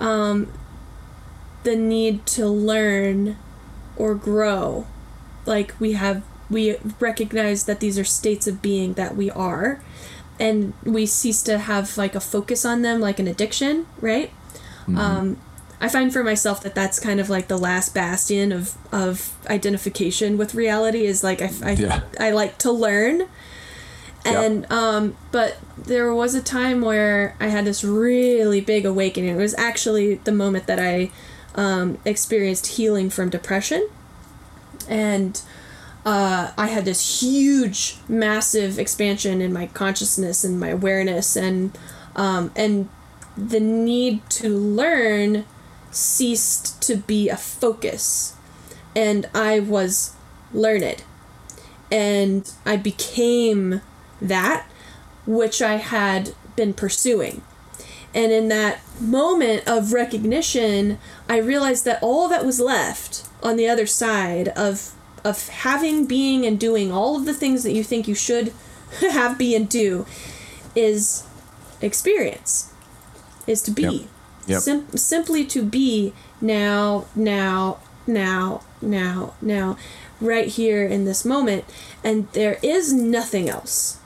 um, 0.00 0.52
the 1.62 1.76
need 1.76 2.26
to 2.26 2.46
learn 2.46 3.36
or 3.96 4.14
grow, 4.14 4.86
like 5.46 5.74
we 5.78 5.92
have, 5.92 6.22
we 6.50 6.76
recognize 7.00 7.64
that 7.66 7.80
these 7.80 7.98
are 7.98 8.04
states 8.04 8.46
of 8.46 8.60
being 8.60 8.94
that 8.94 9.16
we 9.16 9.30
are, 9.30 9.80
and 10.40 10.72
we 10.84 11.06
cease 11.06 11.42
to 11.42 11.58
have 11.58 11.96
like 11.96 12.14
a 12.14 12.20
focus 12.20 12.64
on 12.64 12.82
them, 12.82 13.00
like 13.00 13.18
an 13.18 13.28
addiction, 13.28 13.86
right? 14.00 14.30
Um, 14.88 15.38
I 15.80 15.88
find 15.88 16.12
for 16.12 16.22
myself 16.22 16.62
that 16.62 16.74
that's 16.74 17.00
kind 17.00 17.20
of 17.20 17.30
like 17.30 17.48
the 17.48 17.58
last 17.58 17.94
bastion 17.94 18.52
of 18.52 18.76
of 18.92 19.34
identification 19.48 20.36
with 20.36 20.54
reality. 20.54 21.06
Is 21.06 21.22
like 21.24 21.40
I 21.40 21.50
I, 21.62 21.70
Yeah. 21.72 22.00
I 22.20 22.30
like 22.30 22.58
to 22.58 22.70
learn 22.72 23.28
and 24.24 24.70
um 24.72 25.14
but 25.32 25.58
there 25.76 26.14
was 26.14 26.34
a 26.34 26.40
time 26.42 26.80
where 26.80 27.36
i 27.40 27.48
had 27.48 27.64
this 27.66 27.84
really 27.84 28.60
big 28.60 28.86
awakening 28.86 29.28
it 29.34 29.36
was 29.36 29.54
actually 29.58 30.14
the 30.14 30.32
moment 30.32 30.66
that 30.66 30.78
i 30.80 31.10
um, 31.56 31.98
experienced 32.04 32.66
healing 32.78 33.08
from 33.10 33.30
depression 33.30 33.86
and 34.88 35.40
uh, 36.04 36.52
i 36.56 36.66
had 36.66 36.84
this 36.84 37.22
huge 37.22 37.96
massive 38.08 38.78
expansion 38.78 39.40
in 39.40 39.52
my 39.52 39.66
consciousness 39.68 40.44
and 40.44 40.58
my 40.58 40.68
awareness 40.68 41.36
and 41.36 41.76
um, 42.16 42.52
and 42.54 42.88
the 43.36 43.60
need 43.60 44.28
to 44.30 44.48
learn 44.48 45.44
ceased 45.90 46.82
to 46.82 46.96
be 46.96 47.28
a 47.28 47.36
focus 47.36 48.36
and 48.94 49.28
i 49.34 49.58
was 49.58 50.14
learned 50.52 51.02
and 51.94 52.50
I 52.66 52.76
became 52.76 53.80
that 54.20 54.66
which 55.26 55.62
I 55.62 55.76
had 55.76 56.34
been 56.56 56.74
pursuing. 56.74 57.42
And 58.14 58.32
in 58.32 58.48
that 58.48 58.80
moment 59.00 59.66
of 59.66 59.92
recognition, 59.92 60.98
I 61.28 61.38
realized 61.38 61.84
that 61.84 62.02
all 62.02 62.28
that 62.28 62.44
was 62.44 62.58
left 62.58 63.28
on 63.42 63.56
the 63.56 63.68
other 63.68 63.86
side 63.86 64.48
of 64.48 64.94
of 65.24 65.48
having, 65.48 66.06
being, 66.06 66.44
and 66.44 66.60
doing 66.60 66.92
all 66.92 67.16
of 67.16 67.24
the 67.24 67.34
things 67.34 67.62
that 67.62 67.72
you 67.72 67.82
think 67.82 68.06
you 68.06 68.14
should 68.14 68.52
have, 69.00 69.38
be, 69.38 69.54
and 69.54 69.68
do 69.68 70.06
is 70.76 71.26
experience, 71.80 72.72
is 73.46 73.62
to 73.62 73.70
be. 73.70 73.82
Yep. 73.82 74.02
Yep. 74.46 74.60
Sim- 74.60 74.96
simply 74.96 75.44
to 75.46 75.64
be 75.64 76.12
now, 76.40 77.06
now, 77.14 77.78
now, 78.06 78.62
now, 78.82 79.34
now, 79.40 79.78
right 80.20 80.48
here 80.48 80.86
in 80.86 81.04
this 81.04 81.24
moment. 81.24 81.64
And 82.02 82.30
there 82.32 82.58
is 82.62 82.92
nothing 82.92 83.48
else. 83.48 83.98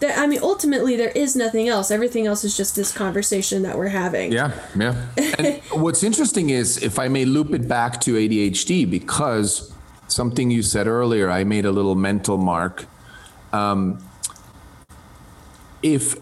There, 0.00 0.16
I 0.16 0.26
mean, 0.26 0.40
ultimately, 0.42 0.96
there 0.96 1.10
is 1.10 1.36
nothing 1.36 1.68
else. 1.68 1.90
Everything 1.90 2.26
else 2.26 2.44
is 2.44 2.56
just 2.56 2.74
this 2.74 2.90
conversation 2.92 3.62
that 3.62 3.76
we're 3.76 3.88
having. 3.88 4.32
Yeah, 4.32 4.52
yeah. 4.74 5.06
And 5.38 5.62
what's 5.72 6.02
interesting 6.02 6.50
is, 6.50 6.82
if 6.82 6.98
I 6.98 7.08
may 7.08 7.24
loop 7.26 7.52
it 7.52 7.68
back 7.68 8.00
to 8.02 8.14
ADHD, 8.14 8.90
because 8.90 9.73
something 10.08 10.50
you 10.50 10.62
said 10.62 10.86
earlier, 10.86 11.30
I 11.30 11.44
made 11.44 11.64
a 11.64 11.72
little 11.72 11.94
mental 11.94 12.38
mark. 12.38 12.86
Um, 13.52 14.02
if 15.82 16.16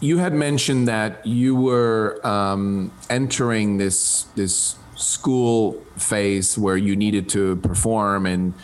you 0.00 0.18
had 0.18 0.32
mentioned 0.32 0.88
that 0.88 1.24
you 1.26 1.54
were 1.54 2.20
um, 2.26 2.92
entering 3.08 3.78
this 3.78 4.24
this 4.34 4.76
school 4.96 5.80
phase 5.96 6.58
where 6.58 6.76
you 6.76 6.94
needed 6.96 7.28
to 7.28 7.56
perform 7.56 8.26
and 8.26 8.54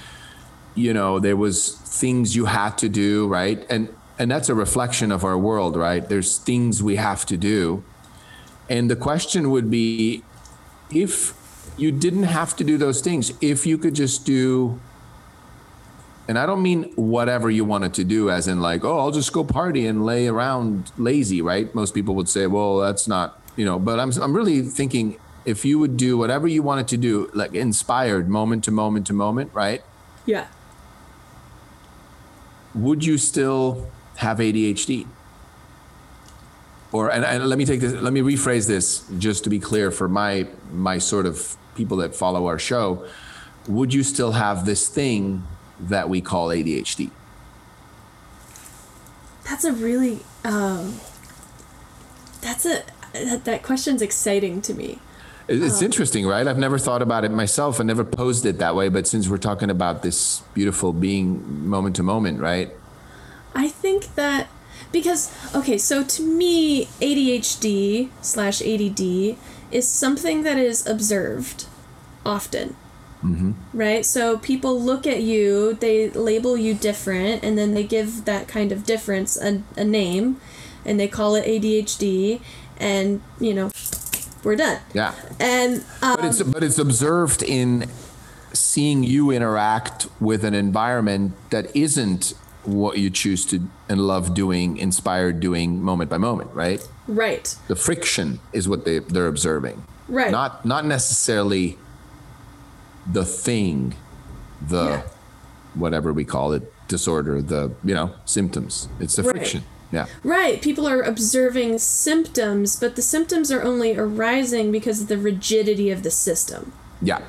you 0.75 0.93
know 0.93 1.19
there 1.19 1.37
was 1.37 1.75
things 1.75 2.37
you 2.37 2.47
had 2.47 2.77
to 2.79 2.89
do 2.89 3.27
right? 3.29 3.65
And 3.71 3.89
and 4.19 4.31
that's 4.31 4.49
a 4.49 4.55
reflection 4.55 5.13
of 5.13 5.25
our 5.25 5.39
world 5.39 5.77
right? 5.77 6.09
There's 6.09 6.39
things 6.39 6.83
we 6.83 6.97
have 6.97 7.25
to 7.27 7.37
do. 7.37 7.85
And 8.69 8.91
the 8.91 8.97
question 8.97 9.51
would 9.51 9.71
be 9.71 10.23
if 10.91 11.38
you 11.79 11.93
didn't 11.93 12.25
have 12.25 12.57
to 12.57 12.65
do 12.65 12.77
those 12.77 13.01
things 13.01 13.33
if 13.41 13.67
you 13.67 13.79
could 13.79 13.95
just 13.95 14.27
do 14.27 14.79
and 16.29 16.39
I 16.39 16.45
don't 16.45 16.63
mean 16.63 16.93
whatever 16.95 17.51
you 17.51 17.65
wanted 17.65 17.95
to 17.95 18.05
do, 18.05 18.31
as 18.31 18.47
in 18.49 18.61
like, 18.61 18.85
oh, 18.85 18.99
I'll 18.99 19.11
just 19.11 19.33
go 19.33 19.43
party 19.43 19.87
and 19.87 20.05
lay 20.05 20.27
around 20.27 20.93
lazy, 20.99 21.41
right? 21.41 21.75
Most 21.75 21.95
people 21.95 22.15
would 22.17 22.29
say, 22.29 22.47
well, 22.47 22.77
that's 22.81 23.09
not, 23.09 23.41
you 23.57 23.65
know, 23.65 23.79
but 23.79 23.99
I'm, 23.99 24.13
I'm 24.21 24.37
really 24.37 24.61
thinking 24.61 25.19
if 25.47 25.65
you 25.65 25.79
would 25.79 25.97
do 25.97 26.19
whatever 26.19 26.47
you 26.47 26.63
wanted 26.63 26.87
to 26.89 26.99
do, 26.99 27.31
like 27.33 27.55
inspired 27.55 28.29
moment 28.29 28.63
to 28.65 28.71
moment 28.71 29.07
to 29.07 29.15
moment, 29.15 29.51
right? 29.55 29.83
Yeah. 30.27 30.49
Would 32.75 33.07
you 33.07 33.17
still 33.17 33.89
have 34.17 34.37
ADHD? 34.37 35.07
Or, 36.93 37.11
and, 37.11 37.25
and 37.25 37.47
let 37.47 37.57
me 37.57 37.65
take 37.65 37.81
this, 37.81 37.95
let 37.95 38.13
me 38.13 38.21
rephrase 38.21 38.67
this 38.67 39.11
just 39.19 39.45
to 39.45 39.51
be 39.51 39.59
clear 39.59 39.91
for 39.91 40.11
my, 40.11 40.47
my 40.75 40.99
sort 40.99 41.25
of 41.25 41.57
people 41.79 41.97
that 41.99 42.15
follow 42.15 42.47
our 42.49 42.59
show. 42.59 43.07
Would 43.69 43.95
you 43.95 44.03
still 44.03 44.33
have 44.33 44.67
this 44.67 44.89
thing 44.89 45.47
that 45.81 46.09
we 46.11 46.21
call 46.21 46.49
ADHD? 46.49 47.11
That's 49.49 49.65
a 49.65 49.73
really, 49.73 50.19
um, 50.45 50.97
that's 52.43 52.67
a, 52.67 52.83
that, 53.15 53.45
that 53.45 53.63
question's 53.63 54.03
exciting 54.03 54.61
to 54.63 54.75
me. 54.75 54.99
It- 55.47 55.63
It's 55.63 55.81
interesting, 55.81 56.27
right? 56.27 56.47
I've 56.47 56.59
never 56.59 56.79
thought 56.79 57.01
about 57.01 57.25
it 57.25 57.31
myself. 57.31 57.81
I 57.81 57.85
never 57.85 58.05
posed 58.05 58.45
it 58.45 58.59
that 58.59 58.75
way. 58.77 58.89
But 58.91 59.07
since 59.07 59.29
we're 59.29 59.39
talking 59.39 59.71
about 59.71 60.03
this 60.03 60.43
beautiful 60.53 60.93
being 60.93 61.67
moment 61.67 61.97
to 61.97 62.03
moment, 62.03 62.41
right? 62.41 62.71
I 63.55 63.69
think 63.69 64.15
that 64.17 64.49
because 64.93 65.31
okay, 65.55 65.79
so 65.79 66.03
to 66.05 66.23
me, 66.23 66.85
ADHD 67.01 68.11
slash 68.21 68.61
ADD 68.61 69.37
is 69.71 69.89
something 69.89 70.43
that 70.45 70.59
is 70.59 70.87
observed 70.87 71.65
often. 72.25 72.77
Mm-hmm. 73.23 73.53
Right? 73.75 74.07
So 74.07 74.39
people 74.39 74.81
look 74.81 75.07
at 75.07 75.23
you, 75.23 75.75
they 75.75 76.09
label 76.11 76.57
you 76.57 76.73
different, 76.75 77.43
and 77.43 77.59
then 77.59 77.75
they 77.75 77.83
give 77.83 78.25
that 78.27 78.47
kind 78.47 78.71
of 78.71 78.85
difference 78.87 79.37
a, 79.37 79.63
a 79.77 79.85
name, 79.85 80.41
and 80.85 81.01
they 81.01 81.09
call 81.09 81.35
it 81.35 81.45
ADHD, 81.45 82.41
and 82.79 83.21
you 83.41 83.55
know, 83.55 83.71
we're 84.45 84.55
done. 84.57 84.81
Yeah. 84.95 85.15
And 85.41 85.85
um, 86.01 86.17
But 86.17 86.25
it's 86.27 86.43
but 86.43 86.63
it's 86.63 86.79
observed 86.79 87.43
in 87.43 87.89
seeing 88.53 89.03
you 89.03 89.31
interact 89.33 90.07
with 90.21 90.45
an 90.45 90.55
environment 90.55 91.33
that 91.51 91.75
isn't 91.77 92.35
what 92.65 92.99
you 92.99 93.11
choose 93.11 93.45
to 93.47 93.69
and 93.89 94.01
love 94.01 94.35
doing, 94.35 94.77
inspired 94.77 95.41
doing 95.41 95.83
moment 95.83 96.09
by 96.11 96.19
moment, 96.19 96.51
right? 96.55 96.87
right, 97.09 97.57
The 97.67 97.77
friction 97.77 98.39
is 98.53 98.69
what 98.69 98.85
they 98.85 99.01
they're 99.01 99.27
observing. 99.27 99.83
right, 100.09 100.31
Not 100.31 100.65
not 100.65 100.85
necessarily 100.85 101.79
the 103.13 103.25
thing, 103.25 103.95
the 104.67 104.85
Yeah. 104.85 105.03
whatever 105.75 106.13
we 106.13 106.25
call 106.25 106.53
it, 106.53 106.73
disorder, 106.89 107.41
the 107.43 107.71
you 107.85 107.95
know, 107.95 108.11
symptoms. 108.25 108.89
It's 109.01 109.17
the 109.17 109.23
Right. 109.23 109.33
friction. 109.33 109.65
Yeah. 109.91 110.07
Right, 110.23 110.61
people 110.61 110.87
are 110.87 111.01
observing 111.01 111.79
symptoms, 111.79 112.77
but 112.77 112.95
the 112.97 113.01
symptoms 113.03 113.51
are 113.51 113.63
only 113.63 113.97
arising 113.97 114.71
because 114.71 115.01
of 115.01 115.09
the 115.09 115.17
rigidity 115.17 115.91
of 115.91 116.03
the 116.03 116.11
system. 116.11 116.73
Yeah. 117.01 117.21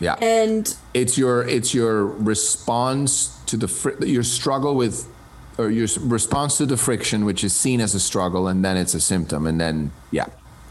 Yeah. 0.00 0.14
And 0.14 0.74
it's 0.94 1.18
your 1.18 1.42
it's 1.42 1.74
your 1.74 2.06
response 2.06 3.30
to 3.46 3.56
the 3.56 3.68
fr- 3.68 4.02
your 4.04 4.22
struggle 4.22 4.74
with 4.74 5.06
or 5.58 5.70
your 5.70 5.88
response 6.00 6.56
to 6.58 6.66
the 6.66 6.76
friction 6.76 7.24
which 7.24 7.42
is 7.42 7.52
seen 7.52 7.80
as 7.80 7.94
a 7.94 8.00
struggle 8.00 8.46
and 8.46 8.64
then 8.64 8.76
it's 8.76 8.94
a 8.94 9.00
symptom 9.00 9.44
and 9.46 9.60
then 9.60 9.90
yeah 10.12 10.26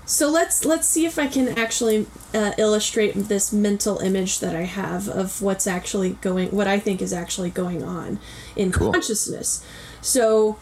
so 0.07 0.29
let's 0.29 0.63
let's 0.63 0.87
see 0.87 1.05
if 1.05 1.19
I 1.19 1.27
can 1.27 1.49
actually 1.49 2.07
uh, 2.33 2.53
illustrate 2.57 3.13
this 3.13 3.51
mental 3.51 3.99
image 3.99 4.39
that 4.39 4.55
I 4.55 4.63
have 4.63 5.09
of 5.09 5.41
what's 5.41 5.67
actually 5.67 6.11
going 6.21 6.49
what 6.51 6.65
I 6.65 6.79
think 6.79 7.01
is 7.01 7.11
actually 7.11 7.49
going 7.49 7.83
on 7.83 8.17
in 8.55 8.71
Cool. 8.71 8.93
consciousness. 8.93 9.63
So 10.01 10.57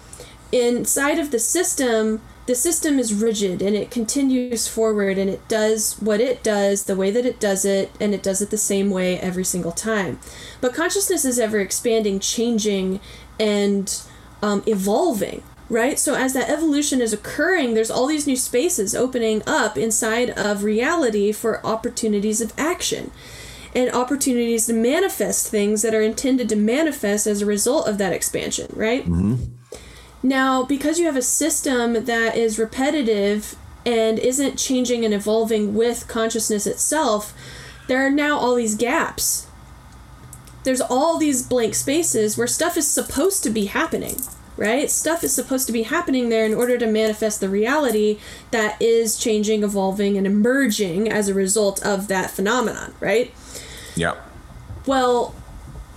inside 0.52 1.20
of 1.20 1.30
the 1.30 1.38
system, 1.38 2.22
the 2.48 2.56
system 2.56 2.98
is 2.98 3.14
rigid 3.14 3.62
and 3.62 3.76
it 3.76 3.92
continues 3.92 4.68
forward 4.68 5.20
and 5.20 5.30
it 5.30 5.48
does 5.48 5.94
what 6.00 6.20
it 6.20 6.44
does 6.44 6.86
the 6.86 6.96
way 6.96 7.12
that 7.12 7.26
it 7.26 7.40
does 7.40 7.66
it 7.66 7.92
and 8.02 8.16
it 8.16 8.24
does 8.24 8.42
it 8.42 8.50
the 8.50 8.58
same 8.58 8.90
way 8.90 9.20
every 9.20 9.46
single 9.46 9.72
time. 9.72 10.20
But 10.60 10.74
consciousness 10.74 11.24
is 11.24 11.38
ever 11.38 11.60
expanding, 11.60 12.20
changing, 12.20 13.00
and 13.40 13.96
um, 14.42 14.64
evolving, 14.66 15.44
right? 15.70 15.98
So 15.98 16.16
as 16.16 16.34
that 16.34 16.50
evolution 16.50 17.02
is 17.02 17.14
occurring, 17.14 17.74
there's 17.74 17.92
all 17.92 18.08
these 18.08 18.28
new 18.28 18.36
spaces 18.36 18.96
opening 18.96 19.42
up 19.48 19.78
inside 19.78 20.30
of 20.32 20.64
reality 20.64 21.32
for 21.32 21.66
opportunities 21.66 22.42
of 22.42 22.54
action 22.58 23.12
and 23.74 23.92
opportunities 23.92 24.68
to 24.68 24.74
manifest 24.74 25.50
things 25.50 25.82
that 25.82 25.94
are 25.94 26.02
intended 26.02 26.48
to 26.50 26.56
manifest 26.56 27.28
as 27.28 27.42
a 27.42 27.46
result 27.46 27.88
of 27.88 27.98
that 27.98 28.14
expansion, 28.14 28.72
right? 28.74 29.04
Mm-hmm. 29.04 29.36
Now, 30.24 30.64
because 30.64 30.98
you 30.98 31.06
have 31.06 31.18
a 31.18 31.22
system 31.22 32.06
that 32.06 32.36
is 32.38 32.58
repetitive 32.58 33.56
and 33.86 34.18
isn't 34.18 34.58
changing 34.58 35.04
and 35.06 35.14
evolving 35.14 35.76
with 35.76 36.08
consciousness 36.08 36.66
itself, 36.66 37.34
there 37.88 38.04
are 38.04 38.10
now 38.10 38.38
all 38.38 38.56
these 38.56 38.76
gaps. 38.76 39.48
There's 40.64 40.82
all 40.82 41.18
these 41.18 41.48
blank 41.48 41.76
spaces 41.76 42.38
where 42.38 42.48
stuff 42.48 42.78
is 42.78 42.88
supposed 42.88 43.44
to 43.44 43.52
be 43.52 43.66
happening, 43.66 44.16
right? 44.58 44.90
Stuff 44.90 45.24
is 45.24 45.34
supposed 45.34 45.68
to 45.68 45.74
be 45.74 45.84
happening 45.84 46.30
there 46.30 46.46
in 46.46 46.54
order 46.54 46.78
to 46.78 46.88
manifest 46.88 47.40
the 47.40 47.50
reality 47.50 48.20
that 48.52 48.82
is 48.82 49.18
changing, 49.18 49.64
evolving, 49.64 50.18
and 50.18 50.26
emerging 50.26 51.12
as 51.12 51.28
a 51.28 51.34
result 51.34 51.86
of 51.86 52.08
that 52.08 52.32
phenomenon, 52.32 52.94
right? 53.00 53.34
Yeah. 53.96 54.16
Well, 54.86 55.36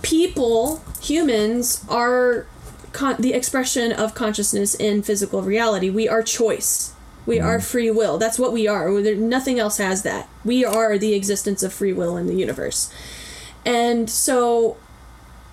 people, 0.01 0.83
humans, 1.01 1.85
are 1.89 2.47
con- 2.91 3.17
the 3.19 3.33
expression 3.33 3.91
of 3.91 4.13
consciousness 4.13 4.75
in 4.75 5.03
physical 5.03 5.41
reality. 5.41 5.89
We 5.89 6.09
are 6.09 6.23
choice. 6.23 6.93
We 7.25 7.37
mm. 7.37 7.45
are 7.45 7.59
free 7.59 7.91
will. 7.91 8.17
That's 8.17 8.39
what 8.39 8.51
we 8.51 8.67
are. 8.67 9.01
There, 9.01 9.15
nothing 9.15 9.59
else 9.59 9.77
has 9.77 10.03
that. 10.03 10.27
We 10.43 10.65
are 10.65 10.97
the 10.97 11.13
existence 11.13 11.63
of 11.63 11.73
free 11.73 11.93
will 11.93 12.17
in 12.17 12.27
the 12.27 12.35
universe. 12.35 12.91
And 13.65 14.09
so 14.09 14.77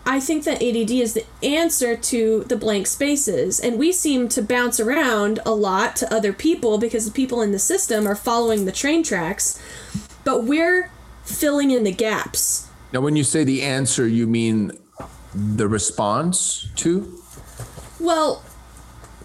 I 0.07 0.20
think 0.20 0.45
that 0.45 0.62
ADD 0.62 0.93
is 0.93 1.15
the 1.15 1.27
answer 1.43 1.97
to 1.97 2.45
the 2.45 2.57
blank 2.57 2.87
spaces. 2.87 3.59
And 3.59 3.77
we 3.77 3.91
seem 3.91 4.28
to 4.28 4.43
bounce 4.43 4.78
around 4.78 5.41
a 5.45 5.51
lot 5.51 5.97
to 5.97 6.15
other 6.15 6.33
people 6.33 6.78
because 6.78 7.07
the 7.07 7.11
people 7.11 7.43
in 7.43 7.51
the 7.51 7.59
system 7.59 8.07
are 8.07 8.15
following 8.15 8.65
the 8.65 8.73
train 8.73 9.03
tracks. 9.03 9.61
But 10.23 10.45
we're 10.45 10.91
filling 11.24 11.73
in 11.73 11.83
the 11.83 11.93
gaps. 11.93 12.69
Now, 12.93 13.01
when 13.01 13.16
you 13.16 13.24
say 13.24 13.43
the 13.43 13.62
answer, 13.62 14.07
you 14.07 14.28
mean 14.28 14.70
the 15.35 15.66
response 15.66 16.69
to? 16.77 17.20
Well, 17.99 18.45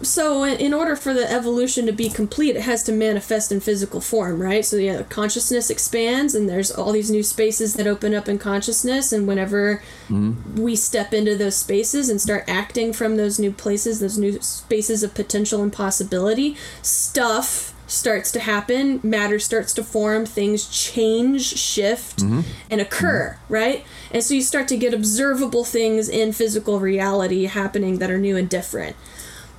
so 0.02 0.44
in 0.44 0.74
order 0.74 0.96
for 0.96 1.14
the 1.14 1.30
evolution 1.30 1.86
to 1.86 1.92
be 1.92 2.08
complete, 2.08 2.56
it 2.56 2.62
has 2.62 2.82
to 2.84 2.92
manifest 2.92 3.52
in 3.52 3.60
physical 3.60 4.00
form, 4.00 4.40
right? 4.40 4.64
So 4.64 4.76
yeah, 4.76 5.02
consciousness 5.04 5.70
expands, 5.70 6.34
and 6.34 6.48
there's 6.48 6.70
all 6.70 6.92
these 6.92 7.10
new 7.10 7.22
spaces 7.22 7.74
that 7.74 7.86
open 7.86 8.14
up 8.14 8.28
in 8.28 8.38
consciousness. 8.38 9.12
And 9.12 9.26
whenever 9.26 9.82
mm-hmm. 10.08 10.60
we 10.60 10.76
step 10.76 11.12
into 11.12 11.36
those 11.36 11.56
spaces 11.56 12.08
and 12.08 12.20
start 12.20 12.44
acting 12.48 12.92
from 12.92 13.16
those 13.16 13.38
new 13.38 13.52
places, 13.52 14.00
those 14.00 14.18
new 14.18 14.40
spaces 14.40 15.02
of 15.02 15.14
potential 15.14 15.62
and 15.62 15.72
possibility, 15.72 16.56
stuff 16.82 17.74
starts 17.92 18.32
to 18.32 18.40
happen, 18.40 19.00
matter 19.02 19.38
starts 19.38 19.74
to 19.74 19.84
form, 19.84 20.24
things 20.24 20.68
change, 20.68 21.58
shift, 21.58 22.20
mm-hmm. 22.20 22.40
and 22.70 22.80
occur, 22.80 23.36
mm-hmm. 23.36 23.52
right? 23.52 23.84
And 24.10 24.22
so 24.22 24.34
you 24.34 24.42
start 24.42 24.66
to 24.68 24.76
get 24.76 24.94
observable 24.94 25.64
things 25.64 26.08
in 26.08 26.32
physical 26.32 26.80
reality 26.80 27.44
happening 27.44 27.98
that 27.98 28.10
are 28.10 28.18
new 28.18 28.36
and 28.36 28.48
different. 28.48 28.96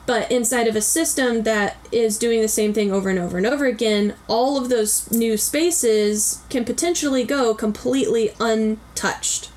But 0.06 0.30
inside 0.30 0.68
of 0.68 0.76
a 0.76 0.82
system 0.82 1.44
that 1.44 1.78
is 1.92 2.18
doing 2.18 2.42
the 2.42 2.48
same 2.50 2.74
thing 2.74 2.92
over 2.92 3.10
and 3.10 3.18
over 3.18 3.38
and 3.38 3.46
over 3.46 3.66
again, 3.66 4.16
all 4.28 4.58
of 4.58 4.70
those 4.70 5.10
new 5.12 5.38
spaces 5.38 6.42
can 6.50 6.66
potentially 6.66 7.24
go 7.24 7.54
completely 7.54 8.34
untouched. 8.40 9.50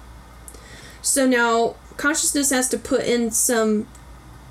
So 1.03 1.27
now 1.27 1.75
consciousness 1.97 2.51
has 2.51 2.69
to 2.69 2.79
put 2.79 3.05
in 3.05 3.33
some, 3.33 3.89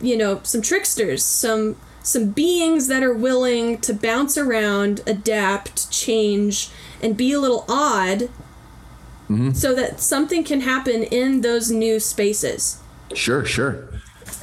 you 0.01 0.17
know, 0.17 0.41
some 0.43 0.61
tricksters, 0.61 1.23
some 1.23 1.77
some 2.03 2.29
beings 2.29 2.85
that 2.87 3.01
are 3.01 3.13
willing 3.13 3.79
to 3.79 3.91
bounce 3.91 4.37
around, 4.37 5.01
adapt, 5.07 5.89
change, 5.89 6.69
and 7.01 7.17
be 7.17 7.33
a 7.33 7.39
little 7.39 7.65
odd 7.67 8.29
mm-hmm. 9.27 9.51
so 9.53 9.73
that 9.73 9.99
something 9.99 10.43
can 10.43 10.61
happen 10.61 11.01
in 11.01 11.41
those 11.41 11.71
new 11.71 11.99
spaces. 11.99 12.79
Sure, 13.15 13.43
sure. 13.43 13.87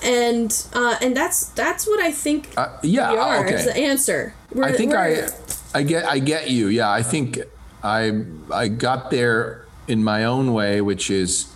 And 0.02 0.52
uh, 0.72 0.96
and 1.00 1.16
that's 1.16 1.46
that's 1.50 1.86
what 1.86 2.00
I 2.00 2.10
think 2.10 2.52
uh, 2.56 2.76
yeah, 2.82 3.12
we 3.12 3.18
are 3.18 3.44
okay. 3.44 3.54
as 3.54 3.64
the 3.66 3.76
answer. 3.76 4.34
We're, 4.52 4.64
I 4.64 4.72
think 4.72 4.94
I 4.94 5.28
I 5.74 5.82
get 5.82 6.04
I 6.06 6.18
get 6.18 6.50
you. 6.50 6.68
Yeah, 6.68 6.90
I 6.90 7.02
think 7.02 7.38
I 7.82 8.24
I 8.52 8.68
got 8.68 9.10
there 9.10 9.66
in 9.86 10.02
my 10.02 10.24
own 10.24 10.52
way, 10.52 10.80
which 10.80 11.10
is 11.10 11.54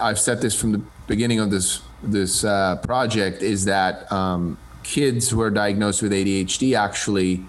I've 0.00 0.18
said 0.18 0.40
this 0.40 0.58
from 0.58 0.72
the 0.72 0.82
beginning 1.06 1.40
of 1.40 1.50
this 1.50 1.82
this 2.02 2.44
uh, 2.44 2.76
project 2.76 3.42
is 3.42 3.64
that 3.64 4.10
um, 4.12 4.58
kids 4.82 5.30
who 5.30 5.40
are 5.40 5.50
diagnosed 5.50 6.02
with 6.02 6.12
ADHD 6.12 6.76
actually 6.78 7.44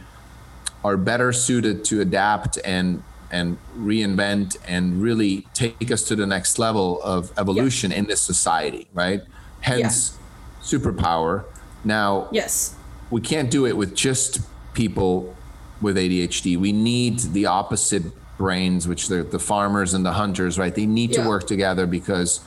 are 0.83 0.97
better 0.97 1.33
suited 1.33 1.83
to 1.85 2.01
adapt 2.01 2.57
and 2.63 3.03
and 3.31 3.57
reinvent 3.77 4.55
and 4.67 5.01
really 5.01 5.45
take 5.53 5.91
us 5.91 6.03
to 6.03 6.15
the 6.15 6.25
next 6.25 6.59
level 6.59 7.01
of 7.01 7.33
evolution 7.37 7.91
in 7.91 8.05
this 8.05 8.21
society, 8.21 8.87
right? 8.93 9.21
Hence, 9.65 10.17
yeah. 10.17 10.79
superpower. 10.79 11.43
Now, 11.83 12.27
yes, 12.31 12.75
we 13.09 13.19
can't 13.21 13.49
do 13.49 13.65
it 13.65 13.75
with 13.75 13.95
just 13.95 14.39
people 14.73 15.35
with 15.81 15.97
ADHD. 15.97 16.57
We 16.57 16.71
need 16.71 17.19
the 17.19 17.47
opposite 17.47 18.03
brains, 18.37 18.87
which 18.87 19.09
are 19.09 19.23
the 19.23 19.39
farmers 19.39 19.93
and 19.93 20.05
the 20.05 20.13
hunters, 20.13 20.59
right? 20.59 20.73
They 20.73 20.85
need 20.85 21.11
yeah. 21.11 21.23
to 21.23 21.29
work 21.29 21.47
together 21.47 21.87
because 21.87 22.41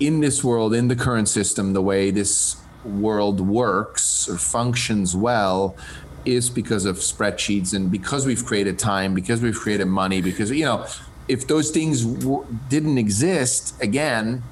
in 0.00 0.20
this 0.20 0.42
world, 0.42 0.72
in 0.74 0.88
the 0.88 0.96
current 0.96 1.28
system, 1.28 1.72
the 1.72 1.82
way 1.82 2.10
this 2.10 2.56
world 2.84 3.40
works 3.40 4.28
or 4.28 4.38
functions 4.38 5.14
well 5.14 5.76
is 6.24 6.48
because 6.48 6.84
of 6.86 6.96
spreadsheets 6.96 7.74
and 7.74 7.90
because 7.90 8.26
we've 8.26 8.44
created 8.44 8.78
time, 8.78 9.14
because 9.14 9.40
we've 9.42 9.58
created 9.58 9.86
money, 9.86 10.20
because, 10.20 10.50
you 10.50 10.64
know, 10.64 10.86
if 11.28 11.46
those 11.46 11.70
things 11.70 12.04
w- 12.04 12.46
didn't 12.68 12.98
exist, 12.98 13.80
again, 13.82 14.42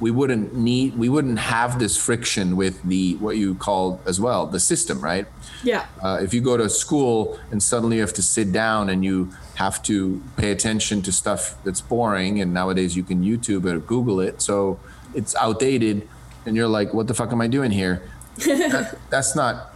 we 0.00 0.10
wouldn't 0.10 0.54
need 0.54 0.96
we 0.96 1.08
wouldn't 1.08 1.38
have 1.38 1.78
this 1.78 1.96
friction 1.96 2.56
with 2.56 2.82
the 2.82 3.14
what 3.16 3.36
you 3.36 3.54
call 3.54 4.00
as 4.06 4.20
well 4.20 4.46
the 4.46 4.60
system 4.60 5.00
right? 5.00 5.26
Yeah. 5.62 5.86
Uh, 6.02 6.18
if 6.22 6.34
you 6.34 6.40
go 6.40 6.56
to 6.56 6.68
school 6.68 7.38
and 7.50 7.62
suddenly 7.62 7.96
you 7.96 8.02
have 8.02 8.12
to 8.14 8.22
sit 8.22 8.52
down 8.52 8.88
and 8.90 9.04
you 9.04 9.30
have 9.54 9.82
to 9.84 10.22
pay 10.36 10.50
attention 10.50 11.02
to 11.02 11.12
stuff 11.12 11.56
that's 11.64 11.80
boring 11.80 12.40
and 12.40 12.52
nowadays 12.52 12.96
you 12.96 13.02
can 13.02 13.24
youtube 13.24 13.64
or 13.64 13.78
google 13.78 14.20
it 14.20 14.42
so 14.42 14.78
it's 15.14 15.34
outdated 15.36 16.06
and 16.44 16.56
you're 16.56 16.68
like 16.68 16.92
what 16.92 17.06
the 17.06 17.14
fuck 17.14 17.32
am 17.32 17.40
i 17.40 17.46
doing 17.46 17.70
here? 17.70 18.02
That, 18.46 18.98
that's 19.08 19.34
not 19.34 19.72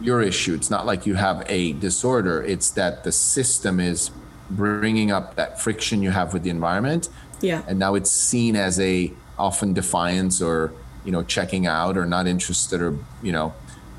your 0.00 0.22
issue. 0.22 0.54
It's 0.54 0.70
not 0.70 0.86
like 0.86 1.06
you 1.06 1.14
have 1.14 1.44
a 1.48 1.72
disorder. 1.74 2.42
It's 2.42 2.70
that 2.70 3.04
the 3.04 3.12
system 3.12 3.80
is 3.80 4.10
bringing 4.50 5.10
up 5.10 5.36
that 5.36 5.60
friction 5.60 6.02
you 6.02 6.10
have 6.10 6.32
with 6.32 6.42
the 6.42 6.50
environment. 6.50 7.08
Yeah. 7.40 7.62
And 7.66 7.78
now 7.78 7.94
it's 7.94 8.10
seen 8.10 8.56
as 8.56 8.80
a 8.80 9.12
often 9.38 9.72
defiance 9.72 10.40
or 10.40 10.72
you 11.04 11.12
know 11.12 11.22
checking 11.22 11.66
out 11.66 11.96
or 11.96 12.06
not 12.06 12.26
interested 12.26 12.80
or 12.80 12.96
you 13.22 13.32
know 13.32 13.52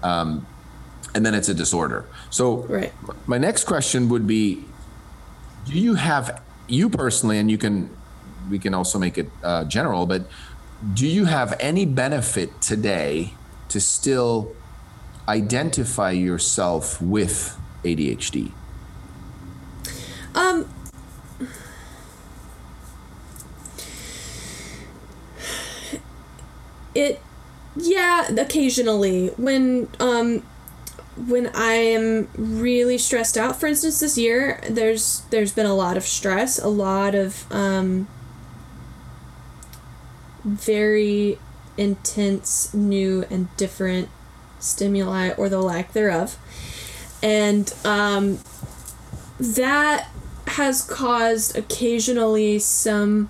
um, 0.04 0.46
and 1.14 1.26
then 1.26 1.34
it's 1.34 1.50
a 1.50 1.54
disorder 1.54 2.06
so 2.30 2.58
right. 2.64 2.94
my 3.28 3.38
next 3.38 3.66
question 3.66 4.10
would 4.10 4.28
be 4.28 4.64
do 5.66 5.80
you 5.80 5.96
have 5.96 6.42
you 6.68 6.90
personally 6.90 7.38
and 7.38 7.50
you 7.50 7.58
can 7.58 7.90
we 8.50 8.60
can 8.60 8.74
also 8.74 9.00
make 9.00 9.18
it 9.18 9.30
uh, 9.44 9.64
general 9.66 10.06
but 10.06 10.24
do 10.94 11.08
you 11.08 11.26
have 11.26 11.56
any 11.60 11.86
benefit 11.86 12.62
today 12.62 13.34
to 13.70 13.80
still 13.80 14.54
identify 15.28 16.12
yourself 16.12 17.02
with 17.02 17.58
adhd 17.84 18.52
um 20.36 20.68
it 26.96 27.22
yeah 27.76 28.28
occasionally. 28.36 29.28
When 29.38 29.90
um 30.00 30.44
when 31.28 31.50
i 31.56 31.76
am 31.76 32.28
really 32.36 32.98
stressed 32.98 33.38
out 33.38 33.58
for 33.58 33.68
instance 33.68 34.02
this 34.02 34.18
year 34.18 34.60
there's 34.70 35.22
there's 35.30 35.54
been 35.54 35.66
a 35.66 35.74
lot 35.74 35.96
of 35.96 36.04
stress 36.04 36.60
a 36.60 36.68
lot 36.68 37.16
of 37.16 37.50
um 37.54 38.06
very 40.44 41.40
intense 41.78 42.74
new 42.74 43.26
and 43.30 43.56
different 43.58 44.10
stimuli 44.60 45.32
or 45.32 45.50
the 45.50 45.62
lack 45.62 45.94
thereof. 45.94 46.38
And 47.22 47.74
um 47.84 48.40
that 49.40 50.10
has 50.48 50.82
caused 50.82 51.58
occasionally 51.58 52.60
some 52.60 53.30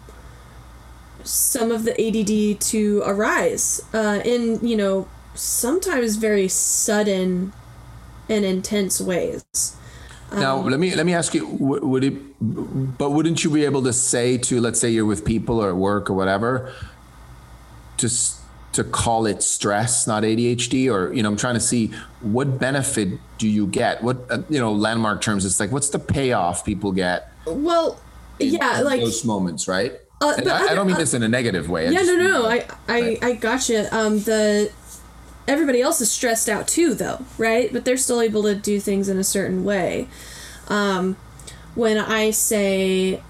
some 1.26 1.72
of 1.72 1.84
the 1.84 1.94
ADD 1.94 2.62
to 2.62 3.02
arise 3.06 3.82
uh, 3.94 4.22
in 4.24 4.66
you 4.66 4.78
know 4.78 5.08
sometimes 5.34 6.16
very 6.16 6.48
sudden 6.48 7.52
and 8.30 8.46
intense 8.46 9.02
ways. 9.02 9.44
Now, 10.34 10.58
let 10.58 10.80
me 10.80 10.96
let 10.96 11.06
me 11.06 11.14
ask 11.14 11.34
you: 11.34 11.48
Would 11.48 12.04
it? 12.04 12.14
But 12.98 13.12
wouldn't 13.12 13.44
you 13.44 13.50
be 13.50 13.64
able 13.66 13.84
to 13.84 13.94
say 13.94 14.38
to, 14.40 14.60
let's 14.60 14.80
say, 14.80 14.90
you're 14.90 15.06
with 15.06 15.24
people 15.24 15.62
or 15.64 15.70
at 15.70 15.76
work 15.76 16.10
or 16.10 16.14
whatever, 16.14 16.74
to 17.98 18.10
to 18.74 18.84
call 18.84 19.26
it 19.26 19.42
stress, 19.42 20.08
not 20.08 20.24
ADHD, 20.24 20.92
or 20.92 21.14
you 21.14 21.24
know, 21.24 21.30
I'm 21.30 21.38
trying 21.38 21.54
to 21.54 21.62
see 21.62 21.94
what 22.22 22.60
benefit 22.60 23.20
do 23.38 23.48
you 23.48 23.68
get? 23.68 24.04
What 24.04 24.26
uh, 24.30 24.40
you 24.50 24.60
know, 24.60 24.74
landmark 24.74 25.22
terms. 25.22 25.46
It's 25.46 25.60
like, 25.60 25.72
what's 25.72 25.90
the 25.90 26.00
payoff 26.00 26.66
people 26.66 26.92
get? 26.92 27.32
Well, 27.46 28.02
yeah, 28.40 28.82
like 28.82 29.00
those 29.00 29.24
moments, 29.24 29.68
right? 29.68 29.94
Uh, 30.22 30.34
but 30.38 30.48
I, 30.48 30.68
I 30.72 30.76
don't 30.76 30.88
mean 30.88 30.96
uh, 30.96 31.00
this 31.00 31.14
in 31.14 31.24
a 31.24 31.28
negative 31.28 31.70
way. 31.70 31.88
I 31.88 31.92
yeah, 31.92 32.00
just 32.00 32.12
no, 32.12 32.18
no, 32.18 32.30
no. 32.42 32.46
I, 32.48 32.66
I. 32.88 33.20
I 33.22 33.34
gotcha. 33.34 33.94
Um, 33.96 34.20
the 34.20 34.72
everybody 35.48 35.82
else 35.82 36.02
is 36.02 36.10
stressed 36.12 36.50
out 36.50 36.68
too, 36.68 36.94
though, 36.94 37.26
right? 37.38 37.72
But 37.72 37.86
they're 37.86 37.98
still 37.98 38.22
able 38.22 38.44
to 38.44 38.56
do 38.56 38.80
things 38.80 39.10
in 39.10 39.18
a 39.18 39.24
certain 39.24 39.64
way. 39.64 40.08
Um, 40.70 41.18
when 41.76 41.98
I 41.98 42.32
say, 42.32 43.22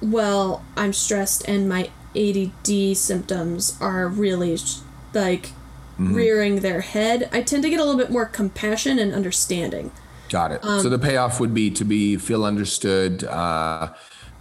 well, 0.00 0.64
I'm 0.76 0.92
stressed 0.92 1.46
and 1.48 1.68
my 1.68 1.90
ADD 2.16 2.96
symptoms 2.96 3.76
are 3.80 4.08
really 4.08 4.56
sh- 4.56 4.78
like 5.12 5.50
Mm-hmm. 5.94 6.14
rearing 6.14 6.58
their 6.58 6.80
head, 6.80 7.28
I 7.32 7.40
tend 7.40 7.62
to 7.62 7.70
get 7.70 7.78
a 7.78 7.84
little 7.84 8.00
bit 8.00 8.10
more 8.10 8.26
compassion 8.26 8.98
and 8.98 9.14
understanding. 9.14 9.92
Got 10.28 10.50
it. 10.50 10.64
Um, 10.64 10.80
so 10.80 10.88
the 10.88 10.98
payoff 10.98 11.38
would 11.38 11.54
be 11.54 11.70
to 11.70 11.84
be 11.84 12.16
feel 12.16 12.44
understood, 12.44 13.22
uh, 13.22 13.92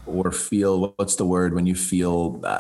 or 0.06 0.32
feel 0.32 0.94
what's 0.98 1.16
the 1.16 1.26
word 1.26 1.54
when 1.54 1.66
you 1.66 1.76
feel, 1.76 2.42
uh, 2.44 2.60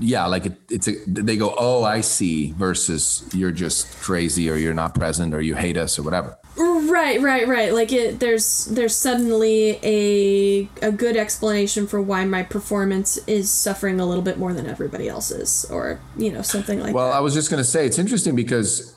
yeah, 0.00 0.26
like 0.26 0.46
it, 0.46 0.60
it's 0.70 0.88
a. 0.88 0.92
They 1.06 1.36
go, 1.36 1.54
oh, 1.58 1.84
I 1.84 2.00
see, 2.00 2.52
versus 2.52 3.28
you're 3.34 3.52
just 3.52 4.00
crazy, 4.00 4.50
or 4.50 4.56
you're 4.56 4.74
not 4.74 4.94
present, 4.94 5.34
or 5.34 5.40
you 5.40 5.54
hate 5.54 5.76
us, 5.76 5.98
or 5.98 6.02
whatever. 6.02 6.36
Right, 6.56 7.20
right, 7.20 7.48
right. 7.48 7.72
Like 7.72 7.92
it 7.92 8.20
there's 8.20 8.66
there's 8.66 8.94
suddenly 8.94 9.78
a 9.82 10.68
a 10.82 10.92
good 10.92 11.16
explanation 11.16 11.86
for 11.86 12.02
why 12.02 12.24
my 12.24 12.42
performance 12.42 13.18
is 13.26 13.50
suffering 13.50 13.98
a 13.98 14.06
little 14.06 14.22
bit 14.22 14.38
more 14.38 14.52
than 14.52 14.66
everybody 14.66 15.08
else's 15.08 15.64
or, 15.70 15.98
you 16.16 16.30
know, 16.30 16.42
something 16.42 16.78
like 16.80 16.94
Well, 16.94 17.08
that. 17.08 17.16
I 17.16 17.20
was 17.20 17.32
just 17.32 17.50
going 17.50 17.62
to 17.62 17.68
say 17.68 17.86
it's 17.86 17.98
interesting 17.98 18.36
because, 18.36 18.94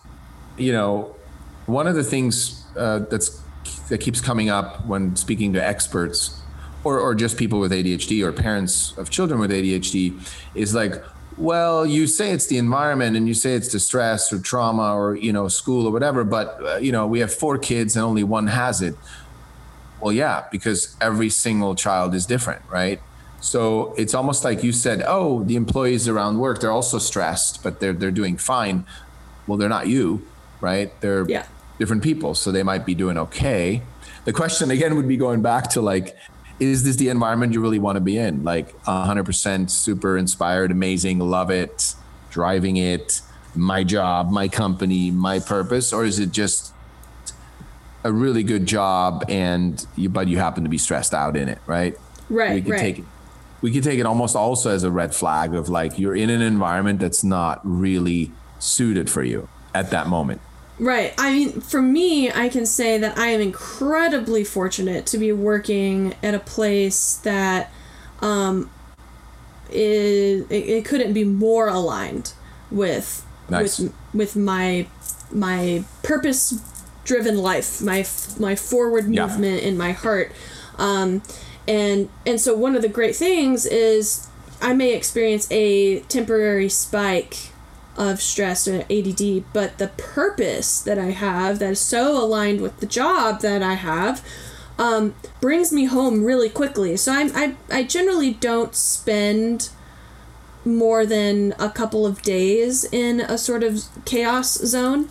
you 0.57 0.73
know, 0.73 1.15
one 1.67 1.87
of 1.87 1.95
the 1.95 2.03
things 2.03 2.65
uh, 2.77 2.99
that's 3.09 3.41
that 3.89 3.99
keeps 3.99 4.19
coming 4.19 4.49
up 4.49 4.85
when 4.85 5.15
speaking 5.15 5.53
to 5.53 5.65
experts, 5.65 6.41
or 6.85 6.99
or 6.99 7.13
just 7.15 7.35
people 7.35 7.59
with 7.59 7.71
ADHD 7.73 8.23
or 8.23 8.31
parents 8.31 8.93
of 8.97 9.09
children 9.09 9.39
with 9.41 9.51
ADHD, 9.51 10.13
is 10.53 10.73
like, 10.73 11.03
well, 11.37 11.85
you 11.85 12.07
say 12.07 12.31
it's 12.31 12.47
the 12.47 12.57
environment 12.57 13.17
and 13.17 13.27
you 13.27 13.33
say 13.33 13.55
it's 13.55 13.67
distress 13.67 14.31
or 14.31 14.39
trauma 14.39 14.95
or 14.95 15.15
you 15.17 15.33
know 15.33 15.49
school 15.49 15.85
or 15.87 15.91
whatever, 15.91 16.23
but 16.23 16.47
uh, 16.63 16.77
you 16.77 16.91
know 16.93 17.05
we 17.07 17.19
have 17.19 17.33
four 17.33 17.57
kids 17.57 17.97
and 17.97 18.05
only 18.05 18.23
one 18.23 18.47
has 18.47 18.81
it. 18.81 18.95
Well, 19.99 20.13
yeah, 20.13 20.45
because 20.51 20.95
every 21.01 21.29
single 21.29 21.73
child 21.75 22.13
is 22.13 22.25
different, 22.25 22.61
right? 22.69 23.01
So 23.41 23.93
it's 23.97 24.13
almost 24.13 24.43
like 24.43 24.63
you 24.63 24.71
said, 24.71 25.03
oh, 25.05 25.43
the 25.43 25.55
employees 25.55 26.07
around 26.07 26.39
work, 26.39 26.61
they're 26.61 26.71
also 26.71 26.99
stressed, 26.99 27.63
but 27.63 27.79
they're 27.79 27.93
they're 27.93 28.11
doing 28.23 28.37
fine. 28.37 28.85
Well, 29.47 29.57
they're 29.57 29.69
not 29.69 29.87
you, 29.87 30.21
right? 30.61 30.89
They're 31.01 31.25
Yeah. 31.27 31.45
different 31.79 32.03
people, 32.03 32.35
so 32.35 32.51
they 32.51 32.63
might 32.63 32.85
be 32.85 32.93
doing 32.95 33.17
okay. 33.17 33.81
The 34.25 34.33
question 34.33 34.71
again 34.71 34.95
would 34.95 35.07
be 35.07 35.17
going 35.17 35.41
back 35.43 35.69
to 35.71 35.81
like, 35.81 36.15
is 36.59 36.83
this 36.83 36.95
the 36.95 37.09
environment 37.09 37.53
you 37.53 37.61
really 37.61 37.79
want 37.79 37.95
to 37.97 38.01
be 38.01 38.17
in? 38.17 38.43
Like 38.43 38.81
100% 38.83 39.69
super 39.69 40.17
inspired, 40.17 40.71
amazing, 40.71 41.19
love 41.19 41.49
it, 41.51 41.95
driving 42.29 42.77
it, 42.77 43.21
my 43.55 43.83
job, 43.83 44.31
my 44.31 44.47
company, 44.47 45.11
my 45.11 45.39
purpose, 45.39 45.93
or 45.93 46.05
is 46.05 46.19
it 46.19 46.31
just 46.31 46.73
a 48.03 48.11
really 48.11 48.43
good 48.43 48.65
job 48.65 49.25
and 49.29 49.85
you 49.95 50.09
but 50.09 50.27
you 50.27 50.37
happen 50.37 50.63
to 50.63 50.69
be 50.69 50.77
stressed 50.77 51.13
out 51.13 51.35
in 51.35 51.49
it, 51.49 51.59
right? 51.65 51.97
Right, 52.29 52.55
we 52.55 52.61
could 52.61 52.71
right. 52.71 52.79
take 52.79 52.99
it 52.99 53.05
we 53.65 53.71
could 53.71 53.83
take 53.83 53.99
it 53.99 54.05
almost 54.05 54.35
also 54.35 54.69
as 54.69 54.83
a 54.83 54.91
red 54.91 55.15
flag 55.15 55.55
of 55.55 55.69
like 55.69 55.97
you're 55.97 56.15
in 56.15 56.29
an 56.29 56.41
environment 56.41 56.99
that's 56.99 57.23
not 57.23 57.61
really 57.63 58.31
suited 58.59 59.09
for 59.09 59.23
you 59.23 59.49
at 59.73 59.89
that 59.89 60.05
moment. 60.05 60.39
Right. 60.77 61.13
I 61.17 61.31
mean, 61.33 61.61
for 61.61 61.81
me, 61.81 62.29
I 62.31 62.49
can 62.49 62.65
say 62.65 62.97
that 62.97 63.17
I 63.17 63.27
am 63.27 63.39
incredibly 63.39 64.43
fortunate 64.43 65.05
to 65.07 65.17
be 65.17 65.31
working 65.31 66.13
at 66.21 66.33
a 66.33 66.39
place 66.39 67.15
that 67.17 67.71
um, 68.21 68.69
is 69.69 70.49
it, 70.49 70.53
it 70.69 70.85
couldn't 70.85 71.13
be 71.13 71.23
more 71.23 71.67
aligned 71.67 72.33
with 72.71 73.25
Nice. 73.49 73.79
with 73.79 73.93
with 74.13 74.35
my 74.35 74.87
my 75.31 75.83
purpose 76.03 76.59
driven 77.03 77.37
life, 77.37 77.81
my 77.81 78.05
my 78.39 78.55
forward 78.55 79.13
Yeah. 79.13 79.27
movement 79.27 79.61
in 79.63 79.77
my 79.77 79.91
heart. 79.91 80.31
Um, 80.77 81.21
and 81.67 82.09
and 82.25 82.39
so 82.41 82.53
one 82.55 82.75
of 82.75 82.81
the 82.81 82.89
great 82.89 83.15
things 83.15 83.65
is 83.65 84.27
I 84.61 84.73
may 84.73 84.93
experience 84.93 85.47
a 85.51 85.99
temporary 86.01 86.69
spike 86.69 87.51
of 87.97 88.21
stress 88.21 88.67
or 88.67 88.81
ADD, 88.89 89.45
but 89.53 89.77
the 89.77 89.91
purpose 89.97 90.81
that 90.81 90.99
I 90.99 91.11
have 91.11 91.59
that 91.59 91.71
is 91.71 91.79
so 91.79 92.21
aligned 92.21 92.61
with 92.61 92.79
the 92.79 92.85
job 92.85 93.41
that 93.41 93.63
I 93.63 93.75
have 93.75 94.25
um, 94.77 95.15
brings 95.39 95.71
me 95.71 95.85
home 95.85 96.25
really 96.25 96.49
quickly. 96.49 96.97
So 96.97 97.13
I'm, 97.13 97.31
I 97.35 97.55
I 97.71 97.83
generally 97.83 98.33
don't 98.33 98.75
spend 98.75 99.69
more 100.65 101.05
than 101.05 101.53
a 101.59 101.69
couple 101.69 102.05
of 102.05 102.21
days 102.23 102.83
in 102.91 103.21
a 103.21 103.37
sort 103.37 103.63
of 103.63 103.83
chaos 104.03 104.53
zone 104.53 105.07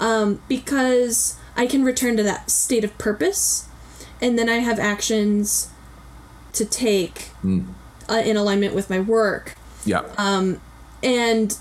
um, 0.00 0.40
because 0.48 1.36
I 1.56 1.66
can 1.66 1.82
return 1.82 2.16
to 2.18 2.22
that 2.24 2.50
state 2.50 2.84
of 2.84 2.96
purpose 2.98 3.66
and 4.20 4.38
then 4.38 4.48
I 4.50 4.56
have 4.58 4.78
actions 4.78 5.70
to 6.52 6.64
take 6.66 7.30
uh, 8.08 8.16
in 8.22 8.36
alignment 8.36 8.74
with 8.74 8.90
my 8.90 9.00
work 9.00 9.56
Yeah. 9.86 10.02
Um, 10.18 10.60
and 11.02 11.56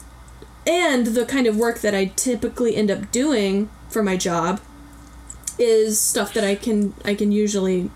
and 0.67 1.07
the 1.07 1.25
kind 1.25 1.47
of 1.47 1.57
work 1.57 1.79
that 1.79 1.95
I 1.95 2.05
typically 2.15 2.75
end 2.75 2.91
up 2.91 3.11
doing 3.11 3.69
for 3.89 4.03
my 4.03 4.17
job 4.17 4.59
is 5.57 5.99
stuff 5.99 6.33
that 6.33 6.43
I 6.43 6.55
can 6.55 6.93
I 7.03 7.15
can 7.15 7.31
usually 7.31 7.89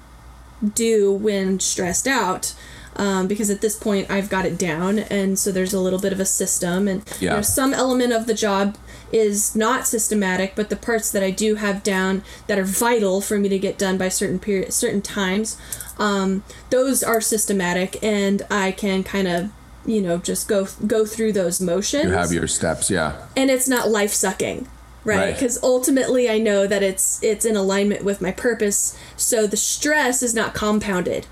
do 0.73 1.11
when 1.11 1.59
stressed 1.59 2.07
out 2.07 2.55
um, 2.95 3.27
because 3.27 3.49
at 3.49 3.61
this 3.61 3.75
point 3.75 4.09
I've 4.09 4.29
got 4.29 4.45
it 4.45 4.57
down 4.57 4.99
and 4.99 5.37
so 5.37 5.51
there's 5.51 5.73
a 5.73 5.79
little 5.79 5.99
bit 5.99 6.13
of 6.13 6.19
a 6.19 6.25
system 6.25 6.87
and 6.87 7.03
you 7.19 7.29
know, 7.29 7.41
some 7.41 7.73
element 7.73 8.13
of 8.13 8.25
the 8.25 8.33
job 8.33 8.77
is 9.11 9.55
not 9.55 9.85
systematic 9.85 10.53
but 10.55 10.69
the 10.69 10.75
parts 10.75 11.11
that 11.11 11.23
I 11.23 11.31
do 11.31 11.55
have 11.55 11.83
down 11.83 12.23
that 12.47 12.57
are 12.57 12.63
vital 12.63 13.21
for 13.21 13.37
me 13.37 13.49
to 13.49 13.59
get 13.59 13.77
done 13.77 13.97
by 13.97 14.09
certain 14.09 14.39
period 14.39 14.73
certain 14.73 15.01
times 15.01 15.57
um, 15.97 16.43
those 16.69 17.03
are 17.03 17.21
systematic 17.21 18.01
and 18.03 18.43
I 18.49 18.71
can 18.71 19.03
kind 19.03 19.27
of 19.27 19.51
you 19.85 20.01
know 20.01 20.17
just 20.17 20.47
go 20.47 20.67
go 20.85 21.05
through 21.05 21.33
those 21.33 21.59
motions 21.61 22.05
you 22.05 22.11
have 22.11 22.31
your 22.31 22.47
steps, 22.47 22.89
yeah. 22.91 23.15
and 23.35 23.49
it's 23.49 23.67
not 23.67 23.89
life 23.89 24.11
sucking 24.11 24.67
right 25.03 25.17
Right. 25.17 25.33
because 25.33 25.57
ultimately 25.63 26.29
i 26.29 26.37
know 26.37 26.67
that 26.67 26.83
it's 26.83 27.21
it's 27.23 27.43
in 27.45 27.55
alignment 27.55 28.03
with 28.03 28.21
my 28.21 28.31
purpose 28.31 28.95
so 29.17 29.47
the 29.47 29.57
stress 29.57 30.21
is 30.21 30.35
not 30.35 30.53
compounded 30.53 31.25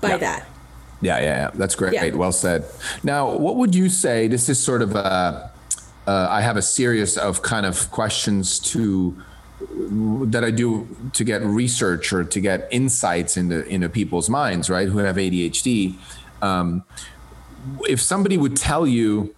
by 0.00 0.10
Yeah. 0.10 0.16
that 0.18 0.46
Yeah, 1.00 1.18
yeah, 1.18 1.24
yeah. 1.24 1.50
That's 1.54 1.74
great. 1.74 1.94
Yeah. 1.94 2.14
Well 2.14 2.30
said. 2.32 2.64
Now, 3.02 3.36
what 3.36 3.56
would 3.56 3.74
you 3.74 3.88
say? 3.88 4.28
This 4.28 4.48
is 4.48 4.62
sort 4.62 4.82
of 4.82 4.94
a. 4.94 5.50
Uh, 6.06 6.28
I 6.30 6.40
have 6.42 6.56
a 6.56 6.62
series 6.62 7.18
of 7.18 7.42
kind 7.42 7.66
of 7.66 7.90
questions 7.90 8.60
to 8.72 9.16
that 10.30 10.44
I 10.44 10.52
do 10.52 10.86
to 11.12 11.24
get 11.24 11.42
research 11.42 12.12
or 12.12 12.22
to 12.24 12.40
get 12.40 12.68
insights 12.70 13.36
into 13.36 13.66
into 13.66 13.88
people's 13.88 14.28
minds, 14.30 14.70
right? 14.70 14.88
Who 14.88 14.98
have 14.98 15.16
ADHD. 15.16 15.94
Um, 16.40 16.84
if 17.88 18.00
somebody 18.00 18.36
would 18.36 18.56
tell 18.56 18.86
you, 18.86 19.34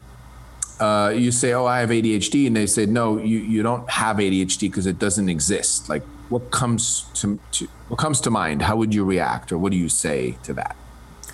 uh, 0.80 1.12
you 1.14 1.30
say, 1.30 1.52
"Oh, 1.52 1.66
I 1.66 1.80
have 1.80 1.90
ADHD," 1.90 2.46
and 2.46 2.56
they 2.56 2.66
say, 2.66 2.86
"No, 2.86 3.18
you 3.18 3.38
you 3.38 3.62
don't 3.62 3.88
have 3.90 4.16
ADHD 4.16 4.68
because 4.68 4.86
it 4.86 4.98
doesn't 4.98 5.28
exist." 5.28 5.88
Like, 5.88 6.02
what 6.28 6.50
comes 6.50 7.06
to, 7.14 7.38
to 7.52 7.68
what 7.88 7.98
comes 7.98 8.20
to 8.22 8.30
mind? 8.30 8.62
How 8.62 8.76
would 8.76 8.94
you 8.94 9.04
react, 9.04 9.52
or 9.52 9.58
what 9.58 9.72
do 9.72 9.78
you 9.78 9.88
say 9.88 10.36
to 10.42 10.52
that? 10.54 10.76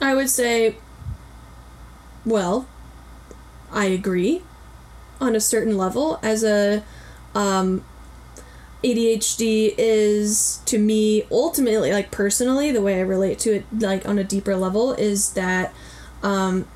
i 0.01 0.15
would 0.15 0.31
say 0.31 0.77
well 2.25 2.67
i 3.73 3.85
agree 3.85 4.43
on 5.21 5.37
a 5.37 5.41
certain 5.41 5.77
level 5.77 6.19
as 6.23 6.43
a 6.43 6.83
um 7.35 7.85
ADHD 8.83 9.75
is 9.77 10.61
to 10.65 10.79
me 10.79 11.25
ultimately 11.31 11.93
like 11.93 12.11
personally 12.11 12.73
the 12.73 12.81
way 12.81 12.97
I 12.97 13.03
relate 13.03 13.39
to 13.41 13.57
it 13.57 13.65
like 13.79 14.09
on 14.09 14.19
a 14.19 14.25
deeper 14.25 14.57
level 14.57 14.95
is 14.95 15.35
that 15.35 15.75
um 16.23 16.67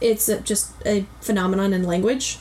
it's 0.00 0.28
a, 0.28 0.40
just 0.40 0.72
a 0.86 1.06
phenomenon 1.20 1.72
in 1.72 1.84
language 1.84 2.38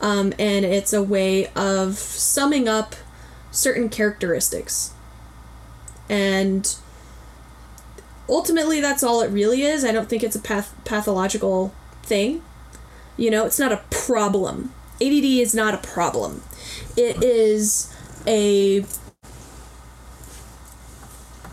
um, 0.00 0.32
and 0.38 0.64
it's 0.64 0.92
a 0.92 1.02
way 1.02 1.46
of 1.54 1.96
summing 1.98 2.68
up 2.68 2.94
certain 3.50 3.88
characteristics 3.88 4.92
and 6.08 6.76
ultimately 8.28 8.80
that's 8.80 9.02
all 9.02 9.20
it 9.20 9.30
really 9.30 9.62
is. 9.62 9.84
I 9.84 9.92
don't 9.92 10.08
think 10.08 10.22
it's 10.22 10.36
a 10.36 10.40
path- 10.40 10.74
pathological 10.84 11.72
thing. 12.02 12.42
You 13.16 13.30
know, 13.30 13.44
it's 13.46 13.58
not 13.58 13.72
a 13.72 13.82
problem. 13.90 14.72
ADD 15.00 15.24
is 15.24 15.54
not 15.54 15.74
a 15.74 15.78
problem. 15.78 16.42
It 16.96 17.22
is 17.22 17.94
a 18.26 18.84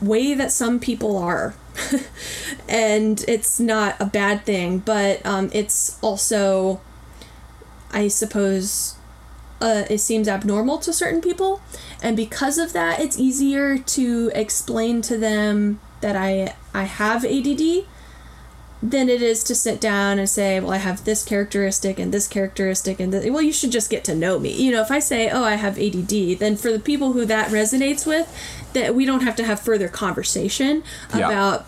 way 0.01 0.33
that 0.33 0.51
some 0.51 0.79
people 0.79 1.17
are. 1.17 1.53
and 2.69 3.23
it's 3.27 3.59
not 3.59 3.95
a 3.99 4.05
bad 4.05 4.45
thing, 4.45 4.79
but 4.79 5.25
um, 5.25 5.49
it's 5.53 5.97
also, 6.01 6.81
I 7.91 8.07
suppose, 8.07 8.95
uh, 9.61 9.83
it 9.89 9.99
seems 9.99 10.27
abnormal 10.27 10.77
to 10.79 10.93
certain 10.93 11.21
people. 11.21 11.61
And 12.01 12.15
because 12.15 12.57
of 12.57 12.73
that, 12.73 12.99
it's 12.99 13.19
easier 13.19 13.77
to 13.77 14.31
explain 14.33 15.01
to 15.03 15.17
them 15.17 15.79
that 16.01 16.15
I, 16.15 16.55
I 16.73 16.83
have 16.83 17.25
ADD 17.25 17.85
than 18.81 19.09
it 19.09 19.21
is 19.21 19.43
to 19.43 19.53
sit 19.53 19.81
down 19.81 20.17
and 20.19 20.29
say, 20.29 20.57
well, 20.61 20.71
I 20.71 20.77
have 20.77 21.03
this 21.03 21.25
characteristic 21.25 21.99
and 21.99 22.13
this 22.13 22.29
characteristic, 22.29 23.01
and 23.01 23.11
th- 23.11 23.29
well, 23.29 23.41
you 23.41 23.51
should 23.51 23.71
just 23.73 23.89
get 23.89 24.05
to 24.05 24.15
know 24.15 24.39
me. 24.39 24.53
You 24.53 24.71
know, 24.71 24.81
if 24.81 24.89
I 24.89 24.99
say, 24.99 25.29
oh, 25.29 25.43
I 25.43 25.55
have 25.55 25.77
ADD, 25.77 26.39
then 26.39 26.55
for 26.55 26.71
the 26.71 26.79
people 26.79 27.11
who 27.11 27.25
that 27.25 27.49
resonates 27.49 28.07
with, 28.07 28.33
that 28.71 28.95
we 28.95 29.03
don't 29.03 29.23
have 29.23 29.35
to 29.35 29.43
have 29.43 29.59
further 29.59 29.89
conversation 29.89 30.83
Yeah. 31.13 31.27
about 31.27 31.65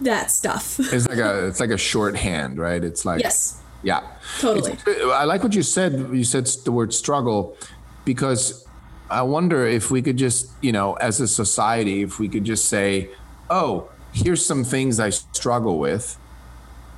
that 0.00 0.30
stuff. 0.30 0.78
It's 0.92 1.08
like 1.08 1.18
a 1.18 1.46
it's 1.48 1.60
like 1.60 1.70
a 1.70 1.78
shorthand, 1.78 2.58
right? 2.58 2.82
It's 2.82 3.04
like 3.04 3.20
yes, 3.20 3.60
Yeah. 3.82 4.00
Totally. 4.40 4.72
It's- 4.72 4.98
I 5.12 5.24
like 5.24 5.42
what 5.42 5.54
you 5.54 5.62
said. 5.62 5.92
You 6.12 6.24
said 6.24 6.46
the 6.64 6.72
word 6.72 6.92
struggle 6.92 7.56
because 8.04 8.64
I 9.10 9.22
wonder 9.22 9.66
if 9.66 9.90
we 9.90 10.02
could 10.02 10.16
just, 10.16 10.50
you 10.62 10.72
know, 10.72 10.94
as 10.94 11.20
a 11.20 11.28
society, 11.28 12.02
if 12.02 12.18
we 12.18 12.28
could 12.28 12.44
just 12.44 12.64
say, 12.66 13.08
oh, 13.48 13.88
here's 14.12 14.44
some 14.44 14.64
things 14.64 14.98
I 14.98 15.10
struggle 15.10 15.78
with, 15.78 16.18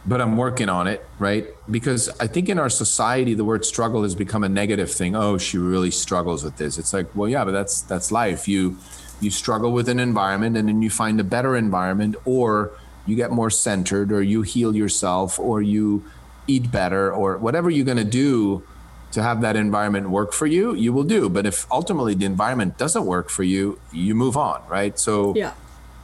but 0.06 0.20
I'm 0.22 0.36
working 0.38 0.70
on 0.70 0.86
it, 0.86 1.04
right? 1.18 1.46
Because 1.70 2.08
I 2.18 2.26
think 2.26 2.48
in 2.48 2.58
our 2.58 2.70
society, 2.70 3.34
the 3.34 3.44
word 3.44 3.64
struggle 3.66 4.04
has 4.04 4.14
become 4.14 4.42
a 4.42 4.48
negative 4.48 4.90
thing. 4.90 5.14
Oh, 5.14 5.36
she 5.36 5.58
really 5.58 5.90
struggles 5.90 6.42
with 6.44 6.56
this. 6.56 6.78
It's 6.78 6.94
like, 6.94 7.14
well, 7.14 7.28
yeah, 7.28 7.44
but 7.44 7.52
that's 7.52 7.82
that's 7.82 8.10
life. 8.10 8.48
You 8.48 8.78
you 9.20 9.30
struggle 9.30 9.72
with 9.72 9.88
an 9.88 9.98
environment 9.98 10.56
and 10.56 10.68
then 10.68 10.80
you 10.80 10.88
find 10.90 11.20
a 11.20 11.24
better 11.24 11.56
environment 11.56 12.14
or 12.24 12.70
you 13.08 13.16
get 13.16 13.30
more 13.30 13.50
centered 13.50 14.12
or 14.12 14.22
you 14.22 14.42
heal 14.42 14.76
yourself 14.76 15.38
or 15.38 15.62
you 15.62 16.04
eat 16.46 16.70
better 16.70 17.12
or 17.12 17.38
whatever 17.38 17.70
you're 17.70 17.84
going 17.84 17.96
to 17.96 18.04
do 18.04 18.62
to 19.10 19.22
have 19.22 19.40
that 19.40 19.56
environment 19.56 20.10
work 20.10 20.32
for 20.32 20.46
you 20.46 20.74
you 20.74 20.92
will 20.92 21.04
do 21.04 21.28
but 21.28 21.46
if 21.46 21.66
ultimately 21.72 22.14
the 22.14 22.26
environment 22.26 22.76
doesn't 22.78 23.06
work 23.06 23.30
for 23.30 23.42
you 23.42 23.80
you 23.92 24.14
move 24.14 24.36
on 24.36 24.62
right 24.68 24.98
so 24.98 25.34
yeah, 25.34 25.52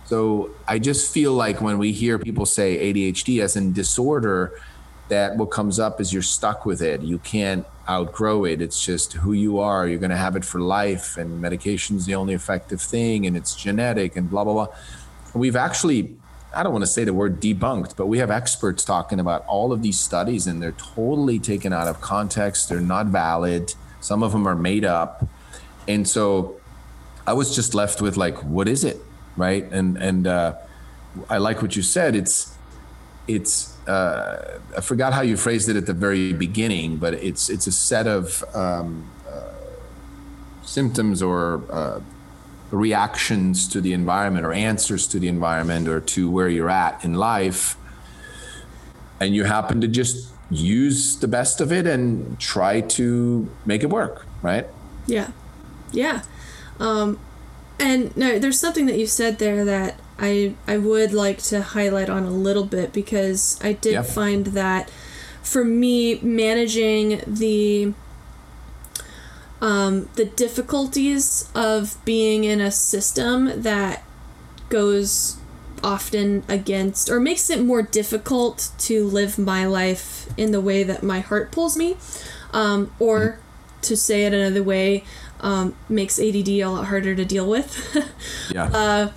so 0.06 0.50
I 0.68 0.78
just 0.78 1.12
feel 1.12 1.32
like 1.32 1.60
when 1.60 1.78
we 1.78 1.92
hear 1.92 2.18
people 2.18 2.46
say 2.46 2.92
ADHD 2.92 3.40
as 3.42 3.56
in 3.56 3.72
disorder, 3.72 4.60
that 5.08 5.36
what 5.36 5.46
comes 5.46 5.78
up 5.78 6.00
is 6.00 6.12
you're 6.12 6.22
stuck 6.22 6.66
with 6.66 6.82
it. 6.82 7.00
You 7.00 7.18
can't 7.18 7.66
outgrow 7.88 8.44
it. 8.44 8.60
It's 8.60 8.84
just 8.84 9.14
who 9.14 9.32
you 9.32 9.58
are. 9.58 9.86
You're 9.86 9.98
going 9.98 10.10
to 10.10 10.16
have 10.16 10.36
it 10.36 10.44
for 10.44 10.60
life, 10.60 11.16
and 11.16 11.40
medication's 11.40 12.06
the 12.06 12.14
only 12.14 12.34
effective 12.34 12.80
thing, 12.80 13.26
and 13.26 13.36
it's 13.36 13.54
genetic, 13.54 14.16
and 14.16 14.28
blah 14.28 14.44
blah 14.44 14.52
blah. 14.52 14.68
We've 15.34 15.56
actually, 15.56 16.16
I 16.54 16.62
don't 16.62 16.72
want 16.72 16.82
to 16.82 16.90
say 16.90 17.04
the 17.04 17.14
word 17.14 17.40
debunked, 17.40 17.96
but 17.96 18.06
we 18.06 18.18
have 18.18 18.30
experts 18.30 18.84
talking 18.84 19.20
about 19.20 19.44
all 19.46 19.72
of 19.72 19.82
these 19.82 19.98
studies, 19.98 20.46
and 20.46 20.62
they're 20.62 20.72
totally 20.72 21.38
taken 21.38 21.72
out 21.72 21.88
of 21.88 22.00
context. 22.00 22.68
They're 22.68 22.80
not 22.80 23.06
valid. 23.06 23.74
Some 24.00 24.22
of 24.22 24.32
them 24.32 24.46
are 24.46 24.54
made 24.54 24.84
up, 24.84 25.26
and 25.88 26.06
so 26.06 26.60
I 27.26 27.32
was 27.32 27.54
just 27.54 27.74
left 27.74 28.00
with 28.00 28.16
like, 28.16 28.42
what 28.44 28.68
is 28.68 28.84
it, 28.84 28.98
right? 29.36 29.64
And 29.72 29.96
and 29.96 30.26
uh, 30.26 30.54
I 31.28 31.38
like 31.38 31.62
what 31.62 31.76
you 31.76 31.82
said. 31.82 32.14
It's 32.14 32.56
it's 33.26 33.74
uh, 33.88 34.60
I 34.76 34.80
forgot 34.80 35.12
how 35.12 35.22
you 35.22 35.36
phrased 35.36 35.68
it 35.68 35.76
at 35.76 35.86
the 35.86 35.92
very 35.92 36.32
beginning, 36.32 36.98
but 36.98 37.14
it's 37.14 37.48
it's 37.48 37.66
a 37.66 37.72
set 37.72 38.06
of 38.06 38.44
um, 38.54 39.10
uh, 39.28 39.52
symptoms 40.62 41.22
or 41.22 41.62
uh, 41.70 42.00
reactions 42.70 43.68
to 43.68 43.80
the 43.80 43.92
environment 43.92 44.44
or 44.46 44.52
answers 44.52 45.06
to 45.08 45.18
the 45.18 45.28
environment 45.28 45.88
or 45.88 46.00
to 46.00 46.30
where 46.30 46.48
you're 46.48 46.70
at 46.70 47.04
in 47.04 47.14
life, 47.14 47.76
and 49.20 49.34
you 49.34 49.44
happen 49.44 49.80
to 49.80 49.88
just 49.88 50.30
use 50.50 51.16
the 51.16 51.28
best 51.28 51.60
of 51.60 51.72
it 51.72 51.86
and 51.86 52.38
try 52.38 52.80
to 52.80 53.48
make 53.64 53.82
it 53.82 53.90
work, 53.90 54.26
right? 54.42 54.66
yeah, 55.06 55.30
yeah. 55.92 56.22
Um, 56.80 57.18
and 57.78 58.16
no, 58.16 58.38
there's 58.38 58.58
something 58.58 58.86
that 58.86 58.98
you 58.98 59.06
said 59.06 59.38
there 59.38 59.64
that 59.64 59.98
I 60.18 60.54
I 60.66 60.76
would 60.78 61.12
like 61.12 61.38
to 61.44 61.62
highlight 61.62 62.08
on 62.08 62.24
a 62.24 62.30
little 62.30 62.64
bit 62.64 62.92
because 62.92 63.58
I 63.62 63.72
did 63.74 63.92
Yeah. 63.92 64.02
find 64.02 64.46
that 64.48 64.90
for 65.42 65.64
me 65.64 66.18
managing 66.20 67.20
the 67.26 67.92
um, 69.64 70.10
the 70.16 70.26
difficulties 70.26 71.48
of 71.54 71.96
being 72.04 72.44
in 72.44 72.60
a 72.60 72.70
system 72.70 73.62
that 73.62 74.04
goes 74.68 75.38
often 75.82 76.44
against 76.48 77.08
or 77.08 77.18
makes 77.18 77.48
it 77.48 77.62
more 77.62 77.80
difficult 77.80 78.70
to 78.76 79.06
live 79.06 79.38
my 79.38 79.64
life 79.64 80.28
in 80.36 80.52
the 80.52 80.60
way 80.60 80.82
that 80.82 81.02
my 81.02 81.20
heart 81.20 81.50
pulls 81.50 81.78
me 81.78 81.96
um, 82.52 82.92
or 82.98 83.38
to 83.80 83.96
say 83.96 84.26
it 84.26 84.34
another 84.34 84.62
way 84.62 85.02
um, 85.40 85.74
makes 85.88 86.18
add 86.18 86.34
a 86.36 86.64
lot 86.66 86.86
harder 86.86 87.14
to 87.14 87.24
deal 87.24 87.48
with. 87.48 87.72
Yeah. 88.50 89.08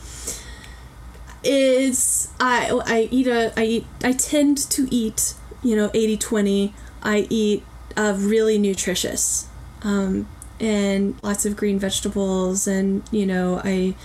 is 1.43 2.29
I 2.39 2.71
I 2.85 3.09
eat 3.11 3.27
a 3.27 3.51
I 3.59 3.63
eat 3.65 3.85
I 4.01 4.13
tend 4.13 4.57
to 4.71 4.87
eat 4.89 5.33
you 5.61 5.75
know 5.75 5.91
80 5.93 6.17
20 6.17 6.73
I 7.03 7.27
eat 7.29 7.63
uh, 7.97 8.15
really 8.17 8.57
nutritious. 8.57 9.47
Um, 9.83 10.27
and 10.59 11.15
lots 11.23 11.45
of 11.45 11.55
green 11.55 11.79
vegetables 11.79 12.67
and 12.67 13.03
you 13.11 13.25
know 13.25 13.61
I 13.63 13.95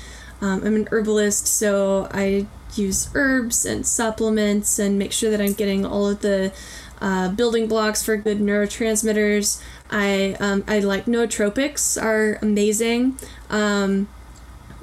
um, 0.41 0.65
I'm 0.65 0.77
an 0.77 0.89
herbalist 0.91 1.47
so 1.47 2.09
I 2.11 2.47
use 2.75 3.09
herbs 3.15 3.65
and 3.65 3.87
supplements 3.87 4.79
and 4.79 4.99
make 4.99 5.13
sure 5.13 5.31
that 5.31 5.41
I'm 5.41 5.53
getting 5.53 5.85
all 5.85 6.09
of 6.09 6.21
the 6.21 6.53
uh, 7.01 7.29
building 7.31 7.69
blocks 7.69 8.03
for 8.03 8.17
good 8.17 8.39
neurotransmitters 8.39 9.63
I 9.91 10.37
um, 10.41 10.65
I 10.67 10.79
like 10.81 11.07
nootropics 11.07 12.03
are 12.03 12.39
amazing 12.43 13.19
um, 13.51 14.09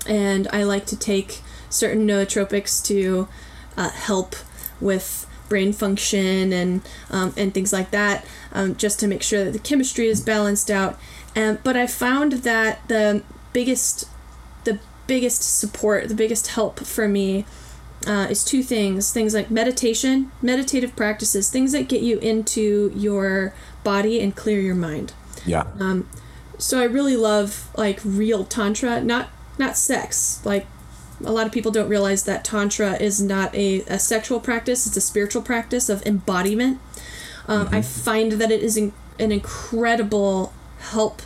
and 0.07 0.47
I 0.51 0.63
like 0.63 0.85
to 0.87 0.97
take 0.97 1.41
certain 1.69 2.07
nootropics 2.07 2.83
to 2.85 3.27
uh, 3.77 3.89
help 3.89 4.35
with 4.81 5.25
brain 5.49 5.73
function 5.73 6.53
and 6.53 6.81
um, 7.09 7.33
and 7.35 7.53
things 7.53 7.73
like 7.73 7.91
that, 7.91 8.25
um, 8.53 8.75
just 8.75 8.99
to 8.99 9.07
make 9.07 9.23
sure 9.23 9.43
that 9.43 9.51
the 9.51 9.59
chemistry 9.59 10.07
is 10.07 10.21
balanced 10.21 10.71
out. 10.71 10.97
Um, 11.35 11.59
but 11.63 11.77
I 11.77 11.87
found 11.87 12.33
that 12.43 12.87
the 12.87 13.23
biggest 13.53 14.05
the 14.63 14.79
biggest 15.07 15.59
support, 15.59 16.07
the 16.09 16.15
biggest 16.15 16.47
help 16.47 16.79
for 16.79 17.07
me 17.07 17.45
uh, 18.07 18.27
is 18.29 18.43
two 18.43 18.63
things: 18.63 19.11
things 19.11 19.33
like 19.33 19.51
meditation, 19.51 20.31
meditative 20.41 20.95
practices, 20.95 21.49
things 21.49 21.71
that 21.71 21.87
get 21.87 22.01
you 22.01 22.19
into 22.19 22.91
your 22.95 23.53
body 23.83 24.19
and 24.19 24.35
clear 24.35 24.59
your 24.59 24.75
mind 24.75 25.13
yeah. 25.45 25.65
Um, 25.79 26.09
so 26.57 26.79
I 26.79 26.83
really 26.83 27.15
love 27.15 27.69
like 27.77 27.99
real 28.03 28.45
tantra, 28.45 29.01
not 29.01 29.29
not 29.57 29.77
sex. 29.77 30.43
Like 30.45 30.67
a 31.23 31.31
lot 31.31 31.45
of 31.45 31.51
people 31.51 31.71
don't 31.71 31.89
realize 31.89 32.23
that 32.23 32.45
tantra 32.45 32.93
is 32.93 33.21
not 33.21 33.53
a, 33.55 33.81
a 33.81 33.99
sexual 33.99 34.39
practice; 34.39 34.85
it's 34.85 34.97
a 34.97 35.01
spiritual 35.01 35.41
practice 35.41 35.89
of 35.89 36.05
embodiment. 36.05 36.79
Um, 37.47 37.67
I 37.71 37.81
find 37.81 38.33
that 38.33 38.51
it 38.51 38.61
is 38.61 38.77
in, 38.77 38.93
an 39.17 39.31
incredible 39.31 40.53
help 40.79 41.21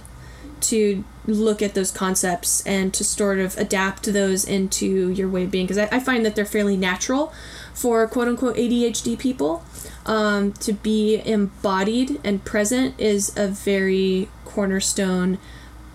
to 0.62 1.04
look 1.26 1.62
at 1.62 1.74
those 1.74 1.92
concepts 1.92 2.66
and 2.66 2.94
to 2.94 3.04
sort 3.04 3.40
of 3.40 3.58
adapt 3.58 4.12
those 4.12 4.46
into 4.46 5.10
your 5.10 5.30
way 5.30 5.44
of 5.44 5.52
being 5.52 5.66
because 5.66 5.78
I, 5.78 5.88
I 5.92 6.00
find 6.00 6.26
that 6.26 6.36
they're 6.36 6.46
fairly 6.46 6.78
natural 6.78 7.34
for 7.74 8.06
quote 8.08 8.28
unquote 8.28 8.56
ADHD 8.56 9.18
people. 9.18 9.64
Um, 10.06 10.52
to 10.54 10.74
be 10.74 11.22
embodied 11.26 12.20
and 12.26 12.44
present 12.44 13.00
is 13.00 13.32
a 13.38 13.48
very 13.48 14.28
cornerstone 14.44 15.38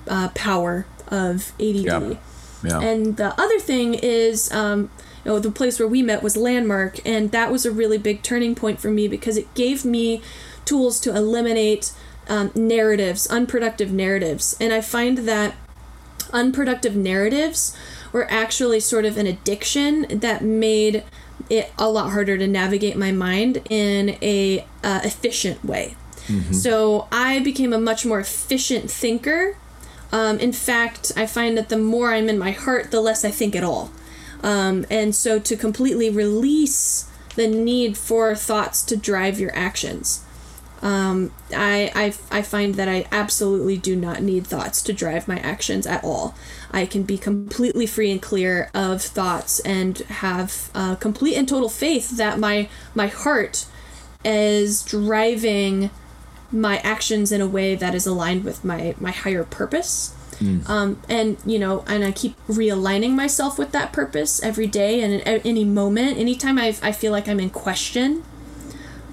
uh, 0.07 0.31
power 0.31 0.87
of 1.09 1.53
ADD. 1.61 1.77
Yeah. 1.77 2.15
Yeah. 2.65 2.81
And 2.81 3.17
the 3.17 3.39
other 3.41 3.59
thing 3.59 3.95
is, 3.95 4.51
um, 4.51 4.91
you 5.25 5.33
know, 5.33 5.39
the 5.39 5.51
place 5.51 5.79
where 5.79 5.89
we 5.89 6.03
met 6.03 6.23
was 6.23 6.37
Landmark, 6.37 7.07
and 7.07 7.31
that 7.33 7.53
was 7.53 7.65
a 7.65 7.71
really 7.71 7.99
big 7.99 8.23
turning 8.23 8.55
point 8.55 8.81
for 8.81 8.91
me 8.91 9.09
because 9.09 9.37
it 9.37 9.53
gave 9.55 9.85
me 9.85 10.23
tools 10.65 11.01
to 11.01 11.15
eliminate 11.15 11.93
um, 12.29 12.51
narratives, 12.55 13.27
unproductive 13.27 13.93
narratives. 13.93 14.57
And 14.61 14.73
I 14.73 14.81
find 14.81 15.19
that 15.19 15.55
unproductive 16.33 16.95
narratives 16.95 17.77
were 18.13 18.27
actually 18.31 18.81
sort 18.81 19.05
of 19.05 19.17
an 19.17 19.27
addiction 19.27 20.07
that 20.09 20.43
made 20.43 21.05
it 21.49 21.73
a 21.79 21.89
lot 21.89 22.11
harder 22.11 22.37
to 22.37 22.47
navigate 22.47 22.97
my 22.97 23.13
mind 23.13 23.63
in 23.71 24.17
a 24.21 24.67
uh, 24.83 25.01
efficient 25.05 25.65
way. 25.65 25.97
So 26.53 27.09
I 27.11 27.41
became 27.41 27.73
a 27.73 27.81
much 27.81 28.05
more 28.05 28.21
efficient 28.21 28.91
thinker. 28.91 29.57
Um, 30.13 30.39
in 30.39 30.53
fact, 30.53 31.11
I 31.17 31.27
find 31.27 31.57
that 31.57 31.71
the 31.71 31.79
more 31.79 32.13
I'm 32.13 32.29
in 32.29 32.39
my 32.39 32.51
heart, 32.51 32.91
the 32.91 33.01
less 33.01 33.25
I 33.25 33.31
think 33.31 33.57
at 33.57 33.65
all. 33.65 33.91
Um, 34.43 34.85
and 34.91 35.15
so 35.15 35.39
to 35.39 35.57
completely 35.57 36.11
release 36.11 37.11
the 37.35 37.47
need 37.47 37.97
for 37.97 38.35
thoughts 38.35 38.83
to 38.83 38.97
drive 38.97 39.41
your 39.41 39.55
actions. 39.55 40.25
Um, 40.81 41.33
I, 41.55 41.91
I, 41.95 42.39
I 42.39 42.43
find 42.43 42.77
that 42.77 42.89
I 42.89 43.07
absolutely 43.11 43.77
do 43.77 43.97
not 43.97 44.23
need 44.23 44.47
thoughts 44.47 44.81
to 44.83 44.93
drive 44.93 45.27
my 45.27 45.39
actions 45.39 45.87
at 45.87 46.05
all. 46.05 46.35
I 46.71 46.87
can 46.87 47.03
be 47.03 47.19
completely 47.19 47.87
free 47.87 48.11
and 48.11 48.23
clear 48.23 48.71
of 48.75 49.03
thoughts 49.03 49.59
and 49.61 49.99
have 49.99 50.71
uh, 50.75 50.95
complete 50.97 51.37
and 51.37 51.49
total 51.49 51.69
faith 51.69 52.17
that 52.17 52.39
my 52.39 52.69
my 52.95 53.09
heart 53.09 53.67
is 54.25 54.83
driving 54.83 55.91
my 56.51 56.79
actions 56.79 57.33
in 57.33 57.41
a 57.41 57.47
way 57.47 57.75
that 57.75 57.95
is 57.95 58.07
aligned 58.07 58.45
with 58.45 58.65
my 58.65 58.95
my 58.99 59.11
higher 59.11 59.45
purpose. 59.45 60.15
Mm. 60.39 60.69
Um, 60.69 61.03
and 61.09 61.39
you 61.45 61.59
know, 61.59 61.85
and 61.89 62.05
I 62.05 62.13
keep 62.13 62.37
realigning 62.47 63.13
myself 63.13 63.59
with 63.59 63.73
that 63.73 63.93
purpose 63.93 64.41
every 64.43 64.69
day 64.69 65.01
and 65.01 65.27
at 65.27 65.45
any 65.45 65.65
moment, 65.65 66.19
anytime 66.19 66.59
I 66.59 66.77
I 66.83 66.93
feel 66.93 67.11
like 67.11 67.29
I'm 67.29 67.41
in 67.41 67.51
question. 67.51 68.23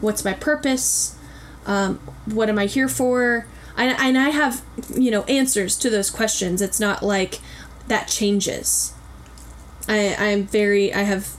What's 0.01 0.23
my 0.25 0.33
purpose? 0.33 1.17
Um, 1.65 1.97
what 2.25 2.49
am 2.49 2.59
I 2.59 2.65
here 2.65 2.87
for? 2.87 3.47
I, 3.77 3.85
and 3.85 4.17
I 4.17 4.29
have 4.29 4.63
you 4.95 5.11
know 5.11 5.23
answers 5.23 5.75
to 5.77 5.89
those 5.89 6.09
questions. 6.09 6.61
It's 6.61 6.79
not 6.79 7.03
like 7.03 7.39
that 7.87 8.07
changes. 8.07 8.93
I 9.87 10.15
I'm 10.17 10.45
very 10.45 10.93
I 10.93 11.03
have 11.03 11.37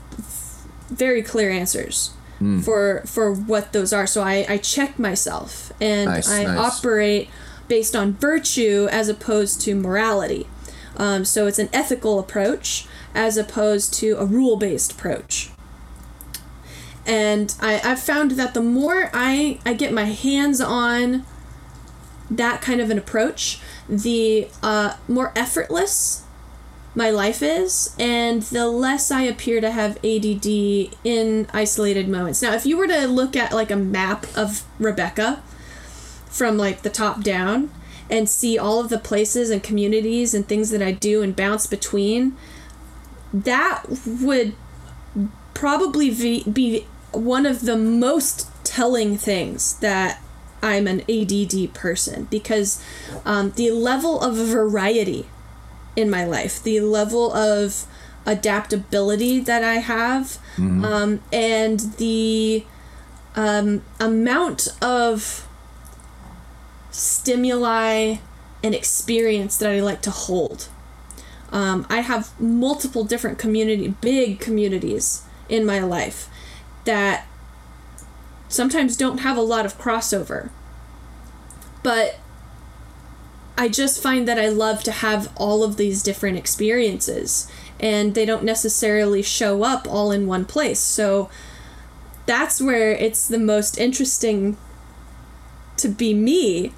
very 0.89 1.23
clear 1.23 1.51
answers 1.51 2.13
mm. 2.41 2.63
for 2.63 3.03
for 3.07 3.33
what 3.33 3.73
those 3.73 3.93
are. 3.93 4.07
So 4.07 4.23
I 4.23 4.47
I 4.49 4.59
check 4.59 4.99
myself 4.99 5.73
and 5.81 6.07
nice, 6.07 6.29
I 6.29 6.45
nice. 6.45 6.59
operate 6.59 7.29
based 7.69 7.97
on 7.97 8.15
virtue 8.15 8.89
as 8.91 9.09
opposed 9.09 9.61
to 9.63 9.75
morality. 9.75 10.47
Um, 10.97 11.25
so 11.25 11.47
it's 11.47 11.59
an 11.59 11.69
ethical 11.73 12.19
approach 12.19 12.87
as 13.15 13.37
opposed 13.37 13.93
to 13.95 14.17
a 14.19 14.25
rule 14.25 14.57
based 14.57 14.93
approach. 14.93 15.51
And 17.07 17.55
I, 17.61 17.81
I've 17.85 18.01
found 18.01 18.33
that 18.33 18.53
the 18.53 18.63
more 18.63 19.11
I, 19.15 19.61
I 19.65 19.75
get 19.75 19.93
my 19.93 20.05
hands 20.05 20.61
on 20.61 21.25
that 22.31 22.61
kind 22.61 22.81
of 22.81 22.91
an 22.91 22.99
approach, 22.99 23.61
the 23.89 24.49
uh, 24.63 24.95
more 25.09 25.33
effortless 25.37 26.25
my 26.97 27.11
life 27.11 27.43
is, 27.43 27.95
and 27.99 28.43
the 28.43 28.67
less 28.67 29.11
I 29.11 29.23
appear 29.23 29.61
to 29.61 29.71
have 29.71 29.99
ADD 29.99 30.47
in 31.05 31.47
isolated 31.53 32.09
moments. 32.09 32.41
Now, 32.41 32.55
if 32.55 32.65
you 32.65 32.77
were 32.79 32.89
to 32.89 33.07
look 33.07 33.37
at 33.37 33.53
like 33.53 33.71
a 33.71 33.77
map 33.77 34.27
of 34.35 34.65
Rebecca 34.79 35.43
from 36.27 36.57
like 36.57 36.83
the 36.83 36.91
top 36.91 37.23
down 37.23 37.71
and 38.11 38.29
see 38.29 38.59
all 38.59 38.81
of 38.81 38.89
the 38.89 38.99
places 38.99 39.51
and 39.51 39.63
communities 39.63 40.33
and 40.33 40.49
things 40.49 40.71
that 40.71 40.83
I 40.83 40.93
do 40.93 41.23
and 41.23 41.37
bounce 41.37 41.67
between, 41.67 42.37
that 43.33 43.85
would 44.07 44.55
probably 45.53 46.11
be 46.45 46.87
one 47.17 47.47
of 47.47 47.63
the 47.63 47.77
most 47.77 48.49
telling 48.65 49.17
things 49.17 49.79
that 49.81 50.21
I'm 50.63 50.87
an 50.87 51.03
ADD 51.09 51.75
person 51.75 52.25
because 52.25 52.83
um, 53.25 53.53
the 53.53 53.71
level 53.71 54.21
of 54.21 54.37
variety 54.37 55.27
in 55.95 56.11
my 56.11 56.25
life, 56.25 56.63
the 56.63 56.81
level 56.81 57.33
of 57.33 57.87
adaptability 58.27 59.41
that 59.41 59.63
I 59.63 59.75
have, 59.75 60.39
mm-hmm. 60.57 60.85
um, 60.85 61.21
and 61.33 61.81
the 61.99 62.65
um, 63.37 63.83
amount 64.01 64.69
of 64.83 65.47
stimuli 66.91 68.17
and 68.63 68.75
experience 68.75 69.57
that 69.59 69.71
I 69.71 69.81
like 69.81 70.03
to 70.03 70.11
hold. 70.11 70.69
Um, 71.53 71.87
I 71.89 72.01
have 72.01 72.39
multiple 72.41 73.05
different 73.05 73.39
community, 73.39 73.89
big 74.01 74.41
communities 74.41 75.23
in 75.49 75.65
my 75.65 75.79
life 75.79 76.29
that 76.87 77.27
sometimes 78.49 78.97
don't 78.97 79.19
have 79.19 79.37
a 79.37 79.43
lot 79.43 79.67
of 79.67 79.79
crossover. 79.79 80.51
But 81.83 82.19
I 83.59 83.69
just 83.69 84.03
find 84.03 84.27
that 84.29 84.39
I 84.39 84.49
love 84.49 84.83
to 84.85 84.93
have 84.93 85.33
all 85.37 85.63
of 85.63 85.77
these 85.77 86.03
different 86.03 86.37
experiences 86.37 87.51
and 87.79 88.15
they 88.15 88.25
don't 88.25 88.45
necessarily 88.45 89.23
show 89.23 89.63
up 89.63 89.87
all 89.89 90.11
in 90.11 90.27
one 90.27 90.45
place. 90.45 90.81
So 90.81 91.31
that's 92.27 92.61
where 92.61 92.93
it's 92.93 93.29
the 93.29 93.39
most 93.39 93.79
interesting 93.79 94.57
to 95.77 95.89
be 95.89 96.15
me 96.15 96.73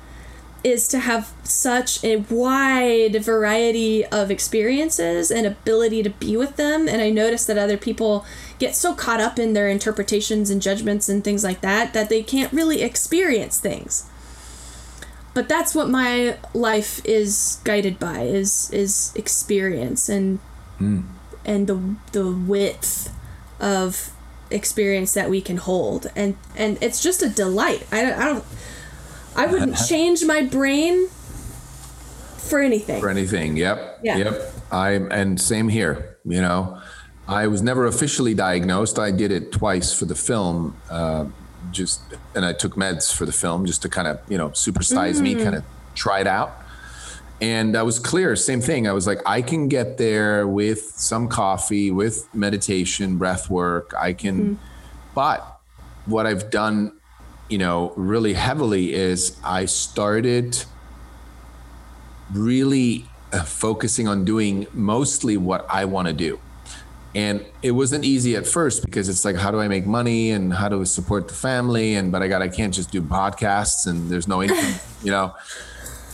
is 0.65 0.89
to 0.89 0.99
have 0.99 1.33
such 1.45 2.03
a 2.05 2.17
wide 2.17 3.23
variety 3.25 4.05
of 4.07 4.31
experiences 4.31 5.31
and 5.31 5.47
ability 5.47 6.03
to 6.03 6.11
be 6.11 6.37
with 6.37 6.57
them 6.57 6.89
and 6.89 7.01
I 7.01 7.11
notice 7.11 7.45
that 7.47 7.57
other 7.57 7.77
people 7.77 8.27
get 8.59 8.75
so 8.75 8.95
caught 8.95 9.21
up 9.21 9.39
in 9.39 9.53
their 9.53 9.69
interpretations 9.69 10.51
and 10.51 10.61
judgments 10.61 11.09
and 11.09 11.23
things 11.23 11.45
like 11.45 11.61
that 11.61 11.93
that 11.95 12.09
they 12.09 12.23
can't 12.23 12.53
really 12.53 12.83
experience 12.83 13.61
things. 13.61 14.09
But 15.35 15.49
that's 15.49 15.75
what 15.75 15.89
my 15.89 16.37
life 16.53 17.05
is 17.05 17.61
guided 17.65 17.99
by 17.99 18.23
is 18.23 18.71
is 18.73 19.13
experience 19.15 20.09
and 20.09 20.41
mm. 20.81 21.05
and 21.45 21.67
the 21.67 21.97
the 22.13 22.33
width 22.33 23.15
of 23.61 24.11
experience 24.51 25.15
that 25.15 25.31
we 25.31 25.41
can 25.41 25.59
hold. 25.59 26.11
And 26.17 26.37
and 26.57 26.79
it's 26.83 27.03
just 27.03 27.23
a 27.23 27.29
delight. 27.29 27.87
I 27.93 28.03
don't 28.03 28.19
i, 28.19 28.25
don't, 28.25 28.45
I 29.37 29.47
wouldn't 29.47 29.77
change 29.89 30.25
my 30.25 30.43
brain 30.43 31.09
for 32.39 32.61
anything. 32.61 33.01
For 33.01 33.09
anything. 33.09 33.57
Yep. 33.57 34.01
Yeah. 34.03 34.17
yep. 34.17 34.53
I'm 34.73 35.11
and 35.13 35.41
same 35.41 35.69
here 35.69 36.19
you 36.25 36.43
know 36.43 36.81
i 37.29 37.47
was 37.47 37.63
never 37.63 37.87
officially 37.87 38.35
diagnosed 38.35 38.99
i 38.99 39.11
did 39.11 39.31
it 39.31 39.53
twice 39.53 39.93
for 39.93 40.07
the 40.07 40.15
film 40.15 40.77
uh, 40.91 41.25
just 41.71 42.01
and 42.35 42.45
I 42.45 42.53
took 42.53 42.75
meds 42.75 43.15
for 43.15 43.27
the 43.27 43.33
film 43.33 43.67
just 43.67 43.83
to 43.83 43.89
kind 43.89 44.09
of 44.09 44.21
you 44.29 44.39
know 44.39 44.51
supersize 44.51 45.17
mm. 45.17 45.23
me, 45.23 45.35
kind 45.35 45.55
of 45.55 45.65
try 45.95 46.21
it 46.21 46.27
out. 46.27 46.53
And 47.41 47.77
I 47.77 47.83
was 47.83 48.01
clear, 48.01 48.35
same 48.35 48.61
thing. 48.61 48.89
I 48.89 48.93
was 48.93 49.07
like, 49.07 49.21
I 49.25 49.43
can 49.43 49.69
get 49.69 49.97
there 49.97 50.45
with 50.49 50.81
some 50.97 51.29
coffee, 51.29 51.93
with 51.93 52.29
meditation, 52.35 53.17
breath 53.17 53.49
work. 53.49 53.95
I 53.97 54.13
can, 54.13 54.57
mm. 54.57 54.59
but 55.15 55.61
what 56.07 56.27
I've 56.27 56.51
done, 56.51 56.99
you 57.49 57.59
know, 57.59 57.93
really 57.97 58.33
heavily 58.33 58.93
is 58.93 59.37
I 59.45 59.67
started 59.67 60.65
really 62.33 63.07
uh, 63.33 63.45
focusing 63.45 64.09
on 64.09 64.25
doing 64.25 64.67
mostly 64.73 65.37
what 65.37 65.65
I 65.71 65.85
want 65.85 66.09
to 66.09 66.15
do 66.15 66.41
and 67.15 67.45
it 67.63 67.71
wasn't 67.73 68.05
easy 68.05 68.37
at 68.37 68.47
first 68.47 68.85
because 68.85 69.09
it's 69.09 69.25
like 69.25 69.37
how 69.37 69.51
do 69.51 69.61
i 69.61 69.69
make 69.69 69.87
money 69.87 70.31
and 70.31 70.53
how 70.53 70.69
do 70.69 70.81
i 70.81 70.85
support 70.85 71.29
the 71.29 71.35
family? 71.35 71.95
And 71.95 72.13
but 72.13 72.23
i 72.23 72.29
got 72.29 72.43
i 72.43 72.49
can't 72.49 72.73
just 72.73 72.91
do 72.91 73.03
podcasts 73.03 73.87
and 73.87 74.11
there's 74.11 74.29
no 74.29 74.43
income 74.43 74.75
you 75.03 75.11
know? 75.11 75.35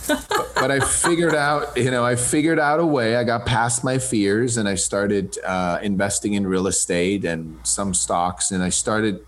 But, 0.07 0.51
but, 0.53 0.71
i 0.71 0.79
figured 0.79 1.33
out 1.33 1.75
you 1.75 1.89
know 1.89 2.05
i 2.05 2.15
figured 2.15 2.59
out 2.59 2.79
a 2.79 2.85
way. 2.85 3.15
I 3.15 3.23
got 3.23 3.45
past 3.45 3.83
my 3.83 3.97
fears 3.97 4.55
and 4.57 4.69
i 4.69 4.75
started 4.75 5.37
uh, 5.43 5.79
investing 5.81 6.33
in 6.33 6.47
real 6.47 6.67
estate 6.67 7.25
and 7.25 7.59
some 7.65 7.93
stocks. 7.93 8.51
And 8.51 8.63
i 8.63 8.69
started 8.69 9.25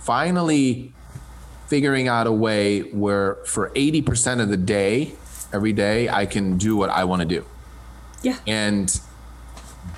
finally 0.00 0.92
figuring 1.68 2.08
out 2.08 2.26
a 2.26 2.32
way 2.32 2.80
where 2.80 3.36
for 3.46 3.70
80% 3.70 4.40
of 4.40 4.48
the 4.50 4.56
day 4.56 5.14
every 5.52 5.72
day 5.72 6.08
i 6.08 6.26
can 6.26 6.58
do 6.58 6.76
what 6.76 6.90
i 6.90 7.04
want 7.04 7.20
to 7.20 7.28
do. 7.28 7.44
Yeah. 8.22 8.38
And 8.46 8.98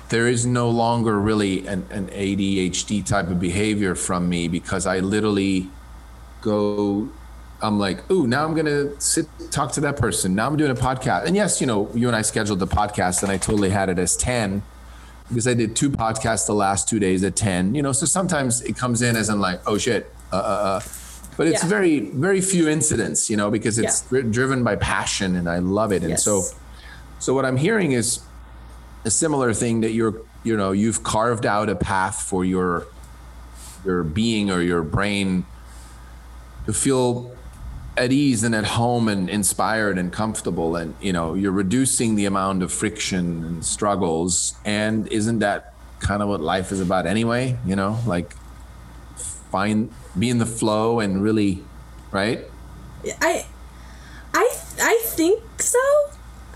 there 0.09 0.27
is 0.27 0.45
no 0.45 0.69
longer 0.69 1.19
really 1.19 1.67
an, 1.67 1.85
an 1.89 2.07
ADHD 2.07 3.05
type 3.05 3.27
of 3.27 3.39
behavior 3.39 3.95
from 3.95 4.29
me 4.29 4.47
because 4.47 4.87
I 4.87 4.99
literally 4.99 5.69
go 6.41 7.09
I'm 7.61 7.79
like, 7.79 8.09
ooh, 8.11 8.27
now 8.27 8.45
I'm 8.45 8.53
gonna 8.53 8.99
sit 9.01 9.27
talk 9.51 9.71
to 9.73 9.81
that 9.81 9.97
person. 9.97 10.35
Now 10.35 10.47
I'm 10.47 10.57
doing 10.57 10.71
a 10.71 10.75
podcast. 10.75 11.25
And 11.25 11.35
yes, 11.35 11.59
you 11.59 11.67
know, 11.67 11.89
you 11.93 12.07
and 12.07 12.15
I 12.15 12.21
scheduled 12.21 12.59
the 12.59 12.67
podcast 12.67 13.23
and 13.23 13.31
I 13.31 13.37
totally 13.37 13.69
had 13.69 13.89
it 13.89 13.97
as 13.97 14.15
10 14.15 14.61
because 15.27 15.47
I 15.47 15.53
did 15.55 15.75
two 15.75 15.89
podcasts 15.89 16.45
the 16.45 16.53
last 16.53 16.87
two 16.87 16.99
days 16.99 17.23
at 17.23 17.35
10. 17.35 17.73
You 17.73 17.81
know, 17.81 17.91
so 17.91 18.05
sometimes 18.05 18.61
it 18.61 18.77
comes 18.77 19.01
in 19.01 19.15
as 19.15 19.29
I'm 19.29 19.39
like, 19.39 19.61
oh 19.65 19.77
shit. 19.77 20.13
Uh, 20.31 20.35
uh, 20.35 20.39
uh. 20.39 20.79
But 21.35 21.47
it's 21.47 21.63
yeah. 21.63 21.69
very, 21.69 21.99
very 21.99 22.41
few 22.41 22.67
incidents, 22.67 23.29
you 23.29 23.37
know, 23.37 23.51
because 23.51 23.77
it's 23.77 24.05
yeah. 24.11 24.21
driven 24.21 24.63
by 24.63 24.75
passion 24.75 25.35
and 25.35 25.49
I 25.49 25.59
love 25.59 25.91
it. 25.91 26.01
And 26.01 26.11
yes. 26.11 26.23
so 26.23 26.43
so 27.19 27.33
what 27.33 27.45
I'm 27.45 27.57
hearing 27.57 27.93
is 27.93 28.21
a 29.07 29.09
similar 29.09 29.53
thing 29.53 29.81
that 29.81 29.91
you're 29.91 30.21
you 30.43 30.55
know 30.55 30.71
you've 30.73 31.01
carved 31.01 31.45
out 31.45 31.69
a 31.69 31.75
path 31.75 32.21
for 32.21 32.43
your 32.43 32.85
your 33.85 34.03
being 34.03 34.51
or 34.51 34.61
your 34.61 34.83
brain 34.83 35.45
to 36.65 36.73
feel 36.73 37.31
at 37.95 38.11
ease 38.11 38.43
and 38.43 38.53
at 38.53 38.65
home 38.65 39.07
and 39.07 39.29
inspired 39.29 39.97
and 39.97 40.11
comfortable. 40.11 40.75
And 40.75 40.93
you 41.01 41.13
know 41.13 41.33
you're 41.33 41.53
reducing 41.53 42.15
the 42.15 42.25
amount 42.25 42.61
of 42.61 42.71
friction 42.71 43.43
and 43.45 43.65
struggles. 43.65 44.55
And 44.65 45.07
isn't 45.07 45.39
that 45.39 45.73
kind 45.99 46.21
of 46.21 46.27
what 46.27 46.41
life 46.41 46.71
is 46.71 46.81
about 46.81 47.07
anyway? 47.07 47.57
You 47.65 47.77
know 47.77 47.99
like 48.05 48.35
find 49.51 49.89
be 50.19 50.29
in 50.29 50.37
the 50.37 50.45
flow 50.45 50.99
and 50.99 51.23
really 51.23 51.63
right? 52.11 52.41
I 53.21 53.45
i 54.33 54.47
i 54.81 55.01
think 55.05 55.61
so. 55.61 55.79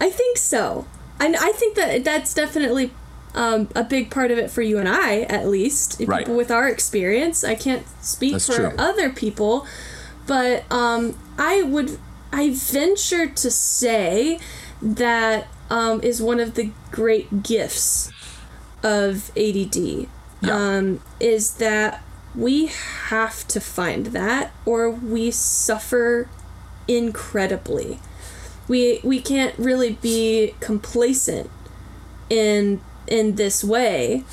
I 0.02 0.10
think 0.10 0.38
so 0.38 0.86
and 1.26 1.36
I 1.36 1.52
think 1.54 1.76
that 1.76 2.04
that's 2.04 2.34
definitely 2.34 2.92
um, 3.34 3.70
a 3.76 3.84
big 3.84 4.12
part 4.12 4.32
of 4.32 4.38
it 4.38 4.52
for 4.52 4.62
you 4.62 4.78
and 4.78 4.90
I, 4.90 5.22
at 5.22 5.48
least, 5.48 6.02
Right. 6.06 6.20
people 6.20 6.36
with 6.36 6.52
our 6.52 6.68
experience. 6.68 7.44
I 7.44 7.56
can't 7.56 7.86
speak 8.04 8.34
That's 8.34 8.48
for 8.48 8.56
true. 8.56 8.74
other 8.78 9.10
people, 9.10 9.66
but 10.28 10.70
um, 10.72 11.18
I 11.38 11.62
would, 11.64 11.98
I 12.34 12.50
venture 12.54 13.28
to 13.28 13.50
say 13.52 14.40
that 14.82 15.48
um, 15.70 16.02
is 16.04 16.22
one 16.22 16.40
of 16.42 16.56
the 16.56 16.72
great 16.92 17.44
gifts 17.44 18.12
of 18.84 19.32
ADD. 19.38 20.08
Yeah. 20.44 20.56
Um, 20.56 21.02
is 21.20 21.54
that 21.56 22.04
we 22.36 22.66
have 23.10 23.48
to 23.50 23.60
find 23.62 24.08
that, 24.08 24.52
or 24.66 24.90
we 24.90 25.30
suffer 25.32 26.28
incredibly. 26.88 28.00
We 28.72 29.02
we 29.04 29.20
can't 29.20 29.54
really 29.60 29.94
be 30.02 30.56
complacent 30.62 31.50
in 32.30 32.80
in 33.06 33.36
this 33.36 33.64
way 33.66 34.24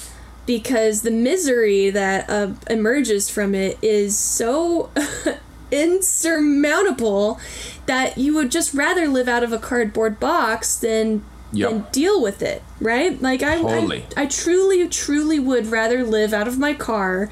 because 0.46 1.02
the 1.02 1.10
misery 1.10 1.90
that 1.90 2.30
uh, 2.30 2.52
emerges 2.70 3.28
from 3.28 3.52
it 3.54 3.76
is 3.82 4.16
so 4.16 4.90
insurmountable 5.72 7.40
that 7.86 8.16
you 8.16 8.32
would 8.34 8.50
just 8.52 8.72
rather 8.74 9.08
live 9.08 9.26
out 9.28 9.42
of 9.42 9.52
a 9.52 9.58
cardboard 9.58 10.20
box 10.20 10.76
than 10.76 11.24
Yep. 11.50 11.70
than 11.70 11.86
deal 11.92 12.20
with 12.22 12.42
it, 12.42 12.62
right? 12.78 13.20
Like 13.22 13.42
I, 13.42 13.56
Totally. 13.62 14.04
I 14.16 14.22
I 14.22 14.26
truly 14.26 14.86
truly 14.88 15.38
would 15.38 15.66
rather 15.68 16.04
live 16.04 16.34
out 16.34 16.46
of 16.46 16.58
my 16.58 16.74
car 16.74 17.30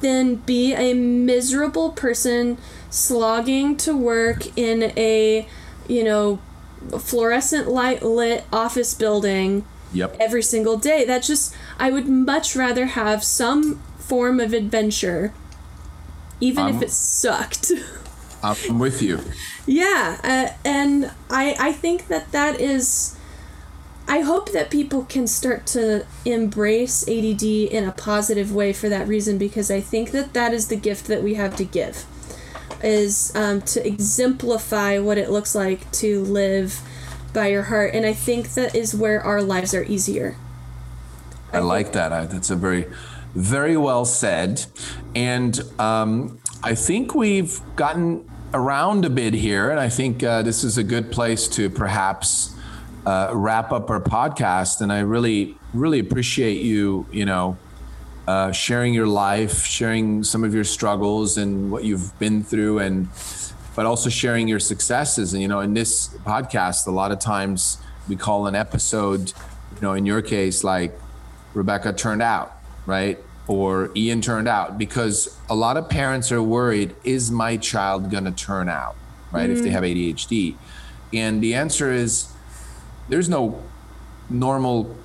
than 0.00 0.36
be 0.36 0.72
a 0.72 0.94
miserable 0.94 1.92
person 1.92 2.56
slogging 2.88 3.76
to 3.76 3.94
work 3.94 4.46
in 4.58 4.92
a, 4.96 5.46
you 5.90 6.04
know, 6.04 6.38
fluorescent 6.98 7.68
light 7.68 8.02
lit 8.02 8.44
office 8.52 8.94
building 8.94 9.64
Yep. 9.92 10.16
every 10.20 10.42
single 10.42 10.76
day. 10.76 11.04
That 11.04 11.22
just 11.24 11.54
I 11.78 11.90
would 11.90 12.08
much 12.08 12.54
rather 12.54 12.86
have 12.86 13.24
some 13.24 13.82
form 13.98 14.38
of 14.40 14.52
adventure 14.52 15.32
even 16.40 16.68
if 16.68 16.76
Um, 16.76 16.82
it 16.84 16.90
sucked. 16.90 17.70
I'm 18.42 18.78
with 18.78 19.02
you. 19.02 19.20
yeah, 19.66 20.16
uh, 20.24 20.54
and 20.64 21.10
I 21.28 21.54
I 21.58 21.72
think 21.72 22.08
that 22.08 22.32
that 22.32 22.58
is 22.60 23.16
I 24.08 24.20
hope 24.20 24.50
that 24.52 24.70
people 24.70 25.04
can 25.04 25.26
start 25.26 25.66
to 25.68 26.04
embrace 26.24 27.06
ADD 27.06 27.42
in 27.66 27.84
a 27.84 27.92
positive 27.92 28.52
way 28.54 28.72
for 28.72 28.88
that 28.88 29.06
reason 29.06 29.36
because 29.38 29.70
I 29.70 29.80
think 29.80 30.10
that 30.12 30.32
that 30.32 30.52
is 30.54 30.68
the 30.68 30.76
gift 30.76 31.06
that 31.08 31.22
we 31.22 31.34
have 31.34 31.54
to 31.56 31.64
give 31.64 32.06
is 32.82 33.34
um, 33.34 33.62
to 33.62 33.86
exemplify 33.86 34.98
what 34.98 35.18
it 35.18 35.30
looks 35.30 35.54
like 35.54 35.90
to 35.92 36.22
live 36.24 36.80
by 37.32 37.46
your 37.48 37.64
heart 37.64 37.94
and 37.94 38.04
I 38.04 38.12
think 38.12 38.54
that 38.54 38.74
is 38.74 38.94
where 38.94 39.22
our 39.22 39.42
lives 39.42 39.74
are 39.74 39.84
easier. 39.84 40.36
I 41.52 41.58
like 41.58 41.92
that. 41.92 42.12
I, 42.12 42.26
that's 42.26 42.50
a 42.50 42.56
very, 42.56 42.86
very 43.34 43.76
well 43.76 44.04
said. 44.04 44.64
And 45.14 45.60
um, 45.78 46.38
I 46.62 46.74
think 46.74 47.14
we've 47.14 47.60
gotten 47.76 48.28
around 48.54 49.04
a 49.04 49.10
bit 49.10 49.34
here, 49.34 49.70
and 49.70 49.80
I 49.80 49.88
think 49.88 50.22
uh, 50.22 50.42
this 50.42 50.64
is 50.64 50.78
a 50.78 50.84
good 50.84 51.10
place 51.10 51.48
to 51.48 51.70
perhaps 51.70 52.54
uh, 53.06 53.30
wrap 53.32 53.72
up 53.72 53.90
our 53.90 54.00
podcast. 54.00 54.80
And 54.80 54.92
I 54.92 55.00
really, 55.00 55.56
really 55.74 55.98
appreciate 55.98 56.60
you, 56.62 57.06
you 57.10 57.24
know, 57.24 57.56
uh, 58.26 58.52
sharing 58.52 58.94
your 58.94 59.06
life, 59.06 59.64
sharing 59.64 60.22
some 60.22 60.44
of 60.44 60.54
your 60.54 60.64
struggles 60.64 61.36
and 61.36 61.70
what 61.70 61.84
you've 61.84 62.16
been 62.18 62.42
through, 62.42 62.78
and 62.78 63.08
but 63.74 63.86
also 63.86 64.10
sharing 64.10 64.48
your 64.48 64.58
successes. 64.58 65.32
And 65.32 65.42
you 65.42 65.48
know, 65.48 65.60
in 65.60 65.74
this 65.74 66.08
podcast, 66.18 66.86
a 66.86 66.90
lot 66.90 67.12
of 67.12 67.18
times 67.18 67.78
we 68.08 68.16
call 68.16 68.46
an 68.46 68.54
episode, 68.54 69.32
you 69.74 69.80
know, 69.82 69.94
in 69.94 70.06
your 70.06 70.22
case, 70.22 70.62
like 70.64 70.98
Rebecca 71.54 71.92
turned 71.92 72.22
out, 72.22 72.52
right? 72.86 73.18
Or 73.46 73.90
Ian 73.96 74.20
turned 74.20 74.46
out, 74.48 74.78
because 74.78 75.36
a 75.48 75.54
lot 75.54 75.76
of 75.76 75.88
parents 75.88 76.30
are 76.30 76.42
worried: 76.42 76.94
Is 77.04 77.30
my 77.30 77.56
child 77.56 78.10
going 78.10 78.24
to 78.24 78.32
turn 78.32 78.68
out, 78.68 78.96
right? 79.32 79.50
If 79.50 79.62
they 79.62 79.70
have 79.70 79.82
ADHD, 79.82 80.54
and 81.12 81.42
the 81.42 81.54
answer 81.54 81.90
is 81.90 82.32
there's 83.08 83.28
no 83.28 83.60
normal 84.28 84.96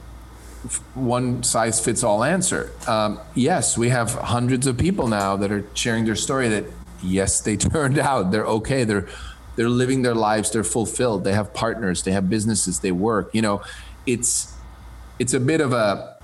one 0.93 1.43
size 1.43 1.83
fits 1.83 2.03
all 2.03 2.23
answer. 2.23 2.71
Um, 2.87 3.19
yes, 3.33 3.77
we 3.77 3.89
have 3.89 4.11
hundreds 4.13 4.67
of 4.67 4.77
people 4.77 5.07
now 5.07 5.37
that 5.37 5.51
are 5.51 5.65
sharing 5.73 6.05
their 6.05 6.15
story 6.15 6.49
that 6.49 6.65
yes, 7.01 7.41
they 7.41 7.57
turned 7.73 7.99
out, 7.99 8.31
they're 8.31 8.45
okay, 8.45 8.83
they're 8.83 9.07
they're 9.55 9.69
living 9.69 10.01
their 10.01 10.15
lives, 10.15 10.51
they're 10.51 10.65
fulfilled, 10.65 11.23
they 11.23 11.33
have 11.33 11.53
partners, 11.53 12.03
they 12.03 12.11
have 12.11 12.29
businesses, 12.29 12.79
they 12.79 12.91
work. 12.91 13.33
You 13.33 13.41
know, 13.41 13.61
it's 14.05 14.53
it's 15.19 15.33
a 15.33 15.39
bit 15.39 15.61
of 15.61 15.71
a 15.73 16.17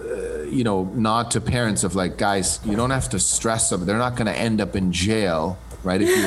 uh, 0.00 0.42
you 0.42 0.64
know 0.64 0.84
nod 0.94 1.30
to 1.32 1.40
parents 1.40 1.84
of 1.84 1.94
like 1.94 2.16
guys, 2.18 2.60
you 2.64 2.76
don't 2.76 2.90
have 2.90 3.08
to 3.10 3.18
stress 3.18 3.70
them. 3.70 3.86
They're 3.86 3.98
not 3.98 4.16
going 4.16 4.26
to 4.26 4.36
end 4.36 4.60
up 4.60 4.74
in 4.74 4.92
jail, 4.92 5.58
right? 5.82 6.00
If 6.02 6.08
you 6.08 6.26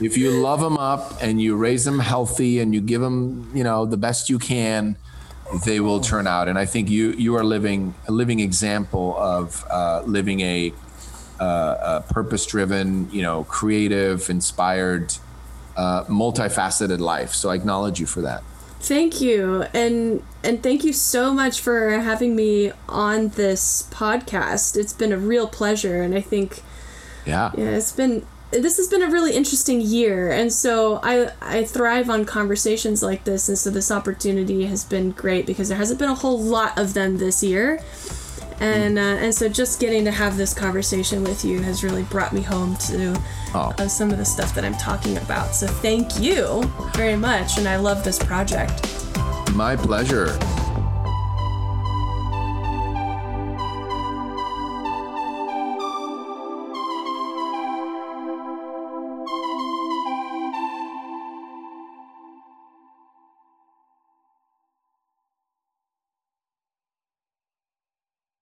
if 0.06 0.16
you 0.16 0.30
love 0.30 0.60
them 0.60 0.76
up 0.76 1.22
and 1.22 1.40
you 1.40 1.56
raise 1.56 1.84
them 1.84 1.98
healthy 1.98 2.60
and 2.60 2.74
you 2.74 2.80
give 2.80 3.00
them 3.00 3.50
you 3.54 3.64
know 3.64 3.86
the 3.86 3.96
best 3.96 4.28
you 4.28 4.38
can 4.38 4.96
they 5.64 5.80
will 5.80 6.00
turn 6.00 6.26
out. 6.26 6.48
And 6.48 6.58
i 6.58 6.64
think 6.64 6.90
you 6.90 7.12
you 7.12 7.36
are 7.36 7.44
living 7.44 7.94
a 8.08 8.12
living 8.12 8.40
example 8.40 9.16
of 9.18 9.64
uh, 9.70 10.02
living 10.04 10.40
a, 10.40 10.72
uh, 11.40 12.02
a 12.06 12.12
purpose 12.12 12.46
driven 12.46 13.10
you 13.10 13.22
know 13.22 13.44
creative 13.44 14.30
inspired 14.30 15.14
uh, 15.76 16.04
multifaceted 16.04 16.98
life. 16.98 17.32
So 17.32 17.50
i 17.50 17.54
acknowledge 17.54 18.00
you 18.00 18.06
for 18.06 18.22
that. 18.22 18.42
Thank 18.80 19.20
you. 19.20 19.64
And 19.72 20.22
and 20.42 20.62
thank 20.62 20.84
you 20.84 20.92
so 20.92 21.32
much 21.32 21.60
for 21.60 21.90
having 22.00 22.36
me 22.36 22.72
on 22.88 23.28
this 23.30 23.88
podcast. 23.90 24.76
It's 24.76 24.92
been 24.92 25.12
a 25.12 25.16
real 25.18 25.48
pleasure 25.48 26.02
and 26.02 26.14
I 26.14 26.20
think 26.20 26.62
yeah. 27.26 27.50
Yeah, 27.56 27.70
it's 27.70 27.92
been 27.92 28.26
this 28.60 28.76
has 28.76 28.88
been 28.88 29.02
a 29.02 29.10
really 29.10 29.34
interesting 29.34 29.80
year 29.80 30.30
and 30.30 30.52
so 30.52 31.00
I 31.02 31.30
I 31.40 31.64
thrive 31.64 32.08
on 32.10 32.24
conversations 32.24 33.02
like 33.02 33.24
this 33.24 33.48
and 33.48 33.58
so 33.58 33.70
this 33.70 33.90
opportunity 33.90 34.66
has 34.66 34.84
been 34.84 35.10
great 35.12 35.46
because 35.46 35.68
there 35.68 35.78
hasn't 35.78 35.98
been 35.98 36.10
a 36.10 36.14
whole 36.14 36.40
lot 36.40 36.78
of 36.78 36.94
them 36.94 37.18
this 37.18 37.42
year. 37.42 37.80
And 38.60 38.98
uh, 38.98 39.02
and 39.02 39.34
so 39.34 39.48
just 39.48 39.80
getting 39.80 40.04
to 40.04 40.12
have 40.12 40.36
this 40.36 40.54
conversation 40.54 41.24
with 41.24 41.44
you 41.44 41.60
has 41.62 41.82
really 41.82 42.04
brought 42.04 42.32
me 42.32 42.40
home 42.40 42.76
to 42.88 43.20
Oh. 43.56 43.72
uh, 43.78 43.86
some 43.88 44.10
of 44.10 44.18
the 44.18 44.24
stuff 44.24 44.54
that 44.54 44.64
I'm 44.64 44.74
talking 44.74 45.16
about. 45.18 45.54
So 45.54 45.66
thank 45.66 46.18
you 46.20 46.62
very 46.94 47.16
much 47.16 47.58
and 47.58 47.66
I 47.68 47.76
love 47.76 48.02
this 48.04 48.18
project. 48.18 48.80
my 49.54 49.76
pleasure 49.76 50.36